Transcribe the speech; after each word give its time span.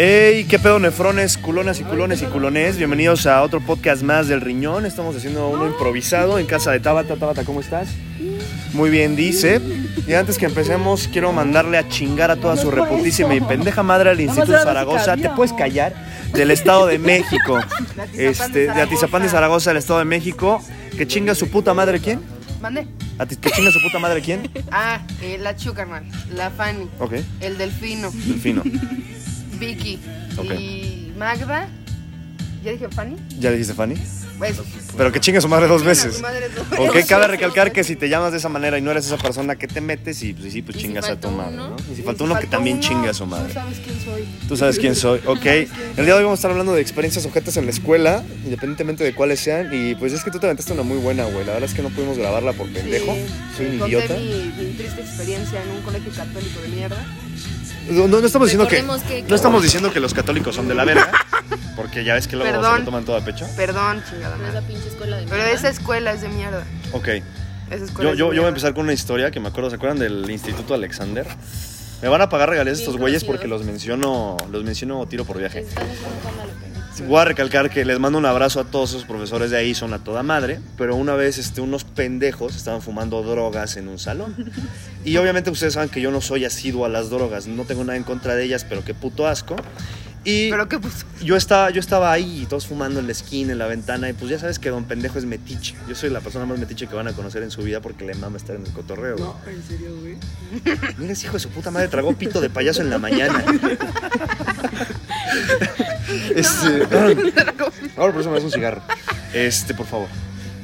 Hey, 0.00 0.46
qué 0.48 0.60
pedo 0.60 0.78
nefrones, 0.78 1.36
culonas 1.36 1.80
y 1.80 1.84
culones 1.84 2.22
y 2.22 2.26
culones. 2.26 2.76
Bienvenidos 2.76 3.26
a 3.26 3.42
otro 3.42 3.60
podcast 3.60 4.02
más 4.02 4.28
del 4.28 4.40
Riñón. 4.40 4.86
Estamos 4.86 5.16
haciendo 5.16 5.48
uno 5.48 5.66
improvisado 5.66 6.38
en 6.38 6.46
casa 6.46 6.70
de 6.70 6.78
Tabata. 6.78 7.16
Tabata, 7.16 7.44
¿cómo 7.44 7.58
estás? 7.60 7.88
Muy 8.74 8.90
bien, 8.90 9.16
dice. 9.16 9.60
Y 10.06 10.12
antes 10.14 10.38
que 10.38 10.46
empecemos, 10.46 11.08
quiero 11.12 11.32
mandarle 11.32 11.78
a 11.78 11.88
chingar 11.88 12.30
a 12.30 12.36
toda 12.36 12.56
su 12.56 12.70
reputísima 12.70 13.34
y 13.34 13.40
pendeja 13.40 13.82
madre 13.82 14.10
al 14.10 14.20
Instituto 14.20 14.52
Zaragoza. 14.62 15.16
¿Te 15.16 15.30
puedes 15.30 15.52
callar? 15.52 15.92
Del 16.32 16.52
Estado 16.52 16.86
de 16.86 16.98
México. 17.00 17.58
Este, 18.14 18.66
de 18.72 18.80
Atizapán 18.82 19.22
de 19.22 19.28
Zaragoza, 19.30 19.70
del 19.70 19.78
Estado 19.78 19.98
de 19.98 20.04
México. 20.04 20.62
Que 20.96 21.08
chinga 21.08 21.34
su 21.34 21.48
puta 21.50 21.74
madre, 21.74 21.98
¿quién? 21.98 22.20
¿Mande? 22.60 22.86
¿A 23.18 23.26
ti- 23.26 23.36
¿Que 23.36 23.50
chinga 23.50 23.70
su 23.72 23.80
puta 23.80 23.98
madre, 23.98 24.20
quién? 24.20 24.48
Ah, 24.70 25.00
eh, 25.22 25.38
la 25.40 25.56
Chu, 25.56 25.74
carnal. 25.74 26.04
La 26.34 26.50
Fanny. 26.50 26.88
Ok, 27.00 27.14
El 27.40 27.58
Delfino. 27.58 28.10
Delfino. 28.12 28.62
Vicky. 29.58 29.98
Ok. 30.36 30.52
Y 30.58 31.12
Magda. 31.16 31.68
¿Ya 32.64 32.72
dije 32.72 32.88
Fanny? 32.88 33.16
¿Ya 33.38 33.50
dijiste 33.52 33.72
Fanny? 33.74 33.94
Pues. 34.38 34.56
Pero 34.96 35.10
que 35.12 35.20
chingue 35.20 35.40
su 35.40 35.48
madre 35.48 35.66
dos 35.66 35.82
veces. 35.82 36.16
su 36.16 36.22
madre 36.22 36.48
dos 36.48 36.64
Ok, 36.78 36.96
cabe 37.08 37.26
recalcar 37.26 37.72
que 37.72 37.82
si 37.82 37.96
te 37.96 38.08
llamas 38.08 38.30
de 38.32 38.38
esa 38.38 38.48
manera 38.48 38.78
y 38.78 38.82
no 38.82 38.90
eres 38.92 39.06
esa 39.06 39.16
persona 39.16 39.56
que 39.56 39.66
te 39.66 39.80
metes 39.80 40.22
y 40.22 40.32
pues 40.32 40.52
sí, 40.52 40.62
pues 40.62 40.76
chingas 40.76 41.08
a 41.08 41.18
tu 41.18 41.28
madre, 41.30 41.56
¿no? 41.56 41.76
Y 41.92 41.96
si 41.96 42.02
faltó 42.02 42.24
uno 42.24 42.38
que 42.38 42.46
también 42.46 42.78
chingue 42.80 43.08
a 43.08 43.14
su 43.14 43.24
Tú 43.24 43.30
madre. 43.30 43.52
sabes 43.52 43.78
quién 43.78 44.00
soy. 44.00 44.24
Tú 44.48 44.56
sabes 44.56 44.78
quién 44.78 44.94
soy, 44.94 45.20
ok. 45.26 45.46
El 45.46 46.04
día 46.04 46.04
de 46.04 46.12
hoy 46.14 46.22
vamos 46.24 46.38
a 46.38 46.40
estar 46.40 46.50
hablando 46.52 46.72
de 46.74 46.80
experiencias 46.80 47.26
objetos 47.26 47.56
en 47.56 47.64
la 47.64 47.70
escuela, 47.70 48.22
independientemente 48.44 49.02
de 49.02 49.14
cuáles 49.14 49.40
sean. 49.40 49.70
Y 49.72 49.94
pues 49.96 50.12
es 50.12 50.22
que 50.22 50.30
tú 50.30 50.38
te 50.38 50.46
aventaste 50.46 50.72
una 50.72 50.82
muy 50.82 50.98
buena, 50.98 51.24
güey. 51.24 51.44
La 51.44 51.54
verdad 51.54 51.68
es 51.68 51.74
que 51.74 51.82
no 51.82 51.90
pudimos 51.90 52.16
grabarla 52.18 52.52
por 52.52 52.68
pendejo. 52.72 53.16
Soy 53.56 53.66
un 53.66 53.78
conté 53.78 53.96
idiota. 53.96 54.14
Mi, 54.14 54.52
mi 54.64 54.72
triste 54.74 55.00
experiencia 55.00 55.62
en 55.62 55.70
un 55.70 55.82
colegio 55.82 56.12
católico 56.12 56.60
de 56.60 56.68
mierda. 56.68 57.04
No, 57.90 58.08
no, 58.08 58.20
no 58.20 58.26
estamos 58.26 58.48
diciendo 58.48 58.68
que, 58.68 58.82
no 58.82 59.34
estamos 59.34 59.62
diciendo 59.62 59.92
que 59.92 60.00
los 60.00 60.12
católicos 60.14 60.54
son 60.54 60.68
de 60.68 60.74
la 60.74 60.84
verga, 60.84 61.10
porque 61.76 62.04
ya 62.04 62.14
ves 62.14 62.28
que 62.28 62.36
luego 62.36 62.50
se 62.52 62.58
Perdón. 62.58 62.78
lo 62.80 62.84
toman 62.84 63.04
todo 63.04 63.16
a 63.16 63.20
pecho. 63.24 63.46
Perdón, 63.56 64.02
chingada 64.08 64.36
Pero 64.36 64.46
madre. 64.46 64.58
esa 64.58 64.66
pinche 64.68 64.88
escuela 64.88 65.16
de 65.16 65.22
Pero 65.24 65.36
mierda. 65.36 65.52
esa 65.52 65.68
escuela 65.68 66.12
es 66.12 66.20
de 66.20 66.28
mierda. 66.28 66.64
Ok. 66.92 67.08
Esa 67.08 67.84
escuela 67.84 68.10
Yo, 68.10 68.12
es 68.12 68.12
yo, 68.12 68.12
de 68.12 68.16
yo 68.18 68.24
voy 68.26 68.28
a 68.28 68.30
mierda. 68.32 68.48
empezar 68.48 68.74
con 68.74 68.84
una 68.84 68.92
historia 68.92 69.30
que 69.30 69.40
me 69.40 69.48
acuerdo, 69.48 69.70
¿se 69.70 69.76
acuerdan 69.76 69.98
del 69.98 70.30
Instituto 70.30 70.74
Alexander? 70.74 71.26
Me 72.02 72.08
van 72.08 72.20
a 72.20 72.28
pagar 72.28 72.48
regalías 72.50 72.78
Bien 72.78 72.88
estos 72.88 73.00
güeyes 73.00 73.22
conocido. 73.24 73.32
porque 73.38 73.48
los 73.48 73.64
menciono, 73.64 74.36
los 74.52 74.62
menciono 74.64 75.04
tiro 75.06 75.24
por 75.24 75.38
viaje. 75.38 75.60
Estamos 75.60 75.88
con. 75.98 76.67
Voy 77.06 77.20
a 77.20 77.24
recalcar 77.24 77.70
que 77.70 77.84
les 77.84 77.98
mando 77.98 78.18
un 78.18 78.26
abrazo 78.26 78.60
a 78.60 78.64
todos 78.64 78.90
esos 78.90 79.04
profesores 79.04 79.50
de 79.50 79.56
ahí, 79.56 79.74
son 79.74 79.92
a 79.92 79.98
toda 80.02 80.22
madre, 80.22 80.60
pero 80.76 80.96
una 80.96 81.14
vez 81.14 81.38
este, 81.38 81.60
unos 81.60 81.84
pendejos 81.84 82.56
estaban 82.56 82.82
fumando 82.82 83.22
drogas 83.22 83.76
en 83.76 83.88
un 83.88 83.98
salón. 83.98 84.34
Y 85.04 85.16
obviamente 85.16 85.48
ustedes 85.48 85.74
saben 85.74 85.88
que 85.88 86.02
yo 86.02 86.10
no 86.10 86.20
soy 86.20 86.44
asiduo 86.44 86.84
a 86.84 86.88
las 86.90 87.08
drogas, 87.08 87.46
no 87.46 87.64
tengo 87.64 87.82
nada 87.82 87.96
en 87.96 88.02
contra 88.02 88.34
de 88.34 88.44
ellas, 88.44 88.66
pero 88.68 88.84
qué 88.84 88.92
puto 88.92 89.26
asco. 89.26 89.56
Y 90.24 90.50
Pero 90.50 90.68
qué 90.68 90.78
puso. 90.78 91.06
yo 91.22 91.36
estaba, 91.36 91.70
yo 91.70 91.80
estaba 91.80 92.12
ahí, 92.12 92.44
todos 92.50 92.66
fumando 92.66 93.00
en 93.00 93.06
la 93.06 93.12
esquina, 93.12 93.52
en 93.52 93.58
la 93.58 93.68
ventana, 93.68 94.10
y 94.10 94.12
pues 94.12 94.30
ya 94.30 94.38
sabes 94.38 94.58
que 94.58 94.68
don 94.68 94.84
pendejo 94.84 95.18
es 95.18 95.24
metiche. 95.24 95.76
Yo 95.88 95.94
soy 95.94 96.10
la 96.10 96.20
persona 96.20 96.44
más 96.44 96.58
metiche 96.58 96.88
que 96.88 96.94
van 96.94 97.08
a 97.08 97.12
conocer 97.14 97.42
en 97.42 97.50
su 97.50 97.62
vida 97.62 97.80
porque 97.80 98.04
le 98.04 98.14
mama 98.14 98.36
estar 98.36 98.56
en 98.56 98.66
el 98.66 98.72
cotorreo. 98.72 99.16
güey. 99.16 99.28
No, 99.28 99.50
en 99.50 99.62
serio, 99.62 99.96
güey. 100.00 100.16
Mira 100.98 101.12
ese 101.12 101.26
hijo 101.26 101.34
de 101.34 101.40
su 101.40 101.48
puta 101.48 101.70
madre, 101.70 101.88
tragó 101.88 102.12
pito 102.14 102.40
de 102.40 102.50
payaso 102.50 102.82
en 102.82 102.90
la 102.90 102.98
mañana. 102.98 103.42
este, 106.34 106.82
ahora 107.96 108.12
por 108.12 108.20
eso 108.20 108.30
me 108.30 108.36
das 108.36 108.44
un 108.44 108.52
cigarro. 108.52 108.82
Este, 109.32 109.74
por 109.74 109.86
favor. 109.86 110.08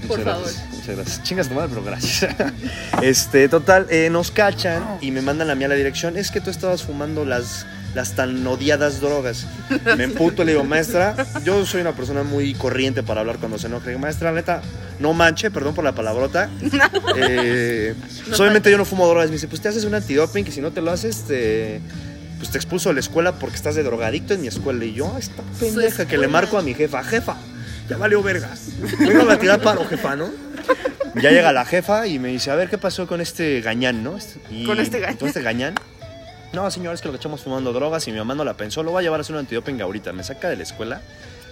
Muchas 0.02 0.16
Por 0.16 0.24
gracias. 0.24 0.56
favor. 0.56 0.74
Muchas 0.74 0.96
gracias. 0.96 1.22
Chingas 1.22 1.48
tu 1.48 1.54
madre, 1.54 1.68
pero 1.70 1.84
gracias. 1.84 2.34
Este, 3.02 3.48
total, 3.48 3.86
eh, 3.90 4.08
nos 4.10 4.30
cachan 4.30 4.98
y 5.00 5.10
me 5.10 5.22
mandan 5.22 5.50
a 5.50 5.54
mí 5.54 5.64
a 5.64 5.68
la 5.68 5.74
dirección. 5.74 6.16
Es 6.16 6.30
que 6.30 6.40
tú 6.40 6.50
estabas 6.50 6.82
fumando 6.82 7.24
las, 7.24 7.66
las 7.94 8.12
tan 8.12 8.46
odiadas 8.46 9.00
drogas. 9.00 9.46
Me 9.96 10.04
emputo 10.04 10.42
y 10.42 10.46
le 10.46 10.52
digo, 10.52 10.64
maestra, 10.64 11.16
yo 11.44 11.64
soy 11.66 11.80
una 11.80 11.92
persona 11.92 12.22
muy 12.22 12.54
corriente 12.54 13.02
para 13.02 13.20
hablar 13.20 13.38
cuando 13.38 13.58
se 13.58 13.66
enoja. 13.66 13.96
Maestra, 13.98 14.32
neta, 14.32 14.62
no 15.00 15.12
manche, 15.12 15.50
perdón 15.50 15.74
por 15.74 15.84
la 15.84 15.94
palabrota. 15.94 16.50
Eh, 17.16 17.94
pues, 18.26 18.40
obviamente 18.40 18.70
yo 18.70 18.78
no 18.78 18.84
fumo 18.84 19.06
drogas. 19.06 19.26
Me 19.28 19.32
dice, 19.32 19.48
pues 19.48 19.60
te 19.60 19.68
haces 19.68 19.84
un 19.84 19.94
antidoping 19.94 20.44
que 20.44 20.52
si 20.52 20.60
no 20.60 20.70
te 20.70 20.80
lo 20.80 20.90
haces, 20.90 21.24
te, 21.26 21.80
pues 22.44 22.52
te 22.52 22.58
expulso 22.58 22.90
de 22.90 22.94
la 22.96 23.00
escuela 23.00 23.32
porque 23.32 23.56
estás 23.56 23.74
de 23.74 23.82
drogadicto 23.82 24.34
en 24.34 24.42
mi 24.42 24.48
escuela. 24.48 24.84
Y 24.84 24.92
yo, 24.92 25.10
"Ah, 25.14 25.18
esta 25.18 25.42
pendeja 25.58 26.06
que 26.06 26.18
le 26.18 26.28
marco 26.28 26.58
a 26.58 26.62
mi 26.62 26.74
jefa, 26.74 27.02
jefa, 27.02 27.36
ya 27.88 27.96
valió 27.96 28.22
verga. 28.22 28.50
Vengo 28.98 29.30
a 29.30 29.38
tirar 29.38 29.62
paro, 29.62 29.84
jefa, 29.86 30.14
¿no? 30.14 30.28
Ya 31.22 31.30
llega 31.30 31.52
la 31.54 31.64
jefa 31.64 32.06
y 32.06 32.18
me 32.18 32.28
dice, 32.28 32.50
a 32.50 32.54
ver, 32.54 32.68
¿qué 32.68 32.76
pasó 32.76 33.06
con 33.06 33.20
este 33.22 33.62
gañán, 33.62 34.04
no? 34.04 34.18
Y- 34.50 34.66
Con 34.66 34.78
este 34.78 35.00
gañán. 35.00 35.16
¿Con 35.16 35.28
este 35.28 35.40
gañán? 35.42 35.74
No, 36.52 36.70
señor, 36.70 36.92
es 36.94 37.00
que 37.00 37.08
lo 37.08 37.12
que 37.12 37.16
echamos 37.18 37.40
fumando 37.42 37.72
drogas 37.72 38.06
y 38.08 38.12
mi 38.12 38.18
mamá 38.18 38.34
no 38.34 38.44
la 38.44 38.54
pensó. 38.54 38.82
Lo 38.82 38.90
voy 38.90 39.00
a 39.00 39.02
llevar 39.04 39.20
a 39.20 39.22
hacer 39.22 39.34
un 39.34 39.40
antidoping 39.40 39.80
ahorita. 39.80 40.12
Me 40.12 40.22
saca 40.22 40.48
de 40.50 40.56
la 40.56 40.64
escuela. 40.64 41.00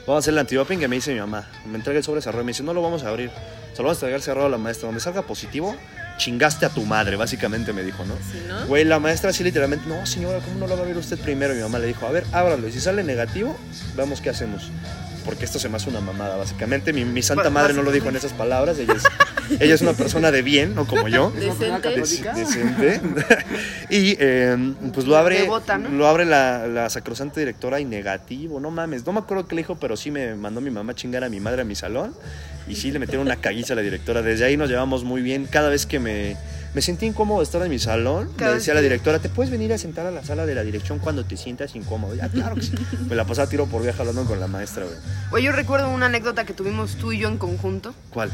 Vamos 0.06 0.16
a 0.16 0.18
hacer 0.18 0.32
el 0.34 0.38
antidoping 0.40 0.78
que 0.78 0.88
me 0.88 0.96
dice 0.96 1.12
mi 1.14 1.20
mamá. 1.20 1.48
Me 1.66 1.76
entrega 1.78 1.98
el 1.98 2.04
sobre 2.04 2.20
cerrado 2.20 2.42
y 2.42 2.44
me 2.44 2.50
dice, 2.52 2.62
no 2.64 2.74
lo 2.74 2.82
vamos 2.82 3.02
a 3.04 3.08
abrir. 3.08 3.30
Se 3.72 3.78
lo 3.78 3.84
vamos 3.84 3.96
a 4.02 4.06
entregar 4.06 4.20
cerrado 4.20 4.46
a 4.46 4.50
la 4.50 4.58
maestra. 4.58 4.86
Donde 4.86 5.00
salga 5.00 5.22
positivo, 5.22 5.74
chingaste 6.16 6.66
a 6.66 6.68
tu 6.68 6.84
madre, 6.84 7.16
básicamente 7.16 7.72
me 7.72 7.82
dijo, 7.82 8.04
¿no? 8.04 8.14
Sí, 8.16 8.42
¿no? 8.48 8.66
Güey, 8.66 8.84
la 8.84 8.98
maestra 8.98 9.30
así 9.30 9.42
literalmente, 9.44 9.88
no 9.88 10.04
señora, 10.06 10.40
¿cómo 10.40 10.58
no 10.58 10.66
lo 10.66 10.74
va 10.74 10.80
a 10.80 10.82
abrir 10.82 10.96
usted 10.96 11.18
primero? 11.18 11.54
Mi 11.54 11.60
mamá 11.60 11.78
le 11.78 11.86
dijo, 11.86 12.06
a 12.06 12.10
ver, 12.10 12.24
ábralo. 12.32 12.68
Y 12.68 12.72
si 12.72 12.80
sale 12.80 13.02
negativo, 13.02 13.58
vamos 13.96 14.20
qué 14.20 14.30
hacemos. 14.30 14.70
Porque 15.24 15.44
esto 15.44 15.58
se 15.58 15.68
me 15.68 15.76
hace 15.76 15.88
una 15.90 16.00
mamada, 16.00 16.36
básicamente. 16.36 16.92
Mi, 16.92 17.04
mi 17.04 17.22
santa 17.22 17.50
madre 17.50 17.74
no 17.74 17.82
lo 17.82 17.90
dijo 17.92 18.08
en 18.08 18.16
esas 18.16 18.32
palabras. 18.32 18.78
Ella 18.78 18.94
es, 18.94 19.04
ella 19.60 19.74
es 19.74 19.80
una 19.80 19.92
persona 19.92 20.30
de 20.30 20.42
bien, 20.42 20.74
no 20.74 20.86
como 20.86 21.08
yo. 21.08 21.30
Decente. 21.36 21.96
Dec- 21.96 22.34
decente. 22.34 23.00
y 23.90 24.16
eh, 24.18 24.56
pues 24.92 25.06
lo 25.06 25.16
abre, 25.16 25.40
Devota, 25.42 25.78
¿no? 25.78 25.88
lo 25.90 26.06
abre 26.06 26.24
la, 26.24 26.66
la 26.66 26.90
sacrosanta 26.90 27.40
directora 27.40 27.80
y 27.80 27.84
negativo. 27.84 28.60
No 28.60 28.70
mames, 28.70 29.06
no 29.06 29.12
me 29.12 29.20
acuerdo 29.20 29.46
qué 29.46 29.54
le 29.54 29.62
dijo, 29.62 29.76
pero 29.76 29.96
sí 29.96 30.10
me 30.10 30.34
mandó 30.34 30.60
mi 30.60 30.70
mamá 30.70 30.92
a 30.92 30.94
chingar 30.94 31.24
a 31.24 31.28
mi 31.28 31.40
madre 31.40 31.62
a 31.62 31.64
mi 31.64 31.74
salón. 31.74 32.14
Y 32.68 32.76
sí 32.76 32.90
le 32.92 32.98
metieron 32.98 33.26
una 33.26 33.36
caguiza 33.36 33.72
a 33.72 33.76
la 33.76 33.82
directora. 33.82 34.22
Desde 34.22 34.44
ahí 34.44 34.56
nos 34.56 34.68
llevamos 34.70 35.04
muy 35.04 35.20
bien. 35.22 35.46
Cada 35.46 35.68
vez 35.68 35.84
que 35.86 35.98
me, 35.98 36.36
me 36.74 36.80
sentí 36.80 37.06
incómodo 37.06 37.40
de 37.40 37.44
estar 37.44 37.62
en 37.62 37.70
mi 37.70 37.78
salón, 37.78 38.30
le 38.38 38.54
decía 38.54 38.72
a 38.72 38.76
la 38.76 38.80
directora, 38.80 39.18
¿te 39.18 39.28
puedes 39.28 39.50
venir 39.50 39.72
a 39.72 39.78
sentar 39.78 40.06
a 40.06 40.10
la 40.10 40.24
sala 40.24 40.46
de 40.46 40.54
la 40.54 40.62
dirección 40.62 40.98
cuando 40.98 41.24
te 41.24 41.36
sientas 41.36 41.76
incómodo? 41.76 42.14
Ya, 42.14 42.28
claro 42.28 42.54
que 42.54 42.62
sí. 42.62 42.72
Me 43.08 43.14
la 43.14 43.24
pasaba 43.24 43.48
tiro 43.48 43.66
por 43.66 43.82
viaje 43.82 44.00
hablando 44.00 44.24
con 44.24 44.40
la 44.40 44.46
maestra, 44.46 44.84
güey. 44.84 44.96
Güey, 45.30 45.44
yo 45.44 45.52
recuerdo 45.52 45.90
una 45.90 46.06
anécdota 46.06 46.44
que 46.44 46.54
tuvimos 46.54 46.96
tú 46.96 47.12
y 47.12 47.18
yo 47.18 47.28
en 47.28 47.38
conjunto. 47.38 47.94
¿Cuál? 48.10 48.30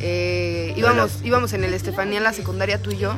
Eh, 0.00 0.74
íbamos, 0.76 1.20
íbamos 1.24 1.52
en 1.52 1.64
el 1.64 1.72
Estefanía 1.74 2.18
en 2.18 2.24
la 2.24 2.32
secundaria 2.32 2.80
tú 2.82 2.90
y 2.90 2.98
yo. 2.98 3.14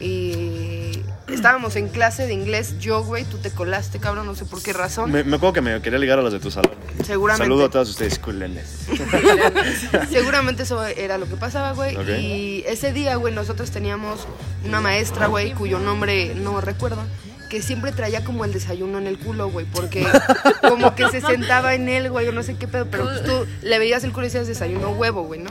Y 0.00 1.02
estábamos 1.28 1.76
en 1.76 1.88
clase 1.88 2.26
de 2.26 2.32
inglés. 2.32 2.78
Yo, 2.78 3.02
güey, 3.04 3.24
tú 3.24 3.38
te 3.38 3.50
colaste, 3.50 3.98
cabrón, 3.98 4.26
no 4.26 4.34
sé 4.34 4.44
por 4.44 4.62
qué 4.62 4.72
razón. 4.72 5.10
me, 5.10 5.24
me 5.24 5.36
acuerdo 5.36 5.54
que 5.54 5.60
me 5.60 5.82
quería 5.82 5.98
ligar 5.98 6.18
a 6.18 6.22
los 6.22 6.32
de 6.32 6.38
tu 6.40 6.50
salón. 6.50 6.72
Seguramente. 7.04 7.44
Saludo 7.44 7.66
a 7.66 7.70
todos 7.70 7.90
ustedes, 7.90 8.18
culenes. 8.18 8.86
Seguramente 10.10 10.62
eso 10.62 10.84
era 10.84 11.18
lo 11.18 11.26
que 11.28 11.36
pasaba, 11.36 11.72
güey. 11.72 11.96
Y 12.20 12.64
ese 12.66 12.92
día, 12.92 13.16
güey, 13.16 13.34
nosotros 13.34 13.70
teníamos 13.70 14.26
una 14.64 14.80
maestra, 14.80 15.26
güey, 15.26 15.52
cuyo 15.52 15.78
nombre 15.78 16.34
no 16.34 16.60
recuerdo, 16.60 17.02
que 17.48 17.62
siempre 17.62 17.92
traía 17.92 18.24
como 18.24 18.44
el 18.44 18.52
desayuno 18.52 18.98
en 18.98 19.06
el 19.06 19.18
culo, 19.18 19.50
güey, 19.50 19.66
porque 19.66 20.06
como 20.68 20.94
que 20.94 21.08
se 21.08 21.20
sentaba 21.20 21.74
en 21.74 21.88
él, 21.88 22.10
güey, 22.10 22.28
o 22.28 22.32
no 22.32 22.42
sé 22.42 22.54
qué 22.56 22.68
pedo, 22.68 22.86
pero 22.90 23.04
pues 23.04 23.24
tú 23.24 23.46
le 23.62 23.78
veías 23.78 24.04
el 24.04 24.12
culo 24.12 24.26
y 24.26 24.28
decías 24.28 24.46
desayuno 24.46 24.90
huevo, 24.90 25.22
güey, 25.24 25.40
¿no? 25.40 25.50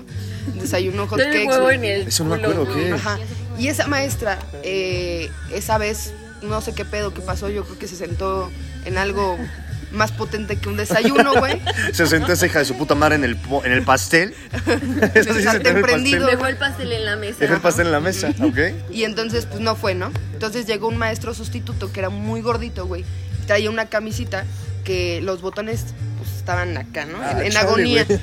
Desayuno 0.60 1.08
hot 1.08 1.20
cakes. 1.20 1.48
huevo 1.48 1.72
en 1.72 1.84
el 1.84 2.08
Eso 2.08 2.24
no 2.24 2.36
me 2.36 2.42
acuerdo, 2.42 2.74
¿qué? 2.74 2.92
Ajá. 2.92 3.18
Y 3.58 3.68
esa 3.70 3.88
maestra, 3.88 4.40
eh, 4.64 5.30
esa 5.52 5.78
vez, 5.78 6.14
no 6.42 6.62
sé 6.62 6.74
qué 6.74 6.86
pedo 6.86 7.14
que 7.14 7.22
pasó, 7.22 7.50
yo 7.50 7.64
creo 7.64 7.80
que 7.80 7.88
se 7.88 7.96
sentó 7.96 8.52
en 8.86 8.98
algo 8.98 9.38
más 9.92 10.12
potente 10.12 10.58
que 10.58 10.70
un 10.70 10.78
desayuno, 10.78 11.36
güey. 11.36 11.62
Se 11.94 12.06
sentó 12.08 12.34
esa 12.34 12.46
hija 12.46 12.60
de 12.60 12.66
su 12.66 12.76
puta 12.78 12.96
madre 12.96 13.16
en 13.16 13.24
el, 13.24 13.38
po- 13.38 13.64
en 13.64 13.72
el 13.72 13.84
pastel. 13.84 14.34
Eso 15.14 15.34
sí, 15.34 15.44
se 15.44 15.60
prendido. 15.60 15.82
pastel. 15.82 16.26
Dejó 16.26 16.48
el 16.48 16.58
pastel 16.58 16.92
en 16.92 17.06
la 17.06 17.16
mesa. 17.16 17.38
Dejó 17.40 17.54
el 17.56 17.62
pastel 17.62 17.86
en 17.88 17.92
la 17.92 18.00
mesa, 18.00 18.30
¿ok? 18.42 18.58
Y 18.92 19.04
entonces, 19.04 19.46
pues 19.46 19.60
no 19.62 19.76
fue, 19.76 19.96
¿no? 19.96 20.12
Entonces 20.34 20.66
llegó 20.66 20.88
un 20.88 20.98
maestro 20.98 21.34
sustituto 21.34 21.92
que 21.92 22.00
era 22.00 22.10
muy 22.10 22.42
gordito, 22.42 22.86
güey. 22.86 23.06
Traía 23.46 23.70
una 23.70 23.86
camisita 23.88 24.46
que 24.84 25.22
los 25.22 25.42
botones 25.42 25.86
pues, 26.18 26.32
estaban 26.38 26.78
acá, 26.78 27.06
¿no? 27.06 27.20
Ah, 27.22 27.32
en, 27.40 27.46
en 27.48 27.52
chale, 27.52 27.68
agonía. 27.68 28.06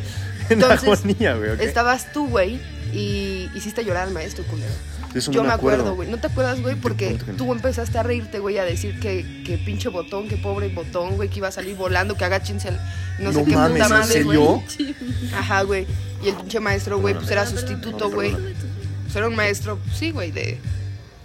En 0.50 0.60
Entonces, 0.60 0.82
agonía, 0.86 1.34
güey, 1.36 1.50
ok. 1.52 1.60
Estabas 1.60 2.12
tú, 2.12 2.28
güey, 2.28 2.60
y 2.92 3.48
hiciste 3.54 3.82
llorar 3.82 4.08
al 4.08 4.12
maestro, 4.12 4.44
culero. 4.44 4.74
Eso 5.14 5.30
no 5.30 5.34
Yo 5.36 5.42
me 5.42 5.48
me 5.48 5.54
acuerdo, 5.54 5.94
güey. 5.94 6.10
¿No 6.10 6.18
te 6.18 6.26
acuerdas, 6.26 6.60
güey? 6.60 6.74
Porque 6.74 7.16
no. 7.26 7.34
tú 7.34 7.52
empezaste 7.52 7.96
a 7.98 8.02
reírte, 8.02 8.40
güey, 8.40 8.58
a 8.58 8.64
decir 8.64 8.98
que, 8.98 9.42
que 9.44 9.58
pinche 9.58 9.88
botón, 9.88 10.28
que 10.28 10.36
pobre 10.36 10.68
botón, 10.68 11.16
güey, 11.16 11.28
que 11.28 11.38
iba 11.38 11.48
a 11.48 11.52
salir 11.52 11.76
volando, 11.76 12.16
que 12.16 12.24
agachense 12.24 12.68
al- 12.68 12.80
no, 13.20 13.32
sé 13.32 13.38
No 13.38 13.44
qué 13.44 13.54
mames, 13.54 13.82
puta 13.82 13.84
¿en 13.84 14.00
madre, 14.00 14.22
güey. 14.24 14.38
Ajá, 15.34 15.62
güey. 15.62 15.86
Y 16.22 16.28
el 16.30 16.34
pinche 16.34 16.58
maestro, 16.60 16.98
güey, 16.98 17.14
pues 17.14 17.30
era 17.30 17.46
sustituto, 17.46 18.10
güey. 18.10 18.32
Pues 18.32 19.14
era 19.14 19.28
un 19.28 19.36
maestro, 19.36 19.78
sí, 19.94 20.10
güey, 20.10 20.32
de, 20.32 20.58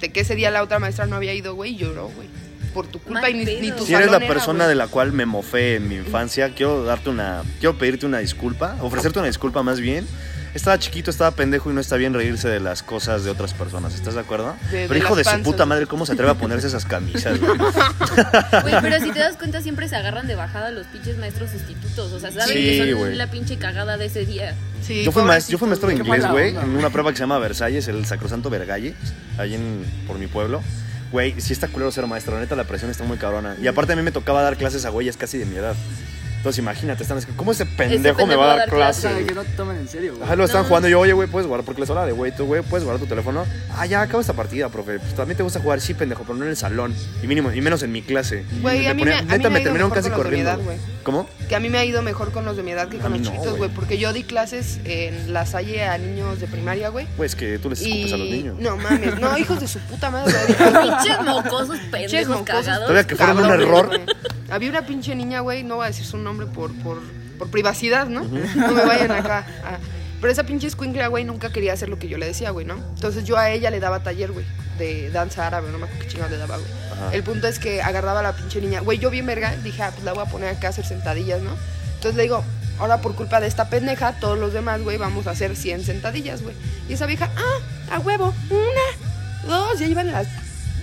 de 0.01 0.11
que 0.11 0.19
ese 0.19 0.35
día 0.35 0.51
la 0.51 0.61
otra 0.61 0.77
maestra 0.79 1.05
no 1.07 1.15
había 1.15 1.33
ido, 1.33 1.55
güey, 1.55 1.71
y 1.73 1.77
lloró, 1.77 2.09
güey. 2.09 2.27
Por 2.73 2.85
tu 2.85 2.99
culpa 2.99 3.21
Mal 3.21 3.35
y 3.35 3.45
ni, 3.45 3.55
ni 3.61 3.71
tu 3.71 3.83
Si 3.83 3.95
eres 3.95 4.11
la 4.11 4.17
era, 4.17 4.27
persona 4.27 4.67
de 4.67 4.75
la 4.75 4.85
cual 4.87 5.11
me 5.11 5.25
mofé 5.25 5.77
en 5.77 5.89
mi 5.89 5.95
infancia, 5.95 6.53
quiero 6.53 6.83
darte 6.83 7.09
una, 7.09 7.41
quiero 7.59 7.75
pedirte 7.79 8.05
una 8.05 8.19
disculpa, 8.19 8.75
ofrecerte 8.81 9.17
una 9.17 9.27
disculpa 9.27 9.63
más 9.63 9.79
bien. 9.79 10.05
Estaba 10.53 10.77
chiquito, 10.79 11.11
estaba 11.11 11.31
pendejo 11.31 11.69
y 11.69 11.73
no 11.73 11.81
está 11.81 11.95
bien 11.95 12.13
reírse 12.13 12.47
de 12.49 12.59
las 12.59 12.83
cosas 12.83 13.23
de 13.23 13.29
otras 13.31 13.53
personas. 13.53 13.93
¿Estás 13.95 14.15
de 14.15 14.19
acuerdo? 14.21 14.55
De- 14.71 14.87
Pero 14.87 14.93
de 14.93 14.97
hijo 14.99 15.15
de 15.15 15.23
su 15.23 15.41
puta 15.43 15.65
madre, 15.65 15.85
¿cómo 15.87 16.05
se 16.05 16.13
atreve 16.13 16.31
a 16.31 16.35
ponerse 16.35 16.67
esas 16.67 16.85
camisas, 16.85 17.39
güey? 17.39 17.51
Güey, 18.61 18.75
pero 18.81 18.99
si 18.99 19.11
te 19.11 19.19
das 19.19 19.37
cuenta, 19.37 19.61
siempre 19.61 19.87
se 19.87 19.95
agarran 19.95 20.27
de 20.27 20.35
bajada 20.35 20.71
los 20.71 20.87
pinches 20.87 21.17
maestros 21.17 21.51
sustitutos. 21.51 22.11
O 22.11 22.19
sea, 22.19 22.31
saben 22.31 22.47
Sí, 22.47 22.53
que 22.63 22.89
son 22.91 22.99
güey. 22.99 23.15
la 23.15 23.29
pinche 23.31 23.57
cagada 23.57 23.97
de 23.97 24.05
ese 24.05 24.25
día. 24.25 24.53
Sí, 24.85 25.03
Yo 25.03 25.11
fui, 25.11 25.23
maestro, 25.23 25.51
yo 25.53 25.57
fui 25.57 25.67
maestro 25.67 25.89
de 25.89 25.95
inglés, 25.95 26.27
güey, 26.29 26.55
en 26.55 26.69
una 26.75 26.89
prueba 26.89 27.11
que 27.11 27.17
se 27.17 27.23
llama 27.23 27.37
Versalles, 27.39 27.87
el 27.87 28.05
Sacrosanto 28.05 28.49
Vergalle, 28.49 28.95
ahí 29.37 29.55
en, 29.55 29.85
por 30.07 30.17
mi 30.17 30.27
pueblo. 30.27 30.61
Güey, 31.11 31.39
sí 31.41 31.53
está 31.53 31.67
culero 31.67 31.91
ser 31.91 32.05
maestro, 32.07 32.35
la 32.35 32.41
neta 32.41 32.55
la 32.55 32.65
presión 32.65 32.89
está 32.91 33.03
muy 33.03 33.17
cabrona. 33.17 33.55
Y 33.61 33.67
aparte 33.67 33.93
a 33.93 33.95
mí 33.95 34.01
me 34.03 34.11
tocaba 34.11 34.41
dar 34.41 34.57
clases 34.57 34.85
a 34.85 34.89
güeyes 34.89 35.17
casi 35.17 35.37
de 35.37 35.45
mi 35.45 35.55
edad. 35.57 35.75
Entonces 36.39 36.59
imagínate, 36.59 37.03
están, 37.03 37.19
¿cómo 37.35 37.51
ese 37.51 37.65
pendejo, 37.65 38.25
me 38.25 38.37
va 38.37 38.53
a 38.53 38.55
dar 38.55 38.69
sea, 38.69 38.77
clase? 38.77 39.25
que 39.25 39.35
no 39.35 39.43
te 39.43 39.49
tomen 39.51 39.75
en 39.75 39.89
serio, 39.89 40.13
güey. 40.13 40.23
Ajá, 40.23 40.37
lo 40.37 40.45
están 40.45 40.61
No. 40.61 40.67
jugando 40.69 40.87
y 40.87 40.91
yo, 40.91 40.99
oye, 41.01 41.11
güey, 41.11 41.27
puedes 41.27 41.45
guardar, 41.47 41.65
porque 41.65 41.81
les 41.81 41.89
hora 41.89 42.05
de 42.05 42.13
güey, 42.13 42.33
tú, 42.33 42.45
güey, 42.45 42.61
puedes 42.61 42.85
guardar 42.85 43.01
tu 43.03 43.09
teléfono. 43.09 43.45
Ah, 43.75 43.85
ya 43.85 44.01
acaba 44.01 44.21
esta 44.21 44.31
partida, 44.31 44.69
profe. 44.69 44.99
Pues 44.99 45.13
también 45.15 45.35
te 45.35 45.43
gusta 45.43 45.59
jugar, 45.59 45.81
sí, 45.81 45.93
pendejo, 45.93 46.23
pero 46.23 46.35
no 46.35 46.45
en 46.45 46.51
el 46.51 46.55
salón. 46.55 46.95
Y 47.21 47.27
mínimo, 47.27 47.51
y 47.51 47.59
menos 47.59 47.83
en 47.83 47.91
mi 47.91 48.01
clase. 48.01 48.45
Güey, 48.61 48.87
a 48.87 48.93
mí 48.93 49.03
me- 49.03 49.13
a 49.15 49.21
mí 49.21 49.27
me 49.27 49.37
neta, 49.37 49.49
me 49.49 49.59
ido 49.59 49.63
terminaron 49.65 49.91
casi 49.91 50.09
corriendo. 50.11 50.49
edad. 50.51 50.59
¿Cómo? 51.03 51.27
Que 51.49 51.55
a 51.55 51.59
mí 51.59 51.69
me 51.69 51.77
ha 51.77 51.83
ido 51.83 52.01
mejor 52.01 52.31
con 52.31 52.45
los 52.45 52.55
de 52.55 52.63
mi 52.63 52.71
edad 52.71 52.87
que 52.87 52.97
A 52.99 53.01
con 53.01 53.11
los 53.11 53.21
no, 53.21 53.31
chiquitos, 53.31 53.57
güey. 53.57 53.69
Porque 53.69 53.97
yo 53.97 54.13
di 54.13 54.23
clases 54.23 54.79
en 54.85 55.33
la 55.33 55.45
Salle 55.45 55.83
a 55.83 55.97
niños 55.97 56.39
de 56.39 56.47
primaria, 56.47 56.87
güey. 56.87 57.05
Pues 57.17 57.35
que 57.35 57.59
tú 57.59 57.69
les 57.69 57.81
escupes 57.81 58.13
a 58.13 58.17
los 58.17 58.29
niños. 58.29 58.55
No 58.59 58.77
mames, 58.77 59.19
no, 59.19 59.37
hijos 59.37 59.59
de 59.59 59.67
su 59.67 59.79
puta 59.79 60.09
madre. 60.09 60.33
Pinches 60.57 61.19
mocosos 61.25 61.77
pendejos 61.91 62.41
cagados. 62.43 62.87
Todavía 62.87 63.05
que 63.07 63.15
fueron 63.17 63.39
un 63.39 63.51
error. 63.51 64.01
Había 64.51 64.69
una 64.69 64.85
pinche 64.85 65.15
niña, 65.15 65.39
güey, 65.41 65.63
no 65.63 65.75
voy 65.77 65.85
a 65.85 65.87
decir 65.87 66.05
su 66.05 66.17
nombre 66.17 66.47
por, 66.47 66.73
por, 66.81 66.99
por 67.37 67.49
privacidad, 67.49 68.07
¿no? 68.07 68.21
No 68.23 68.71
me 68.71 68.85
vayan 68.85 69.11
acá. 69.11 69.45
a- 69.63 69.77
Pero 70.21 70.31
esa 70.33 70.43
pinche 70.43 70.67
escuincla, 70.67 71.07
güey, 71.07 71.23
nunca 71.23 71.51
quería 71.51 71.73
hacer 71.73 71.87
lo 71.89 71.97
que 71.99 72.07
yo 72.07 72.17
le 72.17 72.25
decía, 72.25 72.49
güey, 72.51 72.65
¿no? 72.65 72.75
Entonces 72.75 73.23
yo 73.23 73.37
a 73.37 73.49
ella 73.51 73.69
le 73.71 73.79
daba 73.79 74.01
taller, 74.03 74.31
güey, 74.31 74.45
de 74.77 75.09
danza 75.11 75.47
árabe, 75.47 75.71
no 75.71 75.77
me 75.77 75.85
acuerdo 75.85 76.03
qué 76.03 76.07
chingados 76.09 76.31
le 76.31 76.37
daba, 76.37 76.57
güey. 76.57 76.69
Ajá. 76.91 77.13
El 77.13 77.23
punto 77.23 77.47
es 77.47 77.59
que 77.59 77.81
agarraba 77.81 78.19
a 78.19 78.23
la 78.23 78.33
pinche 78.35 78.59
niña. 78.59 78.81
Güey, 78.81 78.97
yo 78.99 79.09
bien 79.09 79.25
verga, 79.25 79.55
dije, 79.63 79.81
ah, 79.83 79.91
pues 79.93 80.03
la 80.03 80.13
voy 80.13 80.23
a 80.25 80.29
poner 80.29 80.49
acá 80.55 80.67
a 80.67 80.69
hacer 80.71 80.85
sentadillas, 80.85 81.41
¿no? 81.41 81.51
Entonces 81.95 82.15
le 82.15 82.23
digo, 82.23 82.43
ahora 82.79 83.01
por 83.01 83.15
culpa 83.15 83.39
de 83.39 83.47
esta 83.47 83.69
pendeja, 83.69 84.19
todos 84.19 84.37
los 84.37 84.51
demás, 84.53 84.81
güey, 84.81 84.97
vamos 84.97 85.27
a 85.27 85.31
hacer 85.31 85.55
100 85.55 85.83
sentadillas, 85.85 86.41
güey. 86.41 86.55
Y 86.89 86.93
esa 86.93 87.05
vieja, 87.05 87.29
ah, 87.37 87.95
a 87.95 87.99
huevo, 87.99 88.33
una, 88.49 89.47
dos, 89.47 89.79
ya 89.79 89.85
iban 89.87 90.11
las 90.11 90.27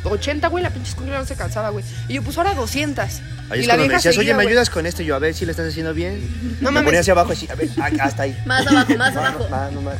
80, 0.05 0.49
güey, 0.49 0.63
la 0.63 0.71
pinche 0.71 0.91
escuincla 0.91 1.19
no 1.19 1.27
se 1.27 1.35
cansaba, 1.37 1.71
güey. 1.71 1.85
Y 2.09 2.15
yo, 2.15 2.23
pues 2.23 2.37
ahora 2.39 2.55
200. 2.55 3.05
Ahí 3.05 3.59
y 3.59 3.63
es 3.63 3.67
la 3.67 3.75
cuando 3.75 3.83
me 3.83 3.89
vieja 3.89 3.97
decías, 3.99 4.13
oye, 4.15 4.17
seguía, 4.19 4.35
¿me 4.35 4.43
güey. 4.43 4.49
ayudas 4.49 4.71
con 4.71 4.87
esto? 4.87 5.03
Y 5.03 5.07
yo, 5.07 5.15
a 5.15 5.19
ver 5.19 5.35
si 5.35 5.45
le 5.45 5.53
estás 5.53 5.69
haciendo 5.69 5.95
bien. 5.95 6.21
No 6.61 6.71
me 6.71 6.75
mames. 6.77 6.85
ponía 6.85 7.01
hacia 7.01 7.13
abajo 7.13 7.33
así, 7.33 7.49
a 7.51 7.55
ver, 7.55 7.69
hasta 8.01 8.23
ahí. 8.25 8.37
Más 8.45 8.67
abajo, 8.67 8.95
más 8.97 9.17
abajo. 9.17 9.47
Ah, 9.53 9.69
no, 9.73 9.81
más. 9.83 9.97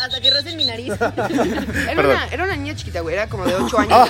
Hasta 0.00 0.20
que 0.20 0.30
rocen 0.30 0.56
mi 0.56 0.64
nariz. 0.64 0.92
Era 0.94 1.12
Perdón. 1.14 2.06
una, 2.06 2.26
era 2.30 2.44
una 2.44 2.56
niña 2.56 2.74
chiquita, 2.74 3.00
güey, 3.00 3.14
era 3.14 3.26
como 3.28 3.44
de 3.44 3.54
8 3.54 3.78
años. 3.80 4.08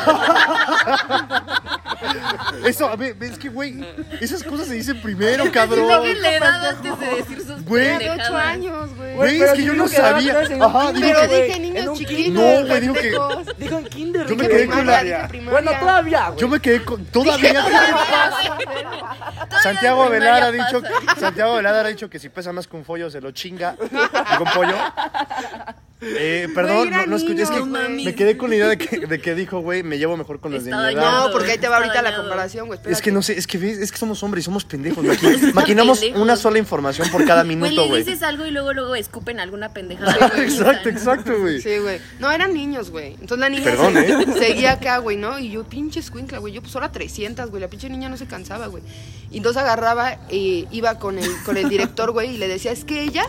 Eso, 2.65 2.89
a 2.89 2.97
ver, 2.97 3.17
es 3.21 3.39
que, 3.39 3.49
güey, 3.49 3.85
esas 4.21 4.43
cosas 4.43 4.67
se 4.69 4.75
dicen 4.75 5.01
primero, 5.01 5.51
Cabrón. 5.53 6.03
que 6.03 6.15
le 6.15 6.37
edad 6.37 6.67
antes 6.69 6.99
de 7.01 7.07
decir 7.17 7.41
sus 7.43 7.65
Güey. 7.65 7.85
De 7.87 7.95
8 7.95 8.07
pendejadas. 8.09 8.47
años, 8.47 8.97
güey. 8.97 9.15
Güey, 9.17 9.39
pero 9.39 9.51
es 9.53 9.59
que 9.59 9.65
yo 9.65 9.75
no 9.75 9.89
sabía. 9.89 10.39
Ajá, 10.39 10.93
digo 10.93 11.09
Pero 11.09 11.21
que- 11.29 11.43
dije 11.43 11.57
en 11.57 11.63
niños 11.63 11.99
chiquitos, 11.99 12.25
kinder. 12.25 12.61
No, 12.61 12.67
güey, 12.67 12.81
digo 12.81 12.95
que-. 12.95 13.55
Dijo 13.59 13.79
en 13.79 13.85
kinder. 13.87 14.27
Yo 14.27 14.37
me 14.37 14.49
quedé 14.49 14.67
con 14.69 14.87
la-. 14.87 15.29
Bueno, 15.51 15.71
todavía, 15.81 16.29
güey. 16.29 16.41
Yo 16.41 16.49
me 16.49 16.61
quedé 16.61 16.85
con. 16.85 17.05
Todavía. 17.07 17.65
Santiago 19.63 20.09
Velar 20.09 20.43
ha 20.45 20.53
dicho. 20.53 20.83
Santiago 21.19 21.57
Velar 21.57 21.75
ha 21.87 21.89
dicho 21.89 22.09
que 22.11 22.19
si 22.19 22.29
pesa 22.29 22.53
más 22.53 22.67
que 22.67 22.77
un 22.77 22.85
pollo 22.85 23.11
se 23.11 23.21
lo 23.21 23.31
chinga. 23.33 23.77
Con 24.39 24.47
pollo. 24.55 24.75
Eh, 26.01 26.49
perdón, 26.55 26.91
no, 26.91 27.07
no 27.07 27.17
escuché. 27.17 27.43
Es 27.43 27.51
que 27.51 27.63
me 27.65 28.15
quedé 28.15 28.37
con 28.37 28.51
la 28.51 28.57
idea 28.57 28.69
de 28.69 28.77
que, 28.77 29.07
de 29.07 29.19
que 29.19 29.35
dijo, 29.35 29.61
güey, 29.61 29.83
me 29.83 29.97
llevo 29.97 30.15
mejor 30.17 30.41
con 30.41 30.53
los 30.53 30.63
de 30.65 30.71
mi 30.71 30.77
edad. 30.77 31.25
No, 31.27 31.33
porque 31.33 31.53
ahí 31.53 31.59
te 31.59 31.69
va 31.69 31.77
Está 31.79 31.89
ahorita 31.89 32.03
la 32.11 32.17
comparación, 32.17 32.67
güey. 32.67 32.79
Es 32.87 33.01
que 33.01 33.11
no 33.13 33.23
sé, 33.23 33.39
es 33.39 33.47
que 33.47 33.57
ves, 33.57 33.79
es 33.79 33.91
que 33.93 33.97
somos 33.99 34.23
hombres 34.23 34.43
y 34.43 34.47
somos 34.47 34.65
pendejos. 34.67 35.03
maqui- 35.05 35.53
Maquinamos 35.55 35.99
pendejos. 36.01 36.23
una 36.23 36.37
sola 36.37 36.59
información 36.59 37.09
por 37.11 37.25
cada 37.25 37.45
Güey, 37.45 37.57
minuto, 37.57 37.87
güey. 37.89 38.03
dices 38.05 38.23
algo 38.23 38.45
y 38.45 38.51
luego, 38.51 38.75
luego 38.75 38.95
escupen 38.95 39.41
alguna 39.41 39.71
pendejada. 39.73 40.33
Exacto, 40.37 40.89
exacto, 40.91 41.39
güey. 41.41 41.61
Sí, 41.63 41.79
güey. 41.79 41.99
No, 42.19 42.31
eran 42.31 42.53
niños, 42.53 42.91
güey. 42.91 43.13
Entonces 43.15 43.39
la 43.39 43.49
niña 43.49 43.65
Perdón, 43.65 43.95
se- 43.95 44.13
¿eh? 44.13 44.27
seguía 44.39 44.73
acá, 44.73 44.99
güey, 44.99 45.17
¿no? 45.17 45.39
Y 45.39 45.51
yo, 45.51 45.65
pinche 45.65 46.01
escuincla, 46.01 46.39
güey. 46.39 46.53
Yo, 46.53 46.61
pues 46.61 46.75
ahora 46.75 46.93
300, 46.93 47.49
güey. 47.51 47.63
La 47.63 47.69
pinche 47.69 47.89
niña 47.89 48.11
no 48.11 48.19
se 48.19 48.27
cansaba, 48.27 48.67
güey. 48.67 48.83
Y 49.31 49.39
entonces 49.39 49.63
agarraba, 49.63 50.19
eh, 50.29 50.67
iba 50.71 50.99
con 50.99 51.19
el, 51.19 51.31
con 51.45 51.57
el 51.57 51.69
director, 51.71 52.11
güey, 52.13 52.35
y 52.35 52.39
le 52.39 52.49
decía, 52.49 52.71
es 52.73 52.85
que 52.85 53.03
ella 53.03 53.25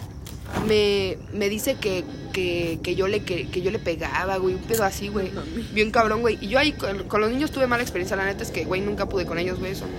me, 0.68 1.18
me 1.34 1.50
dice 1.50 1.76
que, 1.76 2.04
que, 2.38 2.78
que 2.84 2.94
yo 2.94 3.08
le, 3.08 3.22
que, 3.22 3.48
que 3.48 3.64
yo 3.64 3.72
le 3.72 3.80
pegaba, 3.80 4.38
güey. 4.38 4.54
Un 4.54 4.62
pedo 4.62 4.84
así, 4.84 5.08
güey. 5.08 5.32
Bien 5.74 5.90
cabrón, 5.90 6.22
güey. 6.22 6.38
Y 6.40 6.50
yo 6.50 6.60
ahí 6.60 6.72
con, 6.72 7.06
con 7.06 7.20
los 7.20 7.32
niños 7.32 7.50
tuve 7.50 7.66
mala 7.66 7.82
experiencia. 7.82 8.16
La 8.16 8.26
neta 8.26 8.44
es 8.44 8.52
que, 8.52 8.64
güey, 8.64 8.80
nunca 8.80 9.10
pude 9.10 9.26
con 9.26 9.40
ellos, 9.40 9.58
güey. 9.58 9.74
Son 9.74 9.90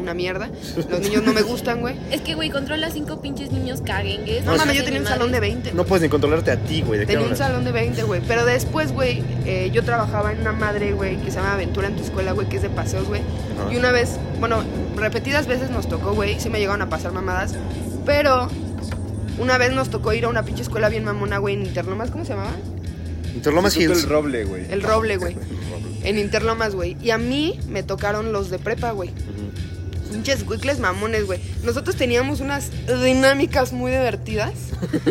una 0.00 0.14
mierda. 0.14 0.48
Los 0.88 1.00
niños 1.00 1.24
no 1.24 1.32
me 1.32 1.42
gustan, 1.42 1.80
güey. 1.80 1.96
Es 2.12 2.20
que, 2.20 2.36
güey, 2.36 2.50
controla 2.50 2.88
cinco 2.92 3.20
pinches 3.20 3.50
niños 3.50 3.82
caguengues. 3.84 4.44
No, 4.44 4.52
No, 4.52 4.58
mames, 4.58 4.76
yo 4.76 4.84
tenía 4.84 5.00
un 5.00 5.08
salón 5.08 5.32
de 5.32 5.40
20. 5.40 5.72
No 5.72 5.84
puedes 5.84 6.04
ni 6.04 6.08
controlarte 6.08 6.52
a 6.52 6.56
ti, 6.56 6.82
güey. 6.82 7.00
¿de 7.00 7.06
qué 7.06 7.14
Tenía 7.14 7.28
un 7.28 7.36
salón 7.36 7.64
de 7.64 7.72
20, 7.72 8.00
güey. 8.04 8.20
Pero 8.28 8.44
después, 8.44 8.92
güey, 8.92 9.24
eh, 9.44 9.70
yo 9.72 9.82
trabajaba 9.82 10.30
en 10.30 10.40
una 10.40 10.52
madre, 10.52 10.92
güey, 10.92 11.16
que 11.16 11.32
se 11.32 11.38
llama 11.38 11.54
Aventura 11.54 11.88
en 11.88 11.96
tu 11.96 12.04
escuela, 12.04 12.30
güey, 12.30 12.48
que 12.48 12.56
es 12.58 12.62
de 12.62 12.70
paseos, 12.70 13.08
güey. 13.08 13.22
Y 13.72 13.76
una 13.76 13.90
vez, 13.90 14.20
bueno, 14.38 14.62
repetidas 14.94 15.48
veces 15.48 15.70
nos 15.70 15.88
tocó, 15.88 16.12
güey, 16.12 16.38
sí 16.38 16.48
me 16.48 16.60
llegaron 16.60 16.80
a 16.82 16.88
pasar 16.88 17.10
mamadas. 17.10 17.56
Pero 18.06 18.48
una 19.38 19.58
vez 19.58 19.72
nos 19.72 19.90
tocó 19.90 20.12
ir 20.12 20.24
a 20.24 20.28
una 20.28 20.44
pinche 20.44 20.62
escuela 20.62 20.88
bien 20.88 21.04
mamona, 21.04 21.38
güey, 21.38 21.54
en 21.54 21.66
Interlomas, 21.66 22.10
¿cómo 22.10 22.24
se 22.24 22.30
llamaba? 22.30 22.52
Interlomas 23.34 23.76
Hills. 23.76 24.02
El 24.04 24.08
roble, 24.08 24.44
güey. 24.44 24.66
El 24.70 24.82
Roble, 24.82 25.16
güey. 25.16 25.36
En 26.02 26.18
Interlomas, 26.18 26.74
güey. 26.74 26.96
Y 27.00 27.10
a 27.10 27.18
mí 27.18 27.58
me 27.68 27.82
tocaron 27.82 28.32
los 28.32 28.50
de 28.50 28.58
prepa, 28.58 28.90
güey. 28.92 29.12
Pinches 30.10 30.44
güicles 30.44 30.80
mamones, 30.80 31.26
güey. 31.26 31.38
Nosotros 31.62 31.94
teníamos 31.94 32.40
unas 32.40 32.70
dinámicas 33.04 33.72
muy 33.72 33.92
divertidas. 33.92 34.54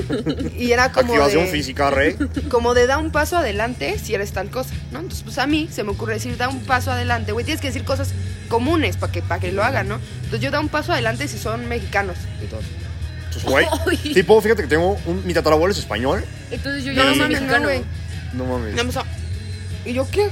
y 0.57 0.71
era 0.71 0.91
como 0.91 1.13
Activación 1.13 1.45
de... 1.45 1.51
física, 1.51 1.91
rey. 1.91 2.15
como 2.50 2.73
de 2.73 2.88
da 2.88 2.97
un 2.97 3.12
paso 3.12 3.38
adelante 3.38 3.97
si 4.00 4.15
eres 4.15 4.31
tal 4.31 4.50
cosa, 4.50 4.73
¿no? 4.91 5.00
Entonces, 5.00 5.23
pues 5.23 5.38
a 5.38 5.45
mí 5.45 5.69
se 5.71 5.83
me 5.83 5.91
ocurre 5.91 6.15
decir 6.15 6.35
da 6.38 6.50
un 6.50 6.62
paso 6.62 6.91
adelante, 6.91 7.31
güey, 7.31 7.45
tienes 7.45 7.62
que 7.62 7.68
decir 7.68 7.83
cosas 7.83 8.09
comunes 8.50 8.97
para 8.97 9.12
que, 9.12 9.21
para 9.21 9.39
que 9.39 9.51
lo 9.51 9.63
hagan, 9.63 9.88
¿no? 9.88 10.00
Entonces 10.15 10.41
yo 10.41 10.51
da 10.51 10.59
un 10.59 10.69
paso 10.69 10.94
adelante 10.94 11.27
si 11.27 11.38
son 11.38 11.68
mexicanos 11.68 12.18
y. 12.41 12.87
Pues, 13.44 13.69
güey. 13.86 13.98
Tipo, 14.13 14.42
fíjate 14.42 14.63
que 14.63 14.68
tengo 14.68 14.98
un. 15.06 15.25
Mi 15.25 15.34
tatarabuelo 15.34 15.72
es 15.72 15.80
español. 15.80 16.24
Entonces 16.51 16.84
yo 16.84 16.94
No, 16.94 16.98
ya 16.98 17.04
no 17.04 17.10
no 17.10 17.16
soy 17.16 17.34
mames, 17.36 17.42
no, 17.42 17.63
güey. 17.63 17.81
No 18.34 18.45
mames. 18.45 18.95
¿Y 19.86 19.94
yo 19.94 20.07
qué? 20.12 20.30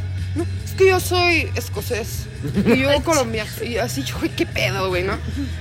Que 0.77 0.87
yo 0.87 0.99
soy 0.99 1.51
escocés. 1.55 2.25
Y 2.65 2.77
yo 2.77 2.89
colombiano. 3.03 3.49
Y 3.63 3.77
así, 3.77 4.03
yo, 4.03 4.17
güey, 4.19 4.29
qué 4.31 4.45
pedo, 4.45 4.89
güey, 4.89 5.03
¿no? 5.03 5.17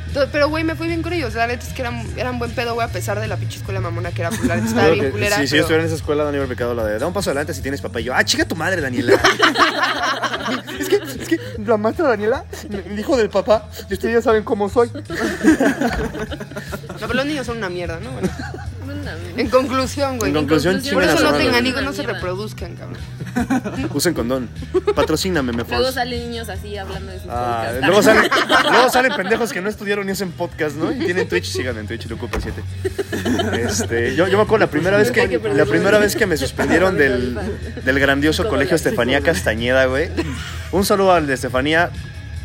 Entonces, 0.06 0.28
pero, 0.32 0.48
güey, 0.48 0.64
me 0.64 0.74
fui 0.74 0.86
bien 0.86 1.02
con 1.02 1.12
ellos. 1.12 1.34
La 1.34 1.46
neta 1.46 1.66
es 1.66 1.72
que 1.72 1.82
eran, 1.82 2.06
eran 2.16 2.38
buen 2.38 2.50
pedo, 2.52 2.74
güey, 2.74 2.86
a 2.86 2.90
pesar 2.90 3.20
de 3.20 3.28
la 3.28 3.36
pinche 3.36 3.58
escuela 3.58 3.80
mamona 3.80 4.12
que 4.12 4.22
era. 4.22 4.30
Pues, 4.30 4.44
la 4.44 4.56
neta 4.56 4.68
estaba 4.68 4.88
bien 4.90 5.10
culera. 5.10 5.36
si, 5.38 5.46
si 5.46 5.56
yo 5.56 5.62
estuviera 5.62 5.82
en 5.82 5.86
esa 5.86 5.96
escuela, 5.96 6.24
Daniel 6.24 6.46
pecado 6.46 6.74
la 6.74 6.84
de 6.84 6.98
da 6.98 7.06
un 7.06 7.12
paso 7.12 7.30
adelante 7.30 7.54
si 7.54 7.62
tienes 7.62 7.80
papá. 7.80 8.00
Y 8.00 8.04
yo, 8.04 8.14
ah, 8.14 8.24
chica 8.24 8.44
tu 8.44 8.56
madre, 8.56 8.80
Daniela. 8.80 9.14
es, 10.78 10.88
que, 10.88 10.96
es 10.96 11.28
que 11.28 11.40
la 11.64 11.76
maestra 11.76 12.08
Daniela, 12.08 12.44
el 12.70 12.98
hijo 12.98 13.16
del 13.16 13.30
papá, 13.30 13.68
y 13.88 13.94
ustedes 13.94 14.14
ya 14.14 14.22
saben 14.22 14.44
cómo 14.44 14.68
soy. 14.68 14.90
No, 16.94 17.08
pero 17.08 17.14
los 17.14 17.26
niños 17.26 17.44
son 17.44 17.58
una 17.58 17.68
mierda, 17.68 17.98
¿no? 18.00 18.12
Bueno, 18.12 18.30
En 19.36 19.48
conclusión, 19.48 20.18
güey. 20.18 20.30
En 20.30 20.36
conclusión, 20.36 20.80
Por 20.92 21.02
eso 21.02 21.20
no 21.22 21.32
tengan 21.34 21.66
hijos, 21.66 21.82
no 21.82 21.92
se 21.92 22.02
reproduzcan, 22.02 22.76
cabrón. 22.76 22.98
Usen 23.94 24.14
condón. 24.14 24.48
Patrocíname, 24.94 25.52
me 25.52 25.64
Luego 25.64 25.90
salen 25.90 26.30
niños 26.30 26.48
así 26.48 26.76
hablando 26.76 27.10
de 27.10 27.18
sus 27.20 27.28
Ah, 27.30 27.64
podcasts. 27.66 27.86
luego, 27.86 28.02
salen, 28.02 28.30
luego 28.70 28.90
salen 28.90 29.12
pendejos 29.16 29.52
que 29.52 29.60
no 29.60 29.68
estudiaron 29.68 30.06
ni 30.06 30.12
hacen 30.12 30.30
podcast, 30.32 30.76
¿no? 30.76 30.92
Y 30.92 30.98
tienen 31.00 31.28
Twitch, 31.28 31.46
sigan 31.46 31.76
en 31.78 31.86
Twitch, 31.86 32.06
Lucupa 32.08 32.38
7. 32.40 32.62
Este, 33.60 34.14
yo, 34.16 34.28
yo 34.28 34.36
me 34.36 34.44
acuerdo 34.44 34.64
la 34.66 34.70
primera 34.70 34.96
vez 34.96 35.10
que 35.10 35.26
la 35.54 35.64
primera 35.66 35.98
vez 35.98 36.14
que 36.16 36.26
me 36.26 36.36
suspendieron 36.36 36.96
del, 36.96 37.36
del 37.84 37.98
grandioso 37.98 38.48
colegio 38.48 38.76
Estefanía 38.76 39.20
Castañeda, 39.20 39.86
güey. 39.86 40.10
Un 40.72 40.84
saludo 40.84 41.12
al 41.12 41.26
de 41.26 41.34
Estefanía. 41.34 41.90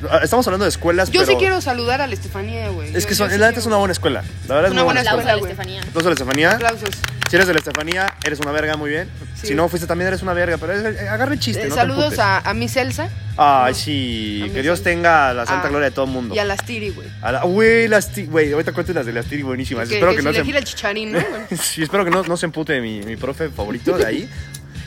Ah, 0.10 0.22
Estamos 0.24 0.48
hablando 0.48 0.64
de 0.66 0.70
escuelas, 0.70 1.10
Yo 1.12 1.22
pero 1.22 1.32
sí 1.34 1.38
quiero 1.38 1.60
saludar 1.62 2.00
a 2.02 2.08
la 2.08 2.14
Estefanía, 2.14 2.70
güey. 2.70 2.96
es 2.96 3.04
Yo- 3.04 3.10
que 3.10 3.16
son, 3.16 3.28
yo 3.28 3.34
sí 3.36 3.40
la 3.40 3.48
neta 3.48 3.60
es 3.60 3.66
una 3.66 3.76
buena 3.78 3.92
escuela. 3.92 4.24
La 4.48 4.56
verdad 4.56 4.68
es 4.70 4.72
Una 4.74 4.84
buena 4.84 5.02
buena 5.02 5.02
escuela. 5.02 5.32
Aplauso 5.34 5.46
a 5.46 5.48
la. 5.48 5.52
Estefanía. 5.52 5.82
Entonces, 5.82 6.06
la 6.06 6.12
Estefanía, 6.14 6.52
Aplausos. 6.52 6.90
si 7.30 7.36
eres 7.36 7.48
de 7.48 7.54
la 7.54 7.60
Estefanía, 7.60 8.16
eres 8.24 8.40
una 8.40 8.52
verga, 8.52 8.78
muy 8.78 8.90
bien. 8.92 9.10
Sí. 9.36 9.48
Si 9.48 9.56
no 9.56 9.68
fuiste 9.68 9.88
también 9.88 10.08
eres 10.08 10.22
una 10.22 10.34
verga, 10.34 10.58
pero 10.58 10.74
eh, 10.74 11.10
agarre 11.10 11.38
chiste, 11.40 11.64
Eh, 11.64 11.70
no 11.70 11.76
saludos 11.76 12.18
a, 12.20 12.40
a 12.40 12.54
Miss 12.54 12.76
Elsa 12.78 13.10
Ay, 13.38 13.74
sí, 13.74 14.46
A 14.50 14.54
que 14.54 14.62
Dios 14.62 14.84
tenga 14.84 15.34
la 15.34 15.46
santa 15.46 15.68
Ah, 15.68 15.70
gloria 15.70 15.90
de 15.90 15.96
todo 15.96 16.06
el 16.06 16.12
mundo. 16.12 16.36
y 16.36 16.40
a 16.40 16.46
las 16.46 16.66
Tiri, 16.66 16.90
güey. 16.90 17.08
A 17.22 17.32
la- 17.32 17.44
Güey, 17.44 17.88
las 17.88 18.12
ti- 18.12 18.26
güey, 18.26 18.52
ahorita 18.52 18.72
cuento 18.74 18.92
las 18.94 19.06
de 19.06 19.14
las 19.14 19.26
tiri 19.26 19.44
buenísimas. 19.44 19.88
Que, 19.88 19.96
espero 19.96 20.12
que 20.12 20.18
que, 20.18 20.24
no 20.24 20.34
se 20.34 20.44
gira 20.44 20.60
el 20.60 20.66
chicharín, 20.66 21.12
¿no? 21.14 21.20
Sí, 21.62 21.84
espero 21.84 22.04
que 22.06 22.12
no, 22.12 22.24
no 22.24 22.36
se 22.38 22.46
empute 22.46 22.80
mi, 22.82 23.02
mi 23.02 23.16
profe 23.18 23.50
favorito 23.50 23.98
de 23.98 24.06
ahí. 24.06 24.30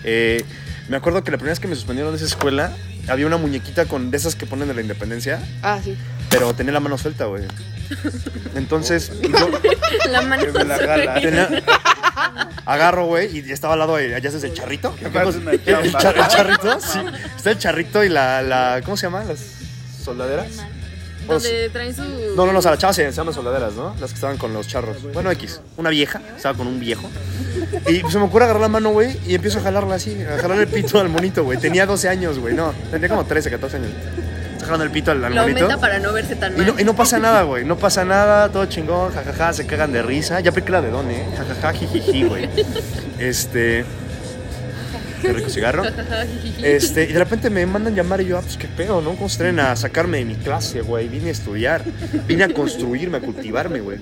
Eh, 0.05 0.43
me 0.89 0.97
acuerdo 0.97 1.23
que 1.23 1.31
la 1.31 1.37
primera 1.37 1.53
vez 1.53 1.61
que 1.61 1.69
me 1.69 1.77
suspendieron 1.77 2.13
de 2.13 2.17
esa 2.17 2.27
escuela, 2.27 2.73
había 3.09 3.27
una 3.27 3.37
muñequita 3.37 3.87
con 3.87 4.11
de 4.11 4.17
esas 4.17 4.35
que 4.37 4.47
ponen 4.47 4.69
de 4.69 4.75
la 4.75 4.81
independencia, 4.81 5.41
Ah, 5.63 5.79
sí. 5.83 5.97
pero 6.31 6.55
tenía 6.55 6.73
la 6.73 6.81
mano 6.81 6.97
suelta, 6.99 7.25
güey. 7.27 7.45
Entonces, 8.55 9.13
yo 9.23 9.51
La 10.11 10.23
mano 10.23 10.45
Que 10.45 10.53
me 10.53 10.65
la 10.65 10.77
jala. 10.79 11.15
tenía, 11.21 11.49
Agarro, 12.65 13.07
güey, 13.07 13.37
y 13.39 13.51
estaba 13.53 13.73
al 13.75 13.81
lado, 13.81 13.97
de, 13.97 14.15
allá 14.15 14.29
es 14.29 14.43
el 14.45 14.55
charrito. 14.55 14.95
una 15.01 15.51
El, 15.53 15.65
chamba. 15.65 15.99
char- 15.99 16.17
el 16.17 16.29
charrito, 16.29 16.81
sí. 16.81 16.99
Está 17.37 17.51
el 17.51 17.59
charrito 17.59 18.05
y 18.05 18.09
la, 18.09 18.41
la 18.43 18.81
¿cómo 18.85 18.97
se 18.97 19.07
llama? 19.07 19.25
Las 19.25 19.41
soldaderas. 20.05 20.47
Donde 21.27 21.71
traen 21.71 21.95
su. 21.95 22.03
No, 22.37 22.47
no, 22.47 22.53
no, 22.53 22.59
o 22.59 22.63
sea, 22.63 22.73
las 22.73 22.81
chavas 22.81 22.97
se 22.97 23.11
se 23.11 23.17
llaman 23.17 23.35
soldaderas, 23.35 23.75
¿no? 23.75 23.95
Las 24.01 24.11
que 24.11 24.15
estaban 24.17 24.37
con 24.39 24.53
los 24.53 24.67
charros. 24.69 24.97
Bueno, 25.13 25.31
X. 25.33 25.61
Una 25.77 25.91
vieja, 25.91 26.21
estaba 26.37 26.57
con 26.57 26.67
un 26.67 26.81
viejo. 26.81 27.09
Y 27.89 28.01
pues, 28.01 28.13
se 28.13 28.19
me 28.19 28.25
ocurre 28.27 28.45
agarrar 28.45 28.63
la 28.63 28.69
mano, 28.69 28.91
güey, 28.91 29.17
y 29.27 29.35
empiezo 29.35 29.59
a 29.59 29.63
jalarla 29.63 29.95
así, 29.97 30.17
a 30.23 30.39
jalar 30.41 30.59
el 30.59 30.69
pito 30.69 31.01
al 31.01 31.09
monito, 31.09 31.45
güey. 31.45 31.59
Tenía 31.59 31.87
12 31.87 32.09
años, 32.09 32.39
güey, 32.39 32.55
no, 32.55 32.73
tenía 32.91 33.09
como 33.09 33.25
13, 33.25 33.51
14 33.51 33.77
años. 33.77 33.91
Estoy 34.53 34.65
jalando 34.67 34.85
el 34.85 34.91
pito 34.91 35.11
al, 35.11 35.25
al 35.25 35.35
Lo 35.35 35.43
monito. 35.43 35.65
aumenta 35.65 35.81
para 35.81 35.99
no 35.99 36.13
verse 36.13 36.37
tan 36.37 36.55
Y 36.55 36.57
mal. 36.59 36.67
no, 36.69 36.81
y 36.81 36.85
no 36.85 36.95
pasa 36.95 37.19
nada, 37.19 37.43
güey. 37.43 37.65
No 37.65 37.77
pasa 37.77 38.05
nada, 38.05 38.49
todo 38.51 38.67
chingón, 38.67 39.13
jajaja, 39.13 39.53
se 39.53 39.67
cagan 39.67 39.93
de 39.93 40.03
risa. 40.03 40.41
Ya 40.41 40.51
apliqué 40.51 40.71
la 40.71 40.81
de 40.83 40.91
Don, 40.91 41.11
¿eh? 41.11 41.27
Jajaja, 41.37 41.73
jijiji, 41.73 42.25
güey. 42.25 42.49
Este. 43.19 43.85
Qué 45.23 45.33
rico 45.33 45.49
cigarro. 45.49 45.85
Este, 46.63 47.05
y 47.05 47.13
de 47.13 47.19
repente 47.19 47.49
me 47.49 47.65
mandan 47.65 47.95
llamar 47.95 48.21
y 48.21 48.27
yo, 48.27 48.39
ah, 48.39 48.43
pues 48.43 48.57
qué 48.57 48.69
pedo, 48.69 49.01
¿no? 49.01 49.15
¿Cómo 49.15 49.29
a 49.61 49.77
sacarme 49.77 50.19
de 50.19 50.25
mi 50.25 50.35
clase, 50.35 50.81
güey? 50.81 51.09
Vine 51.09 51.29
a 51.29 51.33
estudiar, 51.33 51.85
vine 52.27 52.45
a 52.45 52.49
construirme, 52.53 53.19
a 53.19 53.21
cultivarme, 53.21 53.81
güey. 53.81 53.99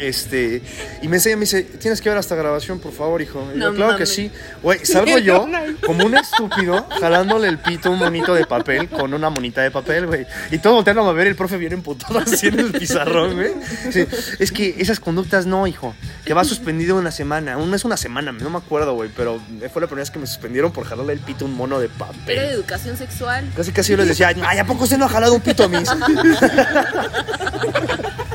Este, 0.00 0.62
y 1.02 1.08
me 1.08 1.16
enseña, 1.16 1.36
me 1.36 1.40
dice, 1.40 1.62
tienes 1.62 2.00
que 2.00 2.08
ver 2.08 2.18
esta 2.18 2.34
grabación, 2.34 2.80
por 2.80 2.92
favor, 2.92 3.20
hijo. 3.20 3.46
Y 3.54 3.58
yo, 3.58 3.70
No 3.70 3.76
claro 3.76 3.96
que 3.98 4.06
sí. 4.06 4.30
Güey, 4.62 4.84
salgo 4.84 5.18
yo 5.18 5.46
como 5.84 6.06
un 6.06 6.16
estúpido 6.16 6.86
jalándole 6.98 7.48
el 7.48 7.58
pito 7.58 7.90
a 7.90 7.92
un 7.92 7.98
monito 7.98 8.34
de 8.34 8.46
papel 8.46 8.88
con 8.88 9.12
una 9.12 9.28
monita 9.28 9.60
de 9.60 9.70
papel, 9.70 10.06
güey. 10.06 10.26
Y 10.50 10.58
todo 10.58 10.74
volteando 10.74 11.06
a 11.08 11.12
ver, 11.12 11.26
el 11.26 11.36
profe 11.36 11.58
viene 11.58 11.74
emputado 11.74 12.18
así 12.18 12.46
en 12.46 12.60
el 12.60 12.72
pizarrón, 12.72 13.34
güey. 13.34 13.52
Sí, 13.92 14.06
es 14.38 14.52
que 14.52 14.76
esas 14.78 15.00
conductas 15.00 15.44
no, 15.44 15.66
hijo. 15.66 15.94
Te 16.24 16.32
va 16.32 16.44
suspendido 16.44 16.96
una 16.96 17.10
semana. 17.10 17.56
No 17.56 17.76
es 17.76 17.84
una 17.84 17.98
semana, 17.98 18.32
no 18.32 18.50
me 18.50 18.58
acuerdo, 18.58 18.94
güey, 18.94 19.10
pero 19.14 19.38
fue 19.72 19.82
la 19.82 19.86
primera 19.86 20.02
vez 20.02 20.10
que 20.10 20.18
me 20.18 20.26
suspendieron 20.26 20.72
por 20.72 20.86
jalarle 20.86 21.12
el 21.12 21.20
pito 21.20 21.44
a 21.44 21.48
un 21.48 21.54
mono 21.54 21.78
de 21.78 21.86
Era 21.86 21.94
de 21.94 21.98
papel. 21.98 22.38
educación 22.38 22.96
sexual. 22.96 23.44
Casi 23.54 23.72
casi 23.72 23.92
yo 23.92 23.98
les 23.98 24.08
decía, 24.08 24.32
ay, 24.46 24.58
¿a 24.58 24.64
poco 24.64 24.84
usted 24.84 24.96
no 24.96 25.04
ha 25.04 25.08
jalado 25.08 25.34
un 25.34 25.40
pito 25.40 25.64
a 25.64 25.68
mis? 25.68 25.90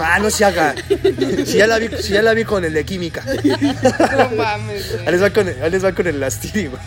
Ah, 0.00 0.18
no 0.18 0.30
se 0.30 0.44
haga. 0.44 0.74
Si 1.46 1.58
ya 1.58 1.66
la 1.66 1.78
vi, 1.78 1.88
si 2.00 2.12
ya 2.12 2.22
la 2.22 2.34
vi 2.34 2.44
con 2.44 2.64
el 2.64 2.72
de 2.74 2.84
química. 2.84 3.24
No 3.24 4.30
mames, 4.36 4.84
Ahí 4.92 4.96
güey. 4.98 5.10
les 5.12 5.22
va 5.22 5.30
con 5.30 5.48
el, 5.48 5.62
ahí 5.62 5.70
les 5.70 5.84
va 5.84 5.92
con 5.92 6.06
el 6.06 6.20
lastiri, 6.20 6.66
güey. 6.68 6.82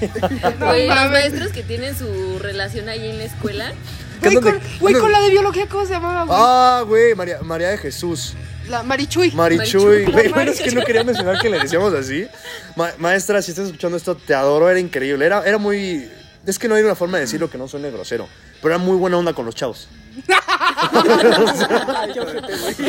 Güey, 0.60 0.88
los 0.88 1.12
maestros 1.12 1.52
que 1.52 1.64
tienen 1.64 1.98
su 1.98 2.40
relación 2.40 2.90
ahí 2.90 3.10
en 3.10 3.18
la 3.18 3.24
escuela. 3.26 3.74
Güey, 4.22 4.36
¿Dónde- 4.36 4.52
con, 4.52 4.60
güey, 4.80 4.94
dónde- 4.94 5.00
con 5.00 5.12
la 5.12 5.22
de 5.22 5.30
biología, 5.32 5.68
¿cómo 5.68 5.86
se 5.86 5.94
llamaba, 5.94 6.24
güey? 6.26 6.40
Ah, 6.42 6.84
güey, 6.88 7.16
María, 7.16 7.40
María 7.42 7.70
de 7.70 7.78
Jesús. 7.78 8.34
La 8.70 8.84
Marichuy. 8.84 9.32
Marichuy. 9.32 9.58
Marichuy. 9.84 10.06
Güey, 10.12 10.28
bueno, 10.30 10.52
es 10.52 10.62
que 10.62 10.72
no 10.72 10.84
quería 10.84 11.04
mencionar 11.04 11.40
que 11.42 11.50
le 11.50 11.60
decíamos 11.60 11.94
así. 11.94 12.28
Ma- 12.76 12.92
maestra, 13.00 13.42
si 13.42 13.52
estás 13.52 13.66
escuchando 13.66 13.98
esto, 13.98 14.16
te 14.16 14.34
adoro, 14.34 14.70
era 14.70 14.80
increíble. 14.80 15.26
Era, 15.26 15.44
era 15.46 15.58
muy. 15.58 16.08
Es 16.46 16.58
que 16.58 16.68
no 16.68 16.76
hay 16.76 16.84
una 16.84 16.96
forma 16.96 17.18
de 17.18 17.26
decirlo 17.26 17.50
que 17.50 17.58
no 17.58 17.68
suene 17.68 17.90
grosero. 17.92 18.28
Pero 18.62 18.76
era 18.76 18.84
muy 18.84 18.96
buena 18.98 19.18
onda 19.18 19.34
con 19.34 19.46
los 19.46 19.56
chavos. 19.56 19.88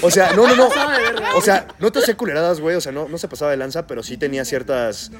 O 0.03 0.11
sea, 0.11 0.33
no, 0.35 0.47
no, 0.49 0.57
no. 0.57 0.69
O 1.37 1.41
sea, 1.41 1.67
no 1.79 1.91
te 1.93 2.01
hacía 2.01 2.17
culeradas, 2.17 2.61
güey. 2.61 2.77
O 2.77 2.81
sea, 2.81 2.93
no, 2.93 3.09
no 3.09 3.19
se 3.19 3.29
pasaba 3.29 3.51
de 3.51 3.57
lanza, 3.57 3.87
pero 3.87 4.03
sí 4.03 4.17
tenía 4.17 4.45
ciertas 4.45 5.11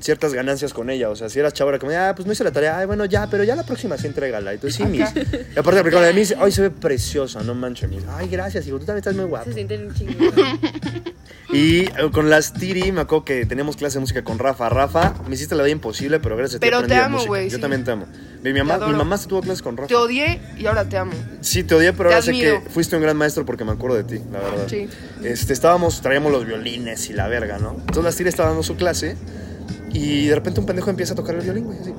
ciertas 0.00 0.32
ganancias 0.32 0.72
con 0.72 0.90
ella. 0.90 1.10
O 1.10 1.16
sea, 1.16 1.28
si 1.28 1.38
eras 1.38 1.52
chavo, 1.52 1.70
era 1.70 1.78
como, 1.78 1.92
ah, 1.92 2.12
pues 2.14 2.26
no 2.26 2.32
hice 2.32 2.44
la 2.44 2.52
tarea. 2.52 2.78
Ay, 2.78 2.86
bueno, 2.86 3.04
ya, 3.04 3.28
pero 3.30 3.44
ya 3.44 3.54
la 3.54 3.64
próxima 3.64 3.96
sí 3.96 4.06
entrégala. 4.06 4.52
Entonces 4.52 4.76
sí, 4.76 4.84
mis. 4.84 5.08
Y 5.54 5.58
aparte, 5.58 5.82
porque 5.82 5.96
de 5.96 6.12
mí 6.12 6.22
ay, 6.38 6.52
se 6.52 6.62
ve 6.62 6.70
preciosa, 6.70 7.42
no 7.42 7.54
manches, 7.54 7.88
mis. 7.88 8.02
Ay, 8.08 8.28
gracias, 8.28 8.66
hijo, 8.66 8.78
tú 8.78 8.86
también 8.86 8.98
estás 8.98 9.14
muy 9.14 9.26
guapo. 9.26 9.46
Se 9.46 9.54
sienten 9.54 9.86
un 9.86 9.94
chingo. 9.94 10.12
Y 11.52 11.80
eh, 11.80 11.92
con 12.12 12.30
las 12.30 12.52
Tiri, 12.52 12.92
me 12.92 13.00
acuerdo 13.00 13.24
que 13.24 13.44
teníamos 13.44 13.76
clase 13.76 13.94
de 13.94 14.00
música 14.00 14.22
con 14.22 14.38
Rafa. 14.38 14.68
Rafa, 14.68 15.14
me 15.26 15.34
hiciste 15.34 15.54
la 15.56 15.64
vida 15.64 15.72
imposible, 15.72 16.20
pero 16.20 16.36
gracias 16.36 16.56
a 16.56 16.60
ti 16.60 16.66
Pero 16.66 16.86
te 16.86 16.94
amo, 16.94 17.24
güey, 17.26 17.48
Yo 17.48 17.56
sí. 17.56 17.60
también 17.60 17.82
te 17.84 17.90
amo. 17.90 18.06
Mi 18.42 18.52
mamá, 18.52 18.86
mi 18.86 18.94
mamá 18.94 19.18
sí 19.18 19.26
tuvo 19.26 19.40
clases 19.40 19.60
con 19.60 19.76
Rafa. 19.76 19.88
Te 19.88 19.96
odié 19.96 20.40
y 20.56 20.66
ahora 20.66 20.88
te 20.88 20.96
amo. 20.96 21.12
Sí, 21.40 21.64
te 21.64 21.74
odié, 21.74 21.92
pero 21.92 22.08
Te 22.08 22.14
ahora 22.14 22.24
sé 22.24 22.32
que 22.32 22.62
fuiste 22.70 22.94
un 22.96 23.02
gran 23.02 23.16
maestro 23.16 23.44
porque 23.44 23.64
me 23.64 23.72
acuerdo 23.72 23.96
de 23.96 24.04
ti, 24.04 24.22
la 24.32 24.38
verdad. 24.38 24.66
Sí. 24.68 24.88
Este, 25.24 25.52
estábamos, 25.52 26.00
traíamos 26.00 26.30
los 26.30 26.46
violines 26.46 27.10
y 27.10 27.14
la 27.14 27.26
verga, 27.26 27.58
¿no? 27.58 27.72
Entonces 27.72 28.04
las 28.04 28.16
Tiri 28.16 28.28
estaba 28.28 28.48
dando 28.50 28.62
su 28.62 28.76
clase 28.76 29.16
y 29.92 30.28
de 30.28 30.34
repente 30.36 30.60
un 30.60 30.66
pendejo 30.66 30.88
empieza 30.90 31.14
a 31.14 31.16
tocar 31.16 31.34
el 31.34 31.42
violín, 31.42 31.64
güey. 31.64 31.78
así. 31.80 31.92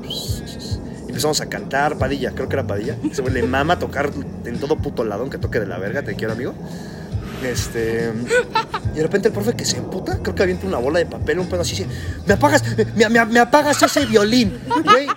Empezamos 1.08 1.42
a 1.42 1.50
cantar, 1.50 1.98
Padilla, 1.98 2.32
creo 2.32 2.48
que 2.48 2.56
era 2.56 2.66
Padilla. 2.66 2.96
Güey 2.96 3.34
le 3.34 3.44
mama 3.44 3.78
tocar 3.78 4.12
en 4.46 4.60
todo 4.60 4.78
puto 4.78 5.04
ladón 5.04 5.30
que 5.30 5.38
toque 5.38 5.60
de 5.60 5.68
la 5.68 5.78
verga, 5.78 6.04
te 6.04 6.16
quiero, 6.16 6.34
amigo. 6.34 6.56
Este. 7.44 8.12
Y 8.94 8.98
de 8.98 9.04
repente 9.04 9.30
el 9.30 9.34
profe 9.34 9.54
que 9.54 9.66
se 9.66 9.78
emputa, 9.78 10.20
creo 10.22 10.36
que 10.36 10.44
avienta 10.44 10.68
una 10.68 10.78
bola 10.78 11.00
de 11.00 11.06
papel, 11.06 11.40
un 11.40 11.48
pedo 11.48 11.62
así, 11.62 11.72
dice, 11.72 11.88
me 12.26 12.34
apagas, 12.36 12.64
me, 12.96 13.10
me- 13.10 13.26
me 13.26 13.40
apagas 13.40 13.82
ese 13.82 14.06
violín, 14.06 14.60
güey. 14.84 15.08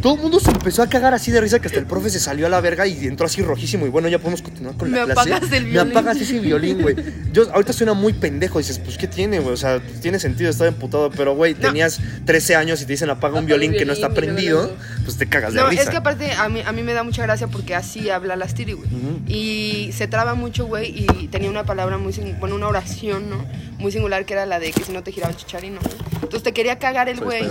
Todo 0.00 0.14
el 0.14 0.20
mundo 0.20 0.38
se 0.38 0.50
empezó 0.50 0.82
a 0.82 0.88
cagar 0.88 1.12
así 1.14 1.30
de 1.30 1.40
risa 1.40 1.58
que 1.58 1.66
hasta 1.66 1.80
el 1.80 1.86
profe 1.86 2.08
se 2.10 2.20
salió 2.20 2.46
a 2.46 2.48
la 2.48 2.60
verga 2.60 2.86
y 2.86 3.06
entró 3.06 3.26
así 3.26 3.42
rojísimo. 3.42 3.84
Y 3.86 3.88
bueno, 3.88 4.08
ya 4.08 4.18
podemos 4.18 4.42
continuar 4.42 4.76
con 4.76 4.90
la 4.92 4.98
Me 5.06 5.12
clase. 5.12 5.32
apagas 5.34 5.52
el 5.52 5.64
Me 5.64 5.70
violín. 5.70 5.90
apagas 5.96 6.20
ese 6.20 6.38
violín, 6.38 6.82
güey. 6.82 6.94
Yo 7.32 7.52
ahorita 7.52 7.72
suena 7.72 7.94
muy 7.94 8.12
pendejo. 8.12 8.58
Dices, 8.58 8.78
pues, 8.78 8.96
¿qué 8.96 9.08
tiene, 9.08 9.40
güey? 9.40 9.54
O 9.54 9.56
sea, 9.56 9.80
tiene 10.00 10.18
sentido, 10.20 10.50
estaba 10.50 10.68
emputado. 10.68 11.10
Pero, 11.10 11.34
güey, 11.34 11.54
tenías 11.54 11.98
13 12.26 12.54
años 12.56 12.80
y 12.80 12.84
te 12.86 12.92
dicen 12.92 13.10
apaga 13.10 13.38
un 13.38 13.46
violín 13.46 13.72
que 13.72 13.84
no 13.84 13.92
está 13.92 14.10
prendido, 14.10 14.70
pues 15.04 15.16
te 15.16 15.28
cagas 15.28 15.52
de 15.54 15.60
No, 15.60 15.68
risa. 15.68 15.82
es 15.82 15.90
que 15.90 15.96
aparte 15.96 16.32
a 16.32 16.48
mí, 16.48 16.60
a 16.64 16.72
mí 16.72 16.82
me 16.82 16.92
da 16.92 17.02
mucha 17.02 17.22
gracia 17.22 17.48
porque 17.48 17.74
así 17.74 18.08
habla 18.10 18.36
las 18.36 18.54
Tiri, 18.54 18.72
güey. 18.74 18.88
Y 19.26 19.90
se 19.92 20.06
traba 20.06 20.34
mucho, 20.34 20.66
güey, 20.66 21.06
y 21.06 21.28
tenía 21.28 21.50
una 21.50 21.64
palabra 21.64 21.98
muy, 21.98 22.12
bueno, 22.38 22.54
una 22.54 22.68
oración, 22.68 23.28
¿no? 23.30 23.44
Muy 23.78 23.90
singular 23.92 24.24
que 24.24 24.34
era 24.34 24.46
la 24.46 24.58
de 24.60 24.70
que 24.72 24.84
si 24.84 24.92
no 24.92 25.02
te 25.02 25.10
giraba 25.12 25.32
el 25.32 25.36
chicharino. 25.38 25.80
Entonces 26.14 26.42
te 26.42 26.52
quería 26.52 26.78
cagar 26.78 27.08
el 27.08 27.20
güey. 27.20 27.42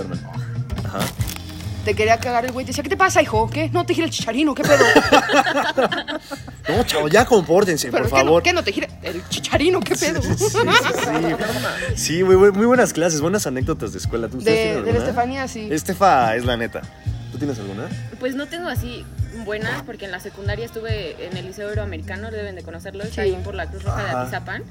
Ajá. 0.86 1.00
Te 1.88 1.96
quería 1.96 2.17
cagar 2.17 2.44
el 2.44 2.51
güey. 2.51 2.65
Te 2.65 2.72
decía, 2.72 2.84
¿qué 2.84 2.89
te 2.89 2.98
pasa, 2.98 3.22
hijo? 3.22 3.50
¿Qué? 3.50 3.70
No 3.70 3.86
te 3.86 3.94
gira 3.94 4.03
el 4.06 4.12
chicharino, 4.12 4.53
¿qué 4.53 4.62
pedo? 4.63 4.84
No, 6.67 6.84
chavo, 6.84 7.08
ya 7.08 7.24
compórtense, 7.24 7.89
¿Pero 7.89 8.03
por 8.03 8.12
qué, 8.12 8.17
no- 8.20 8.25
favor. 8.25 8.44
¿Qué 8.44 8.51
no 8.51 8.62
te 8.62 8.74
gira 8.74 8.89
el 9.03 9.24
chicharino? 9.29 9.79
¿Qué 9.79 9.96
pedo? 9.96 10.22
Sí, 10.22 10.34
sí, 10.38 10.46
sí. 10.50 10.58
Sí, 11.96 12.22
güey, 12.24 12.38
güey, 12.38 12.51
muy 12.51 12.65
buenas 12.65 12.91
clases, 12.91 13.22
buenas 13.22 13.48
anécdotas 13.48 13.94
de 13.94 14.00
escuela. 14.00 14.27
¿Tú- 14.27 14.39
De, 14.39 14.51
tienen 14.51 14.84
de 14.84 14.91
la? 14.91 15.00
Estefanía, 15.00 15.48
sí. 15.48 15.70
Estefa 15.72 16.36
es 16.36 16.44
la 16.44 16.58
neta. 16.58 16.82
¿Tú 17.32 17.38
tienes 17.38 17.58
alguna? 17.58 17.88
Pues 18.20 18.36
no 18.36 18.48
tengo 18.48 18.67
así 18.67 19.06
buenas, 19.46 19.82
porque 19.84 20.03
en 20.03 20.12
la 20.12 20.20
secundaria 20.20 20.65
estuve 20.65 21.25
en 21.25 21.38
el 21.38 21.46
Liceo 21.46 21.70
Euroamericano, 21.70 22.32
deben 22.32 22.56
de 22.56 22.63
conocerlo, 22.63 23.03
está 23.06 23.24
Sí. 23.24 23.29
ahí 23.34 23.41
por 23.46 23.56
la 23.56 23.67
Cruz 23.67 23.84
Roja 23.84 24.00
Ajá. 24.03 24.15
de 24.17 24.22
Atizapán. 24.24 24.63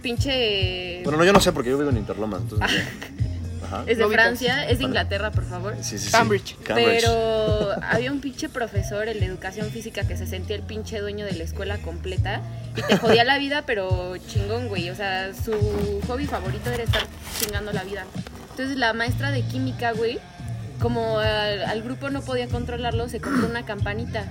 Pinche... 0.00 1.00
Bueno, 1.02 1.18
no, 1.18 1.24
yo 1.24 1.32
no 1.32 1.40
sé 1.40 1.50
porque 1.50 1.70
yo 1.70 1.78
vivo 1.78 1.90
en 1.90 1.96
Interlomas, 1.96 2.42
entonces. 2.42 2.70
Ajá. 3.66 3.84
es 3.86 3.98
de. 3.98 4.06
Francia, 4.06 4.68
es 4.68 4.78
de 4.78 4.84
Inglaterra, 4.84 5.30
por 5.30 5.44
favor. 5.44 5.74
Sí, 5.80 5.98
sí, 5.98 6.06
sí. 6.06 6.10
Cambridge. 6.12 6.56
Cambridge. 6.62 7.02
Pero 7.02 7.72
había 7.82 8.12
un 8.12 8.20
pinche 8.20 8.48
profesor, 8.48 9.08
el 9.08 9.20
de 9.20 9.26
educación 9.26 9.70
física, 9.70 10.06
que 10.06 10.16
se 10.16 10.26
sentía 10.26 10.56
el 10.56 10.62
pinche 10.62 11.00
dueño 11.00 11.26
de 11.26 11.32
la 11.32 11.44
escuela 11.44 11.78
completa 11.78 12.40
y 12.76 12.82
te 12.82 12.96
jodía 12.96 13.24
la 13.24 13.38
vida, 13.38 13.64
pero 13.66 14.16
chingón, 14.28 14.68
güey. 14.68 14.90
O 14.90 14.94
sea, 14.94 15.32
su 15.34 15.52
hobby 16.06 16.26
favorito 16.26 16.70
era 16.70 16.84
estar 16.84 17.02
chingando 17.40 17.72
la 17.72 17.84
vida. 17.84 18.04
Entonces 18.50 18.76
la 18.78 18.92
maestra 18.94 19.32
de 19.32 19.42
química, 19.42 19.92
güey, 19.92 20.18
como 20.80 21.18
al, 21.18 21.64
al 21.64 21.82
grupo 21.82 22.10
no 22.10 22.20
podía 22.22 22.48
controlarlo, 22.48 23.08
se 23.08 23.20
compró 23.20 23.46
una 23.48 23.64
campanita. 23.64 24.24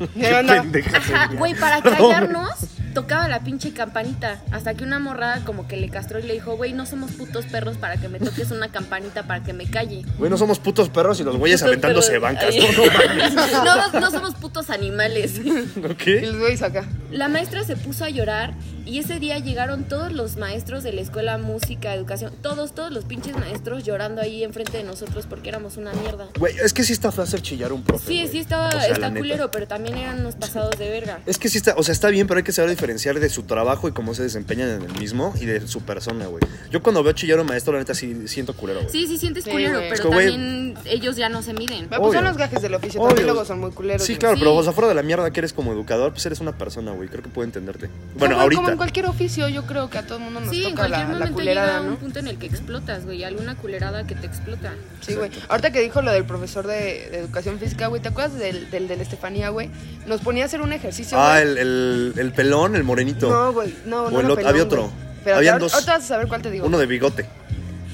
Ajá, 0.94 1.30
güey, 1.36 1.54
para 1.54 1.82
callarnos, 1.82 2.50
tocaba 2.94 3.28
la 3.28 3.40
pinche 3.40 3.72
campanita. 3.72 4.40
Hasta 4.50 4.74
que 4.74 4.84
una 4.84 4.98
morra 4.98 5.40
como 5.44 5.68
que 5.68 5.76
le 5.76 5.88
castró 5.88 6.18
y 6.18 6.22
le 6.22 6.34
dijo, 6.34 6.56
güey, 6.56 6.72
no 6.72 6.86
somos 6.86 7.12
putos 7.12 7.46
perros 7.46 7.76
para 7.76 7.96
que 7.96 8.08
me 8.08 8.18
toques 8.18 8.50
una 8.50 8.68
campanita 8.68 9.24
para 9.24 9.42
que 9.42 9.52
me 9.52 9.68
calle. 9.70 10.04
Güey, 10.18 10.30
no 10.30 10.36
somos 10.38 10.58
putos 10.58 10.88
perros 10.88 11.20
y 11.20 11.24
los 11.24 11.36
güeyes 11.36 11.60
Putos 11.60 11.68
aventándose 11.72 12.12
perros. 12.12 12.22
bancas. 12.22 12.54
No, 12.56 12.72
no 12.84 12.92
mames. 12.92 13.92
No, 13.92 14.00
no 14.00 14.10
somos 14.10 14.34
putos 14.34 14.70
animales. 14.70 15.40
¿Ok? 15.84 16.06
Y 16.06 16.20
los 16.26 16.38
güeyes 16.38 16.62
acá. 16.62 16.84
La 17.10 17.28
maestra 17.28 17.64
se 17.64 17.76
puso 17.76 18.04
a 18.04 18.10
llorar 18.10 18.54
y 18.86 18.98
ese 18.98 19.18
día 19.20 19.38
llegaron 19.38 19.84
todos 19.84 20.12
los 20.12 20.36
maestros 20.36 20.82
de 20.82 20.92
la 20.92 21.00
escuela 21.00 21.38
música, 21.38 21.94
educación, 21.94 22.32
todos, 22.42 22.74
todos 22.74 22.90
los 22.92 23.04
pinches 23.04 23.36
maestros 23.36 23.84
llorando 23.84 24.20
ahí 24.20 24.44
enfrente 24.44 24.78
de 24.78 24.84
nosotros 24.84 25.26
porque 25.28 25.48
éramos 25.48 25.76
una 25.76 25.92
mierda. 25.92 26.28
Güey, 26.38 26.54
es 26.62 26.72
que 26.72 26.82
sí 26.84 26.92
está 26.92 27.08
hacer 27.08 27.42
chillar 27.42 27.70
a 27.72 27.74
un 27.74 27.82
profe. 27.82 28.06
Sí, 28.06 28.28
sí 28.30 28.38
estaba, 28.38 28.68
O 28.68 28.70
sea, 28.70 28.80
la 28.80 28.86
está 28.88 29.08
neta. 29.08 29.20
culero, 29.20 29.50
pero 29.50 29.66
también 29.66 29.96
eran 29.98 30.20
unos 30.20 30.36
pasados 30.36 30.78
de 30.78 30.88
verga. 30.88 31.20
Es 31.26 31.38
que 31.38 31.48
sí 31.48 31.58
está, 31.58 31.74
o 31.76 31.82
sea, 31.82 31.92
está 31.92 32.08
bien, 32.08 32.26
pero 32.26 32.38
hay 32.38 32.44
que 32.44 32.52
saber 32.52 32.70
diferenciar 32.70 33.18
de 33.20 33.28
su 33.28 33.42
trabajo 33.42 33.88
y 33.88 33.92
cómo 33.92 34.14
se 34.14 34.22
desempeñan 34.22 34.68
en 34.70 34.82
el 34.82 34.92
mismo 34.98 35.34
y 35.40 35.44
de 35.46 35.66
su 35.66 35.82
persona, 35.82 36.26
güey. 36.26 36.42
Yo 36.70 36.82
cuando 36.82 37.02
veo 37.02 37.12
chillar 37.12 37.38
a 37.38 37.42
un 37.42 37.48
maestro, 37.48 37.72
la 37.72 37.80
neta 37.80 37.94
sí 37.94 38.26
siento 38.28 38.54
culero, 38.54 38.80
güey. 38.80 38.90
Sí, 38.92 39.06
sí 39.06 39.18
sientes 39.18 39.44
Sí, 39.44 39.50
culero, 39.50 39.78
pero 39.80 39.94
Es 39.94 40.00
que, 40.00 40.08
güey- 40.08 40.30
también 40.30 40.74
ellos 40.86 41.16
ya 41.16 41.28
no 41.28 41.42
se 41.42 41.52
miden. 41.52 41.88
Pues 41.88 42.14
son 42.14 42.24
los 42.24 42.36
gajes 42.36 42.62
del 42.62 42.74
oficio. 42.74 43.00
Obvio. 43.00 43.08
También 43.08 43.26
luego 43.26 43.44
son 43.44 43.60
muy 43.60 43.70
culeros. 43.72 44.02
Sí, 44.06 44.16
claro, 44.16 44.36
Sí. 44.36 44.40
pero 44.40 44.54
o 44.54 44.62
sea, 44.62 44.72
fuera 44.72 44.88
de 44.88 44.94
la 44.94 45.02
mierda 45.02 45.30
que 45.32 45.40
eres 45.40 45.52
como 45.52 45.72
educador, 45.72 46.12
pues 46.12 46.24
eres 46.26 46.40
una 46.40 46.56
persona, 46.56 46.92
güey. 46.92 47.08
Creo 47.08 47.22
que 47.22 47.28
puedo 47.28 47.44
entenderte. 47.44 47.90
Bueno, 48.16 48.40
ahorita. 48.40 48.69
Como 48.70 48.72
en 48.72 48.76
cualquier 48.78 49.06
oficio, 49.06 49.48
yo 49.48 49.64
creo 49.66 49.90
que 49.90 49.98
a 49.98 50.02
todo 50.02 50.18
el 50.18 50.24
mundo 50.24 50.40
nos 50.40 50.50
Sí, 50.50 50.64
en 50.64 50.70
toca 50.70 50.82
cualquier 50.88 51.00
la, 51.00 51.12
la 51.12 51.18
momento 51.18 51.34
culerada, 51.34 51.68
llega 51.68 51.80
un 51.82 51.90
¿no? 51.90 51.96
punto 51.96 52.18
en 52.18 52.28
el 52.28 52.38
que 52.38 52.46
explotas, 52.46 53.04
güey, 53.04 53.24
alguna 53.24 53.56
culerada 53.56 54.06
que 54.06 54.14
te 54.14 54.26
explota. 54.26 54.72
Sí, 55.00 55.14
güey. 55.14 55.30
Ahorita 55.48 55.70
que 55.72 55.80
dijo 55.80 56.02
lo 56.02 56.12
del 56.12 56.24
profesor 56.24 56.66
de, 56.66 57.08
de 57.10 57.18
educación 57.18 57.58
física, 57.58 57.86
güey, 57.88 58.00
¿te 58.02 58.08
acuerdas 58.08 58.38
del, 58.38 58.70
del 58.70 58.88
de 58.88 58.96
la 58.96 59.02
Estefanía, 59.02 59.48
güey? 59.50 59.70
Nos 60.06 60.20
ponía 60.20 60.44
a 60.44 60.46
hacer 60.46 60.60
un 60.62 60.72
ejercicio, 60.72 61.18
Ah, 61.20 61.40
güey. 61.40 61.52
el, 61.52 61.58
el, 61.58 62.14
el 62.16 62.32
pelón, 62.32 62.76
el 62.76 62.84
morenito. 62.84 63.28
No, 63.28 63.52
güey, 63.52 63.74
no, 63.86 64.04
O 64.04 64.10
no 64.10 64.20
el 64.20 64.26
pelón, 64.34 64.46
había 64.46 64.62
otro. 64.62 64.92
Espérate, 65.18 65.38
Habían 65.38 65.56
ahor- 65.56 65.60
dos. 65.60 65.74
Ahorita 65.74 65.92
vas 65.92 66.04
a 66.04 66.06
saber 66.06 66.28
cuál 66.28 66.42
te 66.42 66.50
digo. 66.50 66.66
Uno 66.66 66.78
de 66.78 66.86
bigote. 66.86 67.26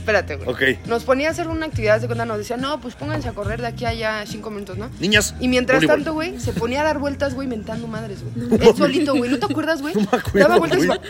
Espérate, 0.06 0.36
güey. 0.36 0.48
Ok. 0.48 0.86
Nos 0.86 1.02
ponía 1.02 1.26
a 1.26 1.30
hacer 1.32 1.48
una 1.48 1.66
actividad 1.66 2.00
de 2.00 2.06
cuenta, 2.06 2.24
nos 2.24 2.38
decía, 2.38 2.56
no, 2.56 2.80
pues 2.80 2.94
pónganse 2.94 3.28
a 3.28 3.32
correr 3.32 3.60
de 3.60 3.66
aquí 3.66 3.84
a 3.86 3.88
allá 3.88 4.24
cinco 4.24 4.50
minutos, 4.52 4.78
¿no? 4.78 4.88
Niñas. 5.00 5.34
Y 5.40 5.48
mientras 5.48 5.78
voleibol. 5.78 5.96
tanto, 5.96 6.12
güey, 6.14 6.38
se 6.38 6.52
ponía 6.52 6.82
a 6.82 6.84
dar 6.84 6.98
vueltas, 7.00 7.34
güey, 7.34 7.48
mentando 7.48 7.88
madres, 7.88 8.20
güey. 8.22 8.60
Él 8.62 8.76
solito, 8.76 9.16
güey. 9.16 9.28
¿No 9.32 9.38
te 9.40 9.46
acuerdas, 9.46 9.82
güey? 9.82 9.94
No 9.96 10.02
me 10.02 10.18
acuerdo, 10.18 10.38
Daba 10.38 10.58
vueltas 10.58 10.80
y 10.84 10.86
güey. 10.86 11.00
iba- 11.00 11.06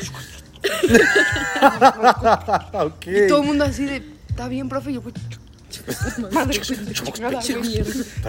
ok. 2.85 3.07
y 3.07 3.29
todo 3.29 3.41
el 3.43 3.47
mundo 3.47 3.65
así 3.65 3.85
de, 3.85 4.03
está 4.31 4.49
bien, 4.49 4.69
profe, 4.71 4.91
y 4.93 4.95
yo, 4.95 5.03
güey. 5.03 5.15
¿Para 6.33 6.49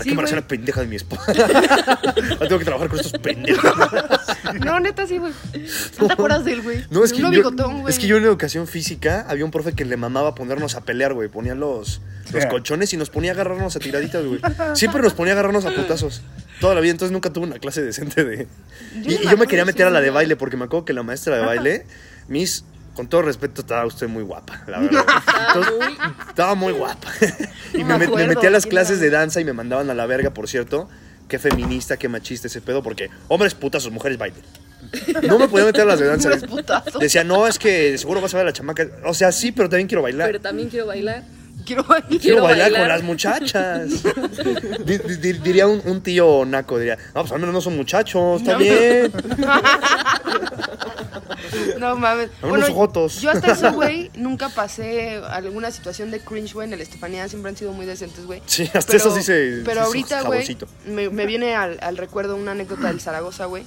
qué 0.04 0.14
güey. 0.16 0.32
la 0.32 0.48
pendeja 0.48 0.82
de 0.82 0.88
mi 0.88 0.96
esposa? 0.96 1.32
Ahora 1.32 2.48
tengo 2.48 2.60
que 2.60 2.66
trabajar 2.66 2.90
con 2.90 3.00
estos 3.00 3.20
pendejos. 3.22 3.72
No, 4.66 4.80
neta, 4.80 5.08
sí, 5.08 5.18
güey. 5.18 5.34
¿No 6.00 6.08
te 6.08 6.14
acuerdas 6.14 6.46
de 6.46 6.54
él, 6.54 6.62
güey? 6.62 6.86
No, 6.90 7.04
es 7.04 7.14
que, 7.14 7.20
Uno 7.20 7.32
yo, 7.32 7.40
bigotón, 7.40 7.82
güey. 7.82 7.94
es 7.94 8.00
que 8.00 8.08
yo 8.08 8.18
en 8.18 8.24
educación 8.24 8.68
física 8.68 9.26
había 9.28 9.46
un 9.46 9.52
profe 9.52 9.74
que 9.74 9.86
le 9.86 9.98
mamaba 9.98 10.36
ponernos 10.36 10.76
a 10.76 10.82
pelear, 10.82 11.14
güey. 11.14 11.30
Ponía 11.30 11.56
los, 11.56 12.02
los 12.32 12.46
colchones 12.46 12.94
y 12.94 12.98
nos 12.98 13.10
ponía 13.10 13.32
a 13.32 13.34
agarrarnos 13.34 13.76
a 13.76 13.80
tiraditas, 13.80 14.26
güey. 14.26 14.40
Siempre 14.74 15.02
nos 15.02 15.14
ponía 15.14 15.34
a 15.34 15.36
agarrarnos 15.36 15.66
a 15.66 15.72
putazos. 15.72 16.22
Toda 16.60 16.74
la 16.74 16.82
vida, 16.82 16.92
entonces 16.92 17.12
nunca 17.12 17.32
tuve 17.32 17.46
una 17.46 17.60
clase 17.60 17.84
decente 17.84 18.24
de... 18.24 18.48
Yo 19.04 19.12
Y, 19.12 19.16
y 19.16 19.18
me 19.26 19.32
yo 19.32 19.38
me 19.38 19.46
quería 19.48 19.64
meter 19.64 19.86
a 19.86 19.92
la 19.92 20.02
de 20.02 20.10
baile 20.10 20.36
porque 20.36 20.58
me 20.58 20.66
acuerdo 20.66 20.86
que 20.86 20.94
la 20.94 21.04
maestra 21.04 21.38
de 21.38 21.46
baile, 21.46 21.86
Miss, 22.28 22.66
con 22.98 23.08
todo 23.08 23.22
respeto, 23.22 23.62
estaba 23.62 23.86
usted 23.86 24.08
muy 24.10 24.24
guapa, 24.24 24.62
la 24.68 24.80
verdad. 24.80 25.06
Entonces, 25.48 25.74
estaba 26.30 26.56
muy 26.56 26.74
guapa. 26.74 27.08
Y 27.74 27.84
me, 27.84 27.98
me 27.98 28.28
metí 28.28 28.46
a 28.46 28.50
las 28.50 28.64
¿quién 28.64 28.72
clases 28.72 29.00
de 29.00 29.10
danza 29.10 29.40
y 29.40 29.46
me 29.46 29.54
mandaban 29.54 29.90
a 29.90 29.94
la 29.94 30.06
verga, 30.08 30.32
por 30.32 30.48
cierto. 30.50 30.90
Qué 31.28 31.38
feminista, 31.40 31.98
qué 31.98 32.10
machista 32.10 32.48
ese 32.48 32.60
pedo, 32.62 32.82
porque 32.82 33.10
hombres 33.28 33.54
putazos, 33.54 33.92
mujeres 33.92 34.18
bailen. 34.18 34.42
No 35.28 35.38
me 35.38 35.48
podía 35.48 35.66
meter 35.66 35.82
a 35.84 35.86
las 35.86 36.00
de 36.00 36.08
danza. 36.08 36.30
Hombres 36.32 36.50
putazos. 36.50 37.00
Decía, 37.00 37.24
no, 37.24 37.46
es 37.48 37.60
que 37.60 37.98
seguro 37.98 38.20
vas 38.22 38.34
a 38.34 38.38
ver 38.38 38.46
a 38.48 38.50
la 38.50 38.54
chamaca. 38.54 38.88
O 39.06 39.14
sea, 39.14 39.32
sí, 39.32 39.52
pero 39.52 39.70
también 39.70 39.88
quiero 39.88 40.02
bailar. 40.02 40.28
Pero 40.28 40.42
también 40.42 40.70
quiero 40.70 40.86
bailar. 40.88 41.24
Quiero 41.66 41.84
bailar. 41.84 42.08
Quiero, 42.08 42.22
quiero 42.22 42.44
bailar, 42.44 42.72
bailar. 42.72 42.82
con 42.82 42.88
las 42.90 43.04
muchachas. 43.04 43.90
Di- 44.86 44.98
di- 45.00 45.18
di- 45.18 45.34
diría 45.40 45.68
un, 45.68 45.82
un 45.84 46.02
tío 46.02 46.46
naco, 46.46 46.80
diría, 46.80 46.98
no, 47.14 47.22
pues 47.22 47.32
al 47.34 47.40
menos 47.40 47.54
no 47.54 47.60
son 47.60 47.76
muchachos, 47.76 48.40
está 48.42 48.54
No. 48.54 48.60
bien. 48.60 49.12
No 51.80 51.96
mames. 51.96 52.30
Dame 52.42 52.54
unos 52.54 52.70
jotos. 52.70 53.22
Yo 53.22 53.30
hasta 53.32 53.52
eso, 53.54 53.72
güey, 53.74 54.12
nunca 54.16 54.50
pasé 54.50 55.18
alguna 55.30 55.72
situación 55.72 56.12
de 56.12 56.20
cringe, 56.20 56.54
güey. 56.54 56.68
En 56.68 56.74
el 56.74 56.82
Estefanía 56.82 57.28
siempre 57.30 57.50
han 57.50 57.58
sido 57.58 57.72
muy 57.74 57.86
decentes, 57.86 58.26
güey. 58.26 58.42
Sí, 58.46 58.70
hasta 58.74 58.96
eso 58.98 59.16
sí 59.16 59.24
se- 59.24 59.62
Pero 59.66 59.82
sí 59.82 59.86
ahorita, 59.88 60.22
güey, 60.24 60.40
jaboncito. 60.46 60.68
me, 60.86 61.10
me 61.10 61.26
viene 61.26 61.56
al, 61.56 61.78
al 61.82 61.98
recuerdo 61.98 62.36
una 62.36 62.52
anécdota 62.52 62.88
del 62.88 63.02
Zaragoza, 63.02 63.46
güey. 63.46 63.64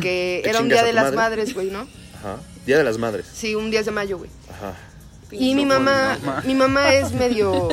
Que 0.00 0.40
¿Te 0.44 0.50
era 0.50 0.60
un 0.60 0.68
día 0.68 0.82
de 0.82 0.92
las 0.92 1.04
madre? 1.06 1.16
madres, 1.16 1.54
güey, 1.54 1.70
¿no? 1.70 1.86
Ajá. 2.18 2.36
Día 2.66 2.78
de 2.78 2.84
las 2.84 2.98
madres. 2.98 3.26
Sí, 3.32 3.54
un 3.54 3.70
10 3.70 3.86
de 3.86 3.90
mayo, 3.92 4.18
güey. 4.18 4.30
Ajá. 4.50 4.74
Y 5.32 5.54
mi 5.54 5.64
mamá, 5.64 6.18
mi 6.44 6.54
mamá 6.56 6.92
es 6.92 7.12
medio, 7.12 7.68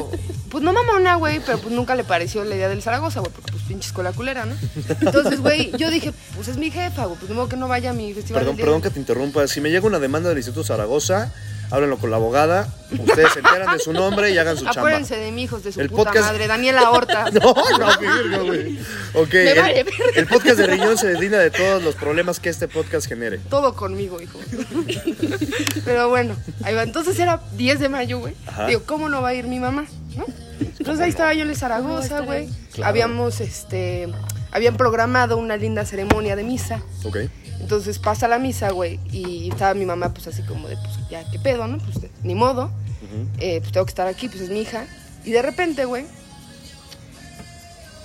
pues 0.49 0.63
no 0.63 0.73
mamona, 0.73 1.15
güey, 1.15 1.39
pero 1.43 1.57
pues 1.57 1.73
nunca 1.73 1.95
le 1.95 2.03
pareció 2.03 2.43
la 2.43 2.55
idea 2.55 2.69
del 2.69 2.83
Zaragoza, 2.83 3.19
güey, 3.19 3.31
porque 3.33 3.51
pinche 3.67 3.87
escuela 3.87 4.11
culera, 4.13 4.45
¿no? 4.45 4.55
Entonces, 5.01 5.39
güey, 5.41 5.71
yo 5.77 5.89
dije, 5.91 6.13
pues 6.35 6.47
es 6.47 6.57
mi 6.57 6.71
jefa, 6.71 7.05
güey, 7.05 7.17
pues 7.17 7.29
de 7.29 7.35
modo 7.35 7.49
que 7.49 7.57
no 7.57 7.67
vaya 7.67 7.91
a 7.91 7.93
mi 7.93 8.13
festival. 8.13 8.41
Perdón, 8.41 8.55
del 8.57 8.65
perdón 8.65 8.81
que 8.81 8.89
te 8.89 8.99
interrumpa. 8.99 9.47
Si 9.47 9.61
me 9.61 9.69
llega 9.69 9.85
una 9.85 9.99
demanda 9.99 10.29
del 10.29 10.37
Instituto 10.37 10.63
Zaragoza, 10.63 11.33
háblenlo 11.71 11.97
con 11.97 12.09
la 12.11 12.15
abogada. 12.17 12.73
Ustedes 12.91 13.33
se 13.33 13.39
enteran 13.39 13.73
de 13.75 13.79
su 13.83 13.91
nombre 13.91 14.31
y 14.31 14.37
hagan 14.37 14.55
su 14.55 14.63
chamba. 14.65 14.81
Acuérdense 14.81 15.17
de 15.17 15.31
mi 15.31 15.43
hijos 15.43 15.63
de 15.63 15.73
su 15.73 15.81
El 15.81 15.89
puta 15.89 16.11
podcast- 16.11 16.21
madre, 16.21 16.47
Daniela 16.47 16.89
Horta. 16.91 17.25
No, 17.33 17.53
no, 18.29 18.45
güey. 18.45 18.79
Ok, 19.13 19.33
Me 19.33 19.51
el, 19.51 19.87
el 20.15 20.27
podcast 20.27 20.57
de 20.57 20.67
Riñón 20.67 20.97
se 20.97 21.07
deslinda 21.07 21.39
de 21.39 21.51
todos 21.51 21.83
los 21.83 21.95
problemas 21.95 22.39
que 22.39 22.49
este 22.49 22.67
podcast 22.69 23.07
genere. 23.07 23.39
Todo 23.49 23.75
conmigo, 23.75 24.21
hijo. 24.21 24.39
Pero 25.85 26.09
bueno, 26.09 26.35
ahí 26.63 26.73
va. 26.73 26.83
Entonces 26.83 27.19
era 27.19 27.41
10 27.57 27.79
de 27.79 27.89
mayo, 27.89 28.19
güey. 28.19 28.33
Digo, 28.67 28.83
¿cómo 28.85 29.09
no 29.09 29.21
va 29.21 29.29
a 29.29 29.33
ir 29.33 29.45
mi 29.47 29.59
mamá? 29.59 29.85
¿No? 30.15 30.25
Entonces 30.59 30.99
ahí 31.01 31.09
estaba 31.09 31.33
yo 31.33 31.43
en 31.43 31.49
el 31.49 31.55
Zaragoza, 31.55 32.21
güey. 32.21 32.49
Claro. 32.73 32.89
Habíamos, 32.89 33.41
este, 33.41 34.07
habían 34.51 34.77
programado 34.77 35.37
una 35.37 35.57
linda 35.57 35.85
ceremonia 35.85 36.35
de 36.35 36.43
misa. 36.43 36.81
Ok. 37.03 37.17
Entonces 37.59 37.97
pasa 37.99 38.27
la 38.27 38.37
misa, 38.37 38.71
güey, 38.71 38.99
y 39.11 39.49
estaba 39.49 39.73
mi 39.73 39.85
mamá, 39.85 40.13
pues 40.13 40.27
así 40.27 40.43
como 40.43 40.67
de, 40.67 40.77
pues 40.77 41.09
ya, 41.09 41.29
¿qué 41.31 41.39
pedo, 41.39 41.67
no? 41.67 41.79
Pues 41.79 41.97
ni 42.23 42.35
modo, 42.35 42.71
Eh, 43.39 43.59
pues 43.61 43.71
tengo 43.71 43.85
que 43.85 43.91
estar 43.91 44.07
aquí, 44.07 44.27
pues 44.29 44.41
es 44.41 44.49
mi 44.49 44.61
hija. 44.61 44.85
Y 45.25 45.31
de 45.31 45.41
repente, 45.41 45.85
güey, 45.85 46.05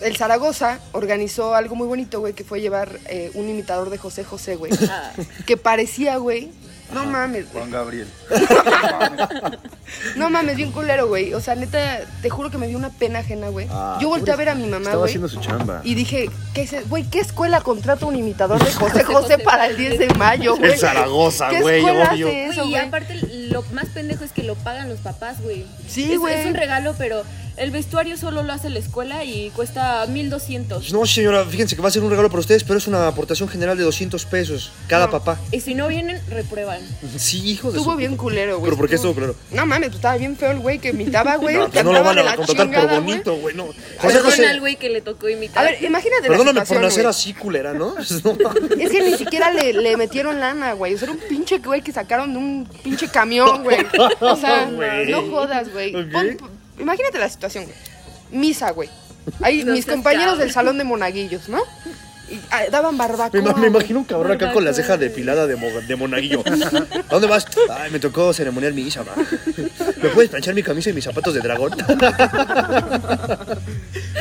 el 0.01 0.17
Zaragoza 0.17 0.81
organizó 0.93 1.55
algo 1.55 1.75
muy 1.77 1.87
bonito, 1.87 2.21
güey, 2.21 2.33
que 2.33 2.45
fue 2.45 2.61
llevar 2.61 2.99
eh, 3.09 3.31
un 3.35 3.49
imitador 3.49 3.91
de 3.91 3.99
José 3.99 4.25
José, 4.25 4.57
güey, 4.57 4.73
que 5.47 5.57
parecía, 5.57 6.17
güey, 6.17 6.51
no 6.93 7.05
mames, 7.07 7.45
güey. 7.53 7.61
Juan 7.65 7.71
Gabriel. 7.71 8.09
No 10.17 10.31
mames, 10.31 10.57
bien 10.57 10.73
culero, 10.73 11.07
güey. 11.09 11.35
O 11.35 11.41
sea, 11.41 11.55
neta, 11.55 12.01
te 12.23 12.31
juro 12.31 12.51
que 12.51 12.59
me 12.59 12.67
dio 12.67 12.77
una 12.79 12.91
pena 12.91 13.21
ajena, 13.21 13.49
güey. 13.49 13.67
Ah, 13.71 13.99
Yo 14.01 14.09
volteé 14.09 14.33
a 14.33 14.37
ver 14.37 14.49
a 14.49 14.55
mi 14.55 14.65
mamá, 14.65 14.79
Estaba 14.79 14.97
güey. 14.99 15.09
haciendo 15.11 15.29
su 15.29 15.41
chamba. 15.41 15.81
Y 15.85 15.95
dije, 15.95 16.31
¿qué 16.55 16.63
es, 16.63 16.89
güey, 16.89 17.05
¿qué 17.05 17.21
escuela 17.21 17.61
contrata 17.61 18.07
un 18.07 18.17
imitador 18.17 18.63
de 18.63 18.73
José 18.73 19.05
José 19.05 19.39
para 19.39 19.67
el 19.67 19.77
10 19.77 19.99
de 19.99 20.15
mayo, 20.15 20.57
güey? 20.57 20.73
El 20.73 20.79
Zaragoza, 20.79 21.49
¿Qué 21.51 21.61
güey, 21.61 21.79
escuela 21.79 22.11
obvio. 22.13 22.27
hace 22.29 22.45
eso, 22.47 22.55
Güey, 22.63 22.69
y 22.69 22.73
güey? 22.73 22.87
aparte 22.87 23.21
lo 23.51 23.63
más 23.73 23.87
pendejo 23.87 24.25
es 24.25 24.33
que 24.33 24.43
lo 24.43 24.55
pagan 24.57 24.89
los 24.89 24.99
papás, 25.01 25.41
güey. 25.43 25.67
Sí, 25.89 26.13
Es- 26.13 26.19
güey. 26.19 26.41
Es 26.41 26.47
un 26.47 26.55
regalo, 26.55 26.95
pero 26.99 27.23
el 27.57 27.71
vestuario 27.71 28.17
solo 28.17 28.43
lo 28.43 28.53
hace 28.53 28.71
la 28.71 28.79
escuela 28.79 29.25
y 29.25 29.51
cuesta 29.51 30.05
1200. 30.07 30.93
No, 30.93 31.07
señora, 31.07 31.45
fíjense 31.45 31.77
que 31.77 31.83
va 31.83 31.89
a 31.89 31.91
ser 31.91 32.03
un 32.03 32.11
regalo 32.11 32.29
para 32.29 32.41
ustedes, 32.41 32.65
pero 32.65 32.79
es 32.79 32.87
una 32.87 33.07
aportación 33.07 33.49
general 33.49 33.77
de 33.77 33.85
200 33.85 34.25
pesos 34.27 34.73
cada 34.89 35.07
No. 35.07 35.13
papá. 35.13 35.39
Y 35.51 35.61
si 35.61 35.75
no 35.75 35.89
vienen, 35.89 36.21
reprueban. 36.29 36.81
Sí, 37.19 37.39
hijo 37.51 37.71
de 37.71 37.79
Estuvo 37.79 37.93
su- 37.93 37.99
bien 37.99 38.17
culero, 38.17 38.59
güey. 38.59 38.71
¿Pero 38.71 38.77
por 38.77 38.89
qué 38.89 38.95
estuvo 38.97 39.15
culero? 39.15 39.35
No 39.51 39.67
mames, 39.67 39.89
pues 39.89 39.97
estaba 39.97 40.17
bien 40.17 40.37
feo 40.37 40.51
el 40.53 40.59
güey 40.61 40.79
que 40.79 40.89
imitaba, 40.91 41.37
güey. 41.37 41.57
No, 41.63 41.69
pues 41.71 41.85
no 41.85 41.93
lo 41.93 41.99
cantaba 41.99 42.07
van 42.07 42.15
de 42.17 42.21
a 42.21 42.25
la 42.25 42.37
contratar 42.37 42.67
por 42.67 42.75
chingada, 42.75 42.99
güey. 42.99 43.11
bonito, 43.13 43.37
güey. 43.37 43.55
No. 43.55 43.67
José 43.99 44.19
José, 44.21 44.47
al 44.47 44.61
güey 44.61 44.77
que 44.77 44.89
le 44.89 45.01
tocó 45.01 45.29
imitar. 45.29 45.65
A 45.67 45.71
ver, 45.71 45.83
imagínate 45.85 46.29
perdóname 46.29 46.61
la 46.61 46.65
por 46.67 46.77
situación, 46.77 46.83
nacer 46.83 47.03
güey. 47.03 47.11
así, 47.11 47.35
culera, 47.35 47.73
¿no? 47.75 47.95
No 48.25 48.35
mames. 48.43 48.79
Es 48.81 48.91
que 48.91 49.03
ni 49.03 49.17
siquiera 49.17 49.51
le, 49.53 49.73
le 49.73 49.97
metieron 49.97 50.41
lana, 50.41 50.73
güey. 50.73 50.95
O 50.95 50.99
sea, 50.99 51.07
era 51.07 51.13
un 51.13 51.29
pinche 51.29 51.59
güey 51.59 51.83
que 51.83 51.93
sacaron 51.93 52.33
de 52.33 52.39
un 52.39 52.69
pinche 52.83 53.09
camión, 53.09 53.63
güey. 53.63 53.79
O 54.21 54.37
sea, 54.37 54.67
Güey. 54.73 55.11
no 55.11 55.23
jodas, 55.31 55.71
güey. 55.73 55.95
Ok. 55.95 56.11
Pon- 56.13 56.37
pon- 56.39 56.51
Imagínate 56.83 57.19
la 57.19 57.29
situación, 57.29 57.65
güey. 57.65 57.77
Misa, 58.33 58.71
güey. 58.73 58.89
Ahí 59.41 59.63
No 59.65 59.73
mis 59.73 59.87
compañeros 59.87 60.27
cabrón. 60.33 60.39
del 60.41 60.53
salón 60.53 60.79
de 60.79 60.85
monaguillos, 60.85 61.49
¿no? 61.49 61.61
Y 62.31 62.41
ah, 62.51 62.63
daban 62.71 62.97
barbacoa. 62.97 63.41
Me, 63.43 63.55
me 63.61 63.67
imagino 63.67 63.99
un 63.99 64.05
cabrón 64.07 64.33
acá 64.33 64.53
con 64.53 64.65
la 64.65 64.73
ceja 64.73 64.97
depilada 64.97 65.47
de, 65.47 65.57
mo- 65.57 65.69
de 65.87 65.97
monaguillo. 65.97 66.43
¿A 66.47 67.11
dónde 67.11 67.29
vas? 67.29 67.47
Ay, 67.71 67.91
me 67.91 68.01
tocó 68.01 68.33
ceremonial 68.33 68.73
mi 68.73 68.83
hija, 68.83 69.03
va. 69.03 69.13
¿Me 70.03 70.09
puedes 70.09 70.31
planchar 70.31 70.55
mi 70.55 70.63
camisa 70.63 70.89
y 70.91 70.93
mis 70.95 71.05
zapatos 71.05 71.35
de 71.35 71.41
dragón? 71.41 71.73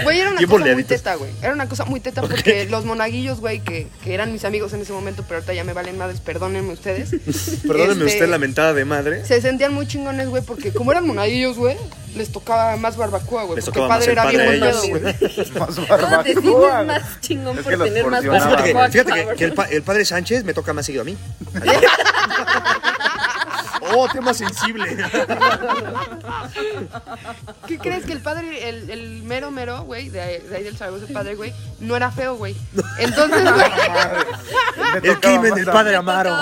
Güey, 0.03 0.19
era 0.19 0.31
una 0.31 0.41
cosa 0.45 0.73
muy 0.73 0.83
teta, 0.83 1.15
güey. 1.15 1.31
Era 1.41 1.53
una 1.53 1.69
cosa 1.69 1.85
muy 1.85 1.99
teta 1.99 2.21
porque 2.21 2.67
los 2.69 2.85
monaguillos, 2.85 3.39
güey, 3.39 3.59
que, 3.61 3.87
que 4.03 4.13
eran 4.13 4.31
mis 4.33 4.43
amigos 4.45 4.73
en 4.73 4.81
ese 4.81 4.91
momento, 4.93 5.23
pero 5.23 5.35
ahorita 5.37 5.53
ya 5.53 5.63
me 5.63 5.73
valen 5.73 5.97
madres, 5.97 6.19
perdónenme 6.19 6.73
ustedes. 6.73 7.11
Perdóneme 7.67 8.01
Este, 8.05 8.15
usted, 8.17 8.29
lamentada 8.29 8.73
de 8.73 8.83
madre. 8.85 9.25
Se 9.25 9.39
sentían 9.41 9.73
muy 9.73 9.87
chingones, 9.87 10.27
güey, 10.29 10.43
porque 10.43 10.71
como 10.73 10.91
eran 10.91 11.05
monaguillos, 11.07 11.57
güey, 11.57 11.77
les 12.15 12.31
tocaba 12.31 12.75
más 12.77 12.97
barbacoa, 12.97 13.43
güey. 13.43 13.55
Les 13.57 13.65
Porque 13.65 13.79
padre 13.81 14.11
era 14.11 14.25
bien 14.27 14.41
ellos. 14.41 14.77
pedo, 14.81 14.99
güey. 14.99 15.01
Más 15.59 15.87
barbacoa. 15.87 16.83
más 16.83 17.21
chingón 17.21 17.57
Es 17.57 17.63
por 17.63 17.77
tener 17.83 18.05
más 18.07 18.23
porcionaban. 18.23 18.49
Fíjate 18.49 18.63
que, 18.63 18.73
barbacoa, 18.73 18.89
fíjate 18.91 19.35
que 19.37 19.43
el, 19.45 19.53
pa- 19.53 19.65
el 19.65 19.83
padre 19.83 20.05
Sánchez 20.05 20.43
me 20.43 20.53
toca 20.53 20.73
más 20.73 20.85
seguido 20.85 21.01
a 21.03 21.05
mí. 21.05 21.17
Oh, 23.81 24.07
tema 24.11 24.33
sensible. 24.33 24.95
¿Qué 27.67 27.77
crees 27.79 28.05
que 28.05 28.13
el 28.13 28.19
padre, 28.21 28.69
el, 28.69 28.89
el 28.89 29.23
mero 29.23 29.51
mero, 29.51 29.83
güey, 29.83 30.09
de, 30.09 30.21
ahí- 30.21 30.39
de 30.41 30.57
ahí 30.57 30.63
del 30.63 30.77
Zaragoza, 30.77 31.05
el 31.07 31.13
padre, 31.13 31.35
güey, 31.35 31.53
no 31.79 31.95
era 31.95 32.11
feo, 32.11 32.35
güey? 32.35 32.55
Entonces, 32.99 33.43
güey, 33.53 33.71
El 35.03 35.19
crimen 35.19 35.53
del 35.55 35.69
a- 35.69 35.73
padre 35.73 35.95
Amaro. 35.95 36.35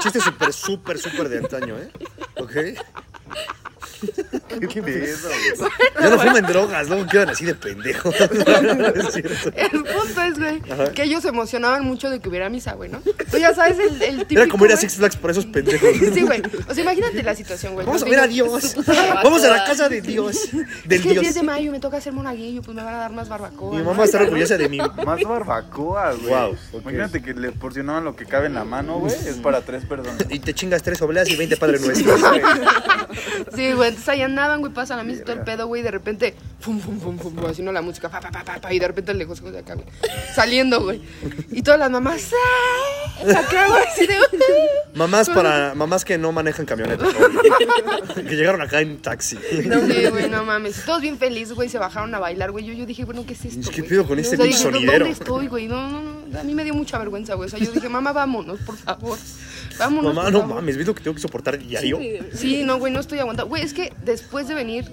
Chiste 0.00 0.20
súper, 0.20 0.52
súper, 0.52 0.98
súper 0.98 1.28
de 1.28 1.38
antaño, 1.38 1.76
¿eh? 1.78 1.90
¿Ok? 2.38 2.52
¿Qué 4.68 4.82
pedo, 4.82 5.28
güey? 5.28 5.70
Ya 6.00 6.10
no 6.10 6.18
fumen 6.18 6.44
drogas, 6.44 6.88
¿no? 6.88 7.06
Quedan 7.06 7.28
así 7.30 7.44
de 7.44 7.54
pendejos. 7.54 8.12
es 8.20 9.12
cierto. 9.14 9.52
el 9.54 9.70
punto 9.84 10.22
es, 10.22 10.38
güey, 10.38 10.60
que 10.92 11.04
ellos 11.04 11.22
se 11.22 11.28
emocionaban 11.28 11.84
mucho 11.84 12.10
de 12.10 12.18
que 12.18 12.28
hubiera 12.28 12.48
misa, 12.50 12.72
güey, 12.74 12.90
¿no? 12.90 13.00
Tú 13.30 13.38
ya 13.38 13.54
sabes 13.54 13.78
el, 13.78 14.02
el 14.02 14.18
típico, 14.18 14.40
Era 14.42 14.50
como 14.50 14.64
ir 14.64 14.72
a 14.72 14.74
güey. 14.74 14.80
Six 14.80 14.96
Flags 14.96 15.16
por 15.16 15.30
esos 15.30 15.46
pendejos. 15.46 15.81
Sí, 16.14 16.22
güey. 16.22 16.42
O 16.68 16.74
sea, 16.74 16.82
imagínate 16.82 17.22
la 17.22 17.34
situación, 17.34 17.74
güey. 17.74 17.86
Vamos 17.86 18.02
a 18.02 18.06
ver 18.06 18.20
a 18.20 18.26
Dios. 18.26 18.76
Vamos 19.24 19.44
a 19.44 19.48
la 19.48 19.64
casa 19.64 19.88
de 19.88 20.00
Dios. 20.00 20.36
Es 20.44 20.52
Del 20.88 21.02
que 21.02 21.08
el 21.08 21.14
Dios. 21.14 21.22
10 21.22 21.34
de 21.34 21.42
mayo 21.42 21.72
me 21.72 21.80
toca 21.80 21.96
hacer 21.96 22.12
monaguillo, 22.12 22.62
pues 22.62 22.74
me 22.76 22.82
van 22.82 22.94
a 22.94 22.98
dar 22.98 23.12
más 23.12 23.28
barbacoa. 23.28 23.76
Mi 23.78 23.82
mamá 23.82 24.04
está 24.04 24.22
orgullosa 24.22 24.56
de 24.56 24.68
mí. 24.68 24.78
Más 24.78 25.22
barbacoa, 25.22 26.12
güey. 26.12 26.34
Ok. 26.72 26.82
Imagínate 26.82 27.22
que 27.22 27.34
le 27.34 27.52
porcionaban 27.52 28.04
lo 28.04 28.16
que 28.16 28.26
cabe 28.26 28.46
en 28.46 28.54
la 28.54 28.64
mano, 28.64 28.98
güey. 28.98 29.12
Es 29.12 29.36
para 29.36 29.62
tres 29.62 29.84
personas. 29.84 30.24
Y 30.30 30.38
te 30.38 30.54
chingas 30.54 30.82
tres 30.82 31.00
obleas 31.02 31.28
y 31.28 31.36
20 31.36 31.56
padres 31.56 31.80
nuestros. 31.84 32.20
Sí, 33.54 33.72
güey, 33.72 33.88
entonces 33.88 34.08
ahí 34.08 34.22
andaban, 34.22 34.60
güey, 34.60 34.72
pasan 34.72 34.98
a 34.98 35.04
mí 35.04 35.14
todo 35.16 35.34
el 35.34 35.42
pedo, 35.42 35.66
güey, 35.66 35.82
y 35.82 35.84
de 35.84 35.90
repente, 35.90 36.34
fum, 36.60 36.80
fum, 36.80 36.98
fum, 36.98 37.18
fum, 37.18 37.34
fum, 37.34 37.46
así 37.46 37.62
no 37.62 37.70
la 37.72 37.82
música, 37.82 38.08
pa, 38.08 38.20
pa, 38.20 38.30
pa, 38.30 38.42
pa, 38.44 38.60
pa, 38.60 38.72
y 38.72 38.78
de 38.78 38.86
repente 38.86 39.12
el 39.12 39.18
lejos 39.18 39.42
de 39.42 39.58
acá, 39.58 39.74
güey, 39.74 39.86
saliendo, 40.34 40.82
güey. 40.82 41.02
Y 41.50 41.62
todas 41.62 41.78
las 41.78 41.90
mamás, 41.90 42.32
¡ay! 42.32 43.01
Güey, 43.22 43.36
así 43.88 44.06
de. 44.06 44.14
Mamás 44.94 45.28
para 45.30 45.74
mamás 45.74 46.04
que 46.04 46.18
no 46.18 46.32
manejan 46.32 46.66
camionetas. 46.66 47.08
güey. 47.14 48.26
que 48.28 48.36
llegaron 48.36 48.60
acá 48.60 48.80
en 48.80 48.98
taxi. 49.00 49.38
No, 49.66 49.86
sí, 49.86 50.06
güey, 50.10 50.28
no 50.28 50.44
mames. 50.44 50.84
Todos 50.84 51.00
bien 51.02 51.18
felices, 51.18 51.54
güey, 51.54 51.68
se 51.68 51.78
bajaron 51.78 52.14
a 52.14 52.18
bailar, 52.18 52.50
güey. 52.50 52.64
Yo, 52.64 52.72
yo 52.72 52.86
dije, 52.86 53.04
bueno, 53.04 53.24
¿qué 53.26 53.34
es 53.34 53.44
esto? 53.44 53.70
¿Qué 53.70 53.78
güey? 53.82 53.90
pido 53.90 54.06
con 54.06 54.18
este 54.18 54.34
O 54.34 54.38
sea, 54.38 54.44
pinche 54.46 54.58
dije, 54.58 54.68
"¿Dó- 54.70 54.72
sonidero?" 54.78 55.04
¿Dónde 55.04 55.10
estoy, 55.12 55.46
güey? 55.48 55.68
No, 55.68 55.88
no, 55.90 56.02
no. 56.26 56.38
A 56.40 56.42
mí 56.42 56.54
me 56.54 56.64
dio 56.64 56.74
mucha 56.74 56.98
vergüenza, 56.98 57.34
güey. 57.34 57.46
O 57.46 57.50
sea, 57.50 57.58
yo 57.58 57.70
dije, 57.72 57.88
mamá, 57.88 58.12
vámonos, 58.12 58.58
por 58.60 58.76
favor. 58.76 59.18
Vámonos. 59.78 60.14
Mamá, 60.14 60.24
por 60.24 60.32
no 60.32 60.40
favor". 60.40 60.54
mames, 60.56 60.76
¿ves 60.76 60.86
lo 60.86 60.94
que 60.94 61.02
tengo 61.02 61.14
que 61.14 61.20
soportar 61.22 61.58
diario? 61.58 61.98
Sí, 62.34 62.62
no, 62.64 62.78
güey, 62.78 62.92
no 62.92 63.00
estoy 63.00 63.18
aguantando. 63.20 63.48
Güey, 63.48 63.62
es 63.62 63.72
que 63.74 63.92
después 64.04 64.48
de 64.48 64.54
venir 64.54 64.90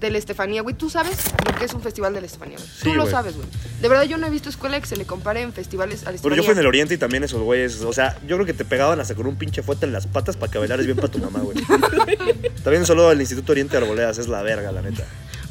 de 0.00 0.10
la 0.10 0.18
Estefanía, 0.18 0.62
güey, 0.62 0.74
tú 0.74 0.88
sabes 0.90 1.16
lo 1.46 1.58
que 1.58 1.64
es 1.64 1.74
un 1.74 1.80
festival 1.82 2.14
de 2.14 2.20
la 2.20 2.26
Estefanía, 2.26 2.56
güey. 2.56 2.68
Sí, 2.68 2.84
tú 2.84 2.94
lo 2.94 3.02
güey. 3.02 3.10
sabes, 3.12 3.34
güey. 3.36 3.46
De 3.80 3.88
verdad, 3.88 4.04
yo 4.04 4.16
no 4.18 4.26
he 4.26 4.30
visto 4.30 4.48
escuela 4.48 4.80
que 4.80 4.86
se 4.86 4.96
le 4.96 5.04
compare 5.06 5.40
en 5.42 5.52
festivales 5.52 6.02
a 6.02 6.06
la 6.06 6.10
Pero 6.12 6.16
Estefanía. 6.16 6.36
yo 6.36 6.42
fui 6.44 6.52
en 6.52 6.58
el 6.58 6.66
oriente 6.66 6.94
y 6.94 6.98
también 6.98 7.24
esos 7.24 7.42
güeyes, 7.42 7.80
o 7.82 7.92
sea, 7.92 8.18
yo 8.26 8.36
creo 8.36 8.46
que 8.46 8.54
te 8.54 8.64
pegaban 8.64 9.00
hasta 9.00 9.14
con 9.14 9.26
un 9.26 9.36
pinche 9.36 9.62
fuerte 9.62 9.86
en 9.86 9.92
las 9.92 10.06
patas 10.06 10.36
para 10.36 10.50
que 10.52 10.58
bailaras 10.58 10.86
bien 10.86 10.96
para 10.96 11.08
tu 11.08 11.18
mamá, 11.18 11.40
güey. 11.40 11.56
También 12.64 12.86
solo 12.86 13.10
el 13.12 13.20
Instituto 13.20 13.52
Oriente 13.52 13.76
de 13.76 13.84
Arboledas 13.84 14.18
es 14.18 14.28
la 14.28 14.42
verga, 14.42 14.72
la 14.72 14.82
neta. 14.82 15.04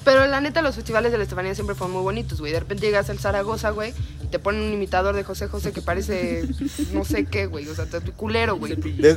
Pero 0.07 0.25
la 0.25 0.39
neta, 0.39 0.61
los 0.61 0.73
festivales 0.75 1.11
de 1.11 1.17
la 1.17 1.25
Estefanía 1.25 1.53
siempre 1.53 1.75
fueron 1.75 1.91
muy 1.93 2.01
bonitos, 2.01 2.39
güey. 2.39 2.53
De 2.53 2.61
repente 2.61 2.85
llegas 2.85 3.09
al 3.09 3.19
Zaragoza, 3.19 3.71
güey, 3.71 3.93
y 4.23 4.27
te 4.27 4.39
ponen 4.39 4.61
un 4.61 4.71
imitador 4.71 5.13
de 5.13 5.25
José 5.25 5.47
José 5.49 5.73
que 5.73 5.81
parece 5.81 6.47
no 6.93 7.03
sé 7.03 7.25
qué, 7.25 7.45
güey. 7.47 7.67
O 7.67 7.75
sea, 7.75 7.85
te- 7.87 7.99
culero, 7.99 8.55
güey. 8.55 8.75
De- 8.77 9.15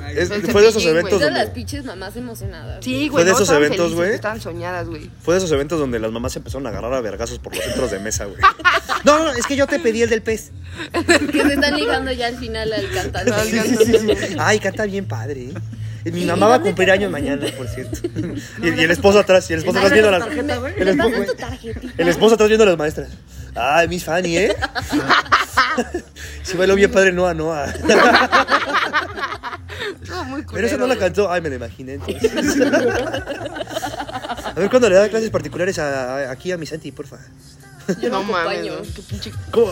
fue 0.50 0.62
de 0.62 0.68
esos 0.68 0.84
eventos 0.84 1.10
güey. 1.10 1.20
Todas 1.20 1.32
las 1.32 1.42
donde, 1.44 1.54
pinches 1.54 1.84
mamás 1.84 2.16
emocionadas. 2.16 2.84
Sí, 2.84 3.02
Fue 3.08 3.22
güey. 3.22 3.24
de 3.26 3.30
no, 3.30 3.36
esos 3.36 3.50
eventos, 3.50 3.76
felices, 3.78 3.96
güey. 3.96 4.10
Estaban 4.14 4.40
soñadas, 4.40 4.88
güey. 4.88 5.08
fue 5.22 5.34
de 5.34 5.38
esos 5.38 5.52
eventos 5.52 5.78
donde 5.78 6.00
las 6.00 6.10
mamás 6.10 6.32
se 6.32 6.40
empezaron 6.40 6.66
a 6.66 6.70
agarrar 6.70 6.92
a 6.94 7.00
vergazos 7.00 7.38
por 7.38 7.54
los 7.54 7.64
centros 7.64 7.90
de 7.92 8.00
mesa, 8.00 8.24
güey. 8.24 8.40
No, 9.04 9.18
no, 9.24 9.30
es 9.30 9.46
que 9.46 9.56
yo 9.56 9.66
te 9.66 9.78
pedí 9.78 10.02
el 10.02 10.10
del 10.10 10.20
pez. 10.22 10.50
Que 11.32 11.42
se 11.42 11.54
están 11.54 11.74
ligando 11.76 12.12
ya 12.12 12.26
al 12.26 12.36
final 12.36 12.70
al 12.72 12.90
cantante. 12.90 13.32
Al 13.32 13.50
cantante. 13.50 14.36
Ay, 14.38 14.58
canta 14.58 14.84
bien 14.84 15.06
padre, 15.06 15.44
¿eh? 15.44 15.54
Mi 16.04 16.24
mamá 16.24 16.46
va 16.48 16.54
a 16.54 16.58
¿dónde 16.58 16.70
cumplir 16.70 16.90
años 16.90 17.10
mañana, 17.10 17.46
por 17.56 17.68
cierto. 17.68 18.00
Y, 18.62 18.68
y 18.68 18.80
el 18.84 18.90
esposo 18.90 19.18
atrás, 19.18 19.48
y 19.50 19.52
el 19.54 19.58
esposo 19.60 19.78
atrás 19.78 19.92
viendo 19.92 20.08
a 20.08 20.18
las. 20.18 20.28
El, 20.36 20.46
¿Le 20.86 20.90
esposo, 20.92 21.16
el 21.98 22.08
esposo 22.08 22.34
atrás 22.34 22.48
viendo 22.48 22.64
a 22.64 22.68
las 22.68 22.78
maestras. 22.78 23.08
Ay, 23.54 23.88
Miss 23.88 24.04
Fanny, 24.04 24.36
¿eh? 24.38 24.56
Sí 26.42 26.56
bailó 26.56 26.74
bien 26.74 26.90
padre 26.90 27.12
Noah, 27.12 27.32
Noah. 27.34 27.66
Estuvo 30.02 30.24
muy 30.24 30.44
Pero 30.52 30.66
esa 30.66 30.76
no 30.76 30.86
la 30.86 30.96
cantó. 30.96 31.30
Ay, 31.30 31.40
me 31.40 31.48
la 31.48 31.56
imaginé 31.56 31.94
entonces. 31.94 32.30
A 34.44 34.52
ver 34.56 34.68
cuándo 34.70 34.88
le 34.88 34.96
da 34.96 35.08
clases 35.08 35.30
particulares 35.30 35.78
a- 35.78 36.16
a- 36.28 36.30
aquí 36.32 36.50
a 36.52 36.58
mi 36.58 36.66
Santi, 36.66 36.90
porfa. 36.92 37.18
Yo 38.00 38.08
No. 38.10 38.18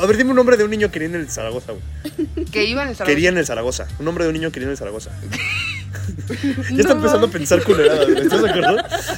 A 0.03 0.07
ver, 0.07 0.17
dime 0.17 0.31
un 0.31 0.37
nombre 0.37 0.57
de 0.57 0.65
un 0.65 0.71
niño 0.71 0.89
que 0.89 0.93
quería 0.95 1.09
en 1.09 1.15
el 1.17 1.29
Zaragoza, 1.31 1.73
güey. 1.73 2.47
Que 2.47 2.65
iba 2.65 2.83
en 2.83 2.89
el 2.89 2.97
Zaragoza. 2.97 3.05
Quería 3.15 3.29
en 3.31 3.39
el 3.39 3.47
Zaragoza. 3.47 3.87
Un 3.99 4.05
nombre 4.05 4.25
de 4.25 4.29
un 4.31 4.35
niño 4.35 4.49
que 4.49 4.55
quería 4.55 4.67
en 4.67 4.73
el 4.73 4.79
Zaragoza. 4.79 5.11
Ya 6.71 6.81
está 6.83 6.95
No 6.95 7.01
empezando 7.01 7.27
a 7.27 7.31
pensar 7.31 7.63
culeradas, 7.63 8.07
güey. 8.07 8.23
¿Estás 8.23 8.43
de 8.43 8.51
acuerdo? 8.51 8.77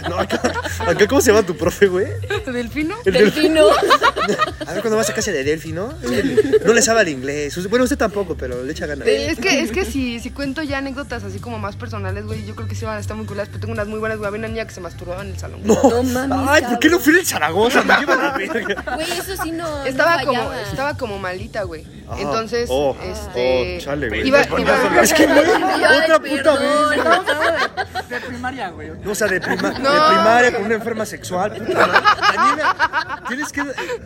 No, 0.08 0.18
acá, 0.18 0.40
acá, 0.86 1.06
¿cómo 1.08 1.20
se 1.20 1.32
llama 1.32 1.44
tu 1.46 1.56
profe, 1.56 1.86
güey? 1.88 2.06
¿Delfino? 2.46 2.96
El 3.04 3.12
del- 3.12 3.24
Delfino. 3.32 3.66
A 4.66 4.72
ver 4.72 4.82
cuando 4.82 4.96
vas 4.96 5.08
a 5.10 5.14
casa 5.14 5.32
de 5.32 5.42
Delphi, 5.44 5.72
¿no? 5.72 5.92
Le 6.02 6.82
sabe 6.82 7.00
al 7.00 7.08
inglés. 7.08 7.68
Bueno, 7.68 7.84
usted 7.84 7.96
tampoco, 7.98 8.36
pero 8.36 8.62
le 8.62 8.72
echa 8.72 8.86
ganas. 8.86 9.06
Es 9.08 9.38
que, 9.38 9.60
es 9.60 9.70
que 9.72 9.84
si, 9.84 10.20
si 10.20 10.30
cuento 10.30 10.62
ya 10.62 10.78
anécdotas 10.78 11.24
así 11.24 11.38
como 11.38 11.58
más 11.58 11.76
personales, 11.76 12.24
güey, 12.26 12.44
yo 12.44 12.54
creo 12.54 12.68
que 12.68 12.74
sí 12.74 12.84
van 12.84 12.96
a 12.96 13.00
estar 13.00 13.16
muy 13.16 13.26
culadas, 13.26 13.48
pero 13.48 13.60
tengo 13.60 13.72
unas 13.72 13.86
muy 13.88 13.98
buenas, 13.98 14.18
güey. 14.18 14.28
Había 14.28 14.38
una 14.38 14.48
niña 14.48 14.66
que 14.66 14.74
se 14.74 14.80
masturbaba 14.80 15.22
en 15.22 15.30
el 15.30 15.38
salón. 15.38 15.60
güey. 15.64 15.78
No 15.82 16.02
mames, 16.02 16.48
Ay, 16.48 16.62
¿por 16.62 16.78
qué 16.78 16.88
no 16.90 16.98
fui 17.00 17.12
en 17.14 17.18
el 17.20 17.26
Zaragoza? 17.26 17.82
Me 17.82 17.96
llevan 17.98 18.20
a 18.20 18.22
la 18.24 18.38
verga. 18.38 18.82
Güey, 18.94 19.10
eso 19.12 19.42
sí 19.42 19.50
no. 19.52 19.84
Estaba 19.84 20.20
no 20.22 20.26
como, 20.26 20.52
estaba 20.54 20.96
como 20.96 21.18
malita, 21.18 21.62
güey. 21.64 21.84
Ajá. 22.08 22.20
Entonces, 22.20 22.68
Oh, 22.72 22.96
este. 23.02 23.76
oh, 23.78 23.84
chale, 23.84 24.08
güey. 24.08 24.26
Iba, 24.26 24.42
iba- 24.58 25.02
Es 25.02 25.12
que, 25.12 25.26
güey, 25.26 25.38
otra 26.02 26.18
puta 26.18 26.54
vez. 26.58 26.69
Perdón. 26.70 26.92
Estamos 26.92 27.28
hablando 27.28 27.84
de, 28.08 28.14
de 28.14 28.20
primaria, 28.26 28.68
güey. 28.70 28.90
No, 29.02 29.10
o 29.10 29.14
sea, 29.14 29.26
de, 29.28 29.40
prima- 29.40 29.70
No. 29.78 29.92
de 29.92 30.00
primaria 30.14 30.52
con 30.54 30.64
una 30.64 30.74
enferma 30.74 31.06
sexual. 31.06 31.52
Puta 31.54 31.86
madre. 31.86 32.02
Daniela, 32.36 33.22
tienes 33.28 33.52
que, 33.52 33.64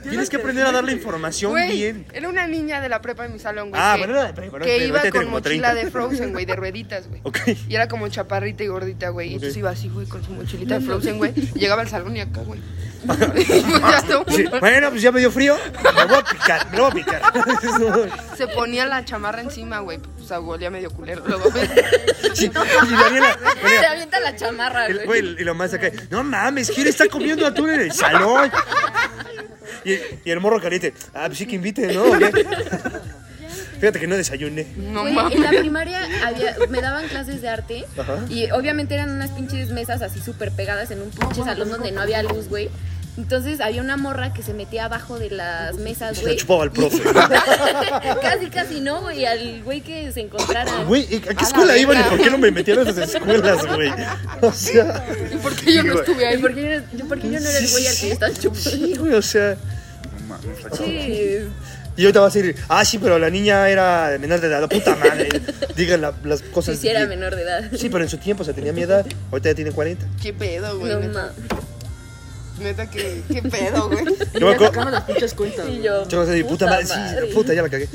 tienes 0.09 0.31
que 0.31 0.37
aprender 0.37 0.67
a 0.67 0.73
darle 0.73 0.93
información 0.93 1.53
Güey, 1.53 1.73
bien. 1.73 2.07
era 2.13 2.29
una 2.29 2.47
niña 2.47 2.81
de 2.81 2.89
la 2.89 3.01
prepa 3.01 3.25
en 3.27 3.33
mi 3.33 3.39
salón, 3.39 3.71
güey. 3.71 3.81
Ah, 3.83 3.95
que, 3.95 3.99
bueno, 4.01 4.15
era 4.15 4.27
de 4.27 4.33
prepa, 4.35 4.59
no 4.59 4.65
que 4.65 4.87
iba 4.87 5.01
con 5.11 5.31
mochila 5.31 5.71
30. 5.71 5.75
de 5.75 5.91
Frozen, 5.91 6.33
güey, 6.33 6.45
de 6.45 6.57
rueditas, 6.57 7.09
güey. 7.09 7.21
Ok. 7.25 7.39
Y 7.69 7.75
era 7.75 7.89
como 7.89 8.09
chaparrita 8.09 8.63
y 8.65 8.67
gordita, 8.69 9.09
güey. 9.11 9.31
Y 9.31 9.35
entonces 9.35 9.57
iba 9.57 9.71
así, 9.71 9.89
güey, 9.89 10.07
con 10.07 10.25
su 10.25 10.33
mochilita 10.33 10.79
de 10.79 10.85
Frozen, 10.85 11.19
güey. 11.19 11.33
Y 11.37 11.59
llegaba 11.59 11.83
al 11.83 11.89
salón 11.89 12.17
y 12.17 12.21
acá, 12.21 12.41
güey. 12.43 12.61
Pues 13.05 14.37
Sí, 14.37 14.45
Bueno, 14.61 14.89
pues 14.91 15.03
ya 15.03 15.13
me 15.13 15.21
dio 15.21 15.31
frío. 15.31 15.57
Me 15.95 16.05
voy 16.07 16.17
a 16.17 16.25
picar, 16.25 16.71
me 16.71 16.81
voy 16.81 16.91
a 16.91 16.95
picar. 16.95 17.23
Se 18.37 18.47
ponía 18.49 18.87
la 18.87 19.05
chamarra 19.05 19.43
encima, 19.43 19.81
güey. 19.81 19.99
O 20.23 20.27
sea, 20.27 20.41
olía 20.41 20.71
medio 20.71 20.91
culero. 20.91 21.23
Luego, 21.27 21.45
Sí, 22.35 22.44
y 22.47 22.95
Daniela, 22.95 23.39
Se 23.81 23.87
avienta 23.87 24.21
la 24.21 24.37
chamarra, 24.37 24.87
el- 24.87 25.05
güey. 25.05 25.23
güey, 25.23 25.37
y 25.41 25.45
lo 25.45 25.55
más 25.55 25.73
acá, 25.75 25.91
no 26.11 26.23
mames, 26.25 26.71
¿quién 26.71 26.87
está 26.87 27.07
comiendo 27.09 27.47
atún 27.47 27.71
en 27.71 27.81
el 27.81 27.93
salón? 27.93 28.51
Y, 29.85 29.93
y 30.25 30.31
el 30.31 30.41
morro 30.41 30.61
caliente, 30.61 30.95
ah, 31.15 31.25
pues 31.27 31.39
sí 31.39 31.47
que 31.47 31.57
invite, 31.57 31.93
¿no? 31.93 32.05
¿O 32.11 32.19
qué? 32.19 32.47
Fíjate 33.81 34.01
que 34.01 34.07
no 34.07 34.17
desayuné. 34.17 34.67
no 34.77 35.03
Güey, 35.03 35.13
mames. 35.15 35.35
en 35.37 35.43
la 35.43 35.49
primaria 35.51 36.09
había, 36.25 36.57
me 36.71 36.81
daban 36.81 37.07
clases 37.09 37.43
de 37.43 37.49
arte 37.49 37.85
Ajá. 37.99 38.19
y 38.31 38.51
obviamente 38.51 38.95
eran 38.95 39.11
unas 39.11 39.31
pinches 39.31 39.71
mesas 39.71 40.01
así 40.01 40.21
súper 40.21 40.53
pegadas 40.53 40.91
en 40.91 41.03
un 41.03 41.11
pinche 41.11 41.43
salón 41.45 41.69
donde 41.71 41.93
no 41.93 42.01
había 42.01 42.23
luz, 42.23 42.49
güey. 42.49 42.71
Entonces 43.17 43.61
había 43.61 43.81
una 43.81 43.97
morra 43.97 44.33
que 44.33 44.43
se 44.43 44.55
metía 44.55 44.87
abajo 44.87 45.19
de 45.21 45.31
las 45.31 45.77
mesas, 45.77 46.17
Se 46.17 46.23
güey. 46.23 46.35
la 46.35 46.41
chupaba 46.41 46.63
al 46.65 46.73
profe. 46.73 47.01
casi, 48.23 48.47
casi 48.51 48.81
no, 48.81 49.03
güey, 49.03 49.25
al 49.25 49.63
güey 49.63 49.81
que 49.83 50.11
se 50.13 50.21
encontrara. 50.21 50.83
Güey, 50.85 51.05
¿a 51.05 51.21
qué 51.21 51.35
la 51.35 51.43
escuela 51.43 51.79
iban 51.79 52.01
y 52.01 52.03
por 52.05 52.21
qué 52.21 52.31
no 52.31 52.39
me 52.39 52.51
metieron 52.51 52.87
a 52.87 52.91
esas 52.91 53.15
escuelas, 53.15 53.65
güey? 53.67 53.91
O 54.41 54.53
sea, 54.53 55.07
¿Y 55.33 55.37
por 55.37 55.55
qué 55.55 55.75
yo 55.75 55.83
no 55.85 56.01
estuve 56.01 56.27
ahí? 56.27 56.35
¿Y 56.39 56.39
por 56.43 56.55
qué, 56.55 56.83
yo, 56.97 57.07
por 57.09 57.21
qué 57.21 57.31
yo 57.31 57.41
no 57.41 57.49
era 57.49 57.59
el 57.59 57.69
güey 57.71 57.87
al 57.87 57.97
que 57.97 58.07
le 58.07 58.13
estás 58.13 58.41
chupando? 58.41 58.71
sí, 58.71 58.95
güey, 58.99 59.13
o 59.15 59.23
sea. 59.23 59.57
No 60.21 60.27
mames, 60.29 60.59
Sí. 60.77 61.39
Y 61.97 62.03
ahorita 62.03 62.19
vas 62.19 62.35
a 62.35 62.39
decir, 62.41 62.57
ah, 62.69 62.85
sí, 62.85 62.99
pero 62.99 63.21
la 63.21 63.31
niña 63.31 63.69
era 63.71 64.17
menor 64.19 64.41
de 64.41 64.49
edad, 64.49 64.69
puta 64.69 64.97
madre. 64.97 65.29
Digan 65.77 66.01
la- 66.01 66.13
las 66.25 66.41
Sí, 66.41 66.47
cosas. 66.53 66.77
sí 66.77 66.89
era 66.89 67.07
bien. 67.07 67.11
menor 67.21 67.37
de 67.37 67.43
edad. 67.43 67.71
Sí, 67.79 67.89
pero 67.89 68.03
en 68.03 68.11
su 68.11 68.19
tiempo, 68.19 68.43
o 68.43 68.45
sea, 68.45 68.53
tenía 68.53 68.73
mi 68.73 68.83
edad. 68.83 69.07
Ahorita 69.31 69.51
ya 69.51 69.55
tiene 69.55 69.71
40. 69.71 70.05
¿Qué 70.21 70.33
pedo, 70.33 70.77
güey? 70.81 70.93
No 70.93 70.99
mames. 70.99 71.33
Neta, 72.61 72.89
¿qué, 72.91 73.23
qué 73.33 73.43
pedo, 73.43 73.89
güey? 73.89 74.05
Yo 74.39 74.47
me 74.49 74.55
acuerdo- 74.55 74.91
las 74.91 75.05
pinches 75.05 75.35
cuentas, 75.35 75.67
Y 75.69 75.83
yo. 75.83 76.07
Yo 76.09 76.19
vas 76.19 76.29
a 76.29 76.33
decir, 76.33 76.47
puta, 76.47 76.67
madre, 76.67 76.87
sí, 76.87 77.35
puta, 77.35 77.55
ya 77.55 77.63
la 77.63 77.69
cagué. 77.69 77.89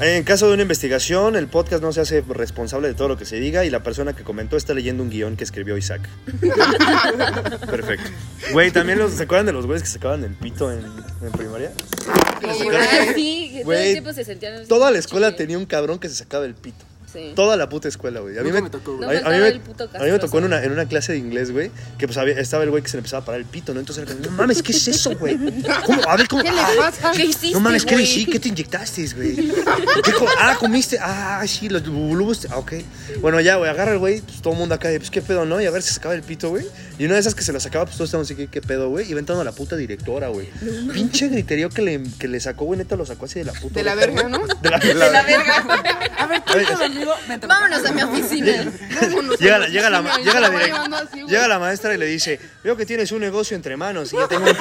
En 0.00 0.24
caso 0.24 0.48
de 0.48 0.54
una 0.54 0.62
investigación, 0.62 1.36
el 1.36 1.46
podcast 1.46 1.80
no 1.80 1.92
se 1.92 2.00
hace 2.00 2.20
responsable 2.28 2.88
de 2.88 2.94
todo 2.94 3.06
lo 3.06 3.16
que 3.16 3.24
se 3.24 3.36
diga 3.36 3.64
y 3.64 3.70
la 3.70 3.84
persona 3.84 4.12
que 4.12 4.24
comentó 4.24 4.56
está 4.56 4.74
leyendo 4.74 5.04
un 5.04 5.08
guion 5.10 5.36
que 5.36 5.44
escribió 5.44 5.76
Isaac. 5.76 6.08
Perfecto. 7.70 8.10
Güey, 8.52 8.70
también 8.72 8.98
los, 8.98 9.12
¿se 9.12 9.22
acuerdan 9.22 9.46
de 9.46 9.52
los 9.52 9.66
güeyes 9.66 9.82
que 9.82 9.88
sacaban 9.88 10.24
el 10.24 10.34
pito 10.34 10.72
en, 10.72 10.80
en 11.22 11.32
primaria? 11.32 11.70
Sí, 11.78 12.04
Ah, 12.10 12.64
güey. 12.64 13.14
sí, 13.14 13.48
que 13.52 13.54
todo 13.58 13.64
Güey, 13.66 13.86
el 13.88 13.92
tiempo 13.94 14.12
se 14.12 14.24
sentían. 14.24 14.66
Toda 14.66 14.90
la 14.90 14.98
escuela 14.98 15.36
tenía 15.36 15.58
un 15.58 15.66
cabrón 15.66 15.98
que 16.00 16.08
se 16.08 16.16
sacaba 16.16 16.44
el 16.44 16.54
pito. 16.54 16.84
Sí. 17.14 17.32
Toda 17.34 17.56
la 17.56 17.68
puta 17.68 17.88
escuela, 17.88 18.20
güey. 18.20 18.36
A 18.38 18.42
mí 18.42 18.50
me, 18.52 18.60
me 18.60 18.68
tocó, 18.70 18.92
a 18.92 19.06
güey. 19.06 19.22
No 19.22 19.28
a 19.28 19.30
mí 19.32 19.38
me- 19.38 19.52
puto 19.60 19.84
a 19.94 20.02
mí 20.02 20.10
me 20.10 20.18
tocó 20.18 20.38
en 20.38 20.44
una, 20.44 20.62
en 20.64 20.72
una 20.72 20.86
clase 20.86 21.12
de 21.12 21.18
inglés, 21.18 21.52
güey, 21.52 21.70
que 21.96 22.06
pues 22.08 22.18
había- 22.18 22.38
estaba 22.40 22.64
el 22.64 22.70
güey 22.70 22.82
que 22.82 22.88
se 22.88 22.96
le 22.96 22.98
empezaba 23.00 23.22
a 23.22 23.24
parar 23.24 23.40
el 23.40 23.46
pito, 23.46 23.72
¿no? 23.72 23.80
Entonces 23.80 24.04
era 24.04 24.12
como, 24.14 24.26
no 24.26 24.36
mames, 24.36 24.62
¿qué 24.62 24.72
es 24.72 24.88
eso, 24.88 25.16
güey? 25.16 25.38
¿Cómo? 25.86 26.02
A 26.08 26.16
ver, 26.16 26.26
¿cómo? 26.28 26.42
¿Qué 26.42 26.50
le 26.50 26.60
pasa? 26.76 27.12
¿Qué 27.12 27.24
hiciste? 27.24 27.52
no 27.52 27.60
mames, 27.60 27.84
¿qué 27.86 27.94
güey? 27.94 28.06
sí? 28.06 28.26
¿Qué 28.26 28.40
te 28.40 28.48
inyectaste, 28.48 29.06
güey? 29.14 29.36
¿Qué 29.36 30.12
co- 30.12 30.26
ah, 30.38 30.56
comiste. 30.58 30.98
Ah, 31.00 31.42
sí, 31.46 31.68
los 31.68 31.88
bulubos. 31.88 32.46
Ah, 32.50 32.58
ok. 32.58 32.72
Bueno, 33.20 33.40
ya, 33.40 33.56
güey, 33.56 33.70
agarra 33.70 33.92
el 33.92 33.98
güey, 33.98 34.20
pues 34.20 34.42
todo 34.42 34.52
el 34.54 34.58
mundo 34.58 34.74
acá, 34.74 34.88
pues 34.96 35.10
qué 35.10 35.22
pedo, 35.22 35.44
¿no? 35.46 35.60
Y 35.60 35.66
a 35.66 35.70
ver 35.70 35.82
si 35.82 35.88
se 35.88 35.94
sacaba 35.94 36.14
el 36.14 36.22
pito, 36.22 36.50
güey. 36.50 36.66
Y 36.98 37.06
una 37.06 37.14
de 37.14 37.20
esas 37.20 37.34
que 37.34 37.42
se 37.42 37.52
la 37.52 37.58
sacaba, 37.58 37.86
pues 37.86 37.96
todos 37.96 38.08
estábamos 38.08 38.28
así, 38.28 38.36
¿qué, 38.36 38.46
qué 38.46 38.60
pedo, 38.60 38.88
güey? 38.88 39.10
Y 39.10 39.12
entrando 39.18 39.40
a 39.40 39.44
la 39.44 39.52
puta 39.52 39.74
directora, 39.76 40.28
güey. 40.28 40.48
Pinche 40.92 41.28
griterío 41.28 41.68
que 41.68 41.82
le, 41.82 42.00
que 42.18 42.28
le 42.28 42.38
sacó, 42.38 42.66
güey, 42.66 42.78
neta 42.78 42.94
lo 42.94 43.04
sacó 43.04 43.24
así 43.24 43.40
de 43.40 43.46
la 43.46 43.52
puta. 43.52 43.74
De 43.74 43.82
la 43.82 43.94
verga. 43.94 44.28
¿no? 44.28 44.46
De 44.46 44.70
la, 44.70 44.78
De 44.78 44.94
la 44.94 45.22
verga. 45.22 45.82
A 46.18 46.26
ver, 46.26 46.42
tú 46.44 46.52
conmigo. 46.78 47.12
Vámonos 47.48 47.84
a 47.84 47.92
mi 47.92 48.02
oficina. 48.02 48.72
Vámonos 49.00 49.38
Llega 49.40 49.56
a 49.56 49.58
la, 49.58 49.68
llega 49.68 49.90
la, 49.90 50.18
llega 50.18 50.40
la 50.40 51.08
llega 51.26 51.48
la 51.48 51.58
maestra 51.58 51.94
y 51.94 51.98
le 51.98 52.06
dice, 52.06 52.38
veo 52.62 52.76
que 52.76 52.86
tienes 52.86 53.10
un 53.12 53.20
negocio 53.20 53.56
entre 53.56 53.76
manos 53.76 54.12
y 54.12 54.16
yo 54.16 54.28
tengo 54.28 54.44
un, 54.44 54.56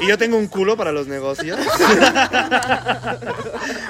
y 0.00 0.08
yo 0.08 0.18
tengo 0.18 0.36
un 0.36 0.48
culo 0.48 0.76
para 0.76 0.92
los 0.92 1.06
negocios. 1.06 1.58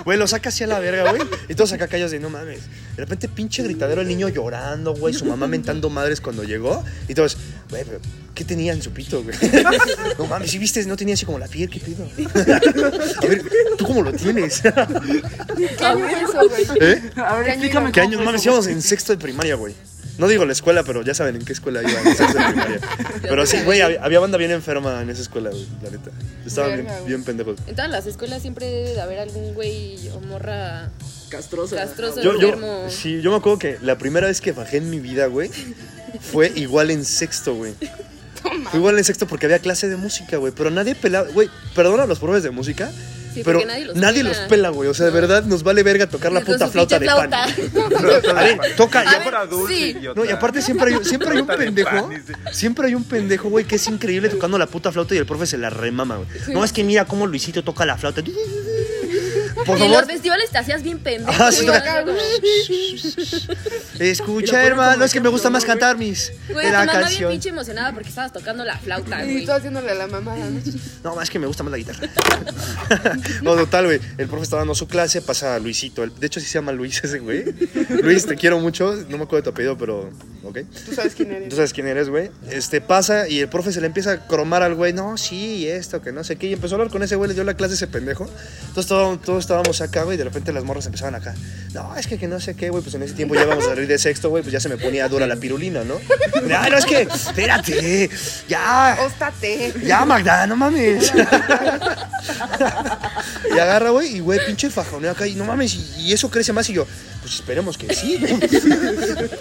Güey, 0.05 0.19
lo 0.19 0.27
saca 0.27 0.49
así 0.49 0.65
a 0.65 0.67
la 0.67 0.79
verga, 0.79 1.11
güey. 1.11 1.23
Y 1.49 1.55
todos 1.55 1.73
acá 1.73 1.87
callados 1.87 2.13
de 2.13 2.21
no 2.21 2.31
mames. 2.31 2.61
De 2.99 3.05
repente 3.05 3.29
pinche 3.29 3.63
gritadero 3.63 4.01
el 4.01 4.09
niño 4.09 4.29
llorando, 4.29 4.93
güey, 4.93 5.15
su 5.15 5.25
mamá 5.25 5.47
mentando 5.47 5.89
madres 5.89 6.21
cuando 6.21 6.43
llegó. 6.43 6.85
Y 7.07 7.15
todos, 7.15 7.37
güey, 7.71 7.85
pero 7.85 8.01
¿qué 8.35 8.45
tenía 8.45 8.73
en 8.73 8.83
su 8.83 8.91
pito, 8.91 9.23
güey? 9.23 9.37
No 10.19 10.27
mames, 10.27 10.51
si 10.51 10.59
viste, 10.59 10.85
no 10.85 10.97
tenía 10.97 11.15
así 11.15 11.25
como 11.25 11.39
la 11.39 11.47
piel, 11.47 11.71
¿qué 11.71 11.79
pido? 11.79 12.05
A 13.23 13.27
ver, 13.29 13.45
¿tú 13.77 13.87
cómo 13.87 14.03
lo 14.03 14.13
tienes? 14.13 14.61
¿Qué 15.79 15.85
año 15.85 16.09
fue 16.09 16.23
eso, 16.23 16.49
güey? 16.49 16.67
¿Eh? 16.81 17.11
A 17.15 17.37
ver, 17.37 17.49
explícame 17.51 17.93
¿Qué 17.93 18.01
años? 18.01 18.17
fue 18.17 18.25
Mames, 18.25 18.45
íbamos 18.45 18.67
en 18.67 18.83
sexto 18.83 19.13
de 19.13 19.19
primaria, 19.19 19.55
güey. 19.55 19.75
No 20.19 20.27
digo 20.27 20.45
la 20.45 20.51
escuela, 20.53 20.83
pero 20.83 21.03
ya 21.03 21.15
saben 21.15 21.37
en 21.37 21.45
qué 21.45 21.53
escuela 21.53 21.81
iba, 21.81 22.01
en 22.01 22.17
sexto 22.17 22.37
de 22.37 22.45
primaria. 22.47 22.81
Pero 23.23 23.47
sí, 23.47 23.59
güey, 23.65 23.81
había, 23.81 24.03
había 24.03 24.19
banda 24.19 24.39
bien 24.39 24.51
enferma 24.51 25.03
en 25.03 25.11
esa 25.11 25.23
escuela, 25.23 25.51
güey, 25.51 25.69
la 25.85 25.91
neta. 25.91 26.11
Estaban 26.45 26.83
bien, 26.83 26.89
bien 27.07 27.23
pendejos. 27.23 27.61
En 27.69 27.77
todas 27.77 27.93
las 27.93 28.07
escuelas 28.07 28.43
siempre 28.43 28.67
debe 28.67 28.95
de 28.95 29.01
haber 29.01 29.21
algún 29.21 29.55
güey 29.55 30.09
o 30.09 30.19
morra 30.19 30.91
Castroso. 31.29 31.77
Castroso. 31.77 32.23
Yo, 32.23 32.89
sí, 32.89 33.21
yo 33.21 33.31
me 33.31 33.37
acuerdo 33.37 33.59
que 33.59 33.79
la 33.83 33.99
primera 33.99 34.27
vez 34.27 34.41
que 34.41 34.53
bajé 34.53 34.79
en 34.79 34.91
mi 34.91 35.01
vida, 35.01 35.27
güey, 35.27 35.51
fue 36.33 36.53
igual 36.55 36.91
en 36.91 37.05
sexto, 37.05 37.55
güey. 37.55 37.75
Fue 38.71 38.79
igual 38.81 38.97
en 38.99 39.05
sexto 39.05 39.27
porque 39.27 39.47
había 39.47 39.59
clase 39.59 39.89
de 39.89 39.97
música, 39.97 40.37
güey. 40.37 40.53
Pero 40.57 40.71
nadie 40.71 40.95
pelaba, 40.95 41.29
güey, 41.31 41.49
perdona 41.75 42.05
a 42.05 42.07
los 42.07 42.19
profes 42.19 42.43
de 42.43 42.51
música. 42.51 42.91
Sí, 43.35 43.43
pero 43.45 43.63
nadie 43.67 43.85
los 43.85 43.95
nadie 43.97 44.23
pela. 44.25 44.29
los 44.31 44.39
pela, 44.49 44.69
güey. 44.71 44.89
O 44.89 44.95
sea, 44.95 45.05
de 45.07 45.13
verdad 45.13 45.45
nos 45.45 45.63
vale 45.63 45.83
verga 45.83 46.07
tocar 46.09 46.33
la 46.33 46.41
puta 46.41 46.67
flauta 46.69 46.99
de 46.99 47.07
pan. 47.07 47.33
A 47.35 47.47
ver, 48.43 48.59
toca. 48.77 49.01
A 49.01 49.05
ya- 49.05 49.19
ver, 49.19 49.49
dulce, 49.51 49.75
sí. 49.75 49.83
idiota. 49.91 50.19
No, 50.19 50.25
y 50.27 50.31
aparte 50.31 50.63
siempre 50.63 50.95
hay, 50.95 51.05
siempre 51.05 51.31
hay 51.31 51.39
un 51.39 51.47
pendejo. 51.47 52.11
Siempre 52.53 52.87
hay 52.87 52.95
un 52.95 53.05
pendejo, 53.05 53.51
güey, 53.51 53.67
que 53.67 53.77
es 53.77 53.87
increíble 53.87 54.29
tocando 54.31 54.57
la 54.57 54.67
puta 54.67 54.91
flauta 54.93 55.15
y 55.15 55.19
el 55.19 55.27
profe 55.27 55.47
se 55.47 55.59
la 55.59 55.69
remama, 55.69 56.17
güey. 56.17 56.29
No, 56.49 56.65
es 56.65 56.73
que 56.73 56.83
mira 56.85 57.05
cómo 57.05 57.27
Luisito 57.27 57.63
toca 57.63 57.85
la 57.85 57.99
flauta. 57.99 58.23
Por 59.69 59.79
y 59.79 59.83
en 59.83 59.89
favor, 59.89 60.03
los 60.05 60.13
festivales 60.13 60.51
te 60.51 60.59
hacías 60.59 60.83
bien 60.83 60.99
pendejo. 60.99 61.31
Ajá, 61.31 61.53
sí, 61.53 61.67
escucha, 64.01 64.65
hermano. 64.65 65.05
Es 65.05 65.13
que 65.13 65.21
me 65.21 65.29
gusta 65.29 65.51
más 65.51 65.65
cantar 65.65 65.97
mis 65.99 66.33
Güey, 66.51 66.71
la 66.71 66.85
mamá 66.85 67.09
bien 67.09 67.29
pinche 67.29 67.49
emocionada 67.51 67.93
porque 67.93 68.09
estabas 68.09 68.33
tocando 68.33 68.65
la 68.65 68.79
flauta, 68.79 69.25
Y 69.25 69.33
güey. 69.33 69.47
tú 69.47 69.53
haciéndole 69.53 69.95
la 69.95 70.07
mamada, 70.07 70.45
¿no? 70.49 70.61
No, 71.05 71.15
más 71.17 71.31
que 71.31 71.39
me 71.39 71.47
gusta 71.47 71.63
más 71.63 71.73
la 71.73 71.79
guitarra. 71.79 72.09
no, 73.43 73.55
total, 73.57 73.87
güey. 73.87 74.01
El 74.17 74.27
profe 74.29 74.45
está 74.45 74.57
dando 74.57 74.75
su 74.75 74.89
clase, 74.89 75.23
pasa 75.23 75.59
Luisito. 75.59 76.03
El- 76.03 76.15
De 76.19 76.27
hecho, 76.27 76.41
sí 76.41 76.47
se 76.47 76.55
llama 76.55 76.73
Luis 76.73 77.03
ese, 77.05 77.19
güey. 77.19 77.45
Luis, 78.03 78.27
te 78.27 78.37
quiero 78.37 78.59
mucho. 78.59 78.95
No 79.09 79.19
me 79.19 79.25
acuerdo 79.25 79.37
de 79.37 79.43
tu 79.43 79.51
apellido, 79.51 79.77
pero. 79.79 80.11
Ok. 80.45 80.61
Tú 80.87 80.95
sabes 80.95 81.15
quién 81.15 81.33
eres. 81.33 81.49
Tú 81.49 81.57
sabes 81.57 81.73
quién 81.73 81.87
eres, 81.87 82.09
güey. 82.09 82.31
Este 82.51 82.81
pasa 82.81 83.29
y 83.29 83.41
el 83.41 83.49
profe 83.49 83.73
se 83.73 83.81
le 83.81 83.87
empieza 83.87 84.13
a 84.13 84.27
cromar 84.27 84.63
al 84.63 84.75
güey. 84.75 84.93
No, 84.93 85.17
sí, 85.19 85.57
y 85.57 85.67
esto, 85.69 86.01
que 86.01 86.13
no 86.13 86.25
sé 86.25 86.37
qué. 86.37 86.47
Y 86.47 86.53
empezó 86.55 86.75
a 86.75 86.79
hablar 86.79 86.91
con 86.93 87.03
ese 87.03 87.17
güey, 87.17 87.29
le 87.29 87.35
dio 87.35 87.45
la 87.45 87.55
clase 87.55 87.75
a 87.75 87.77
ese 87.77 87.87
pendejo. 87.87 88.29
Entonces 88.69 88.87
todos, 88.87 89.21
todos 89.23 89.47
estábamos 89.59 89.81
acá, 89.81 90.05
güey. 90.05 90.17
De 90.17 90.25
repente 90.25 90.53
las 90.53 90.65
morras 90.65 90.87
empezaban 90.87 91.15
acá. 91.15 91.35
No, 91.75 91.97
es 91.97 92.07
que, 92.07 92.19
que 92.19 92.29
no 92.29 92.41
sé 92.41 92.55
qué, 92.55 92.71
güey. 92.71 92.83
Pues 92.83 92.95
en 92.95 93.03
ese 93.03 93.15
tiempo 93.15 93.35
ya 93.35 93.45
vamos 93.45 93.65
a 93.67 93.71
salir 93.71 93.89
de 93.89 93.99
sexto, 93.99 94.31
güey. 94.31 94.43
Pues 94.43 94.53
ya 94.53 94.61
se 94.61 94.69
me 94.69 94.77
ponía 94.77 95.09
dura 95.09 95.27
la 95.27 95.37
pirulina, 95.37 95.83
¿no? 95.85 95.99
Ay, 96.35 96.71
no, 96.71 96.79
es 96.79 96.87
que, 96.87 97.03
espérate. 97.03 98.11
Ya. 98.49 98.99
Óstate. 99.05 99.75
Ya, 99.85 100.05
Magda, 100.05 100.47
no 100.47 100.57
mames. 100.57 101.13
y 103.55 103.59
agarra, 103.59 103.91
güey, 103.91 104.17
y 104.17 104.21
güey, 104.21 104.39
pinche 104.47 104.71
fajoneo 104.71 105.11
acá. 105.11 105.27
Y 105.27 105.35
no 105.35 105.45
mames, 105.45 105.75
y, 105.75 106.03
y 106.03 106.13
eso 106.13 106.31
crece 106.31 106.53
más. 106.53 106.69
Y 106.71 106.75
yo, 106.75 106.87
pues 107.21 107.35
esperemos 107.35 107.77
que 107.77 107.93
sí, 107.95 108.19
¿no? 108.19 108.39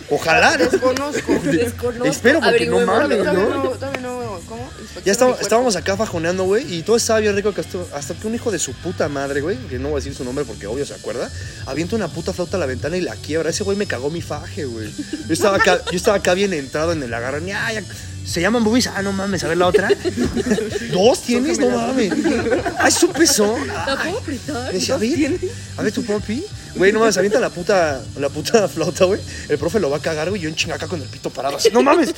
Ojalá, 0.15 0.58
¿no? 0.58 0.65
Desconozco. 0.65 1.34
Desconozco. 1.43 2.06
Espero, 2.06 2.39
porque 2.41 2.65
no 2.65 2.86
mames, 2.86 3.19
Todavía 3.19 3.43
¿no? 3.43 3.63
no, 3.63 3.69
todavía 3.71 4.01
no, 4.01 4.16
¿cómo? 4.47 4.69
Ya 5.06 5.12
estábamos 5.12 5.76
acá 5.76 5.97
fajoneando, 5.97 6.43
güey, 6.43 6.73
y 6.73 6.84
todo 6.84 6.95
estaba 6.97 7.19
bien 7.19 7.36
rico 7.36 7.54
que 7.54 7.62
hasta, 7.62 7.80
hasta 7.93 8.13
que 8.13 8.28
un 8.28 8.36
hijo 8.36 8.52
de 8.52 8.60
su 8.60 8.73
puta 8.73 9.10
madre, 9.10 9.41
güey, 9.41 9.58
que 9.67 9.80
no 9.80 9.89
voy 9.89 9.97
a 9.97 10.00
decir 10.00 10.15
su 10.15 10.23
nombre 10.23 10.45
porque 10.45 10.67
obvio 10.67 10.86
se 10.86 10.93
acuerda, 10.93 11.30
avienta 11.65 11.95
una 11.95 12.08
puta 12.08 12.34
flauta 12.34 12.58
a 12.58 12.60
la 12.60 12.65
ventana 12.65 12.97
y 12.97 13.02
la 13.02 13.15
quiebra. 13.15 13.50
Ese 13.50 13.63
güey 13.63 13.78
me 13.78 13.88
cagó 13.88 14.10
mi 14.10 14.21
faje, 14.21 14.65
güey. 14.65 14.91
Yo 15.28 15.34
estaba 15.34 15.58
acá, 15.58 15.82
yo 15.91 15.97
estaba 15.97 16.17
acá 16.17 16.34
bien 16.34 16.54
entrado 16.54 16.91
en 16.91 17.04
el 17.04 17.13
agarrón. 17.13 17.45
Ya, 17.45 17.71
ya, 17.71 17.84
se 18.26 18.41
llaman 18.41 18.63
boobies. 18.63 18.88
Ah, 18.88 19.02
no 19.02 19.13
mames, 19.13 19.43
a 19.43 19.47
ver 19.47 19.58
la 19.58 19.67
otra. 19.67 19.89
¿Dos 20.91 21.21
tienes? 21.21 21.60
No 21.60 21.69
mames. 21.69 22.12
Ay, 22.78 22.91
su 22.91 23.10
pezón. 23.10 23.67
¿La 23.67 23.97
puedo 24.04 24.17
apretar? 24.19 24.67
A 24.67 24.97
ver, 24.97 25.39
a 25.78 25.82
ver 25.82 25.91
tu 25.93 26.04
pompi. 26.04 26.43
Güey, 26.78 26.92
no 26.94 27.00
mames, 27.00 27.18
avienta 27.18 27.40
la 27.40 27.50
puta, 27.50 28.02
la 28.20 28.30
puta 28.30 28.68
flauta, 28.70 29.06
güey. 29.06 29.20
El 29.50 29.58
profe 29.58 29.80
lo 29.80 29.90
va 29.90 29.98
a 29.98 30.02
cagar, 30.02 30.30
güey. 30.30 30.42
Yo 30.42 30.50
en 30.50 30.56
chinga 30.56 30.76
acá 30.76 30.88
con 30.88 31.02
el 31.02 31.08
pito 31.08 31.30
parado 31.30 31.58
así. 31.58 31.70
No 31.72 31.82
mames. 31.84 32.13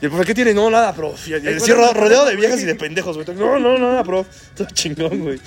Y 0.00 0.04
el 0.04 0.10
profe, 0.10 0.24
¿qué 0.26 0.34
tiene? 0.34 0.54
No, 0.54 0.70
nada, 0.70 0.94
prof. 0.94 1.26
Y 1.28 1.34
el- 1.34 1.60
cierro 1.60 1.92
rodeado 1.92 2.26
de 2.26 2.36
viejas 2.36 2.60
y 2.60 2.64
de 2.64 2.74
pendejos, 2.74 3.16
güey. 3.16 3.36
No, 3.36 3.58
no, 3.58 3.78
nada, 3.78 4.02
prof. 4.04 4.26
Todo 4.54 4.68
chingón, 4.72 5.20
güey. 5.20 5.40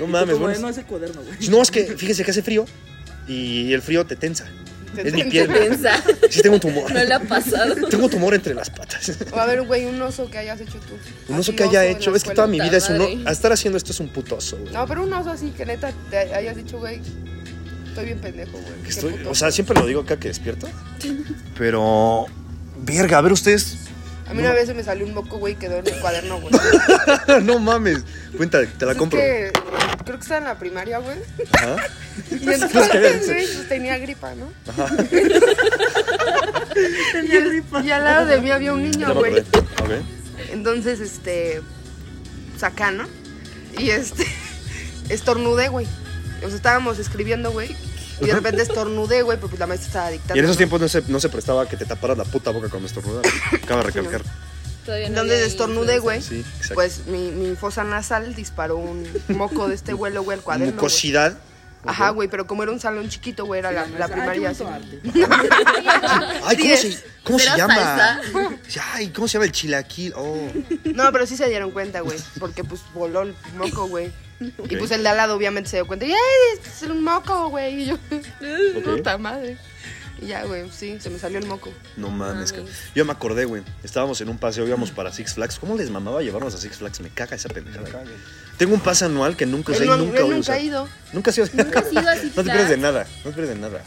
No 0.00 0.06
mames, 0.06 0.38
güey. 0.38 0.58
no 0.58 0.68
ese 0.68 0.82
cuaderno, 0.84 1.22
güey. 1.22 1.48
No, 1.48 1.62
es 1.62 1.70
que 1.70 1.84
fíjese 1.96 2.24
que 2.24 2.30
hace 2.30 2.42
frío 2.42 2.64
y 3.28 3.72
el 3.72 3.82
frío 3.82 4.06
te 4.06 4.16
tensa. 4.16 4.46
Te 4.94 5.08
es 5.08 5.12
mi 5.12 5.28
tensa. 5.28 5.30
piel. 5.30 5.48
Pensa. 5.68 6.02
Sí, 6.30 6.40
tengo 6.40 6.54
un 6.54 6.60
tumor. 6.60 6.90
No 6.90 7.04
le 7.04 7.12
ha 7.12 7.20
pasado. 7.20 7.74
Tengo 7.88 8.08
tumor 8.08 8.32
entre 8.34 8.54
las 8.54 8.70
patas. 8.70 9.12
O 9.32 9.38
a 9.38 9.44
ver, 9.44 9.60
güey, 9.62 9.84
un 9.84 10.00
oso 10.00 10.30
que 10.30 10.38
hayas 10.38 10.58
hecho 10.60 10.78
tú. 10.78 10.94
Un 11.32 11.38
oso 11.38 11.54
que 11.54 11.64
haya 11.64 11.84
hecho. 11.84 12.14
Es 12.14 12.24
que 12.24 12.30
toda 12.34 12.46
mi 12.46 12.58
vida 12.60 12.78
es 12.78 12.88
un. 12.88 13.26
A 13.26 13.32
estar 13.32 13.52
haciendo 13.52 13.76
esto 13.76 13.92
es 13.92 14.00
un 14.00 14.08
puto 14.08 14.36
oso, 14.36 14.56
güey. 14.56 14.72
No, 14.72 14.86
pero 14.86 15.02
un 15.02 15.12
oso 15.12 15.30
así 15.30 15.50
que 15.50 15.66
neta 15.66 15.92
te 16.10 16.16
hayas 16.34 16.56
dicho, 16.56 16.78
güey, 16.78 17.00
estoy 17.96 18.04
bien 18.04 18.18
pendejo, 18.18 18.58
güey. 18.58 18.82
Que 18.82 18.90
estoy, 18.90 19.14
o 19.26 19.34
sea, 19.34 19.50
siempre 19.50 19.78
lo 19.78 19.86
digo 19.86 20.02
acá 20.02 20.18
que 20.18 20.28
despierto. 20.28 20.68
Pero. 21.58 22.26
Verga, 22.82 23.18
a 23.18 23.20
ver 23.22 23.32
ustedes. 23.32 23.78
A 24.28 24.34
mí 24.34 24.40
una 24.40 24.52
vez 24.52 24.66
se 24.66 24.74
me 24.74 24.82
salió 24.82 25.06
un 25.06 25.14
moco, 25.14 25.38
güey, 25.38 25.54
y 25.54 25.56
quedó 25.56 25.78
en 25.78 25.86
el 25.86 26.00
cuaderno, 26.00 26.40
güey. 26.40 26.52
no 27.44 27.58
mames. 27.58 28.02
Cuenta, 28.36 28.66
te 28.66 28.84
la 28.84 28.92
Es 28.92 28.98
compro. 28.98 29.18
que 29.18 29.52
creo 30.04 30.16
que 30.16 30.22
estaba 30.22 30.38
en 30.38 30.44
la 30.44 30.58
primaria, 30.58 30.98
güey. 30.98 31.16
Ajá. 31.52 31.76
Y 32.30 32.48
entonces, 32.48 33.26
güey, 33.26 33.46
pues 33.46 33.68
tenía 33.68 33.98
gripa, 33.98 34.34
¿no? 34.34 34.50
Tenía 37.12 37.40
gripa. 37.40 37.82
Y 37.84 37.90
al 37.90 38.04
lado 38.04 38.26
de 38.26 38.40
mí 38.40 38.50
había 38.50 38.72
un 38.72 38.82
niño, 38.82 39.14
güey. 39.14 39.44
Entonces, 40.50 41.00
este. 41.00 41.60
Saca, 42.58 42.90
¿no? 42.90 43.04
Y 43.78 43.90
este. 43.90 44.26
Estornudé, 45.10 45.68
güey. 45.68 45.86
O 46.46 46.48
sea, 46.48 46.56
estábamos 46.56 46.98
escribiendo, 46.98 47.50
güey. 47.52 47.76
Y 48.20 48.26
de 48.26 48.34
repente 48.34 48.62
estornudé, 48.62 49.22
güey, 49.22 49.38
porque 49.38 49.58
la 49.58 49.66
maestra 49.66 49.88
estaba 49.88 50.10
dictando. 50.10 50.36
Y 50.36 50.38
en 50.38 50.44
esos 50.46 50.56
¿no? 50.56 50.58
tiempos 50.58 50.80
no 50.80 50.88
se, 50.88 51.02
no 51.08 51.20
se 51.20 51.28
prestaba 51.28 51.68
que 51.68 51.76
te 51.76 51.84
taparas 51.84 52.16
la 52.16 52.24
puta 52.24 52.50
boca 52.50 52.68
cuando 52.68 52.86
estornudabas. 52.86 53.30
Cabe 53.66 53.82
recalcar. 53.82 54.22
Todavía 54.84 55.08
no 55.10 55.20
Entonces 55.22 55.46
estornudé, 55.48 55.98
güey. 55.98 56.22
Sí, 56.22 56.40
exacto. 56.40 56.74
Pues 56.74 57.06
mi, 57.06 57.30
mi 57.32 57.56
fosa 57.56 57.84
nasal 57.84 58.34
disparó 58.34 58.76
un 58.76 59.06
moco 59.28 59.68
de 59.68 59.74
este 59.74 59.92
vuelo, 59.92 60.22
güey, 60.22 60.38
al 60.38 60.44
cuaderno. 60.44 60.74
Mucosidad. 60.74 61.36
Ajá, 61.84 62.10
güey, 62.10 62.28
pero 62.28 62.46
como 62.46 62.62
era 62.62 62.72
un 62.72 62.80
salón 62.80 63.08
chiquito, 63.08 63.44
güey, 63.44 63.60
era 63.60 63.70
la, 63.70 63.86
la 63.86 64.08
primaria. 64.08 64.50
así. 64.50 64.64
Ay, 66.44 66.56
¿cómo 66.56 66.76
se, 66.76 67.04
cómo 67.22 67.38
se 67.38 67.44
¿Será 67.44 67.56
llama? 67.56 67.74
salsa? 67.74 68.20
Ay, 68.92 69.08
¿cómo 69.10 69.28
se 69.28 69.34
llama 69.34 69.44
el 69.44 69.52
chilaquil? 69.52 70.12
Oh. 70.16 70.48
No, 70.94 71.12
pero 71.12 71.26
sí 71.26 71.36
se 71.36 71.48
dieron 71.48 71.70
cuenta, 71.70 72.00
güey, 72.00 72.18
porque 72.40 72.64
pues 72.64 72.80
voló 72.92 73.22
el 73.22 73.34
moco, 73.56 73.86
güey. 73.86 74.10
Y 74.40 74.76
pues 74.76 74.90
el 74.90 75.02
de 75.02 75.08
al 75.08 75.16
lado 75.16 75.34
obviamente 75.34 75.70
se 75.70 75.76
dio 75.78 75.86
cuenta. 75.86 76.04
Y, 76.06 76.12
¡ay, 76.12 76.18
es 76.64 76.82
un 76.82 77.02
moco, 77.02 77.48
güey! 77.48 77.82
Y 77.82 77.86
yo, 77.86 77.98
puta 78.84 79.16
madre. 79.18 79.56
Y 80.20 80.26
ya, 80.28 80.44
güey, 80.44 80.64
sí, 80.70 80.96
se 80.98 81.10
me 81.10 81.18
salió 81.18 81.38
el 81.38 81.46
moco. 81.46 81.70
No 81.96 82.08
mames. 82.08 82.52
Cabrón. 82.52 82.70
Yo 82.94 83.04
me 83.04 83.12
acordé, 83.12 83.44
güey. 83.44 83.62
Estábamos 83.82 84.18
en 84.22 84.30
un 84.30 84.38
paseo, 84.38 84.66
íbamos 84.66 84.90
para 84.90 85.12
Six 85.12 85.34
Flags. 85.34 85.58
¿Cómo 85.58 85.76
les 85.76 85.90
mamaba 85.90 86.22
llevarnos 86.22 86.54
a 86.54 86.58
Six 86.58 86.76
Flags? 86.78 87.00
Me 87.00 87.10
caga 87.10 87.36
esa 87.36 87.48
pendejada. 87.50 88.02
Tengo 88.56 88.72
un 88.74 88.80
pase 88.80 89.04
anual 89.04 89.36
que 89.36 89.44
nunca 89.44 89.72
usé 89.72 89.84
no- 89.84 89.98
nunca 89.98 90.16
él 90.18 90.22
voy 90.24 90.32
a 90.32 90.36
nunca 90.36 90.40
usar. 90.40 90.54
ha 90.56 90.60
ido. 90.60 90.88
Nunca 91.12 91.30
has 91.30 91.36
ido. 91.38 91.46
Nunca 91.52 91.80
has 91.80 91.92
ido 91.92 92.08
a 92.08 92.16
Six 92.16 92.34
No 92.36 92.42
te 92.44 92.50
pierdes 92.50 92.68
de 92.70 92.76
nada. 92.78 93.06
No 93.24 93.30
te 93.30 93.36
pierdes 93.36 93.54
de 93.54 93.60
nada. 93.60 93.82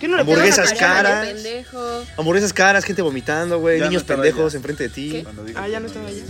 ¿Qué 0.00 0.06
no 0.08 0.16
le 0.16 0.22
Hamburguesas 0.22 0.74
caras. 0.74 1.26
pendejo. 1.26 2.04
Hamburguesas 2.16 2.52
caras, 2.52 2.84
gente 2.84 3.00
vomitando, 3.02 3.58
güey. 3.60 3.78
No 3.78 3.86
Niños 3.86 4.02
pendejos 4.02 4.52
ya. 4.52 4.56
enfrente 4.58 4.82
de 4.84 4.88
ti. 4.90 5.10
¿Qué? 5.12 5.22
Cuando 5.24 5.44
digas 5.44 5.62
Ah, 5.64 5.68
ya 5.68 5.78
no 5.80 5.86
estaba 5.86 6.08
allá. 6.08 6.22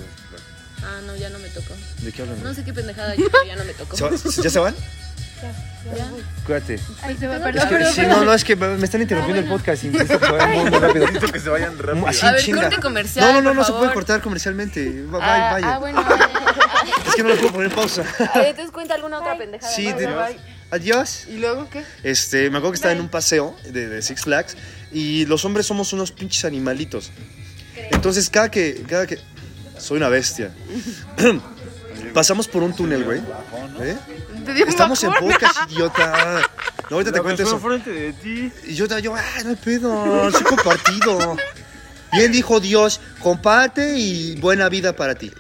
Ah, 0.83 1.01
no, 1.07 1.17
ya 1.17 1.29
no 1.31 1.39
me 1.39 1.49
tocó. 1.49 1.75
¿De 2.03 2.13
qué 2.13 2.23
hablan? 2.23 2.43
No 2.43 2.55
sé 2.55 2.65
qué 2.65 2.73
pendejada 2.73 3.15
yo, 3.15 3.29
pero 3.31 3.45
ya 3.45 3.57
no 3.57 3.65
me 3.65 3.75
tocó. 3.75 3.97
¿Se 3.97 4.05
va- 4.05 4.11
¿Ya 4.43 4.51
se 4.51 4.59
van? 4.59 4.75
Ya. 5.97 6.11
Cuídate. 6.45 6.81
Ay, 7.03 7.17
se 7.17 7.29
va, 7.29 7.37
Es 7.37 7.43
perdón, 7.43 7.63
que- 7.69 7.75
perdón, 7.75 7.93
sí, 7.95 8.01
perdón. 8.01 8.19
no, 8.19 8.25
no, 8.25 8.35
es 8.35 8.45
que 8.45 8.57
me 8.57 8.85
están 8.85 9.01
interrumpiendo 9.03 9.43
el 9.43 9.49
podcast. 9.49 9.85
y 9.85 9.89
necesito 9.89 10.19
que 10.19 10.33
vayan 10.33 10.51
muy, 10.53 10.71
muy 10.71 10.79
rápido. 10.81 11.07
Necesito 11.07 11.33
que 11.33 11.41
se 11.41 11.49
vayan 11.49 11.79
rápido. 11.79 12.07
Así 12.09 12.27
A 12.27 12.33
ver, 12.33 12.41
chinga. 12.43 12.63
corte 12.63 12.81
comercial, 12.83 13.25
No, 13.27 13.33
no, 13.35 13.41
no, 13.43 13.49
por 13.51 13.57
no 13.57 13.65
se 13.65 13.73
puede 13.73 13.93
cortar 13.95 14.21
comercialmente. 14.21 15.03
Va- 15.07 15.19
Ah, 15.23 15.29
Vaya, 15.29 15.53
vaya. 15.53 15.75
ah, 15.75 15.79
bueno. 15.79 16.03
vaya. 16.05 16.29
Es 17.09 17.15
que 17.15 17.23
no 17.23 17.29
lo 17.31 17.37
puedo 17.37 17.53
poner 17.53 17.71
en 17.71 17.77
pausa. 17.77 18.03
Ver, 18.35 18.47
Entonces 18.49 18.73
cuenta 18.73 18.95
alguna 18.95 19.21
otra 19.21 19.39
pendejada. 19.39 19.73
Sí, 19.73 19.85
Bye, 19.93 20.07
de-. 20.07 20.39
Adiós. 20.71 21.25
¿Y 21.29 21.37
luego 21.39 21.71
qué? 21.71 21.85
Este, 22.03 22.51
me 22.51 22.59
acuerdo 22.59 22.73
que 22.73 22.77
estaba 22.77 22.93
en 22.93 23.01
un 23.01 23.09
paseo 23.09 23.57
de, 23.71 23.89
de 23.89 24.03
Six 24.03 24.23
Flags 24.23 24.57
y 24.93 25.25
los 25.27 25.45
hombres 25.45 25.67
somos 25.67 25.93
unos 25.93 26.11
pinches 26.13 26.45
animalitos. 26.45 27.11
Entonces, 27.93 28.29
cada 28.29 28.51
que, 28.51 28.83
cada 28.89 29.07
que, 29.07 29.19
soy 29.79 29.99
una 29.99 30.09
bestia. 30.09 30.53
Pasamos 32.15 32.49
por 32.49 32.63
un 32.63 32.75
túnel, 32.75 33.05
güey. 33.05 33.21
¿Eh? 33.81 33.97
Un 34.35 34.69
Estamos 34.69 35.03
en 35.05 35.13
podcast, 35.13 35.71
idiota. 35.71 36.43
No, 36.91 36.97
ahorita 36.97 37.13
te 37.13 37.21
cuento 37.21 37.43
eso. 37.43 37.59
frente 37.59 37.91
de 37.91 38.13
ti. 38.15 38.53
Y 38.67 38.75
yo, 38.75 38.87
yo, 38.99 39.15
ah, 39.15 39.23
no 39.45 39.51
hay 39.51 39.57
pedo, 39.57 40.31
soy 40.31 40.43
compartido. 40.43 41.37
Bien 42.13 42.33
dijo 42.33 42.61
Dios, 42.61 43.01
comparte 43.21 43.99
y 43.99 44.37
buena 44.41 44.69
vida 44.69 44.95
para 44.95 45.15
ti. 45.15 45.31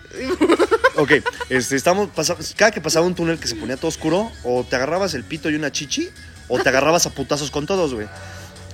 Ok, 0.97 1.13
este, 1.49 1.77
estamos, 1.77 2.11
pasamos, 2.11 2.55
cada 2.57 2.71
que 2.71 2.81
pasaba 2.81 3.07
un 3.07 3.15
túnel 3.15 3.39
que 3.39 3.49
se 3.49 3.55
ponía 3.55 3.77
todo 3.77 3.89
oscuro, 3.89 4.31
o 4.43 4.65
te 4.65 4.77
agarrabas 4.77 5.15
el 5.15 5.25
pito 5.25 5.49
y 5.49 5.55
una 5.55 5.73
chichi, 5.73 6.11
o 6.49 6.59
te 6.59 6.69
agarrabas 6.69 7.07
a 7.07 7.11
putazos 7.11 7.51
con 7.51 7.67
todos, 7.67 7.95
güey. 7.95 8.09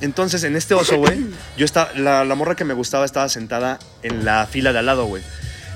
Entonces, 0.00 0.42
en 0.42 0.57
este 0.57 0.74
oso, 0.74 0.96
güey, 0.96 1.24
yo 1.57 1.64
estaba, 1.64 1.92
la, 1.92 2.24
la 2.24 2.35
morra 2.35 2.57
que 2.57 2.64
me 2.64 2.74
gustaba 2.74 3.05
estaba 3.05 3.29
sentada 3.29 3.79
en 4.03 4.24
la 4.24 4.46
fila 4.46 4.72
de 4.72 4.81
al 4.81 4.87
lado, 4.87 5.07
güey. 5.07 5.22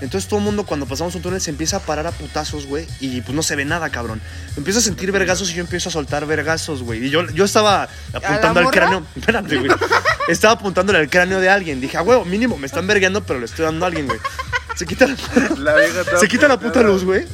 Entonces 0.00 0.28
todo 0.28 0.38
el 0.38 0.44
mundo 0.44 0.64
cuando 0.64 0.86
pasamos 0.86 1.14
un 1.14 1.22
túnel 1.22 1.40
se 1.40 1.50
empieza 1.50 1.78
a 1.78 1.80
parar 1.80 2.06
a 2.06 2.12
putazos, 2.12 2.66
güey, 2.66 2.86
y 3.00 3.20
pues 3.20 3.34
no 3.34 3.42
se 3.42 3.56
ve 3.56 3.64
nada, 3.64 3.90
cabrón. 3.90 4.20
Empiezo 4.56 4.78
a 4.78 4.82
sentir 4.82 5.12
vergazos 5.12 5.50
y 5.50 5.54
yo 5.54 5.60
empiezo 5.60 5.88
a 5.88 5.92
soltar 5.92 6.26
vergazos, 6.26 6.82
güey. 6.82 7.06
Y 7.06 7.10
yo, 7.10 7.28
yo 7.30 7.44
estaba 7.44 7.88
apuntando 8.12 8.60
al 8.60 8.70
cráneo. 8.70 9.06
Espérate, 9.16 9.56
güey. 9.56 9.70
Estaba 10.28 10.54
apuntándole 10.54 10.98
al 10.98 11.10
cráneo 11.10 11.40
de 11.40 11.48
alguien. 11.48 11.80
Dije, 11.80 11.96
a 11.96 12.02
huevo, 12.02 12.24
mínimo, 12.24 12.56
me 12.56 12.66
están 12.66 12.86
vergueando, 12.86 13.22
pero 13.24 13.40
le 13.40 13.46
estoy 13.46 13.64
dando 13.64 13.84
a 13.84 13.88
alguien, 13.88 14.06
güey. 14.06 14.18
Se 14.76 14.86
quita 14.86 15.06
la, 15.08 15.16
se 16.20 16.28
quita 16.28 16.46
la 16.46 16.58
puta 16.58 16.82
luz, 16.82 17.04
güey. 17.04 17.26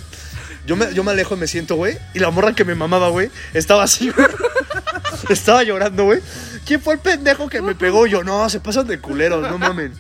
Yo 0.67 0.77
me, 0.77 0.93
yo 0.95 1.05
me 1.05 1.11
alejo, 1.13 1.37
me 1.37 1.47
siento, 1.47 1.77
güey. 1.77 1.99
Y 2.15 2.19
la 2.21 2.31
morra 2.31 2.55
que 2.55 2.65
me 2.65 2.75
mamaba, 2.75 3.09
güey, 3.11 3.31
estaba 3.53 3.83
así, 3.83 4.11
güey. 4.11 4.27
Estaba 5.29 5.63
llorando, 5.63 6.05
güey. 6.05 6.21
¿Quién 6.67 6.81
fue 6.83 6.95
el 6.95 7.01
pendejo 7.01 7.49
que 7.49 7.63
me 7.63 7.75
pegó? 7.75 8.07
Yo, 8.07 8.25
no, 8.25 8.49
se 8.51 8.61
pasan 8.61 8.87
de 8.87 8.99
culeros, 9.01 9.49
no 9.51 9.59
mamen. 9.59 9.93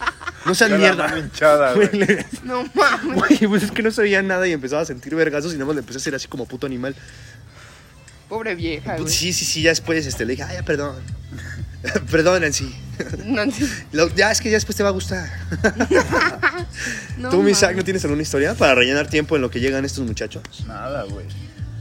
No 0.44 0.54
sean 0.54 0.76
mierda. 0.78 1.18
hinchada, 1.18 1.72
Güey, 1.72 1.88
güey. 1.88 2.00
le- 2.06 2.26
No 2.42 2.64
mames. 2.74 3.14
güey, 3.14 3.38
pues 3.48 3.62
es 3.62 3.70
que 3.70 3.82
no 3.82 3.90
sabía 3.90 4.20
nada 4.22 4.46
y 4.48 4.52
empezaba 4.52 4.82
a 4.82 4.84
sentir 4.84 5.14
vergazos 5.14 5.52
y 5.52 5.54
nada 5.54 5.66
más 5.66 5.76
le 5.76 5.80
empecé 5.80 5.98
a 5.98 6.00
hacer 6.00 6.14
así 6.14 6.28
como 6.28 6.46
puto 6.46 6.66
animal. 6.66 6.94
Pobre 8.28 8.54
vieja, 8.54 8.96
güey. 8.96 9.08
Sí, 9.08 9.32
sí, 9.32 9.44
sí, 9.44 9.62
ya 9.62 9.70
después 9.70 10.04
este, 10.06 10.24
le 10.24 10.32
dije, 10.32 10.42
ay, 10.42 10.56
ya, 10.56 10.62
perdón. 10.62 10.96
perdón, 12.10 12.42
Nancy. 12.42 12.74
Nancy. 13.24 13.68
Lo- 13.92 14.08
ya, 14.14 14.30
es 14.30 14.40
que 14.40 14.50
ya 14.50 14.56
después 14.56 14.76
te 14.76 14.82
va 14.82 14.88
a 14.90 14.92
gustar. 14.92 15.28
No, 17.18 17.28
¿Tú, 17.30 17.36
mi 17.36 17.42
mames. 17.44 17.58
Isaac, 17.58 17.76
no 17.76 17.84
tienes 17.84 18.02
alguna 18.04 18.22
historia 18.22 18.54
para 18.54 18.74
rellenar 18.74 19.06
tiempo 19.08 19.36
en 19.36 19.42
lo 19.42 19.50
que 19.50 19.60
llegan 19.60 19.84
estos 19.84 20.04
muchachos? 20.04 20.42
Nada, 20.66 21.04
güey. 21.04 21.26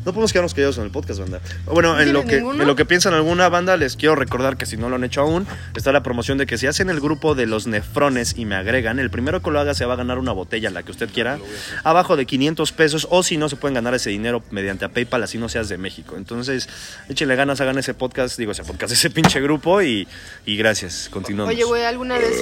No 0.05 0.11
podemos 0.11 0.33
quedarnos 0.33 0.53
callados 0.53 0.77
en 0.77 0.83
el 0.83 0.91
podcast, 0.91 1.19
banda. 1.19 1.39
Bueno, 1.65 1.99
en 1.99 2.07
¿No 2.11 2.21
lo, 2.21 2.25
que, 2.25 2.37
en 2.37 2.67
lo 2.67 2.75
que 2.75 2.85
piensan 2.85 3.13
alguna 3.13 3.47
banda, 3.49 3.77
les 3.77 3.95
quiero 3.95 4.15
recordar 4.15 4.57
que 4.57 4.65
si 4.65 4.75
no 4.77 4.89
lo 4.89 4.95
han 4.97 5.03
hecho 5.03 5.21
aún, 5.21 5.47
está 5.75 5.91
la 5.91 6.03
promoción 6.03 6.37
de 6.37 6.45
que 6.45 6.57
si 6.57 6.67
hacen 6.67 6.89
el 6.89 6.99
grupo 6.99 7.35
de 7.35 7.45
los 7.45 7.67
nefrones 7.67 8.35
y 8.37 8.45
me 8.45 8.55
agregan, 8.55 8.99
el 8.99 9.09
primero 9.09 9.41
que 9.41 9.49
lo 9.51 9.59
haga 9.59 9.73
se 9.73 9.85
va 9.85 9.93
a 9.93 9.97
ganar 9.97 10.19
una 10.19 10.31
botella, 10.33 10.69
la 10.71 10.83
que 10.83 10.91
usted 10.91 11.09
quiera, 11.09 11.39
abajo 11.83 12.17
de 12.17 12.25
500 12.25 12.71
pesos, 12.73 13.07
o 13.11 13.23
si 13.23 13.37
no, 13.37 13.47
se 13.49 13.55
pueden 13.55 13.75
ganar 13.75 13.93
ese 13.93 14.09
dinero 14.09 14.43
mediante 14.51 14.83
a 14.85 14.89
PayPal, 14.89 15.23
así 15.23 15.37
no 15.37 15.47
seas 15.49 15.69
de 15.69 15.77
México. 15.77 16.15
Entonces, 16.17 16.67
échenle 17.09 17.35
ganas, 17.35 17.61
hagan 17.61 17.77
ese 17.77 17.93
podcast, 17.93 18.37
digo, 18.37 18.51
ese 18.51 18.63
podcast, 18.63 18.91
ese 18.93 19.09
pinche 19.09 19.39
grupo 19.41 19.81
y, 19.81 20.07
y 20.45 20.57
gracias. 20.57 21.07
Continuamos. 21.11 21.53
Oye, 21.53 21.63
güey, 21.63 21.85
¿alguna 21.85 22.17
vez 22.17 22.33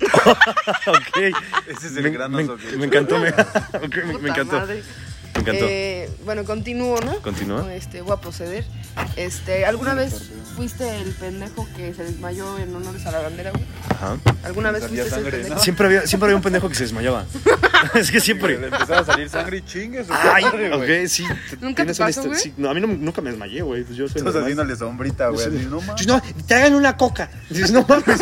Ok. 0.86 1.16
Ese 1.68 1.86
es 1.86 1.96
el 1.96 2.02
me, 2.02 2.10
gran 2.10 2.30
me- 2.32 2.44
me 2.76 2.86
encantó, 2.86 3.18
me, 3.18 3.32
me- 4.20 4.28
encantó. 4.30 4.56
madre. 4.58 4.82
Me 5.34 5.40
encantó. 5.40 5.64
Eh, 5.68 6.08
bueno, 6.24 6.44
continúo, 6.44 7.00
¿no? 7.00 7.20
Continúa. 7.20 7.74
Este, 7.74 8.00
voy 8.02 8.12
a 8.12 8.20
proceder. 8.20 8.64
Este, 9.16 9.66
¿alguna 9.66 9.94
vez 9.94 10.30
fuiste 10.56 10.88
el 11.00 11.10
pendejo 11.12 11.66
que 11.76 11.92
se 11.94 12.04
desmayó 12.04 12.56
en 12.58 12.74
honores 12.74 13.04
a 13.06 13.10
la 13.10 13.18
bandera, 13.20 13.50
güey? 13.50 13.64
Ajá. 13.90 14.16
¿Alguna 14.44 14.70
vez 14.70 14.82
fuiste 14.84 15.00
ese 15.00 15.10
sangre, 15.10 15.30
pendejo? 15.32 15.54
¿no? 15.56 15.60
Siempre 15.60 15.86
había, 15.86 16.06
siempre 16.06 16.26
había 16.26 16.36
un 16.36 16.42
pendejo 16.42 16.68
que 16.68 16.74
se 16.76 16.84
desmayaba. 16.84 17.26
es 17.94 18.08
que 18.10 18.14
Le 18.18 18.20
siempre. 18.20 18.54
empezaba 18.54 19.00
a 19.00 19.04
salir 19.04 19.28
sangre 19.28 19.58
y 19.58 19.62
chingue 19.62 20.04
su 20.04 20.12
Ay, 20.12 20.44
madre, 20.44 20.76
güey. 20.76 21.02
ok, 21.02 21.08
sí. 21.08 21.24
¿Nunca 21.60 21.84
te 21.84 21.94
pasó, 21.94 22.22
güey? 22.24 22.38
sí, 22.38 22.54
no, 22.56 22.70
a 22.70 22.74
mí 22.74 22.80
no- 22.80 22.86
nunca 22.86 23.20
me 23.20 23.30
desmayé, 23.30 23.62
güey. 23.62 23.82
Pues 23.82 23.96
yo 23.98 24.08
soy 24.08 24.22
normal. 24.22 24.42
haciéndole 24.42 24.76
sombrita, 24.76 25.28
güey. 25.30 25.46
así, 25.48 25.66
No 25.68 25.80
mames. 25.80 26.06
No, 26.06 26.22
traigan 26.46 26.74
una 26.74 26.96
coca. 26.96 27.28
Dices, 27.50 27.72
no 27.72 27.84
mames. 27.88 28.20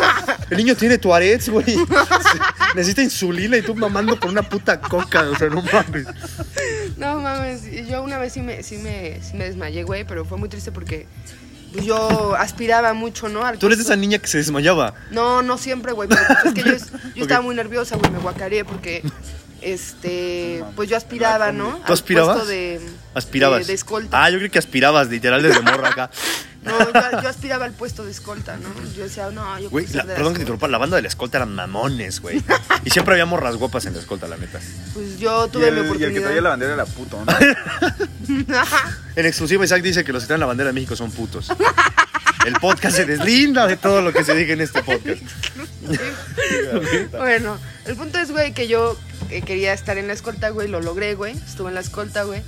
El 0.49 0.57
niño 0.57 0.75
tiene 0.75 0.97
Tourette's, 0.97 1.49
güey. 1.49 1.65
Necesita 2.75 3.03
insulina 3.03 3.55
y 3.57 3.61
tú 3.61 3.75
mamando 3.75 4.19
con 4.19 4.31
una 4.31 4.41
puta 4.41 4.79
coca. 4.81 5.29
O 5.29 5.35
sea, 5.37 5.49
no 5.49 5.61
mames. 5.61 6.07
No 7.03 7.19
mames, 7.19 7.63
yo 7.85 8.01
una 8.01 8.17
vez 8.17 8.31
sí 8.31 8.41
me, 8.41 8.63
sí 8.63 8.77
me, 8.77 9.21
sí 9.21 9.35
me 9.35 9.43
desmayé, 9.43 9.83
güey, 9.83 10.05
pero 10.05 10.23
fue 10.23 10.37
muy 10.37 10.47
triste 10.47 10.71
porque 10.71 11.05
pues, 11.73 11.83
yo 11.83 12.33
aspiraba 12.35 12.93
mucho, 12.93 13.27
¿no? 13.27 13.45
Al 13.45 13.59
Tú 13.59 13.67
eres 13.67 13.79
esa 13.79 13.97
niña 13.97 14.19
que 14.19 14.27
se 14.27 14.37
desmayaba. 14.37 14.93
No, 15.11 15.41
no 15.41 15.57
siempre, 15.57 15.91
güey, 15.91 16.07
pero 16.07 16.21
pues, 16.25 16.45
es 16.45 16.53
que 16.53 16.69
yo, 17.15 17.21
estaba 17.21 17.41
muy 17.41 17.55
nerviosa, 17.55 17.97
güey, 17.97 18.09
me 18.09 18.19
guacaré 18.19 18.63
porque, 18.63 19.03
este, 19.63 20.63
pues 20.75 20.89
yo 20.89 20.97
aspiraba, 20.97 21.51
¿no? 21.51 21.79
¿Tú 21.85 21.93
aspirabas? 21.93 22.35
puesto 22.37 22.49
de, 22.49 22.81
Aspirabas. 23.15 23.59
De, 23.61 23.65
de 23.65 23.73
escolta. 23.73 24.23
Ah, 24.23 24.29
yo 24.29 24.37
creo 24.39 24.49
que 24.51 24.59
aspirabas, 24.59 25.07
literal, 25.09 25.41
desde 25.43 25.61
morra 25.61 25.89
acá. 25.89 26.09
No, 26.63 26.79
yo, 26.79 27.21
yo 27.21 27.27
aspiraba 27.27 27.65
al 27.65 27.73
puesto 27.73 28.05
de 28.05 28.11
escolta, 28.11 28.55
¿no? 28.55 28.69
Yo 28.95 29.03
decía, 29.03 29.29
no, 29.31 29.59
yo 29.59 29.69
Güey, 29.69 29.85
la- 29.87 30.05
de 30.05 30.13
perdón 30.15 30.31
que 30.31 30.37
te 30.37 30.43
interrumpa, 30.43 30.69
la 30.69 30.77
banda 30.77 30.95
de 30.95 31.01
la 31.01 31.09
escolta 31.09 31.39
eran 31.39 31.53
mamones, 31.53 32.21
güey. 32.21 32.41
Y 32.85 32.89
siempre 32.89 33.15
había 33.15 33.25
morras 33.25 33.57
guapas 33.57 33.85
en 33.85 33.91
la 33.95 33.99
escolta, 33.99 34.29
la 34.29 34.37
neta. 34.37 34.61
Pues 34.93 35.19
yo 35.19 35.47
Y 35.47 35.49
tuve 35.49 35.67
el, 35.67 35.73
mi 35.73 35.79
y 35.79 35.83
el 35.83 35.87
que 35.87 35.93
oportunidad. 35.97 36.23
traía 36.23 36.41
la 36.41 36.49
bandera 36.51 36.73
era 36.75 36.85
puto, 36.85 37.21
¿no? 37.25 37.33
En 39.17 39.25
exclusiva, 39.25 39.65
Isaac 39.65 39.81
dice 39.81 40.05
que 40.05 40.13
los 40.13 40.23
que 40.23 40.27
traen 40.27 40.39
la 40.39 40.45
bandera 40.45 40.67
de 40.69 40.73
México 40.73 40.95
son 40.95 41.11
putos. 41.11 41.49
El 42.45 42.53
podcast 42.53 42.95
se 42.95 43.05
deslinda 43.05 43.67
de 43.67 43.75
todo 43.75 44.01
lo 44.01 44.13
que 44.13 44.23
se 44.23 44.33
diga 44.33 44.53
en 44.53 44.61
este 44.61 44.81
podcast. 44.83 45.21
Bueno, 47.11 47.57
el 47.85 47.95
punto 47.95 48.19
es, 48.19 48.31
güey, 48.31 48.53
que 48.53 48.67
yo 48.67 48.97
eh, 49.37 49.41
quería 49.41 49.73
estar 49.73 49.97
en 49.97 50.07
la 50.07 50.13
escolta, 50.13 50.49
güey, 50.49 50.67
lo 50.67 50.81
logré, 50.81 51.15
güey. 51.15 51.33
Estuve 51.33 51.69
en 51.69 51.75
la 51.75 51.81
escolta, 51.81 52.23
güey. 52.23 52.41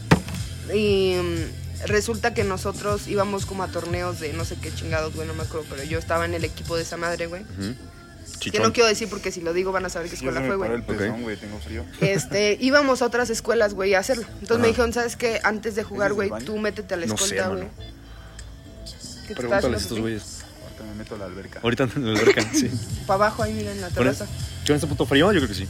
Y 0.73 1.15
mm, 1.15 1.87
resulta 1.87 2.33
que 2.33 2.43
nosotros 2.43 3.07
íbamos 3.07 3.45
como 3.45 3.63
a 3.63 3.67
torneos 3.67 4.19
de 4.19 4.33
no 4.33 4.45
sé 4.45 4.55
qué 4.55 4.73
chingados, 4.73 5.13
güey, 5.15 5.27
no 5.27 5.33
me 5.33 5.43
acuerdo, 5.43 5.65
pero 5.69 5.83
yo 5.83 5.99
estaba 5.99 6.25
en 6.25 6.33
el 6.33 6.43
equipo 6.43 6.75
de 6.75 6.83
esa 6.83 6.97
madre, 6.97 7.27
güey. 7.27 7.43
Que 7.43 8.51
Chichón. 8.51 8.63
no 8.63 8.73
quiero 8.73 8.89
decir 8.89 9.07
porque 9.07 9.31
si 9.31 9.41
lo 9.41 9.53
digo 9.53 9.71
van 9.71 9.85
a 9.85 9.89
saber 9.89 10.09
qué 10.09 10.15
escuela 10.15 10.41
fue, 10.41 10.55
güey. 10.55 10.71
el 10.71 10.81
Ok. 10.81 10.87
pezón, 10.87 11.21
güey. 11.23 11.37
Tengo 11.37 11.59
frío. 11.59 11.85
Este, 12.01 12.57
íbamos 12.61 13.01
a 13.01 13.05
otras 13.05 13.29
escuelas, 13.29 13.73
güey, 13.73 13.93
a 13.93 13.99
hacerlo. 13.99 14.25
Entonces 14.41 14.59
me 14.59 14.67
dijeron, 14.67 14.93
¿sabes 14.93 15.15
qué? 15.15 15.39
Antes 15.43 15.75
de 15.75 15.83
jugar, 15.83 16.11
¿Ese 16.11 16.23
es 16.23 16.29
güey, 16.29 16.45
tú 16.45 16.57
métete 16.57 16.93
a 16.93 16.97
la 16.97 17.05
No 17.05 17.15
escolta, 17.15 17.47
güey. 17.49 17.63
¿Qué 17.63 19.33
te 19.33 19.33
estás 19.33 19.35
Pregúntales 19.37 19.79
a 19.79 19.83
estos 19.83 19.99
güeyes. 19.99 20.43
Ahorita 20.63 20.83
me 20.83 20.95
meto 20.95 21.15
a 21.15 21.17
la 21.17 21.25
alberca. 21.25 21.59
Ahorita 21.63 21.89
en 21.95 22.13
la 22.13 22.19
alberca, 22.19 22.41
sí. 22.53 22.69
Pa' 23.07 23.13
abajo 23.15 23.43
ahí, 23.43 23.53
mira, 23.53 23.71
en 23.71 23.81
la 23.81 23.87
¿Con 23.87 23.95
terraza. 23.95 24.27
¿Con 24.67 24.75
este 24.75 24.87
puto 24.87 25.05
frío? 25.05 25.31
Yo 25.31 25.39
creo 25.39 25.47
que 25.47 25.55
sí. 25.55 25.67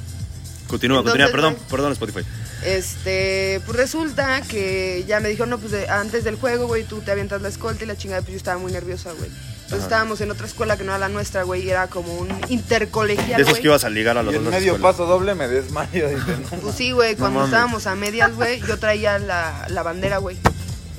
Continúa, 0.67 1.03
continúa. 1.03 1.29
Perdón, 1.31 1.55
perdón, 1.69 1.91
Spotify. 1.93 2.21
Este, 2.63 3.61
pues 3.65 3.77
resulta 3.77 4.41
que 4.41 5.03
ya 5.07 5.19
me 5.19 5.29
dijo, 5.29 5.45
no, 5.45 5.59
pues 5.59 5.71
de- 5.71 5.87
antes 5.89 6.23
del 6.23 6.35
juego, 6.35 6.65
güey, 6.67 6.83
tú 6.83 7.01
te 7.01 7.11
avientas 7.11 7.41
la 7.41 7.49
escolta 7.49 7.83
y 7.83 7.87
la 7.87 7.95
chingada, 7.95 8.21
pues 8.21 8.31
yo 8.31 8.37
estaba 8.37 8.57
muy 8.57 8.71
nerviosa, 8.71 9.11
güey. 9.13 9.29
Entonces 9.29 9.73
Ajá. 9.79 9.83
estábamos 9.85 10.21
en 10.21 10.31
otra 10.31 10.45
escuela 10.47 10.77
que 10.77 10.83
no 10.83 10.91
era 10.91 10.99
la 10.99 11.09
nuestra, 11.09 11.43
güey, 11.43 11.63
y 11.65 11.69
era 11.69 11.87
como 11.87 12.13
un 12.17 12.29
intercolegial, 12.49 13.37
De 13.37 13.41
esos 13.43 13.53
güey. 13.53 13.61
que 13.61 13.67
ibas 13.67 13.83
a 13.83 13.89
ligar 13.89 14.17
a 14.17 14.23
los 14.23 14.33
Y 14.35 14.39
medio 14.39 14.73
escuelas. 14.73 14.81
paso 14.81 15.05
doble 15.05 15.33
me 15.35 15.47
desmayo. 15.47 16.07
Dice, 16.09 16.37
no, 16.51 16.57
Pues 16.59 16.75
sí, 16.75 16.91
güey, 16.91 17.15
cuando 17.15 17.45
estábamos 17.45 17.85
a 17.87 17.95
medias, 17.95 18.33
güey, 18.35 18.59
yo 18.61 18.77
traía 18.77 19.17
la, 19.19 19.65
la 19.69 19.83
bandera, 19.83 20.17
güey. 20.17 20.37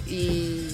Y 0.06 0.68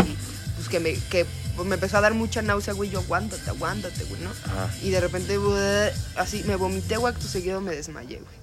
pues 0.56 0.68
que 0.68 0.80
me, 0.80 0.94
que 1.10 1.26
me 1.64 1.74
empezó 1.74 1.98
a 1.98 2.00
dar 2.02 2.14
mucha 2.14 2.42
náusea, 2.42 2.74
güey, 2.74 2.90
yo 2.90 3.00
aguántate, 3.00 3.48
aguántate, 3.48 4.04
güey, 4.04 4.20
¿no? 4.22 4.30
Ajá. 4.30 4.70
Y 4.82 4.90
de 4.90 5.00
repente, 5.00 5.36
güey, 5.38 5.90
así, 6.16 6.44
me 6.44 6.56
vomité, 6.56 6.96
güey, 6.96 7.12
acto 7.14 7.26
seguido 7.26 7.60
me 7.60 7.74
desmayé, 7.74 8.16
güey. 8.16 8.41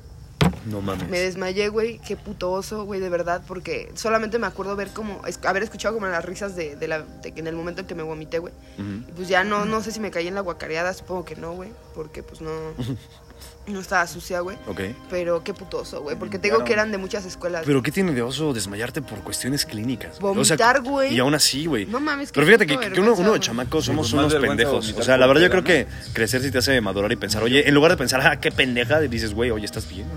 No 0.65 0.81
mames. 0.81 1.07
Me 1.09 1.19
desmayé, 1.19 1.69
güey, 1.69 1.99
qué 1.99 2.15
puto 2.17 2.51
oso, 2.51 2.83
güey, 2.85 2.99
de 2.99 3.09
verdad, 3.09 3.41
porque 3.47 3.91
solamente 3.95 4.39
me 4.39 4.47
acuerdo 4.47 4.75
ver 4.75 4.89
como, 4.89 5.25
es- 5.25 5.39
haber 5.45 5.63
escuchado 5.63 5.93
como 5.95 6.07
las 6.07 6.23
risas 6.25 6.55
de, 6.55 6.75
de 6.75 6.87
la, 6.87 6.99
de 7.01 7.31
que 7.31 7.39
en 7.39 7.47
el 7.47 7.55
momento 7.55 7.81
en 7.81 7.87
que 7.87 7.95
me 7.95 8.03
vomité, 8.03 8.39
güey. 8.39 8.53
Y 8.77 9.11
pues 9.13 9.27
ya 9.27 9.43
no, 9.43 9.65
no 9.65 9.81
sé 9.81 9.91
si 9.91 9.99
me 9.99 10.11
caí 10.11 10.27
en 10.27 10.35
la 10.35 10.41
guacareada, 10.41 10.93
supongo 10.93 11.25
que 11.25 11.35
no, 11.35 11.53
güey, 11.53 11.69
porque 11.95 12.23
pues 12.23 12.41
no, 12.41 12.51
no 13.67 13.79
estaba 13.79 14.05
sucia, 14.07 14.39
güey. 14.41 14.57
Ok. 14.67 14.81
Pero 15.09 15.43
qué 15.43 15.53
puto 15.53 15.79
oso, 15.79 16.01
güey, 16.01 16.17
porque 16.17 16.39
te 16.39 16.47
digo 16.49 16.63
que 16.63 16.73
eran 16.73 16.91
de 16.91 16.97
muchas 16.97 17.25
escuelas. 17.25 17.63
Pero 17.65 17.81
¿qué 17.83 17.91
tiene 17.91 18.13
de 18.13 18.21
oso 18.21 18.53
desmayarte 18.53 19.01
por 19.01 19.19
cuestiones 19.19 19.65
clínicas? 19.65 20.19
güey? 20.19 20.33
Vomitar, 20.33 20.81
güey. 20.81 21.13
Y 21.13 21.19
aún 21.19 21.35
así, 21.35 21.65
güey. 21.67 21.85
No 21.85 21.99
mames, 21.99 22.31
Pero 22.31 22.45
fíjate 22.45 22.65
que, 22.65 22.77
que 22.77 22.99
uno, 22.99 23.13
uno 23.13 23.33
de 23.33 23.39
chamacos 23.39 23.85
Sí, 23.85 23.91
somos 23.91 24.11
pues, 24.11 24.13
unos 24.25 24.35
pendejos. 24.35 24.93
O 24.97 25.03
sea, 25.03 25.17
la 25.17 25.27
verdad 25.27 25.43
yo 25.43 25.49
creo 25.49 25.63
que 25.63 25.87
crecer 26.13 26.41
sí 26.41 26.51
te 26.51 26.57
hace 26.57 26.79
madurar 26.81 27.11
y 27.11 27.15
pensar, 27.15 27.43
oye, 27.43 27.67
en 27.67 27.73
lugar 27.75 27.91
de 27.91 27.97
pensar, 27.97 28.21
ah, 28.25 28.39
qué 28.39 28.51
pendeja, 28.51 28.99
dices, 29.01 29.33
güey, 29.33 29.51
oye, 29.51 29.65
¿estás 29.65 29.87
bien? 29.87 30.07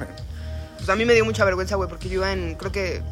Pues 0.83 0.91
a 0.91 0.97
mí 0.97 1.05
me 1.05 1.15
dio 1.15 1.25
mucha 1.25 1.45
vergüenza, 1.45 1.77
güey, 1.77 1.89
porque 1.89 2.09
yo 2.09 2.15
iba 2.15 2.33
en, 2.33 2.57
creo 2.57 2.73
que, 2.73 3.03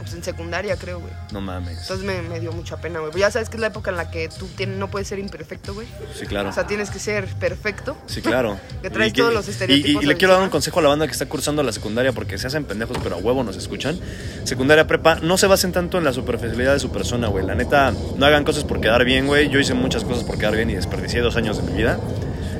pues 0.00 0.14
en 0.14 0.24
secundaria, 0.24 0.74
creo, 0.76 1.00
güey. 1.00 1.12
No 1.32 1.42
mames. 1.42 1.82
Entonces 1.82 2.06
me, 2.06 2.22
me 2.22 2.40
dio 2.40 2.50
mucha 2.52 2.78
pena, 2.78 3.00
güey. 3.00 3.10
Pues 3.12 3.20
ya 3.20 3.30
sabes 3.30 3.50
que 3.50 3.58
es 3.58 3.60
la 3.60 3.66
época 3.66 3.90
en 3.90 3.98
la 3.98 4.10
que 4.10 4.30
tú 4.30 4.46
tienes, 4.56 4.78
no 4.78 4.88
puedes 4.90 5.06
ser 5.06 5.18
imperfecto, 5.18 5.74
güey. 5.74 5.86
Sí, 6.14 6.24
claro. 6.24 6.48
O 6.48 6.52
sea, 6.54 6.66
tienes 6.66 6.88
que 6.88 6.98
ser 6.98 7.26
perfecto. 7.26 7.94
Sí, 8.06 8.22
claro. 8.22 8.58
Que 8.80 8.88
traes 8.88 9.10
Y 9.10 9.16
todos 9.16 9.34
los 9.34 9.46
estereotipos 9.46 10.02
Y, 10.02 10.06
y 10.06 10.08
le 10.08 10.16
quiero 10.16 10.32
dar 10.32 10.42
un 10.42 10.48
consejo 10.48 10.78
a 10.78 10.82
la 10.82 10.88
banda 10.88 11.04
que 11.06 11.12
está 11.12 11.26
cursando 11.26 11.62
la 11.62 11.72
secundaria 11.72 12.12
porque 12.12 12.38
se 12.38 12.46
hacen 12.46 12.64
pendejos, 12.64 12.96
pero 13.02 13.16
a 13.16 13.18
huevo 13.18 13.44
nos 13.44 13.58
escuchan. 13.58 14.00
Secundaria 14.44 14.86
prepa, 14.86 15.16
no 15.16 15.36
se 15.36 15.46
basen 15.46 15.72
tanto 15.72 15.98
en 15.98 16.04
la 16.04 16.14
superficialidad 16.14 16.72
de 16.72 16.80
su 16.80 16.90
persona, 16.90 17.28
güey. 17.28 17.44
La 17.44 17.54
neta, 17.54 17.92
no 18.16 18.24
hagan 18.24 18.44
cosas 18.44 18.64
por 18.64 18.80
quedar 18.80 19.04
bien, 19.04 19.26
güey. 19.26 19.50
Yo 19.50 19.58
hice 19.60 19.74
muchas 19.74 20.04
cosas 20.04 20.24
por 20.24 20.38
quedar 20.38 20.56
bien 20.56 20.70
y 20.70 20.74
desperdicié 20.74 21.20
dos 21.20 21.36
años 21.36 21.58
de 21.58 21.70
mi 21.70 21.76
vida. 21.76 22.00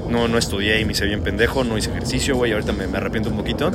No, 0.08 0.28
no 0.28 0.36
estudié 0.36 0.80
y 0.80 0.84
me 0.84 0.92
hice 0.92 1.06
bien 1.06 1.22
pendejo, 1.22 1.64
no 1.64 1.78
hice 1.78 1.90
ejercicio, 1.90 2.36
güey. 2.36 2.52
Ahorita 2.52 2.72
me, 2.72 2.86
me 2.86 2.98
arrepiento 2.98 3.30
un 3.30 3.36
poquito. 3.38 3.72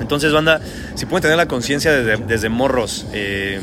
Entonces, 0.00 0.32
banda, 0.32 0.60
si 0.94 1.06
pueden 1.06 1.22
tener 1.22 1.36
la 1.36 1.46
conciencia 1.46 1.92
desde, 1.92 2.22
desde 2.24 2.48
morros, 2.48 3.06
eh, 3.12 3.60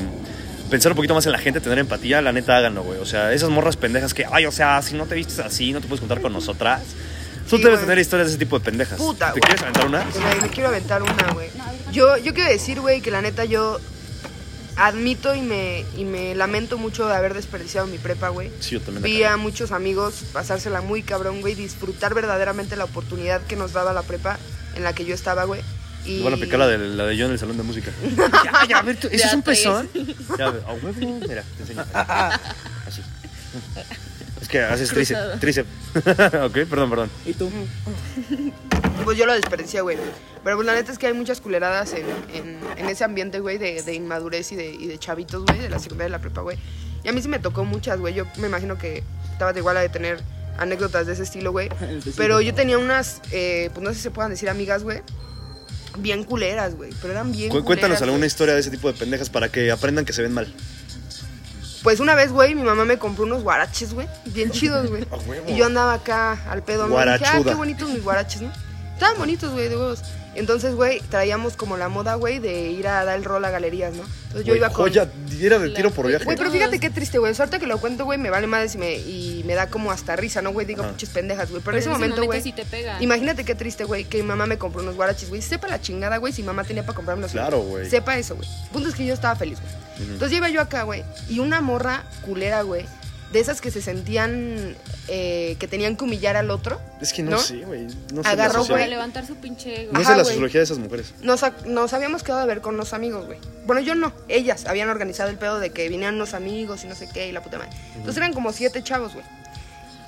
pensar 0.70 0.92
un 0.94 0.96
poquito 0.96 1.14
más 1.14 1.26
en 1.26 1.34
la 1.34 1.38
gente, 1.40 1.60
tener 1.60 1.80
empatía, 1.80 2.22
la 2.22 2.32
neta 2.32 2.58
háganlo, 2.58 2.84
güey. 2.84 3.00
O 3.00 3.06
sea, 3.06 3.34
esas 3.34 3.50
morras 3.50 3.76
pendejas 3.78 4.14
que, 4.14 4.26
ay, 4.32 4.46
o 4.46 4.52
sea, 4.52 4.82
si 4.82 4.96
no 4.96 5.06
te 5.06 5.16
vistes 5.16 5.40
así, 5.40 5.74
no 5.74 5.82
te 5.82 5.88
puedes 5.88 6.00
juntar 6.00 6.22
con 6.22 6.32
nosotras. 6.34 6.82
Tú 7.50 7.58
Sí, 7.58 7.64
debes 7.64 7.82
tener 7.82 8.00
historias 8.00 8.28
de 8.28 8.32
ese 8.36 8.40
tipo 8.40 8.58
de 8.58 8.64
pendejas. 8.64 8.98
Puta, 8.98 9.34
¿Te 9.34 9.42
quieres 9.42 9.62
aventar 9.62 9.86
una? 9.86 10.06
Me 10.42 10.48
quiero 10.50 10.70
aventar 10.70 11.04
una, 11.04 11.34
güey. 11.34 11.50
Yo, 11.92 12.16
yo 12.18 12.34
quiero 12.34 12.50
decir, 12.50 12.80
güey, 12.80 13.02
que 13.02 13.12
la 13.12 13.22
neta 13.22 13.44
yo 13.44 13.78
admito 14.78 15.36
y 15.36 15.42
me, 15.42 15.84
y 15.98 16.06
me 16.06 16.34
lamento 16.34 16.78
mucho 16.78 17.08
de 17.08 17.14
haber 17.16 17.34
desperdiciado 17.34 17.88
mi 17.88 17.98
prepa, 17.98 18.30
güey. 18.30 18.50
Sí, 18.62 18.72
yo 18.76 18.82
también. 18.82 19.04
Vi 19.04 19.24
a 19.24 19.36
muchos 19.36 19.72
amigos 19.74 20.24
pasársela 20.32 20.80
muy 20.82 21.04
cabrón, 21.04 21.42
güey, 21.42 21.56
disfrutar 21.56 22.14
verdaderamente 22.14 22.78
la 22.78 22.86
oportunidad 22.86 23.42
que 23.42 23.58
nos 23.58 23.74
daba 23.74 23.92
la 23.92 24.04
prepa 24.04 24.40
en 24.76 24.84
la 24.84 24.94
que 24.94 25.04
yo 25.04 25.14
estaba, 25.14 25.44
güey. 25.44 25.62
Y... 26.06 26.18
Te 26.20 26.24
van 26.24 26.34
a 26.34 26.38
picar 26.38 26.60
la 26.60 26.68
de, 26.68 26.78
la 26.78 27.06
de 27.06 27.18
yo 27.18 27.26
en 27.26 27.32
el 27.34 27.40
salón 27.40 27.58
de 27.58 27.64
música. 27.64 27.92
ya, 28.44 28.68
ya, 28.68 28.78
a 28.80 28.82
ver, 28.82 28.98
tú- 28.98 29.08
¿eso 29.08 29.18
Ya 29.18 29.28
es 29.28 29.34
un 29.34 29.42
pezón? 29.42 29.90
Ya, 30.38 30.48
a 30.48 30.74
huevo, 30.74 30.94
mira, 31.28 31.44
te 31.58 31.62
enseño. 31.64 31.84
Así. 31.94 33.02
Es 34.42 34.48
que 34.48 34.60
haces 34.62 34.90
tríceps. 34.90 35.40
tríceps. 35.40 35.70
ok, 35.96 36.54
perdón, 36.70 36.90
perdón. 36.90 37.10
¿Y 37.26 37.34
tú? 37.34 37.50
Pues 39.04 39.18
yo 39.18 39.26
lo 39.26 39.34
desperdicié, 39.34 39.82
güey. 39.82 39.98
Pero 40.44 40.56
pues 40.58 40.66
la 40.66 40.74
neta 40.74 40.92
es 40.92 40.98
que 40.98 41.08
hay 41.08 41.14
muchas 41.14 41.42
culeradas 41.42 41.94
en, 41.94 42.06
en, 42.34 42.60
en 42.78 42.90
ese 42.90 43.04
ambiente, 43.04 43.40
güey, 43.40 43.58
de, 43.58 43.82
de 43.84 43.94
inmadurez 43.94 44.52
y 44.52 44.56
de, 44.56 44.72
y 44.72 44.88
de 44.88 44.98
chavitos, 44.98 45.46
güey, 45.46 45.60
de 45.60 45.70
la 45.70 45.80
secundaria 45.80 46.06
de 46.06 46.18
la 46.18 46.20
prepa, 46.20 46.42
güey. 46.42 46.58
Y 47.04 47.10
a 47.10 47.12
mí 47.12 47.22
sí 47.22 47.28
me 47.28 47.40
tocó 47.40 47.64
muchas, 47.66 48.00
güey. 48.00 48.14
Yo 48.14 48.26
me 48.38 48.48
imagino 48.48 48.78
que 48.78 49.04
estabas 49.32 49.56
igual 49.58 49.78
a 49.78 49.82
de 49.82 49.90
tener 49.90 50.20
anécdotas 50.58 51.06
de 51.08 51.14
ese 51.14 51.24
estilo, 51.24 51.52
güey. 51.52 51.70
Pero 52.18 52.42
yo 52.42 52.54
tenía 52.56 52.78
unas, 52.78 53.22
eh, 53.32 53.70
pues 53.74 53.84
no 53.84 53.90
sé 53.92 53.98
si 53.98 54.02
se 54.02 54.12
puedan 54.12 54.32
decir 54.32 54.50
amigas, 54.50 54.84
güey. 54.84 55.02
Bien 55.98 56.24
culeras, 56.24 56.76
güey. 56.76 56.92
Pero 57.02 57.14
eran 57.14 57.32
bien 57.32 57.50
Cu- 57.50 57.56
culeras. 57.56 57.66
Cuéntanos 57.66 58.02
alguna 58.02 58.26
historia 58.26 58.54
de 58.54 58.60
ese 58.62 58.70
tipo 58.72 58.92
de 58.92 58.98
pendejas 58.98 59.30
para 59.30 59.50
que 59.50 59.72
aprendan 59.72 60.06
que 60.06 60.14
se 60.14 60.22
ven 60.22 60.34
mal. 60.34 60.54
Pues 61.84 62.00
una 62.00 62.14
vez, 62.16 62.32
güey, 62.32 62.54
mi 62.54 62.62
mamá 62.62 62.86
me 62.86 62.98
compró 63.00 63.24
unos 63.26 63.42
guaraches, 63.44 63.94
güey. 63.94 64.08
Bien 64.26 64.52
chidos, 64.52 64.90
güey. 64.90 65.06
Y 65.48 65.56
yo 65.56 65.66
andaba 65.66 65.94
acá 65.94 66.40
al 66.50 66.64
pedo. 66.64 66.86
Y 66.88 66.90
Dije, 66.90 67.26
ah, 67.26 67.42
qué 67.44 67.56
bonitos 67.56 67.90
mis 67.90 68.04
guaraches, 68.04 68.42
¿no? 68.42 68.52
Estaban 68.94 69.18
bonitos, 69.18 69.52
güey, 69.52 69.68
de 69.68 69.76
huevos. 69.76 70.02
Entonces, 70.34 70.76
güey, 70.76 71.02
traíamos 71.10 71.58
como 71.58 71.76
la 71.76 71.90
moda, 71.90 72.16
güey, 72.16 72.40
de 72.40 72.70
ir 72.70 72.88
a 72.88 73.04
dar 73.04 73.18
el 73.18 73.26
rol 73.26 73.44
a 73.44 73.50
galerías, 73.50 73.94
¿no? 73.94 74.04
Entonces 74.04 74.46
yo 74.46 74.54
Güey, 74.54 74.60
iba 74.60 74.70
con... 74.70 74.86
joya, 74.88 75.10
era 75.42 75.60
de 75.60 75.72
tiro 75.72 75.92
por 75.92 76.08
viaje. 76.08 76.24
Güey, 76.24 76.38
pero 76.38 76.50
fíjate 76.50 76.80
qué 76.80 76.90
triste, 76.90 77.18
güey. 77.18 77.36
Suerte 77.36 77.60
que 77.60 77.68
lo 77.68 77.80
cuento, 77.80 78.06
güey, 78.06 78.18
me 78.18 78.30
vale 78.30 78.48
madres 78.48 78.76
y 78.76 78.78
me, 78.78 78.96
y 78.96 79.44
me 79.46 79.56
da 79.56 79.68
como 79.68 79.92
hasta 79.92 80.16
risa, 80.16 80.42
¿no, 80.42 80.52
güey? 80.52 80.66
Digo, 80.66 80.84
Ajá. 80.84 80.92
pinches 80.92 81.10
pendejas, 81.10 81.50
güey. 81.50 81.62
Pero 81.62 81.76
en 81.76 81.82
ese 81.82 81.90
momento, 81.90 82.24
güey... 82.24 82.42
sí 82.42 82.54
te 82.54 82.64
pega. 82.64 83.02
Imagínate 83.02 83.44
qué 83.44 83.56
triste, 83.56 83.84
güey, 83.84 84.06
que 84.06 84.18
mi 84.18 84.24
mamá 84.24 84.46
me 84.46 84.58
compró 84.58 84.82
unos 84.82 84.96
guaraches, 84.96 85.28
güey. 85.28 85.42
Sepa 85.42 85.68
la 85.68 85.82
chingada, 85.82 86.16
güey, 86.18 86.32
si 86.32 86.44
mamá 86.44 86.64
tenía 86.64 86.84
para 86.84 86.96
comprarme 86.96 87.22
unos. 87.22 87.32
Claro, 87.34 87.60
güey. 87.60 87.90
Sepa 87.90 88.18
eso, 88.18 88.38
güey. 88.38 88.48
Punto 88.72 88.88
es 88.88 88.96
que 88.96 89.06
yo 89.06 89.14
estaba 89.14 89.36
feliz, 89.36 89.60
güey. 89.60 89.74
Entonces 90.14 90.36
iba 90.38 90.50
yo 90.50 90.62
acá, 90.62 90.84
güey, 90.84 91.04
y 91.30 91.40
una 91.40 91.62
morra 91.62 92.06
culera, 92.26 92.64
güey, 92.64 92.86
de 93.32 93.40
esas 93.40 93.62
que 93.62 93.72
se 93.72 93.82
sentían 93.82 94.76
eh, 95.08 95.56
que 95.60 95.68
tenían 95.68 95.96
que 95.96 96.04
humillar 96.04 96.36
al 96.38 96.52
otro. 96.52 96.82
Es 97.00 97.14
que 97.14 97.24
no, 97.24 97.32
¿No? 97.32 97.40
sé, 97.40 97.58
güey. 97.66 97.88
No 98.14 98.24
sé 98.24 98.30
Agarró, 98.30 98.66
güey. 98.66 98.90
levantar 98.90 99.26
su 99.26 99.36
pinche. 99.36 99.88
No 99.92 100.00
Ajá, 100.00 100.12
sé 100.12 100.18
la 100.18 100.26
sociología 100.26 100.60
de 100.60 100.66
esas 100.66 100.78
mujeres. 100.80 101.14
Nos, 101.22 101.42
nos 101.66 101.94
habíamos 101.94 102.24
quedado 102.24 102.42
a 102.42 102.46
ver 102.46 102.62
con 102.62 102.76
unos 102.76 102.94
amigos, 102.94 103.26
güey. 103.26 103.40
Bueno, 103.66 103.82
yo 103.82 103.96
no, 103.96 104.12
ellas 104.28 104.66
habían 104.66 104.90
organizado 104.90 105.30
el 105.30 105.38
pedo 105.38 105.60
de 105.60 105.72
que 105.72 105.88
vinieran 105.90 106.16
unos 106.16 106.34
amigos 106.34 106.84
y 106.84 106.88
no 106.88 106.96
sé 106.96 107.08
qué, 107.14 107.28
y 107.28 107.32
la 107.32 107.42
puta 107.42 107.58
madre. 107.58 107.72
Entonces 107.96 108.18
eran 108.18 108.34
como 108.34 108.52
siete 108.54 108.84
chavos, 108.84 109.14
güey. 109.14 109.26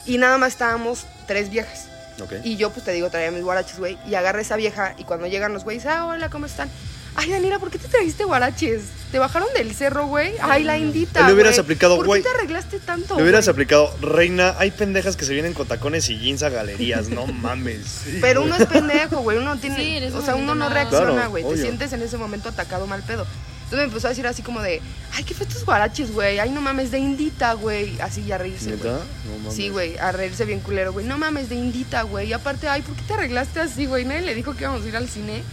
Y 0.06 0.18
nada 0.18 0.38
más 0.38 0.54
estábamos 0.54 1.06
tres 1.28 1.50
viejas. 1.50 1.88
Ok. 2.22 2.34
Y 2.44 2.58
yo, 2.58 2.70
pues 2.72 2.86
te 2.86 2.92
digo, 2.92 3.10
traía 3.10 3.32
mis 3.32 3.44
guaraches, 3.44 3.80
güey. 3.80 3.98
Y 4.08 4.16
agarré 4.16 4.42
esa 4.42 4.56
vieja. 4.58 4.96
Y 4.98 5.04
cuando 5.06 5.28
llegan 5.28 5.54
los 5.54 5.64
güeyes, 5.64 5.86
ah, 5.86 6.06
hola, 6.06 6.30
¿cómo 6.30 6.46
están? 6.46 6.70
Ay, 7.16 7.30
Daniela, 7.30 7.60
¿por 7.60 7.70
qué 7.70 7.78
te 7.78 7.88
trajiste 7.88 8.24
guaraches? 8.24 8.82
¿Te 9.12 9.20
bajaron 9.20 9.48
del 9.56 9.74
cerro, 9.76 10.08
güey? 10.08 10.34
Ay, 10.42 10.64
la 10.64 10.78
indita. 10.80 11.28
Le 11.28 11.34
hubieras 11.34 11.54
güey. 11.54 11.64
aplicado, 11.64 11.96
¿Por 11.98 12.08
güey. 12.08 12.24
qué 12.24 12.30
te 12.30 12.36
arreglaste 12.36 12.80
tanto? 12.80 13.16
Le 13.18 13.22
hubieras 13.22 13.46
güey? 13.46 13.54
aplicado, 13.54 13.96
reina, 14.02 14.56
hay 14.58 14.72
pendejas 14.72 15.16
que 15.16 15.24
se 15.26 15.34
vienen 15.34 15.54
con 15.54 15.68
tacones 15.68 16.10
y 16.10 16.18
jeans 16.18 16.42
a 16.42 16.50
galerías, 16.50 17.10
no 17.10 17.28
mames. 17.28 17.86
Sí, 18.06 18.18
Pero 18.22 18.42
güey. 18.42 18.52
uno 18.54 18.64
es 18.64 18.68
pendejo, 18.70 19.18
güey. 19.22 19.38
Uno 19.38 19.58
tiene. 19.58 19.76
Sí, 20.10 20.16
o 20.16 20.22
sea, 20.24 20.36
uno 20.36 20.56
no 20.56 20.70
reacciona, 20.70 21.12
Claro, 21.12 21.30
güey. 21.30 21.44
Te 21.44 21.58
sientes 21.58 21.94
en 21.94 22.02
ese 22.02 22.18
momento 22.18 22.50
atacado 22.50 22.88
mal 22.88 23.04
pedo. 23.04 23.28
Entonces 23.66 23.78
me 23.78 23.84
empezó 23.84 24.08
a 24.08 24.10
decir 24.10 24.28
así 24.28 24.42
como 24.42 24.62
de, 24.62 24.82
ay, 25.14 25.24
¿qué 25.24 25.34
fue 25.36 25.46
tus 25.48 25.64
guaraches, 25.66 26.12
güey? 26.12 26.40
Ay, 26.40 26.50
no 26.50 26.62
mames, 26.62 26.90
de 26.92 26.98
indita, 27.00 27.54
güey. 27.54 28.00
Así 28.02 28.24
ya 28.24 28.36
a 28.36 28.38
reírse, 28.40 28.72
¿Neta? 28.72 28.84
güey. 28.90 28.94
No 29.32 29.38
mames. 29.40 29.54
Sí, 29.56 29.70
güey, 29.70 29.98
a 30.00 30.12
reírse 30.12 30.46
bien 30.46 30.60
culero, 30.60 30.92
güey. 30.94 31.06
No 31.06 31.18
mames, 31.20 31.50
de 31.50 31.56
indita, 31.56 32.02
güey. 32.04 32.30
Y 32.30 32.34
aparte, 32.34 32.68
ay, 32.68 32.82
¿por 32.82 32.96
qué 32.96 33.02
te 33.04 33.14
arreglaste 33.14 33.60
así, 33.60 33.86
güey? 33.86 34.06
Nadie 34.06 34.22
le 34.24 34.34
dijo 34.36 34.54
que 34.56 34.64
íbamos 34.64 34.84
a 34.84 34.88
ir 34.88 34.96
al 34.98 35.08
cine. 35.08 35.44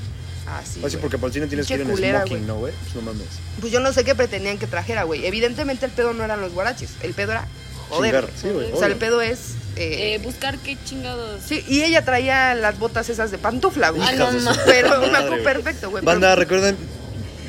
Así. 0.59 0.85
Así 0.85 0.97
porque 0.97 1.17
para 1.19 1.29
el 1.29 1.33
cine 1.35 1.47
tienes 1.47 1.67
que 1.67 1.75
ir 1.75 1.81
en 1.83 1.89
culera, 1.91 2.21
smoking, 2.21 2.37
güey. 2.39 2.47
¿no, 2.47 2.57
güey? 2.59 2.73
Pues 2.83 2.95
no 2.97 3.03
mames. 3.03 3.27
Pues 3.61 3.73
yo 3.73 3.81
no 3.81 3.93
sé 3.93 4.05
qué 4.05 4.15
pretendían 4.15 4.59
que 4.59 4.67
trajera, 4.67 5.05
güey. 5.05 5.25
Evidentemente 5.27 5.87
el 5.87 5.93
pedo 5.93 6.13
no 6.13 6.25
eran 6.25 6.41
los 6.41 6.53
guaraches. 6.53 6.91
El 7.03 7.15
pedo 7.15 7.33
era 7.33 7.47
joder. 7.89 8.29
Sí, 8.41 8.49
güey, 8.51 8.73
O 8.73 8.79
sea, 8.79 8.87
el 8.89 8.97
pedo 8.97 9.21
es. 9.23 9.55
eh, 9.77 10.15
Eh, 10.15 10.21
buscar 10.23 10.59
qué 10.59 10.77
chingados. 10.85 11.41
Sí, 11.47 11.65
y 11.69 11.83
ella 11.83 12.05
traía 12.05 12.55
las 12.55 12.79
botas 12.79 13.09
esas 13.09 13.31
de 13.31 13.39
pantufla, 13.39 13.91
güey. 13.91 14.03
Ah, 14.03 14.13
no. 14.13 14.53
Pero 14.67 15.01
me 15.11 15.17
acuerdo 15.19 15.45
perfecto, 15.45 15.91
güey. 15.91 16.05
Banda, 16.05 16.29
pero- 16.31 16.41
recuerden, 16.41 16.77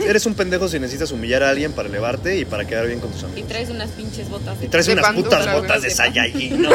eres 0.07 0.25
un 0.25 0.33
pendejo 0.35 0.67
si 0.67 0.79
necesitas 0.79 1.11
humillar 1.11 1.43
a 1.43 1.49
alguien 1.49 1.71
para 1.73 1.87
elevarte 1.89 2.37
y 2.37 2.45
para 2.45 2.65
quedar 2.65 2.87
bien 2.87 2.99
con 2.99 3.11
tus 3.11 3.21
Y 3.21 3.25
amigos. 3.25 3.47
traes 3.49 3.69
unas 3.69 3.89
pinches 3.91 4.29
botas. 4.29 4.57
Y 4.61 4.67
traes 4.67 4.85
De 4.87 4.93
unas 4.93 5.13
putas 5.13 5.53
botas 5.53 5.81
de 5.81 5.87
de 5.89 5.93
Saiyajin, 5.95 6.61
no. 6.61 6.69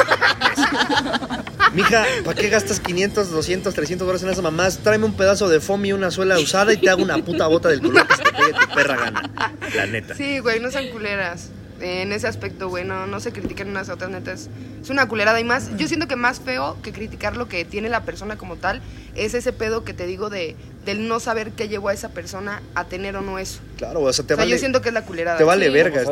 Mija, 1.74 2.04
¿para 2.24 2.40
qué 2.40 2.48
gastas 2.48 2.80
500, 2.80 3.30
200, 3.30 3.74
300 3.74 4.06
dólares 4.06 4.22
en 4.22 4.30
esas 4.30 4.42
mamás? 4.42 4.78
Tráeme 4.78 5.04
un 5.04 5.14
pedazo 5.14 5.48
de 5.48 5.60
foam 5.60 5.84
y 5.86 5.92
una 5.92 6.10
suela 6.10 6.38
usada 6.38 6.72
y 6.72 6.76
te 6.78 6.88
hago 6.88 7.02
una 7.02 7.18
puta 7.18 7.46
bota 7.46 7.68
del 7.68 7.80
color 7.82 8.06
que 8.06 8.16
se 8.16 8.22
te 8.22 8.32
pegue 8.32 8.52
tu 8.52 8.74
perra 8.74 8.96
gana. 8.96 9.30
La 9.74 9.86
neta. 9.86 10.14
Sí, 10.14 10.38
güey, 10.38 10.60
no 10.60 10.70
sean 10.70 10.88
culeras. 10.88 11.48
En 11.80 12.12
ese 12.12 12.26
aspecto, 12.26 12.68
güey, 12.68 12.84
no, 12.84 13.06
no 13.06 13.20
se 13.20 13.32
critiquen 13.32 13.68
unas 13.68 13.88
a 13.88 13.94
otras 13.94 14.10
netas. 14.10 14.48
Es 14.82 14.90
una 14.90 15.08
culerada 15.08 15.38
y 15.40 15.44
más. 15.44 15.76
Yo 15.76 15.88
siento 15.88 16.08
que 16.08 16.16
más 16.16 16.40
feo 16.40 16.76
que 16.82 16.92
criticar 16.92 17.36
lo 17.36 17.48
que 17.48 17.64
tiene 17.64 17.88
la 17.88 18.02
persona 18.04 18.36
como 18.36 18.56
tal 18.56 18.80
es 19.14 19.34
ese 19.34 19.52
pedo 19.52 19.84
que 19.84 19.92
te 19.94 20.06
digo 20.06 20.30
de 20.30 20.56
del 20.84 21.08
no 21.08 21.18
saber 21.20 21.50
qué 21.50 21.68
llevó 21.68 21.88
a 21.88 21.92
esa 21.92 22.10
persona 22.10 22.62
a 22.74 22.84
tener 22.84 23.16
o 23.16 23.20
no 23.20 23.38
eso. 23.38 23.60
Claro, 23.76 24.00
o 24.02 24.12
sea, 24.12 24.24
te 24.24 24.34
o 24.34 24.36
sea, 24.36 24.44
vale, 24.44 24.52
yo 24.52 24.58
siento 24.58 24.80
que 24.82 24.88
es 24.88 24.94
la 24.94 25.02
culerada. 25.04 25.36
te 25.36 25.44
vale 25.44 25.66
Sí. 25.66 25.72
verga. 25.72 26.04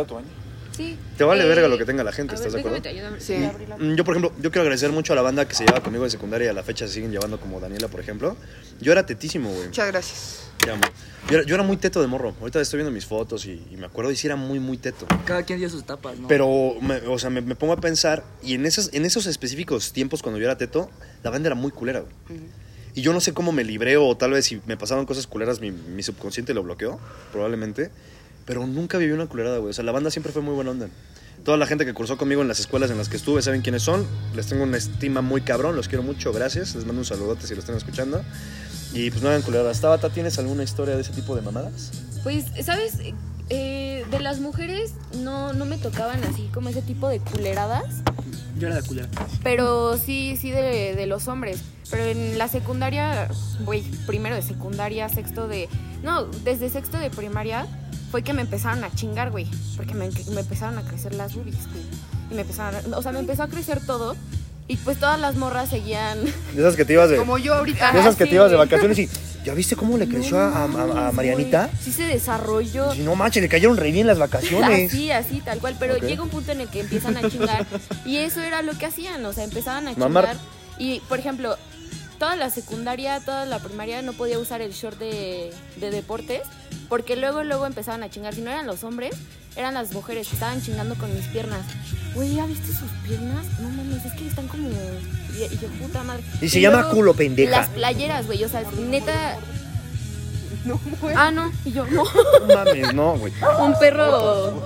Sí. 0.77 0.99
Te 1.17 1.25
vale 1.25 1.45
Eh, 1.45 1.47
verga 1.49 1.69
lo 1.69 1.79
que 1.79 1.85
tenga 1.85 2.03
la 2.03 2.13
gente, 2.13 2.33
a 2.33 2.37
¿estás 2.37 2.53
ver, 2.53 2.63
de 2.65 2.81
acuerdo? 2.81 3.19
Sí. 3.21 3.35
Mm, 3.79 3.95
Yo, 3.95 4.05
por 4.05 4.17
ejemplo, 4.17 4.33
yo 4.41 4.51
quiero 4.51 4.63
agradecer 4.63 4.91
mucho 4.91 5.13
a 5.13 5.17
la 5.17 5.23
banda 5.23 5.47
que 5.47 5.55
se 5.55 5.65
lleva 5.65 5.81
conmigo 5.83 6.05
de 6.05 6.11
secundaria 6.11 6.47
y 6.47 6.49
a 6.49 6.53
la 6.53 6.63
fecha 6.63 6.87
se 6.89 6.95
siguen 6.95 7.13
llevando 7.13 7.39
como 7.39 7.61
Daniela, 7.61 7.89
por 7.89 8.01
ejemplo. 8.01 8.37
Yo 8.81 8.91
era 8.93 9.07
tetísimo, 9.07 9.51
güey. 9.51 9.67
Muchas 9.67 9.87
gracias. 9.89 10.41
Te 10.59 10.71
amo. 10.71 10.83
Yo 11.31 11.39
era, 11.39 11.47
yo 11.47 11.55
era 11.55 11.65
muy 11.65 11.77
teto 11.77 12.01
de 12.01 12.07
morro. 12.07 12.35
Ahorita 12.41 12.61
estoy 12.61 12.79
viendo 12.79 12.91
mis 12.91 13.07
fotos 13.07 13.47
y, 13.47 13.63
y 13.71 13.77
me 13.77 13.87
acuerdo 13.87 14.11
y 14.11 14.17
sí 14.17 14.27
era 14.27 14.37
muy, 14.37 14.59
muy 14.61 14.77
teto. 14.79 15.07
Cada 15.25 15.43
quien 15.45 15.59
dio 15.59 15.69
sus 15.71 15.83
etapas, 15.83 16.19
¿no? 16.19 16.27
Pero, 16.29 16.75
me- 16.81 16.99
o 17.07 17.19
sea, 17.19 17.31
me, 17.31 17.41
me 17.41 17.55
pongo 17.55 17.73
a 17.73 17.77
pensar 17.81 18.25
y 18.43 18.55
en 18.55 18.67
esos, 18.67 18.91
en 18.93 19.05
esos 19.05 19.27
específicos 19.27 19.93
tiempos 19.93 20.23
cuando 20.23 20.39
yo 20.39 20.45
era 20.47 20.57
teto, 20.59 20.91
la 21.23 21.31
banda 21.31 21.49
era 21.49 21.55
muy 21.55 21.71
culera, 21.71 22.01
güey. 22.01 22.41
Y 22.97 23.03
yo 23.03 23.13
no 23.13 23.21
sé 23.21 23.33
cómo 23.35 23.51
me 23.51 23.65
libré 23.65 23.97
o 23.97 24.17
tal 24.17 24.31
vez 24.33 24.47
si 24.47 24.61
me 24.67 24.77
pasaron 24.77 25.05
cosas 25.07 25.27
culeras, 25.27 25.61
mi, 25.61 25.73
mi 25.73 26.03
subconsciente 26.05 26.55
lo 26.55 26.63
bloqueó, 26.63 27.01
probablemente. 27.33 27.91
Pero 28.45 28.67
nunca 28.67 28.99
viví 28.99 29.13
una 29.13 29.27
culerada, 29.27 29.59
güey. 29.59 29.71
O 29.71 29.73
sea, 29.73 29.85
la 29.85 29.93
banda 29.93 30.11
siempre 30.11 30.33
fue 30.33 30.43
muy 30.43 30.55
buena 30.55 30.71
onda. 30.71 30.89
Toda 31.45 31.59
la 31.59 31.67
gente 31.67 31.85
que 31.85 31.93
cursó 31.93 32.17
conmigo 32.17 32.41
en 32.43 32.49
las 32.49 32.61
escuelas 32.61 32.91
en 32.91 32.97
las 32.97 33.09
que 33.09 33.17
estuve 33.17 33.43
saben 33.43 33.61
quiénes 33.61 33.83
son. 33.83 34.07
Les 34.35 34.47
tengo 34.47 34.63
una 34.63 34.79
estima 34.79 35.21
muy 35.21 35.43
cabrón, 35.43 35.77
los 35.77 35.89
quiero 35.89 36.03
mucho, 36.03 36.33
gracias. 36.33 36.75
Les 36.75 36.87
mando 36.87 37.01
un 37.01 37.05
saludote 37.05 37.47
si 37.47 37.55
lo 37.55 37.61
están 37.61 37.77
escuchando. 37.77 38.23
Y 38.95 39.11
pues 39.11 39.23
no 39.23 39.29
hagan 39.29 39.43
culeradas. 39.43 39.81
Tabata, 39.81 40.09
¿tienes 40.11 40.39
alguna 40.39 40.63
historia 40.63 40.95
de 40.95 41.03
ese 41.03 41.13
tipo 41.13 41.37
de 41.37 41.43
mamadas? 41.43 41.91
Pues, 42.23 42.47
¿sabes? 42.65 42.95
Eh, 43.51 44.07
de 44.11 44.21
las 44.21 44.41
mujeres 44.41 44.95
no, 45.19 45.53
no 45.53 45.67
me 45.67 45.77
tocaban 45.77 46.25
así 46.25 46.49
como 46.55 46.71
ese 46.71 46.81
tipo 46.81 47.09
de 47.09 47.19
culeradas. 47.21 48.03
Yo 48.59 48.69
era 48.69 48.77
la 48.77 48.83
culera. 48.83 49.09
Pero 49.43 49.99
sí, 49.99 50.39
sí 50.41 50.51
de, 50.51 50.95
de 50.95 51.07
los 51.07 51.29
hombres. 51.29 51.61
Pero 51.91 52.05
en 52.05 52.39
la 52.39 52.49
secundaria, 52.49 53.29
güey, 53.61 53.83
primero 54.07 54.35
de 54.35 54.43
secundaria, 54.43 55.09
sexto 55.09 55.49
de... 55.49 55.69
No, 56.03 56.25
desde 56.25 56.71
sexto 56.71 56.99
de 56.99 57.11
primaria 57.11 57.67
fue 58.15 58.23
que 58.23 58.33
me 58.33 58.43
empezaron 58.43 58.85
a 58.85 58.95
chingar, 58.95 59.33
güey. 59.33 59.45
Porque 59.77 59.93
me, 59.93 60.09
me 60.09 60.41
empezaron 60.43 60.79
a 60.79 60.83
crecer 60.83 61.17
las 61.17 61.35
boobies, 61.35 61.57
güey. 61.69 61.83
Y 62.31 62.35
me 62.37 62.43
empezaron 62.43 62.95
a- 62.95 62.97
O 62.97 63.03
sea, 63.03 63.11
me 63.11 63.19
empezó 63.19 63.43
a 63.43 63.49
crecer 63.49 63.85
todo. 63.85 64.15
Y 64.69 64.77
pues 64.77 64.99
todas 65.01 65.19
las 65.19 65.35
morras 65.35 65.69
seguían... 65.71 66.25
De 66.25 66.61
esas 66.61 66.77
que 66.77 66.85
te 66.85 66.93
ibas 66.93 67.11
de, 67.11 67.17
Como 67.17 67.39
yo 67.39 67.55
ahorita. 67.55 67.91
de 67.91 67.99
esas 67.99 68.15
que 68.15 68.23
sí, 68.23 68.31
te 68.31 68.37
ibas 68.37 68.53
de 68.53 68.57
güey. 68.57 68.69
vacaciones 68.69 68.97
y... 69.01 69.09
¿Ya 69.45 69.53
viste 69.53 69.75
cómo 69.75 69.99
le 69.99 70.07
creció 70.09 70.39
a, 70.39 70.47
a- 70.47 70.63
a- 70.63 70.65
a 70.67 70.67
No, 70.67 71.13
Marianita? 71.13 71.67
güey, 71.67 71.77
Sí 71.83 71.91
se 71.91 72.05
desarrolló. 72.05 72.93
Si 72.93 73.01
no 73.01 73.17
manches, 73.17 73.43
le 73.43 73.49
cayeron 73.49 73.77
re 73.77 73.91
bien 73.91 74.07
las 74.07 74.21
vacaciones. 74.21 74.91
Así, 74.93 75.11
así, 75.11 75.41
tal 75.41 75.59
cual. 75.59 75.75
Pero 75.81 75.97
llega 75.97 76.23
un 76.23 76.29
punto 76.29 76.53
en 76.53 76.61
el 76.61 76.69
que 76.69 76.81
empiezan 76.83 77.17
a 77.17 77.29
chingar. 77.29 77.67
y 78.07 78.19
eso 78.19 78.41
era 78.43 78.63
lo 78.63 78.79
que 78.79 78.87
hacían. 78.87 79.25
O 79.27 79.33
sea, 79.33 79.43
empezaban 79.43 79.89
a 79.89 79.95
chingar. 79.97 80.37
Y, 80.79 81.01
por 81.09 81.19
ejemplo, 81.19 81.57
toda 82.19 82.37
la 82.37 82.51
secundaria, 82.51 83.21
toda 83.21 83.47
la 83.47 83.59
primaria 83.59 84.03
no 84.03 84.13
podía 84.13 84.39
usar 84.39 84.61
el 84.61 84.73
short 84.73 84.99
de, 84.99 85.53
de 85.77 85.91
deportes. 85.91 86.43
Porque 86.89 87.17
luego, 87.17 87.43
luego 87.43 87.67
empezaban 87.67 88.03
a 88.03 88.11
chingar. 88.11 88.35
Si 88.35 88.43
no 88.43 88.51
eran 88.51 88.67
los 88.67 88.85
hombres, 88.85 89.17
eran 89.57 89.75
las 89.75 89.93
mujeres 89.93 90.29
que 90.29 90.35
estaban 90.35 90.63
chingando 90.63 90.95
con 90.97 91.13
mis 91.15 91.27
piernas. 91.29 91.61
Güey, 92.15 92.35
¿ya 92.35 92.47
viste 92.47 92.69
sus 92.69 92.91
piernas? 93.07 93.45
No 93.61 93.69
mames, 93.71 94.05
es 94.05 94.13
que 94.13 94.27
están 94.27 94.47
como. 94.49 94.69
Y, 94.69 95.55
y 95.55 95.59
yo, 95.59 95.69
puta 95.81 96.05
madre. 96.05 96.23
Y 96.41 96.49
se 96.49 96.61
llama 96.61 96.81
luego, 96.83 96.97
culo, 96.97 97.15
pendeja. 97.15 97.51
Las 97.51 97.69
playeras, 97.71 98.27
güey. 98.27 98.45
O 98.45 98.49
sea, 98.49 98.63
neta. 98.79 99.39
Ah, 101.17 101.31
no. 101.31 101.51
Y 101.65 101.73
yo, 101.73 101.87
no. 101.87 102.05
No 102.05 102.55
mames, 102.55 102.95
no, 102.95 103.17
güey. 103.19 103.33
Un 103.61 103.79
perro. 103.79 104.63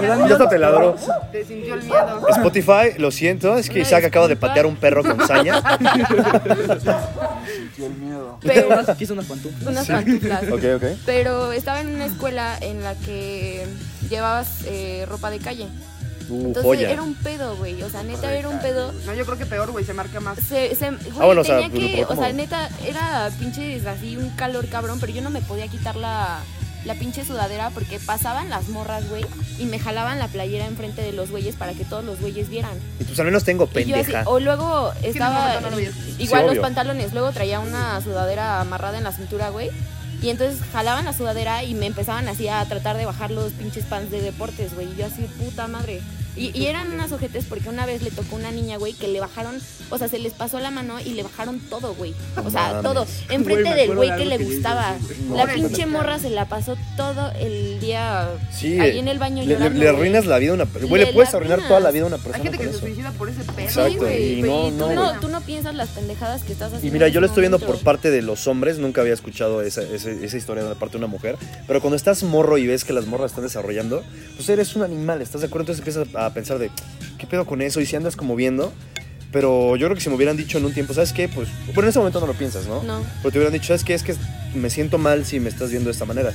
Ya 0.00 0.14
hasta 0.14 0.48
te 0.48 0.58
ladró. 0.58 0.96
Te 1.32 1.44
sintió 1.44 1.74
el 1.74 1.82
miedo. 1.82 2.28
Spotify, 2.28 2.98
lo 2.98 3.10
siento, 3.10 3.56
es 3.56 3.68
que 3.70 3.80
Isaac 3.80 4.04
acaba 4.04 4.28
de 4.28 4.36
patear 4.36 4.66
un 4.66 4.76
perro 4.76 5.02
con 5.02 5.26
saña. 5.26 5.60
Sintió 7.54 7.86
el 7.86 7.94
miedo. 7.94 8.38
Pero, 8.42 8.68
Aquí 8.88 9.06
son 9.06 9.18
unas 9.18 9.28
pantuflas. 9.28 9.62
unas 9.70 9.86
pantuflas. 9.86 10.42
ok, 10.44 10.62
ok. 10.76 10.84
Pero 11.06 11.52
estaba 11.52 11.80
en 11.80 11.88
una 11.94 12.04
escuela 12.06 12.56
en 12.60 12.82
la 12.82 12.94
que 12.94 13.66
llevabas 14.08 14.62
eh, 14.66 15.06
ropa 15.08 15.30
de 15.30 15.38
calle. 15.38 15.66
Uh, 16.28 16.36
Entonces 16.46 16.62
joya. 16.62 16.90
era 16.90 17.02
un 17.02 17.14
pedo, 17.14 17.56
güey. 17.56 17.82
O 17.82 17.90
sea, 17.90 18.02
neta 18.04 18.32
era 18.32 18.48
un 18.48 18.58
pedo. 18.60 18.92
No, 19.06 19.14
yo 19.14 19.24
creo 19.24 19.36
que 19.38 19.46
peor, 19.46 19.70
güey, 19.72 19.84
se 19.84 19.92
marca 19.92 20.20
más. 20.20 20.38
Se, 20.38 20.74
se, 20.74 20.90
güey, 20.90 21.00
Ah, 21.20 21.26
bueno, 21.26 21.40
o 21.40 21.44
sea, 21.44 21.56
tenía 21.68 21.70
pero- 21.96 22.08
que, 22.08 22.12
o 22.14 22.16
sea, 22.16 22.32
neta, 22.32 22.68
era 22.86 23.30
pinche 23.38 23.80
así 23.88 24.16
un 24.16 24.30
calor 24.30 24.66
cabrón, 24.68 24.98
pero 25.00 25.12
yo 25.12 25.20
no 25.22 25.30
me 25.30 25.40
podía 25.42 25.66
quitar 25.68 25.96
la, 25.96 26.38
la 26.84 26.94
pinche 26.94 27.24
sudadera 27.24 27.70
porque 27.70 27.98
pasaban 28.00 28.50
las 28.50 28.68
morras, 28.68 29.08
güey, 29.08 29.24
y 29.58 29.64
me 29.66 29.78
jalaban 29.78 30.18
la 30.18 30.28
playera 30.28 30.66
enfrente 30.66 31.02
de 31.02 31.12
los 31.12 31.30
güeyes 31.30 31.56
para 31.56 31.72
que 31.74 31.84
todos 31.84 32.04
los 32.04 32.20
güeyes 32.20 32.48
vieran. 32.48 32.76
Y 33.00 33.04
pues 33.04 33.18
al 33.20 33.26
menos 33.26 33.44
tengo 33.44 33.64
Y 33.74 33.84
yo 33.84 33.96
así, 33.96 34.04
pendeja. 34.04 34.24
o 34.28 34.40
luego 34.40 34.92
estaba 35.02 35.60
no 35.60 35.80
igual 36.18 36.42
Sí, 36.42 36.54
los 36.54 36.58
pantalones, 36.58 37.12
luego 37.12 37.32
traía 37.32 37.60
una 37.60 38.00
sudadera 38.00 38.60
amarrada 38.60 38.98
en 38.98 39.04
la 39.04 39.12
cintura, 39.12 39.50
güey. 39.50 39.70
Y 40.22 40.30
entonces 40.30 40.60
jalaban 40.72 41.04
la 41.04 41.12
sudadera 41.12 41.64
y 41.64 41.74
me 41.74 41.86
empezaban 41.86 42.28
así 42.28 42.46
a 42.46 42.64
tratar 42.64 42.96
de 42.96 43.06
bajar 43.06 43.32
los 43.32 43.52
pinches 43.52 43.84
pants 43.84 44.10
de 44.12 44.20
deportes, 44.20 44.74
güey. 44.74 44.92
Y 44.92 44.96
yo 44.96 45.06
así, 45.06 45.22
puta 45.38 45.66
madre. 45.66 46.00
Y, 46.36 46.56
y 46.58 46.66
eran 46.66 46.90
unas 46.92 47.12
ojetes 47.12 47.44
porque 47.48 47.68
una 47.68 47.84
vez 47.86 48.02
le 48.02 48.10
tocó 48.10 48.36
a 48.36 48.38
una 48.38 48.50
niña, 48.52 48.78
güey, 48.78 48.94
que 48.94 49.06
le 49.08 49.20
bajaron, 49.20 49.60
o 49.90 49.98
sea, 49.98 50.08
se 50.08 50.18
les 50.18 50.32
pasó 50.32 50.58
la 50.60 50.70
mano 50.70 50.98
y 51.00 51.10
le 51.10 51.22
bajaron 51.22 51.60
todo, 51.68 51.94
güey. 51.94 52.14
O 52.42 52.50
sea, 52.50 52.68
Mames. 52.68 52.82
todo. 52.82 53.06
Enfrente 53.28 53.62
Güey, 53.64 53.74
del 53.86 53.94
güey 53.96 54.10
de 54.10 54.16
que 54.16 54.24
le 54.24 54.38
que 54.38 54.44
dices, 54.44 54.56
gustaba. 54.56 54.94
La 55.34 55.46
pinche 55.46 55.84
morra 55.86 56.18
se 56.18 56.30
la 56.30 56.46
pasó 56.48 56.76
todo 56.96 57.30
el 57.38 57.80
día 57.80 58.30
Sí, 58.50 58.78
ahí 58.80 58.98
en 58.98 59.08
el 59.08 59.18
baño 59.18 59.42
le, 59.42 59.46
le- 59.48 59.54
llorando. 59.54 59.78
le 59.78 59.84
güey. 59.84 59.94
arruinas 59.96 60.26
la 60.26 60.38
vida 60.38 60.50
a 60.52 60.54
una 60.54 60.64
persona. 60.66 60.88
Güey, 60.88 61.00
le 61.02 61.06
Le 61.08 61.12
puedes 61.14 61.34
arruinar 61.34 61.60
toda 61.68 61.80
la 61.80 61.90
vida 61.90 62.04
a 62.04 62.06
una 62.06 62.16
Hay 62.16 62.22
persona 62.22 62.44
gente 62.44 62.56
con 62.58 62.66
que 62.66 62.72
se 62.72 62.78
suicida 62.80 63.10
por 63.12 63.28
ese 63.28 63.44
pedo. 63.44 63.60
Exacto, 63.60 63.96
güey, 63.98 64.38
y 64.38 64.42
no, 64.42 64.68
tú 64.68 64.70
no, 64.76 64.92
no, 64.94 65.04
güey. 65.08 65.20
tú 65.20 65.28
no 65.28 65.40
piensas 65.42 65.74
las 65.74 65.88
pendejadas 65.90 66.42
que 66.42 66.52
estás 66.52 66.68
haciendo. 66.72 66.88
Y 66.88 66.90
mira, 66.90 67.08
yo 67.08 67.20
lo 67.20 67.26
estoy 67.26 67.42
viendo 67.42 67.58
por 67.58 67.78
parte 67.80 68.10
de 68.10 68.22
los 68.22 68.46
hombres, 68.46 68.78
nunca 68.78 69.02
había 69.02 69.12
escuchado 69.14 69.60
esa, 69.62 69.82
ese- 69.82 70.24
esa 70.24 70.36
historia 70.36 70.64
de 70.64 70.74
parte 70.76 70.92
de 70.92 70.98
una 70.98 71.08
mujer, 71.08 71.36
pero 71.66 71.80
cuando 71.80 71.96
estás 71.96 72.22
morro 72.22 72.56
y 72.58 72.66
ves 72.66 72.84
que 72.84 72.92
las 72.94 73.06
morras 73.06 73.32
están 73.32 73.44
desarrollando, 73.44 74.02
pues 74.36 74.48
eres 74.48 74.74
un 74.76 74.82
animal, 74.82 75.20
¿estás 75.20 75.42
de 75.42 75.48
acuerdo? 75.48 75.72
Entonces 75.72 75.80
empiezas 75.86 76.14
a 76.14 76.21
pensar 76.30 76.58
de, 76.58 76.70
¿qué 77.18 77.26
pedo 77.26 77.46
con 77.46 77.62
eso? 77.62 77.80
Y 77.80 77.86
si 77.86 77.96
andas 77.96 78.16
como 78.16 78.36
viendo, 78.36 78.72
pero 79.32 79.76
yo 79.76 79.86
creo 79.86 79.94
que 79.96 80.02
si 80.02 80.08
me 80.08 80.16
hubieran 80.16 80.36
dicho 80.36 80.58
en 80.58 80.64
un 80.64 80.74
tiempo, 80.74 80.94
¿sabes 80.94 81.12
qué? 81.12 81.28
Pues, 81.28 81.48
bueno, 81.66 81.82
en 81.82 81.88
ese 81.88 81.98
momento 81.98 82.20
no 82.20 82.26
lo 82.26 82.34
piensas, 82.34 82.66
¿no? 82.66 82.82
No. 82.82 83.02
Pero 83.22 83.32
te 83.32 83.38
hubieran 83.38 83.52
dicho, 83.52 83.68
¿sabes 83.68 83.84
qué? 83.84 83.94
Es 83.94 84.02
que 84.02 84.14
me 84.54 84.70
siento 84.70 84.98
mal 84.98 85.24
si 85.24 85.40
me 85.40 85.48
estás 85.48 85.70
viendo 85.70 85.88
de 85.88 85.92
esta 85.92 86.04
manera. 86.04 86.32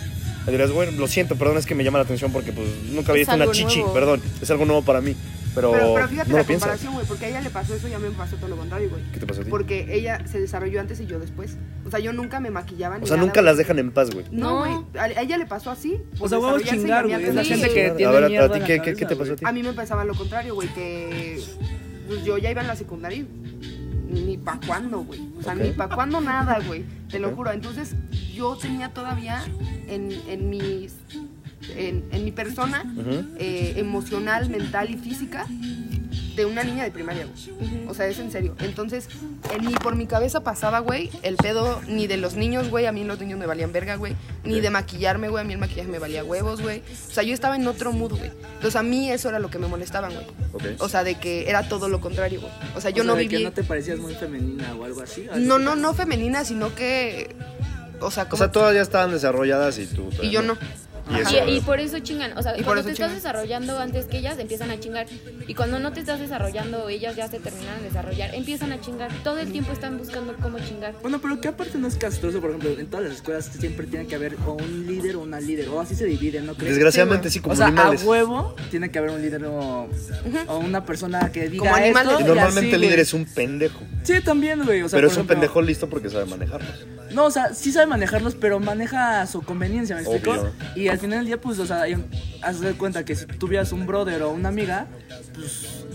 Y 0.48 0.52
dirás, 0.52 0.72
bueno, 0.72 0.94
lo 0.94 1.08
siento, 1.08 1.36
perdón, 1.36 1.58
es 1.58 1.66
que 1.66 1.76
me 1.76 1.84
llama 1.84 2.00
la 2.00 2.06
atención 2.06 2.32
porque 2.32 2.54
pues 2.54 2.68
nunca 2.92 3.12
había 3.12 3.22
visto 3.22 3.36
una 3.36 3.52
chichi, 3.52 3.84
perdón, 3.94 4.22
es 4.42 4.50
algo 4.50 4.66
nuevo 4.66 4.82
para 4.82 5.02
mí. 5.02 5.16
Pero, 5.58 5.72
Pero, 5.72 5.94
pero 5.96 6.08
fíjate 6.08 6.30
no 6.32 6.38
la 6.38 6.44
comparación, 6.44 6.94
güey, 6.94 7.06
porque 7.08 7.26
a 7.26 7.30
ella 7.30 7.42
le 7.42 7.50
pasó 7.50 7.74
eso 7.74 7.88
y 7.88 7.94
a 7.94 7.98
mí 7.98 8.08
me 8.08 8.14
pasó 8.16 8.36
todo 8.36 8.48
lo 8.48 8.58
contrario, 8.58 8.92
güey. 8.92 9.02
¿Qué 9.12 9.20
te 9.20 9.26
pasó 9.26 9.42
a 9.42 9.44
ti? 9.44 9.50
Porque 9.50 9.88
ella 9.90 10.22
se 10.28 10.40
desarrolló 10.40 10.80
antes 10.80 11.00
y 11.00 11.08
yo 11.08 11.20
después. 11.20 11.58
O 11.84 11.90
sea, 11.90 12.00
yo 12.00 12.14
nunca 12.14 12.40
me 12.40 12.52
maquillaba 12.52 13.00
ni 13.00 13.06
O 13.06 13.08
sea, 13.08 13.16
nada, 13.18 13.26
nunca 13.26 13.42
las 13.42 13.58
dejan 13.58 13.80
en 13.80 13.92
paz, 13.92 14.12
güey. 14.12 14.26
No, 14.30 14.60
güey. 14.60 14.74
A 15.00 15.04
a 15.06 15.22
ella 15.24 15.38
le 15.40 15.48
pasó 15.48 15.72
así. 15.72 16.00
O 16.20 16.30
por 16.30 16.30
sea, 16.30 16.72
chingar, 16.74 17.06
a 17.06 17.08
mí 17.08 17.14
güey. 17.14 17.26
Es 17.26 17.34
la 17.34 17.44
gente 17.44 17.70
que 17.74 17.88
A 17.88 17.96
tiene 17.96 18.12
ver, 18.14 18.24
a- 18.26 18.30
mierda 18.30 18.56
a 18.56 18.60
ti, 18.60 18.60
¿qué- 18.60 18.66
qué- 18.68 18.78
cabeza, 18.78 19.00
qué 19.00 19.06
te 19.08 19.16
pasó 19.16 19.34
a 19.34 19.36
ti? 19.36 19.46
A 19.48 19.52
mí 19.52 19.64
me 19.64 19.74
pasaba 19.74 20.06
lo 20.06 20.14
contrario, 20.14 20.54
güey, 20.54 20.68
que 20.76 21.42
pues, 22.08 22.24
yo 22.24 22.38
ya 22.38 22.52
iba 22.52 22.62
en 22.62 22.68
la 22.68 22.76
secundaria 22.76 23.18
y 23.18 23.28
ni 24.14 24.38
pa' 24.38 24.60
cuándo, 24.68 25.00
güey. 25.00 25.20
O 25.40 25.42
sea, 25.42 25.56
ni 25.56 25.72
pa' 25.72 25.90
cuándo 25.90 26.22
nada, 26.22 26.60
güey. 26.68 26.86
Te 27.10 27.18
lo 27.20 27.32
juro. 27.32 27.52
Entonces, 27.52 27.96
yo 28.34 28.56
tenía 28.58 28.90
todavía 28.90 29.44
en, 29.88 30.12
en 30.28 30.50
mis... 30.50 30.96
En, 31.76 32.06
en 32.12 32.24
mi 32.24 32.32
persona 32.32 32.86
eh, 33.38 33.74
emocional, 33.78 34.50
mental 34.50 34.90
y 34.90 34.98
física 34.98 35.46
de 36.36 36.46
una 36.46 36.64
niña 36.64 36.84
de 36.84 36.92
primaria, 36.92 37.26
güey. 37.26 37.88
O 37.88 37.94
sea, 37.96 38.06
es 38.08 38.20
en 38.20 38.32
serio. 38.32 38.56
Entonces, 38.60 39.08
eh, 39.52 39.58
ni 39.60 39.74
por 39.74 39.96
mi 39.96 40.06
cabeza 40.06 40.42
pasaba, 40.44 40.80
güey, 40.80 41.10
el 41.24 41.36
pedo 41.36 41.82
ni 41.88 42.06
de 42.06 42.18
los 42.18 42.36
niños, 42.36 42.70
güey. 42.70 42.86
A 42.86 42.92
mí 42.92 43.04
los 43.04 43.20
niños 43.20 43.40
me 43.40 43.48
valían 43.48 43.72
verga, 43.74 43.96
güey. 43.96 44.16
Ni 44.44 44.62
de 44.62 44.70
maquillarme, 44.70 45.30
güey. 45.30 45.44
A 45.44 45.48
mí 45.48 45.54
el 45.54 45.60
maquillaje 45.60 45.90
me 45.90 45.98
valía 45.98 46.24
huevos, 46.24 46.62
güey. 46.62 46.84
O 47.10 47.12
sea, 47.12 47.24
yo 47.24 47.34
estaba 47.34 47.56
en 47.56 47.68
otro 47.68 47.92
mood, 47.92 48.12
güey. 48.12 48.32
Entonces, 48.54 48.76
a 48.76 48.84
mí 48.84 49.12
eso 49.12 49.30
era 49.30 49.40
lo 49.40 49.50
que 49.50 49.58
me 49.58 49.68
molestaban, 49.68 50.14
güey. 50.14 50.76
O 50.80 50.88
sea, 50.90 51.04
de 51.04 51.16
que 51.16 51.50
era 51.50 51.68
todo 51.68 51.90
lo 51.90 52.00
contrario, 52.02 52.42
güey. 52.42 52.54
O 52.76 52.82
sea, 52.82 52.92
yo 52.92 53.02
O 53.02 53.06
sea, 53.06 53.14
no 53.14 53.16
de 53.18 53.24
viví... 53.24 53.38
que 53.38 53.44
no 53.44 53.52
te 53.52 53.64
parecías 53.64 53.98
muy 53.98 54.14
femenina 54.14 54.76
o 54.76 54.84
algo 54.86 55.02
así. 55.02 55.26
No, 55.38 55.58
no, 55.58 55.76
no 55.76 55.94
femenina, 55.96 56.46
sino 56.46 56.74
que... 56.76 57.36
O 58.00 58.12
sea, 58.12 58.24
O 58.24 58.30
como... 58.30 58.38
sea, 58.38 58.52
todas 58.52 58.76
ya 58.76 58.82
estaban 58.84 59.10
desarrolladas 59.10 59.80
y 59.80 59.88
tú. 59.88 60.10
y 60.22 60.30
yo 60.30 60.44
no. 60.44 60.56
Y 61.10 61.20
eso, 61.22 61.46
Y, 61.48 61.58
y 61.58 61.62
por 61.62 61.80
eso 61.80 62.00
chingan, 62.00 62.38
o 62.38 62.42
sea, 62.44 62.58
Y 62.58 62.64
cuando 62.64 62.84
te 62.84 62.94
chingan. 62.94 63.10
estás 63.12 63.24
desarrollando 63.24 63.80
antes 63.80 64.06
que 64.06 64.18
ellas, 64.18 64.38
empiezan 64.40 64.72
a 64.72 64.80
chingar. 64.80 65.06
Y 65.48 65.54
cuando 65.54 65.80
no 65.80 65.94
te 65.94 66.00
estás 66.02 66.20
desarrollando, 66.20 66.90
ellas 66.90 67.16
ya 67.16 67.28
se 67.30 67.40
terminan 67.40 67.78
de 67.80 67.86
desarrollar, 67.86 68.34
empiezan 68.36 68.72
a 68.72 68.82
chingar. 68.82 69.12
Todo 69.24 69.40
el 69.40 69.52
tiempo 69.52 69.72
están 69.72 69.98
buscando 69.98 70.36
cómo 70.42 70.60
chingar. 70.60 70.94
Bueno, 71.02 71.20
pero 71.22 71.40
que 71.40 71.48
aparte 71.48 71.78
no 71.78 71.88
es 71.88 71.96
castroso, 71.96 72.40
por 72.42 72.50
ejemplo, 72.52 72.70
en 72.78 72.88
todas 72.88 73.06
las 73.08 73.16
escuelas 73.16 73.46
siempre 73.46 73.88
tiene 73.88 74.06
que 74.08 74.16
haber 74.16 74.36
o 74.46 74.54
un 74.54 74.86
líder 74.88 75.16
o 75.16 75.22
una 75.22 75.40
líder, 75.40 75.70
o 75.70 75.80
así 75.80 75.96
se 75.96 76.06
dividen, 76.06 76.46
¿no 76.46 76.54
crees? 76.56 76.76
Desgraciadamente 76.76 77.30
Sí, 77.30 77.36
sí, 77.36 77.40
O 77.40 77.44
como 77.44 77.56
sea, 77.56 77.68
animales. 77.68 78.04
a 78.04 78.06
huevo 78.06 78.56
tiene 78.70 78.92
que 78.92 79.00
haber 79.00 79.12
un 79.12 79.22
líder 79.22 79.46
o, 79.46 79.90
o 80.48 80.58
una 80.60 80.86
persona 80.86 81.32
que 81.32 81.50
diga 81.50 81.64
Como 81.66 81.76
animales. 81.76 82.12
esto 82.12 82.24
Y 82.24 82.28
normalmente 82.28 82.60
así, 82.68 82.76
el 82.76 82.82
líder 82.82 83.00
es 83.00 83.14
un 83.14 83.26
pendejo. 83.26 83.80
Sí, 84.04 84.22
también, 84.22 84.64
güey. 84.66 84.82
O 84.82 84.90
sea, 84.90 84.98
pero 84.98 85.08
es 85.08 85.14
un 85.14 85.20
ejemplo, 85.20 85.36
pendejo 85.36 85.62
listo 85.62 85.90
porque 85.90 86.10
sabe 86.10 86.26
manejarlos. 86.26 86.86
No, 87.12 87.26
o 87.26 87.32
sea, 87.32 87.54
sí 87.54 87.72
sabe 87.72 87.86
manejarlos, 87.86 88.36
pero 88.36 88.60
maneja 88.60 89.22
a 89.22 89.28
su 89.28 89.42
conveniencia, 89.42 89.96
¿me 89.96 90.02
explico? 90.02 90.50
Y 90.76 90.88
al 90.98 91.02
final 91.02 91.20
del 91.20 91.28
día, 91.28 91.40
pues, 91.40 91.60
o 91.60 91.66
sea, 91.68 91.86
haz 92.42 92.60
de 92.60 92.74
cuenta 92.74 93.06
que 93.06 93.16
si 93.16 93.28
tuvieras 93.28 93.72
un 93.72 93.86
brother 93.86 94.24
o 94.24 94.32
una 94.32 94.50
amiga, 94.50 94.88
pues, 95.36 95.86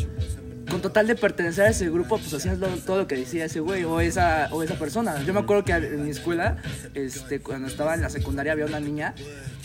con 0.71 0.81
total 0.81 1.09
de 1.09 1.17
pertenecer 1.17 1.65
a 1.65 1.71
ese 1.71 1.91
grupo, 1.91 2.19
pues 2.19 2.33
hacías 2.33 2.57
todo 2.87 2.99
lo 2.99 3.07
que 3.09 3.17
decía 3.17 3.45
ese 3.45 3.59
güey 3.59 3.83
o 3.83 4.01
esa, 4.01 4.49
o 4.53 4.63
esa 4.63 4.77
persona. 4.77 5.21
Yo 5.25 5.35
me 5.35 5.41
acuerdo 5.41 5.65
que 5.65 5.73
en 5.73 6.05
mi 6.05 6.11
escuela, 6.11 6.59
este, 6.95 7.41
cuando 7.41 7.67
estaba 7.67 7.95
en 7.95 8.03
la 8.03 8.11
secundaria, 8.11 8.53
había 8.53 8.67
una 8.67 8.79
niña 8.79 9.13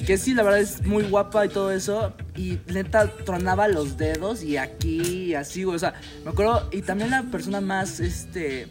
que 0.07 0.17
sí, 0.17 0.33
la 0.33 0.41
verdad 0.41 0.59
es 0.59 0.83
muy 0.83 1.03
guapa 1.03 1.45
y 1.45 1.49
todo 1.49 1.71
eso, 1.71 2.13
y 2.35 2.57
neta 2.73 3.07
tronaba 3.23 3.67
los 3.67 3.95
dedos 3.95 4.41
y 4.41 4.57
aquí 4.57 5.01
y 5.01 5.33
así, 5.35 5.65
güey. 5.65 5.75
O 5.75 5.79
sea, 5.79 5.93
me 6.25 6.31
acuerdo, 6.31 6.67
y 6.71 6.81
también 6.81 7.11
la 7.11 7.21
persona 7.21 7.61
más, 7.61 7.99
este, 7.99 8.69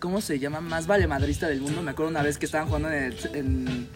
¿cómo 0.00 0.20
se 0.20 0.38
llama? 0.38 0.60
Más 0.60 0.86
valemadrista 0.86 1.48
del 1.48 1.62
mundo. 1.62 1.80
Me 1.80 1.92
acuerdo 1.92 2.10
una 2.10 2.22
vez 2.22 2.36
que 2.36 2.44
estaban 2.44 2.66
jugando 2.66 2.90
en 2.90 3.04
el. 3.32 3.88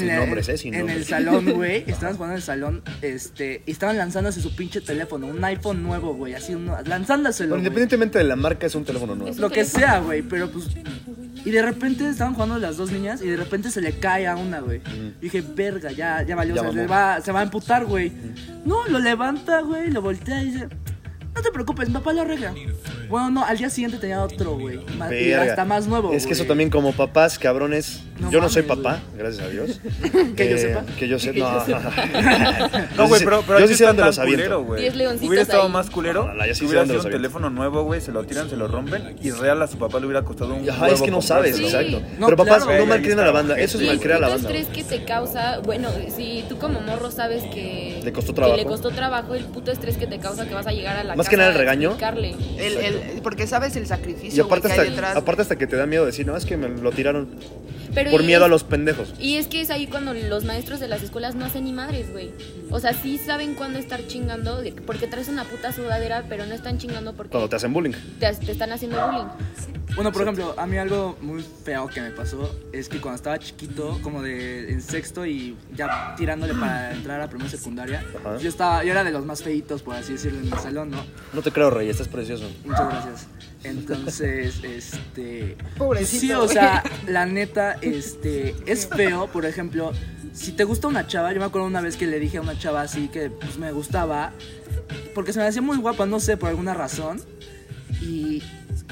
Sin 0.00 0.10
el- 0.10 0.16
nombres, 0.20 0.48
¿eh? 0.48 0.58
Sin 0.58 0.74
en 0.74 0.80
el 0.80 0.86
nombres. 0.86 1.06
salón, 1.08 1.52
güey. 1.54 1.84
Estaban 1.86 2.14
jugando 2.16 2.34
en 2.34 2.36
el 2.38 2.42
salón, 2.42 2.82
este, 3.02 3.62
y 3.66 3.70
estaban 3.70 3.96
lanzándose 3.96 4.40
su 4.40 4.54
pinche 4.54 4.80
teléfono, 4.80 5.26
un 5.26 5.42
iPhone 5.44 5.82
nuevo, 5.82 6.14
güey, 6.14 6.34
así, 6.34 6.54
uno, 6.54 6.76
lanzándoselo. 6.84 7.50
Bueno, 7.50 7.60
independientemente 7.62 8.18
de 8.18 8.24
la 8.24 8.36
marca, 8.36 8.66
es 8.66 8.74
un 8.74 8.84
teléfono 8.84 9.14
nuevo. 9.14 9.36
Lo 9.38 9.50
que 9.50 9.64
sea, 9.64 10.00
güey, 10.00 10.22
pero 10.22 10.50
pues. 10.50 10.66
Y 11.44 11.50
de 11.50 11.60
repente 11.60 12.08
estaban 12.08 12.32
jugando 12.32 12.58
las 12.58 12.78
dos 12.78 12.90
niñas 12.90 13.20
y 13.20 13.28
de 13.28 13.36
repente 13.36 13.70
se 13.70 13.82
le 13.82 13.98
cae 13.98 14.26
a 14.26 14.34
una, 14.34 14.60
güey. 14.60 14.80
Dije, 15.20 15.42
verga, 15.42 15.92
ya, 15.92 16.22
ya 16.22 16.34
valió, 16.34 16.54
Ya 16.54 16.62
o 16.62 16.72
sea, 16.72 16.82
le 16.82 16.86
va, 16.86 17.20
se 17.20 17.32
va 17.32 17.40
a 17.40 17.42
emputar, 17.42 17.84
güey. 17.84 18.10
No, 18.64 18.86
lo 18.88 18.98
levanta, 18.98 19.60
güey, 19.60 19.90
lo 19.90 20.00
voltea 20.00 20.42
y 20.42 20.46
dice, 20.52 20.68
no 21.34 21.42
te 21.42 21.50
preocupes, 21.52 21.88
mi 21.88 21.94
papá 21.94 22.14
lo 22.14 22.22
arregla. 22.22 22.54
Bueno, 23.10 23.30
no, 23.30 23.44
al 23.44 23.58
día 23.58 23.68
siguiente 23.68 23.98
tenía 23.98 24.22
otro, 24.22 24.56
güey. 24.56 24.80
Y 25.12 25.32
hasta 25.32 25.66
más 25.66 25.86
nuevo. 25.86 26.14
Es 26.14 26.26
que 26.26 26.32
eso 26.32 26.46
también 26.46 26.70
como 26.70 26.92
papás, 26.92 27.38
cabrones. 27.38 28.00
No 28.20 28.30
yo 28.30 28.40
no 28.40 28.48
soy 28.48 28.62
papá, 28.62 29.00
gracias 29.18 29.44
a 29.44 29.48
Dios. 29.48 29.80
Que 30.36 30.48
yo 30.50 30.56
Eh, 30.56 30.58
sepa. 30.58 30.84
Que 30.98 31.08
yo 31.08 31.18
sepa. 31.18 31.64
No, 31.66 32.96
No, 32.96 33.08
güey, 33.08 33.24
pero, 33.24 33.42
pero 33.46 33.58
yo 33.60 33.66
sí 33.66 33.74
sé 33.74 33.84
dónde 33.86 34.04
los 34.04 34.18
aviento. 34.20 34.60
Hubiera 34.60 35.42
estado 35.42 35.64
ahí. 35.64 35.68
más 35.72 35.90
culero 35.90 36.26
No, 36.26 36.34
no, 36.34 36.54
si 36.54 36.64
hubiera 36.64 36.82
sido 36.84 36.94
un 36.94 37.00
aviento. 37.00 37.08
teléfono 37.10 37.50
nuevo, 37.50 37.82
güey, 37.82 38.00
se 38.00 38.12
lo 38.12 38.24
tiran, 38.24 38.48
se 38.48 38.56
lo 38.56 38.68
rompen 38.68 39.16
y 39.20 39.30
real 39.32 39.60
a 39.62 39.66
su 39.66 39.78
papá 39.78 39.98
le 39.98 40.06
hubiera 40.06 40.22
costado 40.22 40.54
un 40.54 40.68
Ajá, 40.68 40.88
es 40.90 41.02
que 41.02 41.10
no 41.10 41.22
sabes, 41.22 41.58
exacto. 41.58 42.00
No, 42.18 42.26
Pero 42.26 42.36
papás, 42.36 42.64
claro, 42.64 42.78
no 42.80 42.86
malcrien 42.86 43.18
a 43.18 43.24
la 43.24 43.32
banda. 43.32 43.58
Eso 43.58 43.78
es 43.78 43.84
¿Y 43.84 43.86
malcriar 43.88 44.18
a 44.18 44.20
la 44.20 44.28
banda. 44.28 44.48
crees 44.48 44.68
que 44.68 44.84
te 44.84 45.04
causa, 45.04 45.58
bueno, 45.58 45.88
si 46.14 46.44
tú 46.48 46.56
como 46.58 46.80
morro 46.80 47.10
sabes 47.10 47.42
que 47.52 48.00
Le 48.04 48.12
costó 48.12 48.32
que 48.32 48.36
trabajo. 48.36 48.56
le 48.56 48.64
costó 48.64 48.90
trabajo, 48.90 49.34
el 49.34 49.44
puto 49.46 49.72
estrés 49.72 49.96
que 49.96 50.06
te 50.06 50.18
causa 50.20 50.46
que 50.46 50.54
vas 50.54 50.66
a 50.68 50.72
llegar 50.72 50.96
a 50.96 51.02
la 51.04 51.16
Más 51.16 51.26
casa 51.26 51.30
que 51.30 51.36
nada 51.36 51.50
el 51.50 51.58
regaño. 51.58 51.96
El, 52.58 52.76
el- 52.78 53.20
porque 53.22 53.46
sabes 53.46 53.74
el 53.76 53.86
sacrificio 53.86 54.42
Y 54.44 54.46
aparte 54.46 54.68
güey, 54.68 54.74
que 54.76 54.82
hay 54.82 54.94
hasta, 55.04 55.18
aparte 55.18 55.42
hasta 55.42 55.56
que 55.56 55.66
te 55.66 55.76
da 55.76 55.86
miedo 55.86 56.06
decir, 56.06 56.26
no, 56.26 56.36
es 56.36 56.44
que 56.44 56.56
me 56.56 56.68
lo 56.68 56.90
tiraron 56.92 57.28
Pero 57.94 58.10
por 58.10 58.22
y 58.22 58.26
miedo 58.26 58.44
a 58.44 58.48
los 58.48 58.64
pendejos. 58.64 59.14
Y 59.18 59.36
es 59.36 59.46
que 59.46 59.60
es 59.60 59.70
ahí 59.70 59.86
cuando 59.86 60.12
los 60.14 60.44
maestros 60.44 60.80
de 60.80 60.88
las 60.88 61.02
escuelas 61.02 61.34
no 61.34 61.44
hacen 61.44 61.64
ni 61.64 61.72
madres, 61.72 62.10
güey. 62.12 62.32
O 62.70 62.80
sea, 62.80 62.92
sí 62.92 63.18
saben 63.18 63.54
cuándo 63.54 63.78
estar 63.78 64.06
chingando, 64.06 64.62
porque 64.86 65.06
traes 65.06 65.28
una 65.28 65.44
puta 65.44 65.72
sudadera, 65.72 66.24
pero 66.28 66.44
no 66.46 66.54
están 66.54 66.78
chingando 66.78 67.14
porque 67.14 67.30
Cuando 67.30 67.48
te 67.48 67.56
hacen 67.56 67.72
bullying. 67.72 67.92
te, 68.18 68.32
te 68.34 68.52
están 68.52 68.72
haciendo 68.72 69.04
bullying. 69.06 69.26
Bueno, 69.94 70.10
por 70.10 70.22
ejemplo, 70.22 70.54
a 70.58 70.66
mí 70.66 70.76
algo 70.76 71.16
muy 71.20 71.40
feo 71.64 71.86
que 71.86 72.00
me 72.00 72.10
pasó 72.10 72.52
es 72.72 72.88
que 72.88 73.00
cuando 73.00 73.14
estaba 73.16 73.38
chiquito, 73.38 74.00
como 74.02 74.22
de 74.22 74.72
en 74.72 74.82
sexto 74.82 75.24
y 75.24 75.56
ya 75.72 76.14
tirándole 76.16 76.52
para 76.54 76.92
entrar 76.92 77.20
a 77.20 77.28
primera 77.28 77.48
secundaria, 77.48 78.04
Ajá. 78.18 78.38
yo 78.38 78.48
estaba, 78.48 78.82
yo 78.82 78.90
era 78.90 79.04
de 79.04 79.12
los 79.12 79.24
más 79.24 79.42
feitos, 79.44 79.82
por 79.82 79.94
así 79.94 80.14
decirlo, 80.14 80.40
en 80.40 80.46
mi 80.50 80.56
salón, 80.58 80.90
¿no? 80.90 81.04
No 81.32 81.42
te 81.42 81.52
creo, 81.52 81.70
Rey, 81.70 81.88
estás 81.90 82.08
precioso. 82.08 82.50
Muchas 82.64 82.88
gracias. 82.88 83.28
Entonces, 83.64 84.62
este. 84.62 85.56
Pobrecito, 85.76 86.20
Sí, 86.20 86.32
o 86.32 86.48
sea, 86.48 86.82
la 87.08 87.26
neta, 87.26 87.76
este. 87.80 88.54
Es 88.66 88.86
feo, 88.86 89.26
por 89.28 89.46
ejemplo. 89.46 89.92
Si 90.32 90.52
te 90.52 90.64
gusta 90.64 90.88
una 90.88 91.06
chava, 91.06 91.32
yo 91.32 91.38
me 91.38 91.46
acuerdo 91.46 91.66
una 91.66 91.80
vez 91.80 91.96
que 91.96 92.06
le 92.06 92.18
dije 92.18 92.38
a 92.38 92.40
una 92.40 92.58
chava 92.58 92.82
así 92.82 93.08
que 93.08 93.30
pues, 93.30 93.56
me 93.58 93.72
gustaba. 93.72 94.32
Porque 95.14 95.32
se 95.32 95.38
me 95.38 95.46
hacía 95.46 95.62
muy 95.62 95.78
guapa, 95.78 96.06
no 96.06 96.20
sé, 96.20 96.36
por 96.36 96.48
alguna 96.50 96.74
razón. 96.74 97.20
Y 98.02 98.42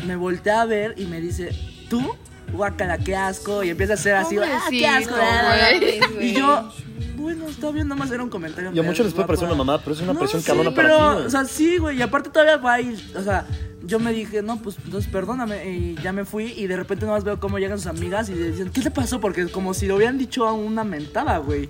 me 0.07 0.17
volteé 0.17 0.53
a 0.53 0.65
ver 0.65 0.95
y 0.97 1.07
me 1.07 1.21
dice, 1.21 1.51
¿tú? 1.91 2.17
Guácala, 2.53 2.99
qué 2.99 3.17
asco. 3.17 3.63
Y 3.65 3.71
empieza 3.71 3.95
a 3.95 3.97
hacer 3.97 4.15
así, 4.15 4.37
¡ah, 4.39 4.61
qué 4.71 4.87
asco! 4.87 5.15
Güey. 5.15 6.29
Y 6.29 6.33
yo, 6.35 6.71
bueno, 7.17 7.49
está 7.49 7.71
bien, 7.73 7.89
nomás 7.89 8.11
era 8.11 8.23
un 8.23 8.31
comentario. 8.31 8.71
Y 8.73 8.79
a 8.79 8.83
muchos 8.83 9.05
les 9.07 9.15
puede 9.15 9.27
parecer 9.27 9.49
una 9.49 9.57
mamá, 9.57 9.79
pero 9.83 9.95
es 9.95 10.01
una 10.01 10.13
No, 10.13 10.21
presión 10.21 10.43
sí, 10.43 10.47
cabrona 10.47 10.71
para 10.75 10.89
pero, 10.89 10.99
ti. 11.11 11.15
güey. 11.15 11.27
O 11.27 11.31
sea, 11.31 11.45
sí, 11.45 11.79
güey. 11.79 11.99
Y 11.99 12.03
aparte 12.03 12.31
todavía 12.31 12.57
va 12.57 12.75
a 12.75 12.81
ir. 12.81 12.99
O 13.17 13.23
sea, 13.23 13.47
yo 13.85 13.99
me 13.99 14.13
dije, 14.13 14.43
no, 14.43 14.59
pues 14.59 14.77
entonces 14.85 15.11
perdóname. 15.11 15.69
Y 15.71 15.97
ya 16.03 16.13
me 16.13 16.25
fui. 16.25 16.53
Y 16.57 16.67
de 16.67 16.77
repente 16.77 17.07
nomás 17.07 17.25
veo 17.25 17.41
cómo 17.41 17.59
llegan 17.59 17.79
sus 17.79 17.87
amigas 17.87 18.29
y 18.29 18.35
le 18.35 18.51
dicen, 18.53 18.71
¿qué 18.71 18.81
te 18.81 18.91
pasó? 18.91 19.21
Porque 19.21 19.49
como 19.49 19.75
si 19.75 19.87
lo 19.87 19.97
hubieran 19.97 20.19
dicho 20.19 20.47
a 20.47 20.53
una 20.53 20.85
mentada, 20.85 21.39
güey. 21.39 21.69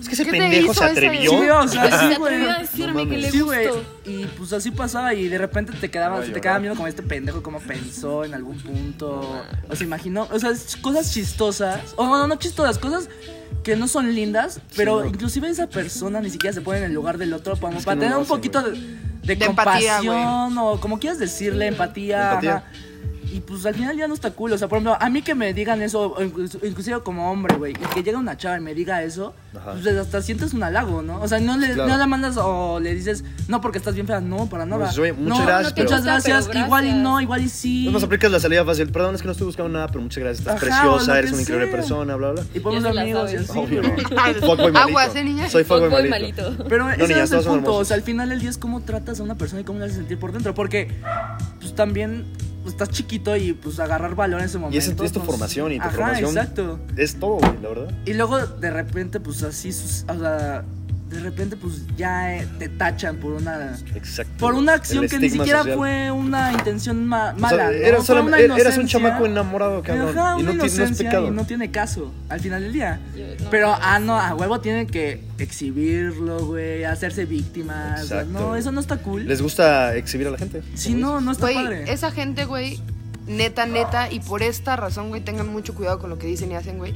Es 0.00 0.08
que 0.08 0.14
ese 0.14 0.24
¿Qué 0.24 0.32
te 0.32 0.38
pendejo 0.38 0.72
hizo 0.72 0.80
se 0.80 0.84
atrevió. 0.84 1.30
Sí, 1.30 1.48
o 1.48 1.68
sea, 1.68 1.90
Se 1.90 2.08
sí, 2.08 2.14
güey. 2.18 2.34
atrevió 2.34 2.50
a 2.50 2.58
decirme 2.58 3.04
No 3.04 3.10
que 3.10 3.16
le 3.16 3.26
mames. 3.28 3.32
Sí, 3.32 3.40
güey. 3.40 3.68
Y 4.04 4.24
pues 4.26 4.52
así 4.52 4.70
pasaba 4.70 5.14
y 5.14 5.28
de 5.28 5.38
repente 5.38 5.72
te 5.72 5.90
quedaba, 5.90 6.20
a 6.20 6.24
se 6.24 6.32
te 6.32 6.40
quedaba 6.40 6.58
viendo 6.58 6.76
como 6.76 6.88
este 6.88 7.02
pendejo, 7.02 7.42
como 7.42 7.60
pensó 7.60 8.24
en 8.24 8.34
algún 8.34 8.58
punto. 8.58 9.42
O 9.68 9.76
se 9.76 9.84
imaginó, 9.84 10.28
o 10.30 10.38
sea, 10.38 10.50
es 10.50 10.76
cosas 10.76 11.12
chistosas. 11.12 11.94
O 11.96 12.06
no, 12.06 12.26
no 12.26 12.36
chistosas, 12.36 12.78
cosas 12.78 13.08
que 13.62 13.76
no 13.76 13.88
son 13.88 14.14
lindas, 14.14 14.60
pero 14.76 15.00
no. 15.00 15.06
inclusive 15.06 15.48
esa 15.48 15.66
persona 15.66 16.20
ni 16.20 16.30
siquiera 16.30 16.54
se 16.54 16.60
pone 16.60 16.78
en 16.78 16.84
el 16.84 16.94
lugar 16.94 17.18
del 17.18 17.32
otro 17.32 17.56
como 17.58 17.80
para 17.80 17.96
no 17.96 18.00
tener 18.00 18.16
un 18.16 18.26
poquito 18.26 18.62
de, 18.62 18.78
de 19.28 19.36
De 19.36 19.44
empatía, 19.46 19.96
compasión 19.98 20.58
o 20.58 20.80
como 20.80 20.98
quieras 20.98 21.18
decirle, 21.18 21.66
empatía. 21.66 22.30
Empatía. 22.30 22.56
ajá. 22.56 22.64
Y 23.30 23.40
pues 23.40 23.66
al 23.66 23.74
final 23.74 23.96
ya 23.96 24.08
no 24.08 24.14
está 24.14 24.30
cool. 24.30 24.52
O 24.52 24.58
sea, 24.58 24.68
por 24.68 24.78
ejemplo, 24.78 24.96
a 24.98 25.10
mí 25.10 25.20
que 25.22 25.34
me 25.34 25.52
digan 25.52 25.82
eso, 25.82 26.16
inclusive 26.62 27.00
como 27.02 27.30
hombre, 27.30 27.56
güey, 27.56 27.72
y 27.72 27.94
que 27.94 28.02
llega 28.02 28.18
una 28.18 28.36
chava 28.38 28.56
y 28.56 28.60
me 28.60 28.74
diga 28.74 29.02
eso, 29.02 29.34
Ajá. 29.54 29.72
pues 29.72 29.86
hasta 29.86 30.22
sientes 30.22 30.54
un 30.54 30.62
halago, 30.62 31.02
¿no? 31.02 31.20
O 31.20 31.28
sea, 31.28 31.38
no 31.38 31.56
le, 31.58 31.74
Claro. 31.74 31.90
no 31.90 31.96
la 31.98 32.06
mandas 32.06 32.36
o 32.38 32.80
le 32.80 32.94
dices, 32.94 33.24
no, 33.48 33.60
porque 33.60 33.76
estás 33.78 33.94
bien 33.94 34.06
fea, 34.06 34.20
no, 34.20 34.46
para 34.46 34.64
nada. 34.64 34.86
Pues, 34.86 34.98
oye, 34.98 35.12
muchas 35.12 35.38
No, 35.40 35.44
gracias, 35.46 35.72
muchas 35.76 35.90
pero- 36.00 36.02
gracias, 36.04 36.46
pero 36.48 36.60
igual 36.64 36.84
y 36.84 36.86
gracias. 36.88 37.02
no, 37.04 37.20
igual 37.20 37.42
y 37.42 37.48
sí. 37.50 37.84
No 37.84 37.92
nos 37.92 38.02
aplicas 38.04 38.30
la 38.32 38.40
salida 38.40 38.64
fácil. 38.64 38.90
Perdón, 38.90 39.14
es 39.14 39.20
que 39.20 39.26
no 39.26 39.32
estoy 39.32 39.46
buscando 39.46 39.68
nada, 39.70 39.88
pero 39.88 40.00
muchas 40.00 40.22
gracias. 40.24 40.38
Estás 40.40 40.56
Ajá, 40.56 40.64
preciosa, 40.82 41.18
eres 41.18 41.32
una 41.32 41.42
increíble 41.42 41.66
sea. 41.66 41.76
persona, 41.76 42.16
bla, 42.16 42.30
bla. 42.32 42.42
Y 42.54 42.60
podemos 42.60 42.84
ser 42.90 42.98
amigos 42.98 43.30
y 43.30 43.34
sabes. 43.34 43.50
así. 43.50 43.58
Obvio. 43.58 43.82
pero- 43.82 43.98
Fuckboy 44.48 44.72
malito. 44.72 44.78
Aguas, 44.78 45.16
¿eh, 45.16 45.24
niña? 45.24 45.48
Soy 45.50 45.64
fuckboy 45.64 45.90
malito. 46.08 46.10
malito. 46.50 46.64
Pero 46.68 46.88
ese 46.90 47.02
niñas, 47.08 47.24
es 47.24 47.32
el 47.32 47.38
punto, 47.38 47.54
hermosos. 47.56 47.80
o 47.82 47.84
sea, 47.84 47.96
al 47.96 48.02
final 48.02 48.28
del 48.30 48.40
día 48.40 48.48
es 48.50 48.56
cómo 48.58 48.80
tratas 48.80 49.20
a 49.20 49.22
una 49.22 49.34
persona 49.36 49.60
y 49.60 49.64
cómo 49.64 49.78
la 49.80 49.84
haces 49.84 49.96
sentir 49.98 50.18
por 50.18 50.32
dentro, 50.32 50.54
porque 50.54 50.88
pues 51.60 51.74
también 51.74 52.24
pues, 52.68 52.82
estás 52.82 52.90
chiquito 52.90 53.36
y 53.36 53.52
pues 53.54 53.80
agarrar 53.80 54.14
valor 54.14 54.40
en 54.40 54.46
ese 54.46 54.58
momento. 54.58 54.74
Y 54.74 54.78
es, 54.78 54.88
es 54.88 54.94
tu 54.94 55.20
pues, 55.20 55.26
formación 55.26 55.72
y 55.72 55.76
tu 55.78 55.82
ajá, 55.82 55.90
formación. 55.92 56.30
exacto. 56.30 56.80
Es 56.96 57.18
todo, 57.18 57.36
güey, 57.38 57.62
la 57.62 57.68
verdad. 57.68 57.98
Y 58.04 58.14
luego 58.14 58.38
de 58.38 58.70
repente 58.70 59.20
pues 59.20 59.42
así, 59.42 59.70
o 59.70 60.18
sea, 60.18 60.64
de 61.08 61.20
repente 61.20 61.56
pues 61.56 61.86
ya 61.96 62.36
eh, 62.36 62.46
te 62.58 62.68
tachan 62.68 63.16
por 63.16 63.32
una 63.32 63.78
Exacto. 63.94 64.32
por 64.38 64.54
una 64.54 64.74
acción 64.74 65.04
El 65.04 65.10
que 65.10 65.18
ni 65.18 65.30
siquiera 65.30 65.60
social. 65.60 65.76
fue 65.78 66.10
una 66.10 66.52
intención 66.52 67.06
ma- 67.06 67.32
O 67.34 67.38
sea, 67.38 67.38
mala, 67.38 67.70
Fue 67.70 68.04
solamente- 68.04 68.44
una 68.44 68.56
eras 68.56 68.74
un 68.74 68.80
inocencia. 68.82 68.86
chamaco 69.00 69.24
enamorado, 69.26 69.82
cabrón. 69.82 70.16
Ajá, 70.18 70.36
y 70.38 70.42
no, 70.42 70.52
no 70.52 70.64
es 70.64 70.74
inocencia 70.74 71.08
pecado. 71.08 71.28
y 71.28 71.30
no 71.30 71.44
tiene 71.46 71.70
caso 71.70 72.12
al 72.28 72.40
final 72.40 72.62
del 72.62 72.72
día. 72.74 73.00
Pero, 73.50 73.68
no, 73.68 73.78
ah, 73.80 73.98
no, 73.98 74.20
a 74.20 74.34
huevo 74.34 74.60
tienen 74.60 74.86
que 74.86 75.22
exhibirlo, 75.38 76.44
güey, 76.46 76.84
hacerse 76.84 77.24
víctimas. 77.24 78.02
o 78.04 78.06
sea, 78.06 78.20
Exacto, 78.20 78.38
no, 78.40 78.56
eso 78.56 78.70
no 78.72 78.80
está 78.80 78.98
cool. 78.98 79.26
Les 79.26 79.40
gusta 79.42 79.94
exhibir 79.96 80.26
a 80.26 80.30
la 80.30 80.38
gente. 80.38 80.62
Sí, 80.74 80.94
no, 80.94 81.20
no 81.20 81.32
está 81.32 81.44
Güey, 81.46 81.54
padre. 81.54 81.92
esa 81.92 82.10
gente, 82.10 82.44
güey, 82.44 82.80
neta, 83.26 83.66
neta, 83.66 84.10
y 84.12 84.20
por 84.20 84.42
esta 84.42 84.76
razón, 84.76 85.08
güey, 85.08 85.22
tengan 85.22 85.48
mucho 85.48 85.74
cuidado 85.74 85.98
con 85.98 86.10
lo 86.10 86.18
que 86.18 86.26
dicen 86.26 86.52
y 86.52 86.54
hacen, 86.54 86.78
güey. 86.78 86.94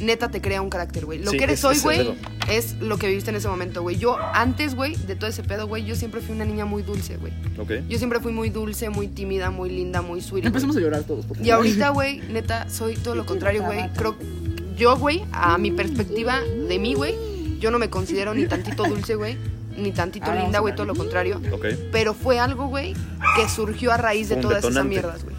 Neta 0.00 0.28
te 0.30 0.40
crea 0.40 0.60
un 0.60 0.70
carácter, 0.70 1.04
güey. 1.06 1.18
Lo 1.20 1.30
Sí, 1.30 1.36
que 1.36 1.44
eres 1.44 1.60
es- 1.60 1.64
hoy, 1.64 1.78
güey, 1.78 2.14
es 2.50 2.74
lo 2.80 2.98
que 2.98 3.06
viviste 3.08 3.30
en 3.30 3.36
ese 3.36 3.48
momento, 3.48 3.80
güey. 3.82 3.96
Yo 3.96 4.16
antes, 4.34 4.74
güey, 4.74 4.96
de 4.96 5.14
todo 5.14 5.30
ese 5.30 5.42
pedo, 5.42 5.66
güey, 5.68 5.84
yo 5.84 5.94
siempre 5.94 6.20
fui 6.20 6.34
una 6.34 6.44
niña 6.44 6.64
muy 6.64 6.82
dulce, 6.82 7.16
güey. 7.16 7.32
Ok. 7.58 7.86
Yo 7.88 7.98
siempre 7.98 8.18
fui 8.20 8.32
muy 8.32 8.50
dulce, 8.50 8.90
muy 8.90 9.08
tímida, 9.08 9.50
muy 9.50 9.70
linda, 9.70 10.02
muy 10.02 10.20
sweet. 10.20 10.44
Empezamos 10.46 10.76
a 10.76 10.80
llorar 10.80 11.04
todos, 11.04 11.24
por 11.26 11.36
favor. 11.36 11.46
Y 11.46 11.50
ahorita, 11.50 11.90
güey, 11.90 12.18
neta, 12.30 12.68
soy 12.68 12.96
todo 12.96 13.14
lo 13.14 13.24
contrario, 13.24 13.62
güey. 13.62 13.88
Creo 13.96 14.16
yo, 14.76 14.96
güey, 14.96 15.24
a 15.32 15.56
mi 15.58 15.70
perspectiva 15.70 16.40
de 16.40 16.78
mí, 16.78 16.94
güey, 16.94 17.14
yo 17.60 17.70
no 17.70 17.78
me 17.78 17.88
considero 17.88 18.34
ni 18.34 18.46
tantito 18.46 18.82
dulce, 18.84 19.14
güey, 19.14 19.36
ni 19.76 19.92
tantito 19.92 20.26
Ah, 20.30 20.34
linda, 20.42 20.58
güey, 20.58 20.74
todo 20.74 20.86
lo 20.86 20.94
contrario. 20.96 21.40
Ok. 21.52 21.66
Pero 21.92 22.14
fue 22.14 22.38
algo, 22.40 22.66
güey, 22.66 22.94
que 23.36 23.48
surgió 23.48 23.92
a 23.92 23.96
raíz 23.96 24.28
de 24.28 24.34
Un 24.36 24.40
todas 24.42 24.64
esas 24.64 24.84
mierdas, 24.84 25.22
güey. 25.24 25.33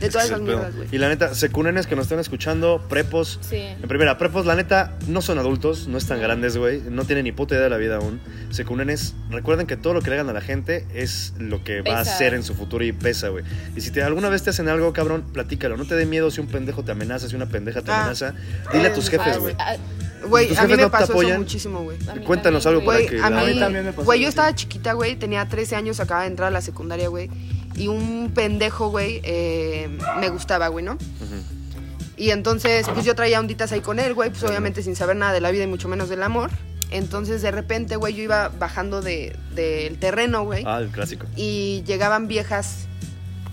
De 0.00 0.08
todas 0.08 0.24
es 0.24 0.30
esas 0.30 0.40
pedo. 0.40 0.56
mierdas, 0.56 0.76
güey. 0.76 0.88
Y 0.92 0.98
la 0.98 1.08
neta, 1.08 1.34
secunenes 1.34 1.86
que 1.86 1.94
nos 1.96 2.04
están 2.06 2.18
escuchando, 2.18 2.82
prepos. 2.88 3.38
Sí. 3.42 3.56
En 3.56 3.86
primera, 3.88 4.16
prepos, 4.18 4.46
la 4.46 4.54
neta, 4.56 4.96
no 5.06 5.20
son 5.22 5.38
adultos, 5.38 5.86
no 5.88 5.98
están 5.98 6.20
grandes, 6.20 6.56
güey. 6.56 6.80
No 6.90 7.04
tienen 7.04 7.24
ni 7.24 7.32
puta 7.32 7.54
idea 7.54 7.64
de 7.64 7.70
la 7.70 7.76
vida 7.76 7.96
aún. 7.96 8.20
Secunenes, 8.50 9.14
recuerden 9.30 9.66
que 9.66 9.76
todo 9.76 9.94
lo 9.94 10.00
que 10.02 10.10
le 10.10 10.16
hagan 10.16 10.28
a 10.28 10.32
la 10.32 10.40
gente 10.40 10.86
es 10.94 11.34
lo 11.38 11.62
que 11.62 11.82
va 11.82 11.98
a 11.98 12.00
hacer 12.00 12.34
en 12.34 12.42
su 12.42 12.54
futuro 12.54 12.84
y 12.84 12.92
pesa, 12.92 13.28
güey. 13.28 13.44
Y 13.76 13.80
si 13.82 13.90
te, 13.90 14.02
alguna 14.02 14.28
vez 14.28 14.42
te 14.42 14.50
hacen 14.50 14.68
algo, 14.68 14.92
cabrón, 14.92 15.24
platícalo. 15.32 15.76
No 15.76 15.84
te 15.86 15.94
dé 15.94 16.06
miedo 16.06 16.30
si 16.30 16.40
un 16.40 16.46
pendejo 16.46 16.82
te 16.82 16.92
amenaza, 16.92 17.28
si 17.28 17.36
una 17.36 17.46
pendeja 17.46 17.82
te 17.82 17.90
Ah. 17.90 18.00
amenaza. 18.00 18.34
Dile 18.72 18.88
a 18.88 18.94
tus 18.94 19.08
Ah, 19.08 19.10
jefes, 19.10 19.36
Ah, 19.36 19.38
güey. 19.38 19.54
Güey, 20.28 20.48
¿Tus 20.48 20.58
a 20.58 20.62
mí 20.62 20.66
jefes 20.68 20.76
me 20.76 20.82
no 20.82 20.88
te 20.88 20.92
pasó 20.92 21.04
eso 21.04 21.12
apoyan? 21.14 21.38
muchísimo, 21.40 21.82
güey. 21.82 21.96
Cuéntanos 22.26 22.62
también, 22.64 22.82
algo 22.82 22.84
para 22.84 22.98
que 23.08 23.20
a 23.22 23.30
mí, 23.30 23.36
A 23.38 23.54
mí 23.54 23.58
también 23.60 23.84
me 23.86 23.92
pasó 23.92 24.04
güey, 24.04 24.20
yo 24.20 24.28
estaba 24.28 24.54
chiquita, 24.54 24.92
güey, 24.92 25.16
tenía 25.16 25.48
13 25.48 25.76
años, 25.76 25.98
acababa 25.98 26.24
de 26.24 26.30
entrar 26.30 26.48
a 26.48 26.50
la 26.50 26.60
secundaria, 26.60 27.08
güey. 27.08 27.30
Y 27.76 27.88
un 27.88 28.30
pendejo, 28.34 28.88
güey, 28.88 29.20
eh, 29.24 29.88
me 30.20 30.28
gustaba, 30.28 30.68
güey, 30.68 30.84
¿no? 30.84 30.98
Y 32.16 32.30
entonces, 32.30 32.86
pues 32.92 33.06
yo 33.06 33.14
traía 33.14 33.40
onditas 33.40 33.72
ahí 33.72 33.80
con 33.80 33.98
él, 33.98 34.12
güey, 34.12 34.28
pues 34.30 34.42
obviamente 34.42 34.82
sin 34.82 34.94
saber 34.96 35.16
nada 35.16 35.32
de 35.32 35.40
la 35.40 35.50
vida 35.50 35.64
y 35.64 35.66
mucho 35.66 35.88
menos 35.88 36.08
del 36.10 36.22
amor. 36.22 36.50
Entonces, 36.90 37.40
de 37.40 37.50
repente, 37.50 37.96
güey, 37.96 38.14
yo 38.14 38.22
iba 38.22 38.48
bajando 38.48 39.00
de- 39.00 39.34
del 39.54 39.98
terreno, 39.98 40.44
güey. 40.44 40.64
Ah, 40.66 40.80
el 40.80 40.88
clásico. 40.90 41.24
Y 41.36 41.82
llegaban 41.86 42.28
viejas 42.28 42.88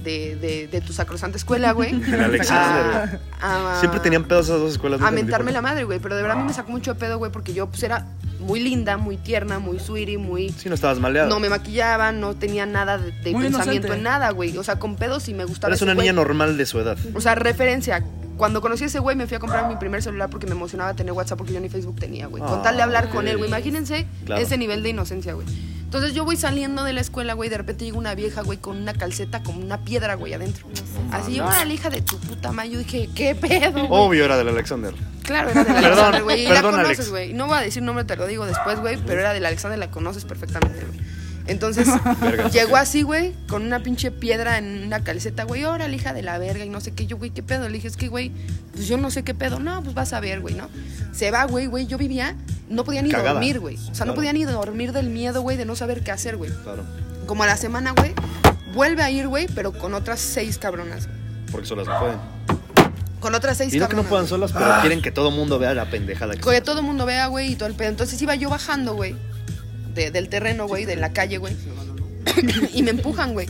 de, 0.07 0.35
de, 0.37 0.67
de 0.67 0.81
tu 0.81 0.93
sacrosanta 0.93 1.37
escuela, 1.37 1.71
güey. 1.73 1.89
El 1.93 2.21
Alexander, 2.23 2.95
a- 2.95 3.07
güey. 3.07 3.19
a- 3.41 3.79
Siempre 3.79 3.99
tenían 3.99 4.23
pedos 4.23 4.45
esas 4.47 4.59
dos 4.59 4.71
escuelas. 4.71 5.01
a 5.01 5.11
mentarme 5.11 5.51
la 5.51 5.61
madre, 5.61 5.83
güey. 5.83 5.99
Pero 5.99 6.15
de 6.15 6.21
verdad 6.21 6.37
a 6.37 6.41
mí 6.41 6.47
me 6.47 6.53
sacó 6.53 6.71
mucho 6.71 6.93
de 6.93 6.99
pedo, 6.99 7.17
güey, 7.17 7.31
porque 7.31 7.53
yo 7.53 7.67
pues 7.67 7.83
era 7.83 8.05
muy 8.39 8.59
linda, 8.59 8.97
muy 8.97 9.17
tierna, 9.17 9.59
muy 9.59 9.79
sweetie, 9.79 10.17
muy... 10.17 10.49
Sí, 10.49 10.69
no 10.69 10.75
estabas 10.75 10.99
maleado. 10.99 11.27
No 11.29 11.39
me 11.39 11.49
maquillaba, 11.49 12.11
no 12.11 12.35
tenía 12.35 12.65
nada 12.65 12.97
de, 12.97 13.11
pensamiento 13.11 13.47
inocente. 13.59 13.93
en 13.93 14.03
nada, 14.03 14.29
güey. 14.31 14.57
O 14.57 14.63
sea, 14.63 14.79
con 14.79 14.95
pedos 14.95 15.23
sí 15.23 15.33
me 15.33 15.43
gustaba 15.45 15.71
Eres 15.71 15.77
ese 15.79 15.83
una 15.85 15.93
güey. 15.95 16.05
niña 16.05 16.13
normal 16.13 16.55
de 16.57 16.65
su 16.65 16.79
edad. 16.79 16.97
O 17.13 17.19
sea, 17.21 17.35
referencia. 17.35 18.03
Cuando 18.37 18.61
conocí 18.61 18.83
a 18.83 18.87
ese 18.87 18.99
güey 18.99 19.15
me 19.15 19.25
fui 19.25 19.35
a 19.35 19.39
comprar 19.39 19.67
mi 19.67 19.75
primer 19.77 20.03
celular 20.03 20.29
porque 20.29 20.45
me 20.45 20.51
emocionaba 20.51 20.93
tener 20.93 21.11
WhatsApp 21.11 21.39
porque 21.39 21.53
yo 21.53 21.59
ni 21.59 21.69
Facebook 21.69 21.99
tenía, 21.99 22.27
güey. 22.27 22.43
Con 22.43 22.59
Ah, 22.59 22.61
tal 22.63 22.77
de 22.77 22.83
hablar 22.83 23.09
con 23.09 23.27
él, 23.27 23.37
güey. 23.37 23.49
Imagínense 23.49 24.05
Claro. 24.25 24.39
ese 24.41 24.57
nivel 24.59 24.83
de 24.83 24.89
inocencia, 24.89 25.33
güey. 25.33 25.47
Entonces 25.87 26.13
yo 26.13 26.25
voy 26.25 26.35
saliendo 26.35 26.83
de 26.83 26.91
la 26.91 26.99
escuela, 26.99 27.33
güey, 27.33 27.49
de 27.49 27.57
repente 27.57 27.85
llega 27.85 27.97
una 27.97 28.13
vieja, 28.13 28.41
güey, 28.41 28.57
con 28.57 28.75
una 28.75 28.93
calceta 28.93 29.41
como 29.41 29.61
una 29.61 29.85
piedra, 29.85 30.15
güey, 30.15 30.33
adentro. 30.33 30.67
Así, 31.13 31.39
órale, 31.39 31.73
hija 31.73 31.89
de 31.89 32.01
tu 32.01 32.19
puta 32.19 32.51
madre. 32.51 32.71
Yo 32.71 32.79
dije, 32.79 33.09
¿qué 33.15 33.35
pedo, 33.35 33.71
güey? 33.71 33.87
Obvio 33.89 34.25
era 34.25 34.35
del 34.37 34.49
Alexander. 34.49 34.93
Claro, 35.23 35.49
era 35.51 35.63
del 35.63 35.73
Perdón, 35.75 35.85
Alexander, 35.85 36.23
güey. 36.23 36.45
Y 36.45 36.49
la 36.49 36.61
conoces, 36.61 36.85
Alex. 36.85 37.09
güey. 37.09 37.33
No 37.33 37.47
voy 37.47 37.57
a 37.57 37.61
decir 37.61 37.81
nombre, 37.83 38.03
te 38.03 38.17
lo 38.17 38.27
digo 38.27 38.45
después, 38.45 38.81
güey, 38.81 38.97
pero 39.07 39.21
era 39.21 39.31
del 39.33 39.45
Alexander, 39.45 39.79
la 39.79 39.89
conoces 39.89 40.25
perfectamente, 40.25 40.85
güey. 40.85 41.06
Entonces, 41.47 41.87
llegó 42.53 42.75
así, 42.77 43.03
güey, 43.03 43.33
con 43.47 43.63
una 43.63 43.79
pinche 43.81 44.11
piedra 44.11 44.57
en 44.57 44.83
una 44.85 45.03
calceta, 45.03 45.43
güey, 45.43 45.63
órale, 45.63 45.95
hija 45.95 46.13
de 46.13 46.21
la 46.21 46.37
verga, 46.37 46.65
y 46.65 46.69
no 46.69 46.81
sé 46.81 46.91
qué. 46.91 47.07
Yo, 47.07 47.17
güey, 47.17 47.29
¿qué 47.31 47.41
pedo? 47.43 47.67
Le 47.69 47.75
dije, 47.75 47.87
es 47.87 47.97
que, 47.97 48.07
güey, 48.09 48.31
pues 48.73 48.87
yo 48.87 48.97
no 48.97 49.09
sé 49.11 49.23
qué 49.23 49.33
pedo. 49.33 49.59
No, 49.59 49.81
pues 49.83 49.95
vas 49.95 50.13
a 50.13 50.19
ver, 50.19 50.41
güey, 50.41 50.55
¿no? 50.55 50.67
Se 51.13 51.31
va, 51.31 51.45
güey, 51.45 51.67
güey. 51.67 51.87
Yo 51.87 51.97
vivía, 51.97 52.35
no 52.69 52.83
podía 52.83 53.01
ni 53.01 53.09
Cagada. 53.11 53.31
dormir, 53.33 53.59
güey. 53.59 53.75
O 53.75 53.79
sea, 53.79 53.93
Claro. 53.93 54.11
no 54.11 54.15
podía 54.15 54.33
ni 54.33 54.43
dormir 54.43 54.91
del 54.91 55.09
miedo, 55.09 55.41
güey, 55.41 55.57
de 55.57 55.65
no 55.65 55.75
saber 55.75 56.03
qué 56.03 56.11
hacer, 56.11 56.37
güey. 56.37 56.51
Claro. 56.63 56.83
Como 57.25 57.43
a 57.43 57.45
la 57.47 57.57
semana, 57.57 57.91
güey, 57.91 58.13
vuelve 58.73 59.03
a 59.03 59.09
ir, 59.09 59.27
güey, 59.27 59.47
pero 59.47 59.71
con 59.73 59.93
otras 59.93 60.19
seis 60.19 60.57
cabronas. 60.57 61.07
Porque 61.51 61.67
solas 61.67 61.87
no 61.87 61.99
pueden. 61.99 62.17
Con 63.19 63.33
otras 63.33 63.57
seis 63.57 63.73
Y 63.73 63.79
no 63.79 63.87
que 63.87 63.95
no 63.95 64.03
cabronas. 64.03 64.09
puedan 64.09 64.27
solas, 64.27 64.51
pero 64.53 64.65
quieren 64.81 65.01
que 65.01 65.11
todo 65.11 65.29
el 65.29 65.35
mundo 65.35 65.57
vea 65.59 65.73
la 65.73 65.89
pendejada 65.89 66.35
que 66.35 66.39
Que 66.41 66.61
todo 66.61 66.79
el 66.81 66.85
mundo 66.85 67.05
vea, 67.05 67.27
güey, 67.27 67.53
y 67.53 67.55
todo 67.55 67.67
el 67.67 67.73
pedo. 67.75 67.89
Entonces 67.89 68.21
iba 68.21 68.35
yo 68.35 68.49
bajando, 68.49 68.93
güey, 68.95 69.15
de- 69.97 70.11
del 70.11 70.29
terreno, 70.29 70.67
güey, 70.67 70.85
de 70.85 70.95
la 70.95 71.11
calle, 71.11 71.37
güey. 71.39 71.53
y 72.73 72.83
me 72.83 72.91
empujan, 72.91 73.33
güey. 73.33 73.47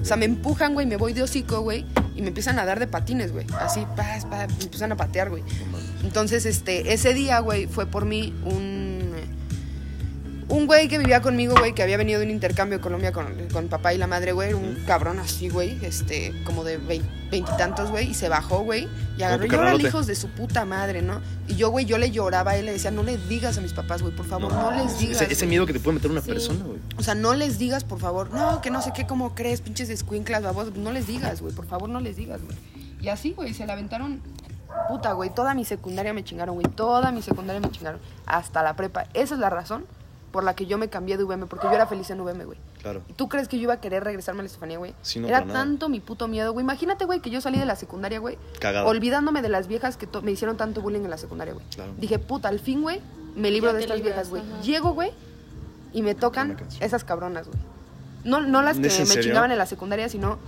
O 0.00 0.04
sea, 0.04 0.16
me 0.16 0.24
empujan, 0.24 0.72
güey, 0.74 0.86
me 0.86 0.96
voy 0.96 1.12
de 1.12 1.22
hocico, 1.22 1.60
güey, 1.60 1.84
y 2.14 2.22
me 2.22 2.28
empiezan 2.28 2.58
a 2.58 2.64
dar 2.64 2.78
de 2.78 2.86
patines, 2.86 3.32
güey. 3.32 3.46
Así, 3.60 3.84
pas, 3.96 4.24
pas, 4.26 4.48
me 4.56 4.62
empiezan 4.64 4.92
a 4.92 4.96
patear, 4.96 5.28
güey. 5.28 5.42
Entonces, 6.04 6.46
este, 6.46 6.92
ese 6.94 7.12
día, 7.14 7.40
güey, 7.40 7.66
fue 7.66 7.84
por 7.86 8.04
mí 8.06 8.32
un... 8.44 8.87
Un 10.50 10.66
güey 10.66 10.88
que 10.88 10.96
vivía 10.96 11.20
conmigo, 11.20 11.54
güey, 11.58 11.74
que 11.74 11.82
había 11.82 11.98
venido 11.98 12.20
de 12.20 12.24
un 12.24 12.30
intercambio 12.32 12.78
de 12.78 12.82
Colombia 12.82 13.12
con, 13.12 13.26
con 13.52 13.68
papá 13.68 13.92
y 13.92 13.98
la 13.98 14.06
madre, 14.06 14.32
güey. 14.32 14.54
Un 14.54 14.82
cabrón 14.86 15.18
así, 15.18 15.50
güey, 15.50 15.78
este, 15.84 16.32
como 16.44 16.64
de 16.64 16.78
vein- 16.78 17.06
veintitantos, 17.30 17.90
güey. 17.90 18.10
Y 18.10 18.14
se 18.14 18.30
bajó, 18.30 18.60
güey. 18.60 18.88
Y 19.18 19.22
agarró, 19.24 19.46
tu 19.46 19.78
y 19.82 19.86
hijos 19.86 20.06
de 20.06 20.14
su 20.14 20.28
puta 20.30 20.64
madre, 20.64 21.02
¿no? 21.02 21.20
Y 21.48 21.56
yo, 21.56 21.68
güey, 21.68 21.84
yo 21.84 21.98
le 21.98 22.10
lloraba 22.10 22.52
a 22.52 22.56
él, 22.56 22.64
le 22.64 22.72
decía, 22.72 22.90
no 22.90 23.02
le 23.02 23.18
digas 23.18 23.58
a 23.58 23.60
mis 23.60 23.74
papás, 23.74 24.00
güey, 24.00 24.14
por 24.16 24.24
favor, 24.24 24.50
no, 24.50 24.70
les 24.72 24.98
digas. 24.98 25.20
Ese, 25.20 25.32
ese 25.32 25.44
güey". 25.44 25.50
miedo 25.50 25.66
que 25.66 25.74
te 25.74 25.80
puede 25.80 25.96
meter 25.96 26.10
una 26.10 26.22
Sí. 26.22 26.30
persona, 26.30 26.64
güey. 26.64 26.78
O 26.96 27.02
sea, 27.02 27.14
no 27.14 27.34
les 27.34 27.58
digas, 27.58 27.84
por 27.84 27.98
favor. 28.00 28.30
No, 28.32 28.62
que 28.62 28.70
no 28.70 28.80
sé 28.80 28.92
qué, 28.94 29.06
cómo 29.06 29.34
crees, 29.34 29.60
pinches 29.60 29.90
escuinclas, 29.90 30.42
babos. 30.42 30.74
No 30.76 30.92
les 30.92 31.06
digas, 31.06 31.42
güey. 31.42 31.52
Por 31.54 31.66
favor, 31.66 31.90
no 31.90 32.00
les 32.00 32.16
digas, 32.16 32.40
güey. 32.42 32.56
Y 33.02 33.08
así, 33.08 33.32
güey, 33.32 33.52
se 33.52 33.66
la 33.66 33.74
aventaron. 33.74 34.22
Puta, 34.88 35.12
güey. 35.12 35.28
Toda 35.28 35.52
mi 35.52 35.66
secundaria 35.66 36.14
me 36.14 36.24
chingaron, 36.24 36.54
güey. 36.54 36.66
Toda 36.74 37.12
mi 37.12 37.20
secundaria 37.20 37.60
me 37.60 37.70
chingaron. 37.70 38.00
Hasta 38.24 38.62
la 38.62 38.76
prepa. 38.76 39.04
Esa 39.12 39.34
es 39.34 39.40
la 39.40 39.50
razón 39.50 39.84
por 40.38 40.44
la 40.44 40.54
que 40.54 40.66
yo 40.66 40.78
me 40.78 40.86
cambié 40.86 41.16
de 41.16 41.24
VM. 41.24 41.46
Porque 41.46 41.66
yo 41.66 41.72
era 41.72 41.88
feliz 41.88 42.08
en 42.10 42.20
VM, 42.20 42.44
güey. 42.44 42.56
Claro. 42.80 43.02
¿Y 43.08 43.12
¿Tú 43.14 43.28
crees 43.28 43.48
que 43.48 43.56
yo 43.56 43.64
iba 43.64 43.74
a 43.74 43.80
querer 43.80 44.04
regresarme 44.04 44.38
a 44.38 44.44
la 44.44 44.46
Estefanía, 44.46 44.78
güey? 44.78 44.94
Sí, 45.02 45.18
no, 45.18 45.26
Era 45.26 45.44
tanto 45.44 45.88
mi 45.88 45.98
puto 45.98 46.28
miedo, 46.28 46.52
güey. 46.52 46.62
Imagínate, 46.62 47.06
güey, 47.06 47.18
que 47.18 47.28
yo 47.28 47.40
salí 47.40 47.58
de 47.58 47.66
la 47.66 47.74
secundaria, 47.74 48.20
güey. 48.20 48.38
Cagado. 48.60 48.86
Olvidándome 48.86 49.42
de 49.42 49.48
las 49.48 49.66
viejas 49.66 49.96
que 49.96 50.06
me 50.22 50.30
hicieron 50.30 50.56
tanto 50.56 50.80
bullying 50.80 51.00
en 51.00 51.10
la 51.10 51.18
secundaria, 51.18 51.54
güey. 51.54 51.66
Claro. 51.74 51.92
Dije, 51.98 52.20
puta, 52.20 52.48
al 52.50 52.60
fin, 52.60 52.82
güey, 52.82 53.00
me 53.34 53.50
libro 53.50 53.72
Ya 53.72 53.78
de 53.78 53.82
estas 53.82 53.96
libras, 53.96 54.30
viejas, 54.30 54.30
güey. 54.30 54.62
Llego, 54.62 54.92
güey, 54.92 55.10
y 55.92 56.02
me 56.02 56.14
tocan 56.14 56.56
esas 56.78 57.02
cabronas, 57.02 57.48
güey. 57.48 57.58
No, 58.22 58.40
no 58.40 58.62
las 58.62 58.78
que 58.78 58.86
¿Es 58.86 58.94
en 58.94 59.00
me 59.00 59.06
serio? 59.06 59.22
chingaban 59.24 59.50
en 59.50 59.58
la 59.58 59.66
secundaria, 59.66 60.08
sino 60.08 60.38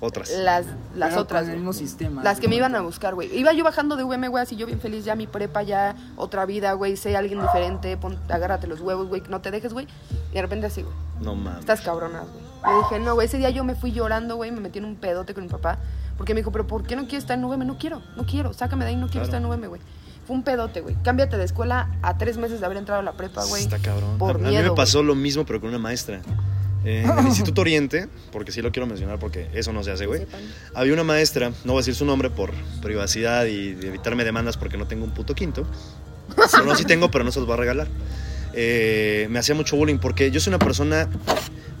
Otras. 0.00 0.30
las, 0.30 0.66
las 0.94 1.10
Pero 1.10 1.22
otras. 1.22 1.42
con 1.42 1.50
el 1.50 1.56
mismo 1.56 1.72
sistema. 1.72 2.22
Las 2.22 2.38
que 2.40 2.46
me 2.48 2.54
iban 2.56 2.74
a 2.76 2.80
buscar, 2.82 3.14
güey. 3.14 3.36
Iba 3.36 3.52
yo 3.52 3.64
bajando 3.64 3.96
de 3.96 4.04
UM, 4.04 4.28
güey, 4.28 4.42
así 4.42 4.54
yo 4.56 4.66
bien 4.66 4.80
feliz, 4.80 5.04
ya 5.04 5.14
mi 5.16 5.26
prepa, 5.26 5.62
ya 5.62 5.96
otra 6.16 6.46
vida, 6.46 6.72
güey. 6.74 6.96
Sé 6.96 7.16
alguien 7.16 7.40
diferente, 7.40 7.96
pon- 7.96 8.18
agárrate 8.28 8.66
los 8.66 8.80
huevos, 8.80 9.08
güey, 9.08 9.22
no 9.28 9.40
te 9.40 9.50
dejes, 9.50 9.72
güey. 9.72 9.88
Y 10.30 10.34
de 10.34 10.42
repente 10.42 10.66
así, 10.66 10.82
güey. 10.82 10.94
No 11.20 11.34
mames. 11.34 11.60
Estás 11.60 11.80
cabronas, 11.80 12.24
güey. 12.30 12.44
Yo 12.64 12.78
dije, 12.82 12.98
no, 13.00 13.14
güey, 13.14 13.26
ese 13.26 13.38
día 13.38 13.50
yo 13.50 13.64
me 13.64 13.74
fui 13.74 13.92
llorando, 13.92 14.36
güey, 14.36 14.50
me 14.52 14.60
metí 14.60 14.78
en 14.78 14.84
un 14.84 14.96
pedote 14.96 15.34
con 15.34 15.42
mi 15.44 15.48
papá. 15.50 15.78
Porque 16.16 16.34
me 16.34 16.40
dijo, 16.40 16.50
pero 16.52 16.66
¿por 16.66 16.82
qué 16.84 16.96
no 16.96 17.02
quieres 17.02 17.24
estar 17.24 17.38
en 17.38 17.44
UM? 17.44 17.64
No 17.66 17.78
quiero, 17.78 18.02
no 18.16 18.24
quiero, 18.26 18.52
sácame 18.52 18.84
de 18.84 18.90
ahí, 18.90 18.96
no 18.96 19.06
quiero 19.08 19.26
Claro. 19.26 19.38
estar 19.38 19.40
en 19.40 19.46
UM, 19.64 19.68
güey. 19.68 19.80
Fue 20.26 20.36
un 20.36 20.42
pedote, 20.42 20.80
güey. 20.80 20.94
Cámbiate 21.02 21.38
de 21.38 21.44
escuela 21.44 21.90
a 22.02 22.18
tres 22.18 22.36
meses 22.36 22.60
de 22.60 22.66
haber 22.66 22.76
entrado 22.78 23.00
a 23.00 23.04
la 23.04 23.12
prepa, 23.12 23.44
güey. 23.46 23.62
Está 23.62 23.78
cabrón. 23.78 24.18
Por 24.18 24.36
a, 24.36 24.38
a 24.38 24.50
mí 24.50 24.54
me 24.56 24.62
güey. 24.62 24.74
pasó 24.76 25.02
lo 25.02 25.14
mismo, 25.14 25.44
pero 25.46 25.60
con 25.60 25.70
una 25.70 25.78
maestra. 25.78 26.20
Eh, 26.84 27.02
en 27.04 27.18
el 27.18 27.26
Instituto 27.26 27.60
Oriente, 27.60 28.08
porque 28.30 28.52
sí 28.52 28.62
lo 28.62 28.70
quiero 28.70 28.86
mencionar 28.86 29.18
porque 29.18 29.48
eso 29.52 29.72
no 29.72 29.82
se 29.82 29.90
hace, 29.90 30.06
güey. 30.06 30.26
Había 30.74 30.92
una 30.92 31.04
maestra, 31.04 31.50
no 31.64 31.72
voy 31.72 31.78
a 31.78 31.80
decir 31.80 31.94
su 31.94 32.04
nombre 32.04 32.30
por 32.30 32.52
privacidad 32.80 33.46
y 33.46 33.72
de 33.74 33.88
evitarme 33.88 34.24
demandas 34.24 34.56
porque 34.56 34.76
no 34.76 34.86
tengo 34.86 35.04
un 35.04 35.10
puto 35.10 35.34
quinto. 35.34 35.66
Pero 36.52 36.64
no, 36.64 36.76
sí 36.76 36.84
tengo, 36.84 37.10
pero 37.10 37.24
no 37.24 37.32
se 37.32 37.40
los 37.40 37.46
voy 37.46 37.54
a 37.54 37.58
regalar. 37.58 37.88
Eh, 38.54 39.26
me 39.30 39.38
hacía 39.38 39.54
mucho 39.54 39.76
bullying 39.76 39.98
porque 39.98 40.30
yo 40.30 40.40
soy 40.40 40.50
una 40.52 40.58
persona. 40.58 41.08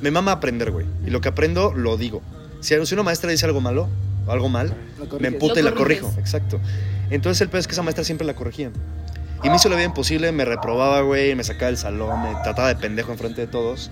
Me 0.00 0.10
mama 0.10 0.32
aprender, 0.32 0.70
güey. 0.70 0.86
Y 1.06 1.10
lo 1.10 1.20
que 1.20 1.28
aprendo, 1.28 1.72
lo 1.72 1.96
digo. 1.96 2.22
Si, 2.60 2.74
si 2.86 2.94
una 2.94 3.02
maestra 3.02 3.30
dice 3.30 3.46
algo 3.46 3.60
malo, 3.60 3.88
o 4.26 4.32
algo 4.32 4.48
mal, 4.48 4.74
me 5.20 5.28
emputa 5.28 5.60
y 5.60 5.62
la 5.62 5.74
corrijo. 5.74 6.12
Exacto. 6.18 6.60
Entonces 7.10 7.40
el 7.40 7.48
peor 7.48 7.60
es 7.60 7.66
que 7.66 7.72
esa 7.72 7.82
maestra 7.82 8.04
siempre 8.04 8.26
la 8.26 8.34
corregía. 8.34 8.70
Y 9.42 9.48
me 9.48 9.56
hizo 9.56 9.68
la 9.68 9.76
vida 9.76 9.86
imposible, 9.86 10.32
me 10.32 10.44
reprobaba, 10.44 11.00
güey, 11.02 11.34
me 11.34 11.44
sacaba 11.44 11.66
del 11.66 11.78
salón, 11.78 12.22
me 12.22 12.34
trataba 12.42 12.68
de 12.68 12.76
pendejo 12.76 13.12
enfrente 13.12 13.42
de 13.42 13.46
todos. 13.46 13.90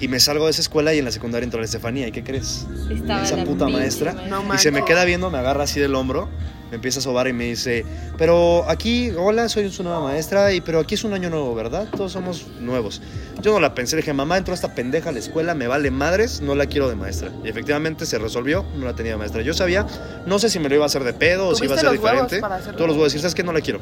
Y 0.00 0.08
me 0.08 0.18
salgo 0.18 0.46
de 0.46 0.52
esa 0.52 0.62
escuela 0.62 0.94
y 0.94 0.98
en 0.98 1.04
la 1.04 1.12
secundaria 1.12 1.44
entró 1.44 1.60
la 1.60 1.66
Estefanía. 1.66 2.08
¿Y 2.08 2.12
qué 2.12 2.24
crees? 2.24 2.66
Estaba 2.90 3.22
esa 3.22 3.44
puta 3.44 3.68
maestra. 3.68 4.14
No 4.28 4.42
y 4.54 4.58
se 4.58 4.70
me 4.70 4.84
queda 4.84 5.04
viendo, 5.04 5.30
me 5.30 5.38
agarra 5.38 5.64
así 5.64 5.78
del 5.78 5.94
hombro, 5.94 6.28
me 6.70 6.76
empieza 6.76 7.00
a 7.00 7.02
sobar 7.02 7.28
y 7.28 7.32
me 7.34 7.44
dice, 7.44 7.84
pero 8.16 8.64
aquí, 8.68 9.10
hola, 9.10 9.48
soy 9.48 9.70
su 9.70 9.82
nueva 9.82 10.00
maestra, 10.00 10.52
y 10.54 10.60
pero 10.60 10.78
aquí 10.78 10.94
es 10.94 11.04
un 11.04 11.12
año 11.12 11.28
nuevo, 11.28 11.54
¿verdad? 11.54 11.86
Todos 11.94 12.12
somos 12.12 12.46
nuevos. 12.60 13.02
Yo 13.42 13.52
no 13.52 13.60
la 13.60 13.74
pensé, 13.74 13.96
le 13.96 14.02
dije, 14.02 14.12
mamá, 14.14 14.38
entró 14.38 14.54
esta 14.54 14.74
pendeja 14.74 15.10
a 15.10 15.12
la 15.12 15.18
escuela, 15.18 15.54
me 15.54 15.66
vale 15.66 15.90
madres, 15.90 16.40
no 16.40 16.54
la 16.54 16.66
quiero 16.66 16.88
de 16.88 16.94
maestra. 16.94 17.30
Y 17.44 17.48
efectivamente 17.48 18.06
se 18.06 18.18
resolvió, 18.18 18.64
no 18.76 18.86
la 18.86 18.94
tenía 18.94 19.12
de 19.12 19.18
maestra. 19.18 19.42
Yo 19.42 19.52
sabía, 19.52 19.86
no 20.26 20.38
sé 20.38 20.48
si 20.48 20.58
me 20.60 20.68
lo 20.68 20.76
iba 20.76 20.84
a 20.84 20.86
hacer 20.86 21.04
de 21.04 21.12
pedo 21.12 21.48
o 21.48 21.54
si 21.54 21.64
iba 21.64 21.74
a 21.74 21.78
¿Tuviste 21.78 21.98
ser 21.98 22.40
diferente. 22.40 22.72
Todos 22.72 22.86
los 22.86 22.96
voy 22.96 23.02
a 23.02 23.04
decir, 23.04 23.20
¿sabes 23.20 23.34
qué? 23.34 23.42
No 23.42 23.52
la 23.52 23.60
quiero. 23.60 23.80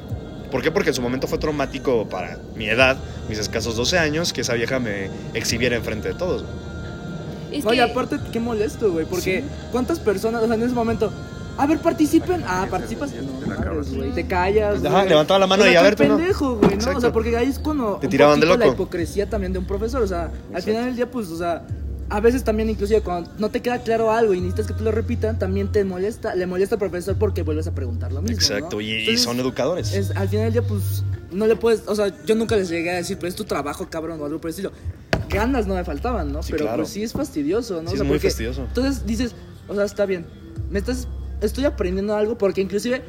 ¿Por 0.51 0.63
qué? 0.63 0.71
Porque 0.71 0.91
en 0.91 0.95
su 0.95 1.03
momento 1.03 1.27
fue 1.27 1.39
traumático 1.39 2.09
para 2.09 2.39
mi 2.57 2.69
edad, 2.69 2.97
mis 3.29 3.39
escasos 3.39 3.77
12 3.77 3.99
años, 3.99 4.33
que 4.33 4.41
esa 4.41 4.55
vieja 4.55 4.79
me 4.79 5.11
exhibiera 5.35 5.77
enfrente 5.77 6.09
de 6.09 6.15
todos. 6.15 6.45
Es 7.53 7.65
Oye, 7.65 7.77
que- 7.77 7.83
aparte, 7.83 8.19
qué 8.33 8.41
molesto, 8.41 8.93
güey, 8.93 9.07
porque 9.07 9.45
¿cuántas 9.73 9.99
personas, 10.01 10.43
o 10.43 10.47
sea, 10.47 10.55
en 10.55 10.63
ese 10.63 10.75
momento, 10.75 11.11
a 11.57 11.67
ver, 11.67 11.79
participen, 11.79 12.45
ah, 12.47 12.67
participas, 12.71 13.11
no, 13.15 14.03
Te 14.03 14.11
te 14.23 14.27
callas, 14.27 14.85
Ajá, 14.85 15.05
levantaba 15.05 15.41
la 15.41 15.47
mano 15.47 15.67
y 15.67 15.75
a 15.75 15.83
ver, 15.83 15.97
pendejo, 15.97 16.57
güey, 16.57 16.77
¿no? 16.77 16.97
O 16.97 17.01
sea, 17.01 17.13
porque 17.13 17.37
ahí 17.37 17.49
es 17.49 17.59
cuando 17.59 17.97
Te 17.97 18.09
tiraban 18.09 18.39
de 18.39 18.47
poquito 18.47 18.59
la 18.61 18.67
loco. 18.67 18.83
hipocresía 18.83 19.29
también 19.29 19.53
de 19.53 19.59
un 19.59 19.65
profesor, 19.67 20.03
o 20.03 20.07
sea, 20.07 20.31
al 20.55 20.63
final 20.63 20.85
del 20.87 20.97
día, 20.97 21.11
pues, 21.11 21.29
o 21.29 21.37
sea, 21.39 21.63
a 22.11 22.21
veces 22.21 22.43
también 22.45 22.71
inclusive 22.71 23.01
cuando 23.03 23.31
no 23.39 23.51
te 23.51 23.61
queda 23.61 23.79
claro 23.83 24.11
algo 24.11 24.33
y 24.35 24.41
necesitas 24.41 24.67
que 24.67 24.75
tú 24.75 24.85
lo 24.85 24.93
repitan, 24.93 25.39
también 25.39 25.71
te 25.71 25.85
molesta, 25.85 26.35
le 26.35 26.47
molesta 26.47 26.77
al 26.77 26.79
profesor 26.79 27.17
porque 27.19 27.43
vuelves 27.43 27.67
a 27.67 27.75
preguntar 27.75 28.13
lo 28.13 28.23
mismo, 28.23 28.37
Exacto, 28.37 28.77
¿no? 28.77 28.81
y, 28.81 28.91
y 28.91 28.99
Entonces, 29.01 29.23
son 29.23 29.39
educadores. 29.41 29.93
es, 29.93 30.11
al 30.17 30.29
final 30.29 30.45
del 30.47 30.53
día, 30.55 30.63
pues, 30.63 31.05
no 31.31 31.47
le 31.47 31.57
puedes, 31.57 31.83
o 31.87 31.95
sea, 31.95 32.13
yo 32.25 32.35
nunca 32.35 32.57
les 32.57 32.69
llegué 32.71 32.91
a 32.91 32.95
decir, 32.95 33.17
pero 33.19 33.29
es 33.29 33.35
tu 33.35 33.45
trabajo, 33.45 33.89
cabrón, 33.91 34.21
o 34.21 34.25
algo 34.25 34.41
por 34.41 34.49
el 34.49 34.53
estilo. 34.53 34.73
Ganas 35.29 35.67
no 35.67 35.75
me 35.75 35.85
faltaban, 35.85 36.33
¿no? 36.33 36.43
Sí, 36.43 36.53
pero 36.53 36.65
claro. 36.65 36.79
pues 36.85 36.89
sí 36.91 37.03
es 37.03 37.13
fastidioso, 37.13 37.83
¿no? 37.83 37.91
Sí, 37.91 37.97
O 37.97 37.97
sea, 37.99 38.03
es 38.05 38.09
muy 38.09 38.17
porque- 38.17 38.29
fastidioso. 38.31 38.63
Entonces 38.63 39.05
dices, 39.07 39.35
o 39.69 39.75
sea, 39.75 39.85
está 39.85 40.07
bien, 40.07 40.25
me 40.71 40.79
estás, 40.79 41.07
estoy 41.43 41.67
aprendiendo 41.67 42.17
algo 42.17 42.39
porque 42.39 42.63
inclusive, 42.63 43.03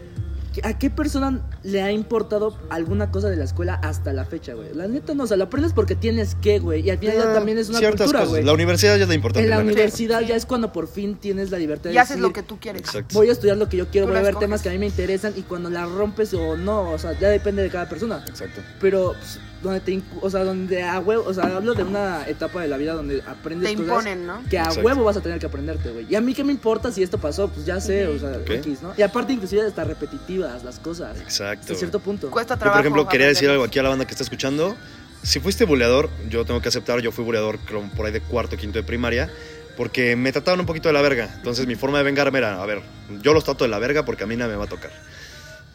¿a 0.64 0.78
qué 0.78 0.90
persona 0.90 1.42
le 1.64 1.82
ha 1.82 1.92
importado 1.92 2.58
alguna 2.70 3.12
cosa 3.12 3.30
de 3.30 3.36
la 3.36 3.44
escuela 3.46 3.76
hasta 3.76 4.14
la 4.14 4.26
fecha, 4.26 4.54
güey? 4.54 4.74
La 4.74 4.88
neta 4.88 5.14
no, 5.14 5.24
o 5.24 5.28
sea, 5.28 5.38
lo 5.38 5.46
aprendes 5.46 5.74
porque 5.74 5.96
tienes 5.96 6.36
que, 6.36 6.60
güey, 6.60 6.82
y 6.86 6.90
al 6.90 6.98
final 6.98 7.16
ya 7.18 7.32
Ah, 7.32 7.34
también 7.34 7.58
es 7.58 7.70
una 7.70 7.80
ciertas 7.80 8.00
cultura, 8.08 8.20
cosas. 8.20 8.30
güey. 8.32 8.44
La 8.44 8.54
universidad 8.54 8.98
ya 8.98 9.04
es 9.04 9.10
la 9.10 9.16
importante. 9.16 9.44
En 9.46 9.50
la 9.50 9.60
universidad 9.60 10.22
ya 10.22 10.36
es 10.36 10.46
cuando 10.46 10.72
por 10.72 10.88
fin 10.88 11.16
tienes 11.16 11.52
la 11.52 11.58
libertad 11.60 11.90
de 11.90 11.96
Y 11.96 11.98
haces 11.98 12.12
decir, 12.18 12.22
lo 12.24 12.34
que 12.34 12.44
tú 12.44 12.58
quieres. 12.60 12.82
Exacto. 12.82 13.16
voy 13.16 13.30
a 13.30 13.32
estudiar 13.32 13.58
lo 13.58 13.70
que 13.70 13.78
yo 13.78 13.88
quiero, 13.90 14.08
Tú 14.08 14.12
voy 14.12 14.20
a 14.20 14.22
ver 14.22 14.30
escoges. 14.32 14.48
temas 14.48 14.62
que 14.62 14.70
a 14.70 14.72
mí 14.72 14.78
me 14.80 14.88
interesan 14.88 15.34
y 15.36 15.42
cuando 15.44 15.70
la 15.70 15.86
rompes 15.86 16.34
o 16.34 16.58
no, 16.58 16.92
o 16.92 16.98
sea, 16.98 17.18
ya 17.20 17.30
depende 17.30 17.62
de 17.62 17.70
cada 17.70 17.88
persona. 17.88 18.24
Exacto. 18.28 18.62
Pero 18.82 19.14
pues, 19.18 19.40
donde 19.62 19.80
te, 19.82 20.02
o 20.22 20.30
sea, 20.30 20.44
donde 20.44 20.84
a 20.84 21.00
huevo, 21.00 21.24
o 21.26 21.34
sea, 21.34 21.46
hablo 21.58 21.74
de 21.74 21.84
una 21.84 22.28
etapa 22.28 22.62
de 22.62 22.68
la 22.68 22.78
vida 22.78 22.94
donde 22.94 23.22
aprendes 23.28 23.70
Te 23.70 23.76
cosas 23.76 23.90
imponen, 23.90 24.26
¿no? 24.26 24.42
que 24.50 24.58
a 24.58 24.64
Exacto. 24.64 24.82
huevo 24.82 25.04
vas 25.04 25.18
a 25.18 25.22
tener 25.22 25.40
que 25.40 25.46
aprenderte, 25.48 25.90
güey. 25.92 26.06
Y 26.10 26.16
a 26.16 26.22
mí 26.22 26.34
qué 26.34 26.44
me 26.44 26.52
importa 26.52 26.92
si 26.92 27.04
esto 27.04 27.18
pasó, 27.18 27.50
pues 27.50 27.66
ya 27.66 27.80
sé, 27.82 28.08
o 28.08 28.18
sea. 28.18 28.40
X, 28.46 28.82
¿no? 28.82 28.94
Y 28.98 29.02
aparte 29.02 29.34
inclusive 29.34 29.62
hasta 29.64 29.84
repetitivas 29.84 30.64
las 30.64 30.80
cosas. 30.80 31.20
Exacto. 31.20 31.62
Hasta 31.64 31.76
cierto 31.76 32.00
punto. 32.00 32.32
Cuesta 32.32 32.56
Yo, 32.56 32.60
trabajo. 32.60 32.78
por 32.78 32.86
ejemplo, 32.86 33.08
quería 33.10 33.28
decir 33.28 33.50
algo 33.50 33.64
aquí 33.64 33.80
a 33.80 33.84
la 33.84 33.90
banda 33.90 34.06
que 34.06 34.12
está 34.12 34.24
escuchando. 34.24 34.76
Si 35.24 35.42
fuiste 35.42 35.66
buleador, 35.66 36.10
yo 36.30 36.46
tengo 36.46 36.62
que 36.62 36.70
aceptar, 36.70 37.02
yo 37.02 37.12
fui 37.12 37.26
buleador 37.26 37.60
por 37.96 38.06
ahí 38.06 38.12
de 38.14 38.22
cuarto, 38.22 38.56
quinto 38.56 38.80
de 38.80 38.84
primaria, 38.84 39.30
porque 39.76 40.16
me 40.16 40.32
trataban 40.32 40.62
un 40.62 40.66
poquito 40.66 40.88
de 40.88 40.94
la 40.94 41.02
verga. 41.02 41.30
Entonces 41.36 41.68
mi 41.68 41.76
forma 41.76 41.98
de 41.98 42.06
vengarme 42.06 42.38
era, 42.38 42.62
a 42.62 42.66
ver, 42.66 42.82
yo 43.22 43.34
los 43.34 43.44
trato 43.44 43.66
de 43.66 43.70
la 43.70 43.80
verga 43.80 44.06
porque 44.06 44.24
a 44.24 44.28
mí 44.28 44.38
nada 44.38 44.50
me 44.50 44.56
va 44.58 44.64
a 44.64 44.68
tocar. 44.68 44.92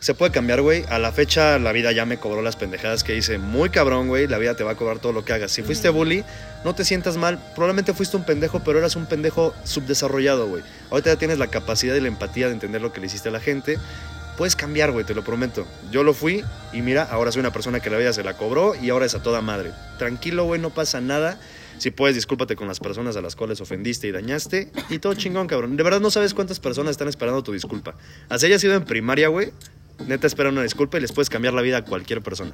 Se 0.05 0.13
puede 0.13 0.33
cambiar, 0.33 0.61
güey. 0.61 0.85
A 0.91 0.99
la 0.99 1.13
fecha 1.13 1.59
la 1.59 1.73
vida 1.73 1.91
ya 1.91 2.05
me 2.05 2.19
cobró 2.19 2.43
las 2.43 2.57
pendejadas 2.57 3.03
que 3.03 3.17
hice. 3.17 3.39
Muy 3.39 3.71
cabrón, 3.71 4.09
güey. 4.09 4.27
La 4.27 4.37
vida 4.37 4.55
te 4.55 4.63
va 4.63 4.73
a 4.73 4.75
cobrar 4.75 4.99
todo 4.99 5.15
lo 5.15 5.25
que 5.25 5.33
hagas. 5.33 5.51
Si 5.51 5.63
fuiste 5.63 5.89
bully, 5.89 6.25
no 6.63 6.75
te 6.75 6.85
sientas 6.85 7.17
mal. 7.17 7.43
Probablemente 7.55 7.95
fuiste 7.95 8.15
un 8.19 8.27
pendejo, 8.27 8.63
pero 8.63 8.79
eras 8.79 8.97
un 8.97 9.07
pendejo 9.07 9.55
subdesarrollado, 9.65 10.47
güey. 10.47 10.63
Ahorita 10.91 11.09
ya 11.09 11.19
tienes 11.19 11.39
la 11.39 11.47
capacidad 11.47 11.95
y 11.95 12.03
la 12.03 12.09
empatía 12.09 12.49
de 12.49 12.53
entender 12.53 12.83
lo 12.83 12.93
que 12.93 13.01
le 13.01 13.07
hiciste 13.07 13.31
a 13.31 13.33
la 13.33 13.41
gente. 13.41 13.79
Puedes 14.37 14.57
cambiar, 14.57 14.93
güey, 14.93 15.07
te 15.07 15.15
lo 15.15 15.25
prometo. 15.25 15.67
Yo 15.91 16.03
lo 16.03 16.13
fui 16.13 16.45
y 16.75 16.83
mira, 16.83 17.05
ahora 17.05 17.33
soy 17.33 17.41
una 17.41 17.55
persona 17.55 17.81
que 17.81 17.89
la 17.89 17.97
vida 17.97 18.13
se 18.13 18.23
la 18.23 18.37
cobró 18.37 18.75
y 18.75 18.91
ahora 18.91 19.07
es 19.07 19.15
a 19.15 19.23
toda 19.23 19.41
madre. 19.41 19.71
Tranquilo, 19.97 20.45
güey, 20.45 20.61
no 20.61 20.69
pasa 20.69 21.01
nada. 21.01 21.39
Si 21.79 21.91
puedes, 21.91 22.15
discúlpate 22.15 22.57
con 22.57 22.69
las 22.69 22.79
personas 22.79 23.17
a 23.17 23.23
las 23.23 23.37
cuales 23.37 23.61
ofendiste 23.63 24.07
y 24.07 24.13
dañaste. 24.13 24.71
Y 24.91 24.99
todo 24.99 25.15
chingón, 25.15 25.47
cabrón. 25.47 25.79
De 25.79 25.83
verdad 25.83 26.01
no 26.01 26.11
sabes 26.11 26.35
cuántas 26.35 26.61
personas 26.61 26.91
están 26.91 27.09
esperando 27.09 27.43
tu 27.43 27.53
disculpa. 27.53 27.95
Así 28.29 28.45
haya 28.45 28.59
sido 28.59 28.75
en 28.75 28.85
primaria, 28.85 29.29
güey. 29.29 29.53
Neta 30.07 30.27
esperan 30.27 30.53
una 30.53 30.63
disculpa 30.63 30.99
y 30.99 31.01
les 31.01 31.13
puedes 31.13 31.31
cambiar 31.31 31.55
la 31.55 31.63
vida 31.63 31.79
a 31.79 31.85
cualquier 31.85 32.23
persona. 32.23 32.53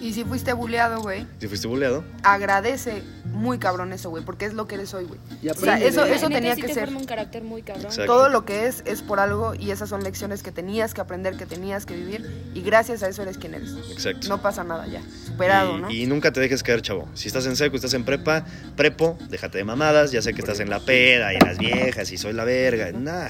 Y 0.00 0.12
si 0.12 0.24
fuiste 0.24 0.52
buleado, 0.52 1.00
güey, 1.00 1.26
Si 1.40 1.46
fuiste 1.48 1.68
buleado, 1.68 2.04
agradece 2.24 3.02
muy 3.26 3.58
cabrón 3.58 3.92
eso, 3.92 4.10
güey, 4.10 4.24
porque 4.24 4.44
es 4.46 4.52
lo 4.54 4.66
que 4.66 4.74
eres 4.74 4.92
hoy, 4.94 5.04
güey. 5.04 5.18
Y 5.42 5.48
O 5.48 5.54
sea, 5.54 5.78
eso, 5.80 6.04
eso 6.04 6.28
tenía 6.28 6.56
que 6.56 6.64
te 6.66 6.74
ser. 6.74 6.88
un 6.88 7.04
carácter 7.04 7.42
muy 7.44 7.62
cabrón. 7.62 7.86
Exacto. 7.86 8.12
Todo 8.12 8.28
lo 8.28 8.44
que 8.44 8.66
es 8.66 8.82
es 8.84 9.00
por 9.02 9.20
algo 9.20 9.54
y 9.54 9.70
esas 9.70 9.88
son 9.88 10.02
lecciones 10.02 10.42
que 10.42 10.50
tenías 10.52 10.92
que 10.92 11.00
aprender, 11.00 11.36
que 11.36 11.46
tenías 11.46 11.86
que 11.86 11.94
vivir 11.94 12.28
y 12.54 12.62
gracias 12.62 13.02
a 13.04 13.08
eso 13.08 13.22
eres 13.22 13.38
quien 13.38 13.54
eres. 13.54 13.70
exacto. 13.92 14.28
No 14.28 14.42
pasa 14.42 14.64
nada 14.64 14.86
ya, 14.88 15.00
superado, 15.26 15.78
y, 15.78 15.80
¿no? 15.80 15.90
y 15.90 16.06
nunca 16.06 16.32
te 16.32 16.40
dejes 16.40 16.62
caer, 16.64 16.82
chavo. 16.82 17.08
Si 17.14 17.28
estás 17.28 17.46
en 17.46 17.54
seco, 17.56 17.76
estás 17.76 17.94
en 17.94 18.04
prepa, 18.04 18.44
prepo, 18.76 19.16
déjate 19.30 19.58
de 19.58 19.64
mamadas. 19.64 20.10
Ya 20.12 20.20
sé 20.22 20.32
que 20.34 20.40
estás 20.40 20.58
en 20.60 20.68
la 20.70 20.80
peda 20.80 21.32
y 21.32 21.36
en 21.36 21.46
las 21.46 21.58
viejas 21.58 22.10
y 22.10 22.18
soy 22.18 22.32
la 22.32 22.44
verga. 22.44 22.90
Nah. 22.92 23.28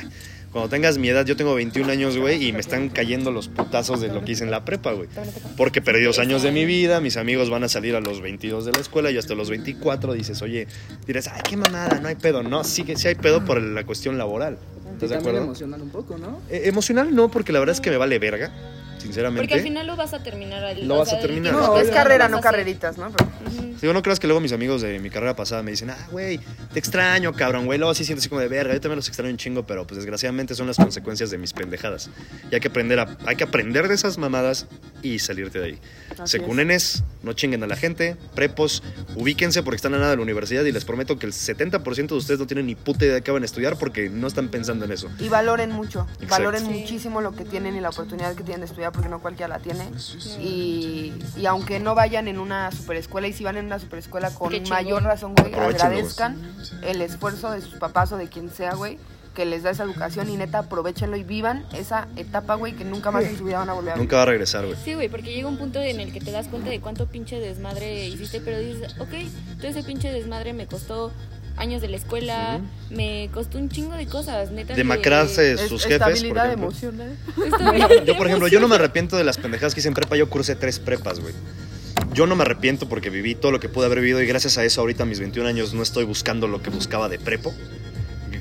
Cuando 0.52 0.68
tengas 0.68 0.98
mi 0.98 1.08
edad, 1.08 1.24
yo 1.24 1.34
tengo 1.34 1.54
21 1.54 1.90
años, 1.90 2.18
güey, 2.18 2.46
y 2.46 2.52
me 2.52 2.60
están 2.60 2.90
cayendo 2.90 3.30
los 3.30 3.48
putazos 3.48 4.02
de 4.02 4.08
lo 4.08 4.22
que 4.22 4.32
hice 4.32 4.44
en 4.44 4.50
la 4.50 4.66
prepa, 4.66 4.92
güey. 4.92 5.08
Porque 5.56 5.80
perdí 5.80 6.04
dos 6.04 6.18
años 6.18 6.42
de 6.42 6.52
mi 6.52 6.66
vida, 6.66 7.00
mis 7.00 7.16
amigos 7.16 7.48
van 7.48 7.64
a 7.64 7.68
salir 7.68 7.96
a 7.96 8.00
los 8.00 8.20
22 8.20 8.66
de 8.66 8.72
la 8.72 8.80
escuela 8.80 9.10
y 9.10 9.16
hasta 9.16 9.34
los 9.34 9.48
24 9.48 10.12
dices, 10.12 10.42
oye, 10.42 10.68
dirás, 11.06 11.28
ay, 11.28 11.40
qué 11.48 11.56
mamada, 11.56 12.00
no 12.00 12.08
hay 12.08 12.16
pedo. 12.16 12.42
No, 12.42 12.64
sí 12.64 12.84
que 12.84 12.96
sí 12.96 13.08
hay 13.08 13.14
pedo 13.14 13.42
por 13.44 13.62
la 13.62 13.84
cuestión 13.84 14.18
laboral. 14.18 14.58
¿Estás 14.92 15.08
de 15.08 15.16
acuerdo? 15.16 15.42
emocional 15.42 15.80
un 15.80 15.90
poco, 15.90 16.18
¿no? 16.18 16.40
Eh, 16.50 16.62
emocional 16.66 17.14
no, 17.14 17.30
porque 17.30 17.52
la 17.52 17.58
verdad 17.58 17.74
es 17.74 17.80
que 17.80 17.90
me 17.90 17.96
vale 17.96 18.18
verga, 18.18 18.52
sinceramente. 19.02 19.42
Porque 19.42 19.54
al 19.54 19.62
final 19.62 19.86
lo 19.86 19.96
vas 19.96 20.14
a 20.14 20.22
terminar. 20.22 20.64
al- 20.64 20.86
Lo 20.88 20.98
vas 20.98 21.08
sea, 21.10 21.18
a 21.18 21.20
terminar. 21.20 21.52
No, 21.52 21.76
es 21.78 21.90
carrera, 21.90 22.28
no 22.28 22.40
carreritas, 22.40 22.96
¿no? 22.98 23.10
Pero- 23.10 23.30
Ujú. 23.46 23.72
Digo, 23.82 23.92
no 23.92 24.02
creas 24.02 24.20
que 24.20 24.28
luego 24.28 24.40
mis 24.40 24.52
amigos 24.52 24.80
de 24.82 24.98
mi 25.00 25.10
carrera 25.10 25.34
pasada 25.34 25.62
me 25.64 25.72
dicen, 25.72 25.90
ah, 25.90 25.98
güey, 26.12 26.38
te 26.72 26.78
extraño, 26.78 27.32
cabrón, 27.32 27.66
güey. 27.66 27.78
Luego 27.78 27.90
así 27.90 28.04
siento 28.04 28.20
así 28.20 28.28
como 28.28 28.40
de 28.40 28.46
verga. 28.48 28.72
Yo 28.74 28.80
también 28.80 28.96
los 28.96 29.08
extraño 29.08 29.30
un 29.32 29.36
chingo, 29.38 29.66
pero 29.66 29.86
pues 29.86 29.96
desgraciadamente 29.96 30.54
son 30.54 30.68
las 30.68 30.76
consecuencias 30.76 31.30
de 31.30 31.38
mis 31.38 31.52
pendejadas. 31.52 32.08
Y 32.50 32.54
hay 32.54 32.60
que 32.60 32.68
aprender, 32.68 33.00
a, 33.00 33.16
hay 33.26 33.34
que 33.36 33.42
aprender 33.44 33.88
de 33.88 33.94
esas 33.94 34.18
mamadas 34.18 34.66
y 35.02 35.18
salirte 35.18 35.58
de 35.58 35.64
ahí. 35.64 35.78
Secunenes, 36.24 37.02
no 37.22 37.32
chinguen 37.32 37.62
a 37.64 37.66
la 37.66 37.74
gente. 37.76 38.16
Prepos, 38.34 38.82
ubíquense 39.16 39.62
porque 39.62 39.76
están 39.76 39.94
a 39.94 39.98
nada 39.98 40.10
de 40.10 40.16
la 40.16 40.22
universidad 40.22 40.64
y 40.64 40.72
les 40.72 40.84
prometo 40.84 41.18
que 41.18 41.26
el 41.26 41.32
70% 41.32 42.06
de 42.08 42.14
ustedes 42.14 42.38
no 42.38 42.46
tienen 42.46 42.66
ni 42.66 42.74
puta 42.76 43.04
idea 43.04 43.14
de 43.16 43.22
qué 43.22 43.30
van 43.32 43.42
a 43.42 43.46
estudiar 43.46 43.76
porque 43.78 44.08
no 44.08 44.26
están 44.28 44.48
pensando 44.48 44.84
en 44.84 44.92
eso. 44.92 45.08
Y 45.18 45.28
valoren 45.28 45.70
mucho, 45.72 46.06
Exacto. 46.14 46.26
valoren 46.28 46.64
Sí. 46.66 46.70
muchísimo 46.72 47.20
lo 47.20 47.32
que 47.32 47.44
tienen 47.44 47.74
y 47.76 47.80
la 47.80 47.88
oportunidad 47.90 48.34
que 48.34 48.44
tienen 48.44 48.60
de 48.60 48.66
estudiar 48.66 48.91
porque 48.92 49.08
no 49.08 49.20
cualquiera 49.20 49.48
la 49.48 49.58
tiene. 49.58 49.88
Y, 50.40 51.12
y 51.36 51.46
aunque 51.46 51.80
no 51.80 51.94
vayan 51.94 52.28
en 52.28 52.38
una 52.38 52.70
superescuela 52.70 53.28
y 53.28 53.32
si 53.32 53.44
van 53.44 53.56
en 53.56 53.66
una 53.66 53.78
superescuela 53.78 54.30
con 54.30 54.52
mayor 54.68 55.02
razón, 55.02 55.34
güey, 55.34 55.54
agradezcan 55.54 56.38
el 56.82 57.00
esfuerzo 57.00 57.50
de 57.50 57.60
sus 57.60 57.74
papás 57.74 58.12
o 58.12 58.16
de 58.16 58.28
quien 58.28 58.50
sea, 58.50 58.74
güey, 58.74 58.98
que 59.34 59.44
les 59.46 59.62
da 59.62 59.70
esa 59.70 59.84
educación 59.84 60.28
y 60.28 60.36
neta 60.36 60.58
aprovechenlo 60.58 61.16
y 61.16 61.24
vivan 61.24 61.64
esa 61.72 62.08
etapa, 62.16 62.54
güey, 62.54 62.74
que 62.74 62.84
nunca 62.84 63.10
más 63.10 63.24
en 63.24 63.36
su 63.36 63.44
vida 63.44 63.58
van 63.58 63.70
a 63.70 63.72
volver 63.72 63.92
a 63.92 63.94
vivir. 63.94 64.06
Nunca 64.06 64.16
va 64.16 64.22
a 64.22 64.26
regresar, 64.26 64.66
güey. 64.66 64.76
Sí, 64.84 64.94
güey, 64.94 65.08
porque 65.08 65.32
llega 65.32 65.48
un 65.48 65.56
punto 65.56 65.80
en 65.80 66.00
el 66.00 66.12
que 66.12 66.20
te 66.20 66.30
das 66.30 66.48
cuenta 66.48 66.70
de 66.70 66.80
cuánto 66.80 67.06
pinche 67.06 67.38
desmadre 67.40 68.06
hiciste, 68.06 68.40
pero 68.40 68.58
dices, 68.58 68.94
ok, 68.98 69.10
todo 69.56 69.68
ese 69.68 69.82
pinche 69.82 70.12
desmadre 70.12 70.52
me 70.52 70.66
costó 70.66 71.12
años 71.56 71.80
de 71.82 71.88
la 71.88 71.96
escuela, 71.96 72.60
me 72.90 73.28
costó 73.32 73.58
un 73.58 73.68
chingo 73.68 73.94
de 73.94 74.06
cosas, 74.06 74.50
neta. 74.50 74.74
Demacrarse 74.74 75.52
Es- 75.52 75.60
sus 75.62 75.84
jefes, 75.84 75.98
por 76.00 76.12
estabilidad 76.12 76.46
ejemplo. 76.46 76.68
emocional. 76.68 78.04
Yo, 78.06 78.16
por 78.16 78.26
ejemplo, 78.26 78.48
yo 78.48 78.60
no 78.60 78.68
me 78.68 78.74
arrepiento 78.76 79.16
de 79.16 79.24
las 79.24 79.38
pendejadas 79.38 79.74
que 79.74 79.80
hice 79.80 79.88
en 79.88 79.94
prepa. 79.94 80.16
Yo 80.16 80.28
cursé 80.28 80.56
tres 80.56 80.78
prepas, 80.78 81.20
güey. 81.20 81.34
Yo 82.14 82.26
no 82.26 82.34
me 82.36 82.42
arrepiento 82.42 82.88
porque 82.88 83.10
viví 83.10 83.34
todo 83.34 83.52
lo 83.52 83.60
que 83.60 83.68
pude 83.68 83.86
haber 83.86 84.00
vivido 84.00 84.20
y 84.22 84.26
gracias 84.26 84.58
a 84.58 84.64
eso 84.64 84.80
ahorita 84.80 85.04
a 85.04 85.06
mis 85.06 85.18
21 85.20 85.48
años 85.48 85.72
no 85.72 85.82
estoy 85.82 86.04
buscando 86.04 86.46
lo 86.48 86.60
que 86.62 86.70
buscaba 86.70 87.08
de 87.08 87.18
prepo. 87.18 87.54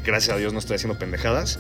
Gracias 0.04 0.36
a 0.36 0.40
Dios 0.40 0.52
no 0.52 0.58
estoy 0.60 0.76
haciendo 0.78 0.98
pendejadas. 0.98 1.60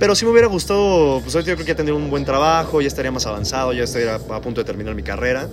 Pero 0.00 0.14
sí 0.14 0.24
me 0.24 0.30
hubiera 0.30 0.48
gustado, 0.48 1.20
pues 1.22 1.34
ahorita 1.34 1.50
yo 1.50 1.56
creo 1.56 1.66
que 1.66 1.72
ya 1.72 1.76
tendría 1.76 1.94
un 1.94 2.08
buen 2.08 2.24
trabajo, 2.24 2.80
ya 2.80 2.88
estaría 2.88 3.10
más 3.12 3.26
avanzado, 3.26 3.72
ya 3.74 3.84
estaría 3.84 4.14
a 4.14 4.40
punto 4.40 4.62
de 4.62 4.64
terminar 4.64 4.94
mi 4.94 5.02
carrera. 5.02 5.48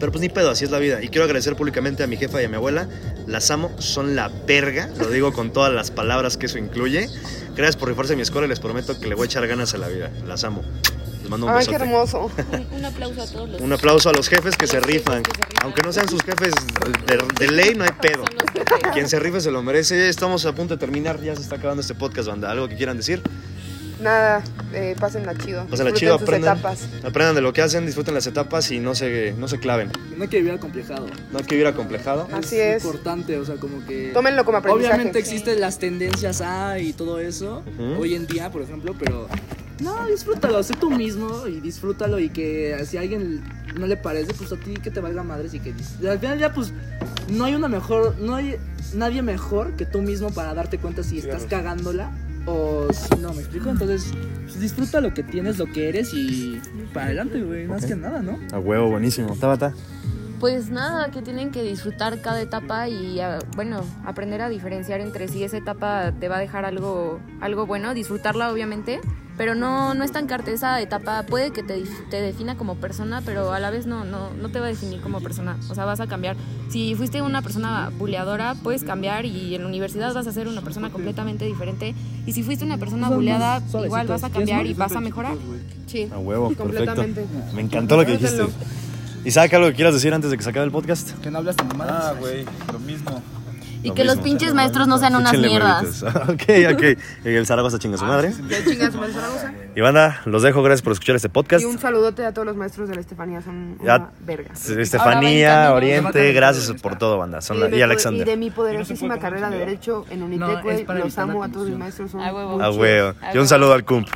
Pero 0.00 0.12
pues 0.12 0.22
ni 0.22 0.30
pedo, 0.30 0.50
así 0.50 0.64
es 0.64 0.70
la 0.70 0.78
vida. 0.78 1.02
Y 1.02 1.08
quiero 1.08 1.24
agradecer 1.24 1.54
públicamente 1.54 2.02
a 2.02 2.06
mi 2.06 2.16
jefa 2.16 2.40
y 2.40 2.46
a 2.46 2.48
mi 2.48 2.56
abuela. 2.56 2.88
Las 3.26 3.50
amo, 3.50 3.70
son 3.78 4.16
la 4.16 4.30
verga. 4.46 4.88
Lo 4.98 5.10
digo 5.10 5.32
con 5.34 5.52
todas 5.52 5.72
las 5.72 5.90
palabras 5.90 6.38
que 6.38 6.46
eso 6.46 6.58
incluye. 6.58 7.08
Gracias 7.54 7.76
por 7.76 7.88
rifarse 7.88 8.16
mi 8.16 8.22
escuela 8.22 8.46
y 8.46 8.48
les 8.48 8.60
prometo 8.60 8.98
que 8.98 9.06
le 9.06 9.14
voy 9.14 9.24
a 9.24 9.26
echar 9.26 9.46
ganas 9.46 9.74
a 9.74 9.78
la 9.78 9.88
vida. 9.88 10.10
Las 10.26 10.42
amo. 10.44 10.62
Les 11.20 11.28
mando 11.28 11.46
un 11.46 11.52
Ay, 11.52 11.66
qué 11.66 11.74
hermoso. 11.74 12.30
Un, 12.50 12.66
un 12.78 12.84
aplauso 12.86 13.22
a 13.22 13.26
todos 13.26 13.50
los. 13.50 13.60
Un 13.60 13.72
aplauso 13.74 14.08
a 14.08 14.12
los 14.14 14.28
jefes 14.30 14.56
que 14.56 14.66
se 14.66 14.80
rifan. 14.80 15.22
que 15.22 15.32
se 15.32 15.36
rifan. 15.36 15.62
Aunque 15.64 15.82
no 15.82 15.92
sean 15.92 16.08
sus 16.08 16.22
jefes 16.22 16.54
de, 17.06 17.46
de 17.46 17.52
ley, 17.52 17.74
no 17.74 17.84
hay 17.84 17.92
pedo. 18.00 18.24
Quien 18.94 19.06
se 19.06 19.20
rife 19.20 19.42
se 19.42 19.50
lo 19.50 19.62
merece. 19.62 20.08
Estamos 20.08 20.46
a 20.46 20.54
punto 20.54 20.74
de 20.74 20.80
terminar. 20.80 21.20
Ya 21.20 21.36
se 21.36 21.42
está 21.42 21.56
acabando 21.56 21.82
este 21.82 21.94
podcast, 21.94 22.26
banda. 22.26 22.50
¿Algo 22.50 22.68
que 22.68 22.76
quieran 22.76 22.96
decir? 22.96 23.22
Nada, 24.00 24.42
eh, 24.72 24.96
pásenla 24.98 25.36
chido. 25.36 25.66
Pásenla 25.66 25.92
chido, 25.92 26.14
sus 26.14 26.22
aprendan. 26.22 26.56
etapas. 26.56 26.88
Aprendan 27.04 27.34
de 27.34 27.42
lo 27.42 27.52
que 27.52 27.60
hacen, 27.60 27.84
disfruten 27.84 28.14
las 28.14 28.26
etapas 28.26 28.70
y 28.70 28.80
no 28.80 28.94
se, 28.94 29.34
no 29.36 29.46
se 29.46 29.58
claven. 29.58 29.90
No 30.16 30.22
hay 30.22 30.28
que 30.28 30.38
vivir 30.38 30.52
acomplejado. 30.52 31.06
No 31.30 31.38
hay 31.38 31.44
que 31.44 31.54
vivir 31.54 31.66
acomplejado. 31.66 32.26
Así 32.32 32.58
es. 32.58 32.82
importante, 32.82 33.36
o 33.36 33.44
sea, 33.44 33.56
como 33.56 33.84
que... 33.86 34.10
Tómenlo 34.14 34.44
como 34.44 34.58
aprendizaje. 34.58 34.94
Obviamente 34.94 35.18
existen 35.18 35.60
las 35.60 35.78
tendencias 35.78 36.40
A 36.40 36.78
y 36.78 36.92
todo 36.94 37.20
eso, 37.20 37.62
hoy 37.98 38.14
en 38.14 38.26
día, 38.26 38.50
por 38.50 38.62
ejemplo, 38.62 38.94
pero... 38.98 39.28
No, 39.80 40.06
disfrútalo, 40.06 40.62
sé 40.62 40.74
tú 40.74 40.90
mismo 40.90 41.46
y 41.46 41.60
disfrútalo 41.60 42.18
y 42.18 42.28
que 42.28 42.84
si 42.84 42.98
a 42.98 43.00
alguien 43.00 43.42
no 43.78 43.86
le 43.86 43.96
parece, 43.96 44.34
pues 44.34 44.52
a 44.52 44.56
ti 44.56 44.74
que 44.74 44.90
te 44.90 45.00
valga 45.00 45.22
madres 45.22 45.54
y 45.54 45.60
que... 45.60 45.74
Al 46.06 46.18
final 46.18 46.38
ya, 46.38 46.52
pues, 46.52 46.72
no 47.30 47.44
hay 47.44 47.54
una 47.54 47.68
mejor, 47.68 48.16
no 48.18 48.34
hay 48.34 48.56
nadie 48.94 49.22
mejor 49.22 49.76
que 49.76 49.86
tú 49.86 50.02
mismo 50.02 50.30
para 50.30 50.52
darte 50.54 50.78
cuenta 50.78 51.02
si 51.02 51.18
estás 51.18 51.44
cagándola 51.44 52.10
o 52.50 52.92
si 52.92 53.20
no, 53.20 53.32
¿me 53.32 53.40
explico? 53.40 53.70
Entonces, 53.70 54.12
pues, 54.44 54.60
disfruta 54.60 55.00
lo 55.00 55.14
que 55.14 55.22
tienes, 55.22 55.58
lo 55.58 55.66
que 55.66 55.88
eres 55.88 56.12
y 56.12 56.60
para 56.92 57.06
adelante, 57.06 57.42
güey, 57.42 57.66
más 57.66 57.86
que 57.86 57.96
nada, 57.96 58.22
¿no? 58.22 58.38
A 58.52 58.58
huevo, 58.58 58.90
buenísimo. 58.90 59.36
Tabata. 59.36 59.74
Pues 60.40 60.70
nada, 60.70 61.10
que 61.10 61.20
tienen 61.20 61.50
que 61.50 61.62
disfrutar 61.62 62.18
cada 62.22 62.40
etapa 62.40 62.88
y 62.88 63.20
ah, 63.20 63.40
bueno, 63.56 63.82
aprender 64.06 64.40
a 64.40 64.48
diferenciar 64.48 65.00
entre 65.02 65.28
si 65.28 65.44
esa 65.44 65.58
etapa 65.58 66.12
te 66.18 66.30
va 66.30 66.38
a 66.38 66.40
dejar 66.40 66.64
algo, 66.64 67.20
algo 67.42 67.66
bueno, 67.66 67.92
disfrutarla 67.92 68.50
obviamente, 68.50 69.00
pero 69.36 69.54
no, 69.54 69.92
no 69.92 70.02
estancarte. 70.02 70.54
Esa 70.54 70.80
etapa 70.80 71.24
puede 71.24 71.50
que 71.50 71.62
te, 71.62 71.82
te 72.08 72.22
defina 72.22 72.56
como 72.56 72.76
persona, 72.76 73.20
pero 73.22 73.52
a 73.52 73.60
la 73.60 73.68
vez 73.68 73.84
no, 73.84 74.06
no, 74.06 74.30
no 74.30 74.48
te 74.48 74.60
va 74.60 74.66
a 74.66 74.68
definir 74.70 75.02
como 75.02 75.20
persona. 75.20 75.58
O 75.68 75.74
sea, 75.74 75.84
vas 75.84 76.00
a 76.00 76.06
cambiar. 76.06 76.36
Si 76.70 76.94
fuiste 76.94 77.20
una 77.20 77.42
persona 77.42 77.90
buleadora, 77.98 78.54
puedes 78.62 78.82
cambiar 78.82 79.26
y 79.26 79.54
en 79.54 79.60
la 79.60 79.68
universidad 79.68 80.14
vas 80.14 80.26
a 80.26 80.32
ser 80.32 80.48
una 80.48 80.62
persona 80.62 80.88
completamente 80.88 81.44
diferente. 81.44 81.94
Y 82.24 82.32
si 82.32 82.42
fuiste 82.42 82.64
una 82.64 82.78
persona 82.78 83.08
Son 83.08 83.16
buleada, 83.16 83.62
igual 83.84 84.06
vas 84.06 84.24
a 84.24 84.30
cambiar 84.30 84.64
y 84.64 84.72
vas 84.72 84.96
a 84.96 85.00
mejorar. 85.00 85.36
Sí. 85.86 86.08
A 86.10 86.18
huevo, 86.18 86.48
perfecto. 86.48 86.64
Completamente. 86.64 87.26
Me 87.52 87.60
encantó 87.60 87.98
lo 87.98 88.06
que 88.06 88.12
dijiste. 88.12 88.44
Isaac, 89.24 89.52
¿algo 89.54 89.68
que 89.68 89.74
quieras 89.74 89.94
decir 89.94 90.14
antes 90.14 90.30
de 90.30 90.36
que 90.36 90.42
se 90.42 90.50
acabe 90.50 90.64
el 90.66 90.72
podcast? 90.72 91.10
Que 91.20 91.30
no 91.30 91.38
hablas 91.38 91.56
tan 91.56 91.68
mamadas. 91.68 92.04
Ah, 92.06 92.14
güey, 92.18 92.44
lo 92.72 92.78
mismo. 92.80 93.22
Y 93.82 93.88
Lo 93.88 93.94
que 93.94 94.04
los 94.04 94.18
pinches 94.18 94.52
maestros 94.52 94.86
no 94.88 94.98
sean 94.98 95.16
unas 95.16 95.32
mierdas. 95.38 96.02
ok, 96.28 96.42
ok. 96.74 96.82
El 97.24 97.46
Zaragoza 97.46 97.78
chinga 97.78 97.96
su 97.96 98.04
madre. 98.04 98.30
Ya 98.48 98.62
chingas, 98.62 98.94
madre 98.94 99.12
Zaragoza. 99.14 99.52
Y 99.74 99.80
banda, 99.80 100.20
los 100.26 100.42
dejo. 100.42 100.62
Gracias 100.62 100.82
por 100.82 100.92
escuchar 100.92 101.16
este 101.16 101.30
podcast. 101.30 101.62
Y 101.62 101.66
un 101.66 101.78
saludote 101.78 102.26
a 102.26 102.32
todos 102.34 102.44
los 102.46 102.56
maestros 102.56 102.90
de 102.90 102.94
la 102.96 103.00
Estefanía, 103.00 103.40
son 103.40 103.78
Ya- 103.82 103.96
una 103.96 104.10
verga. 104.20 104.50
Va 104.52 104.72
en 104.74 104.80
Estefanía. 104.80 105.72
Oriente, 105.72 106.32
gracias 106.34 106.70
por 106.82 106.98
todo, 106.98 107.16
banda. 107.16 107.40
Son 107.40 107.58
la- 107.58 107.68
de 107.68 107.78
y 107.78 107.82
Alexander. 107.82 108.26
y 108.26 108.30
de 108.30 108.36
mi 108.36 108.50
poderosísima 108.50 109.18
carrera 109.18 109.48
de 109.48 109.58
Derecho 109.58 110.04
en 110.10 110.20
No, 110.20 110.26
Unitec, 110.26 110.84
para 110.84 110.98
los 111.00 111.16
la 111.16 111.22
amo 111.22 111.42
a 111.44 111.48
todos 111.48 111.68
mis 111.68 111.78
maestros. 111.78 112.10
Son 112.10 112.20
A 112.20 112.34
huevo. 112.34 112.56
muy 112.58 112.64
A 112.64 112.70
huevo. 112.70 113.08
A 113.08 113.26
Y 113.28 113.30
un 113.30 113.34
huevo. 113.36 113.46
saludo 113.46 113.72
al 113.72 113.84
Cump. 113.84 114.08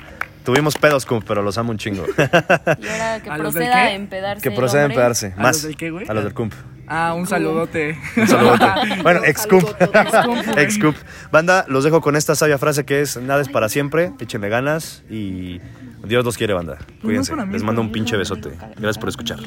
Tuvimos 0.45 0.75
pedos, 0.77 1.07
Cump, 1.07 1.25
pero 1.27 1.43
los 1.43 1.57
amo 1.59 1.71
un 1.71 1.79
chingo. 1.79 2.05
Y 2.17 2.21
ahora 2.89 3.21
que 3.23 3.31
¿A 3.31 3.39
los 3.39 3.55
del 3.55 3.65
proceda 3.65 3.77
a 3.77 3.93
empedarse. 3.95 4.43
que 4.43 4.49
el 4.51 4.55
proceda 4.55 4.83
a 4.83 4.85
hombre. 4.85 4.95
empedarse. 4.97 5.35
¿A 5.37 5.41
Más. 5.43 5.57
los 5.57 5.63
del 5.63 5.77
qué, 5.77 5.91
güey? 5.91 6.07
A 6.09 6.15
los 6.15 6.25
del 6.25 6.35
Cump. 6.35 6.53
Ah, 6.87 7.15
un 7.17 7.27
saludote. 7.27 7.97
Un 8.17 8.29
saludote. 8.29 8.65
Bueno, 9.03 9.21
ex 9.25 9.47
Cump. 9.47 9.67
saludote. 10.11 10.63
Ex 10.63 10.79
Cump. 10.79 10.97
Banda, 11.33 11.65
los 11.69 11.83
dejo 11.85 12.01
con 12.03 12.15
esta 12.15 12.35
sabia 12.35 12.59
frase 12.59 12.85
que 12.85 13.01
es: 13.01 13.17
Nada 13.17 13.41
es 13.41 13.49
para 13.49 13.69
siempre. 13.71 14.13
Échenle 14.21 14.51
ganas 14.51 15.03
y 15.09 15.61
Dios 16.07 16.25
los 16.27 16.37
quiere, 16.37 16.53
banda. 16.53 16.77
Cuídense. 17.01 17.33
para 17.33 17.47
mí, 17.47 17.53
Les 17.55 17.63
mando 17.63 17.81
un 17.81 17.91
pinche 17.91 18.17
besote. 18.19 18.51
Gracias 18.77 18.99
por 18.99 19.09
escuchar. 19.09 19.39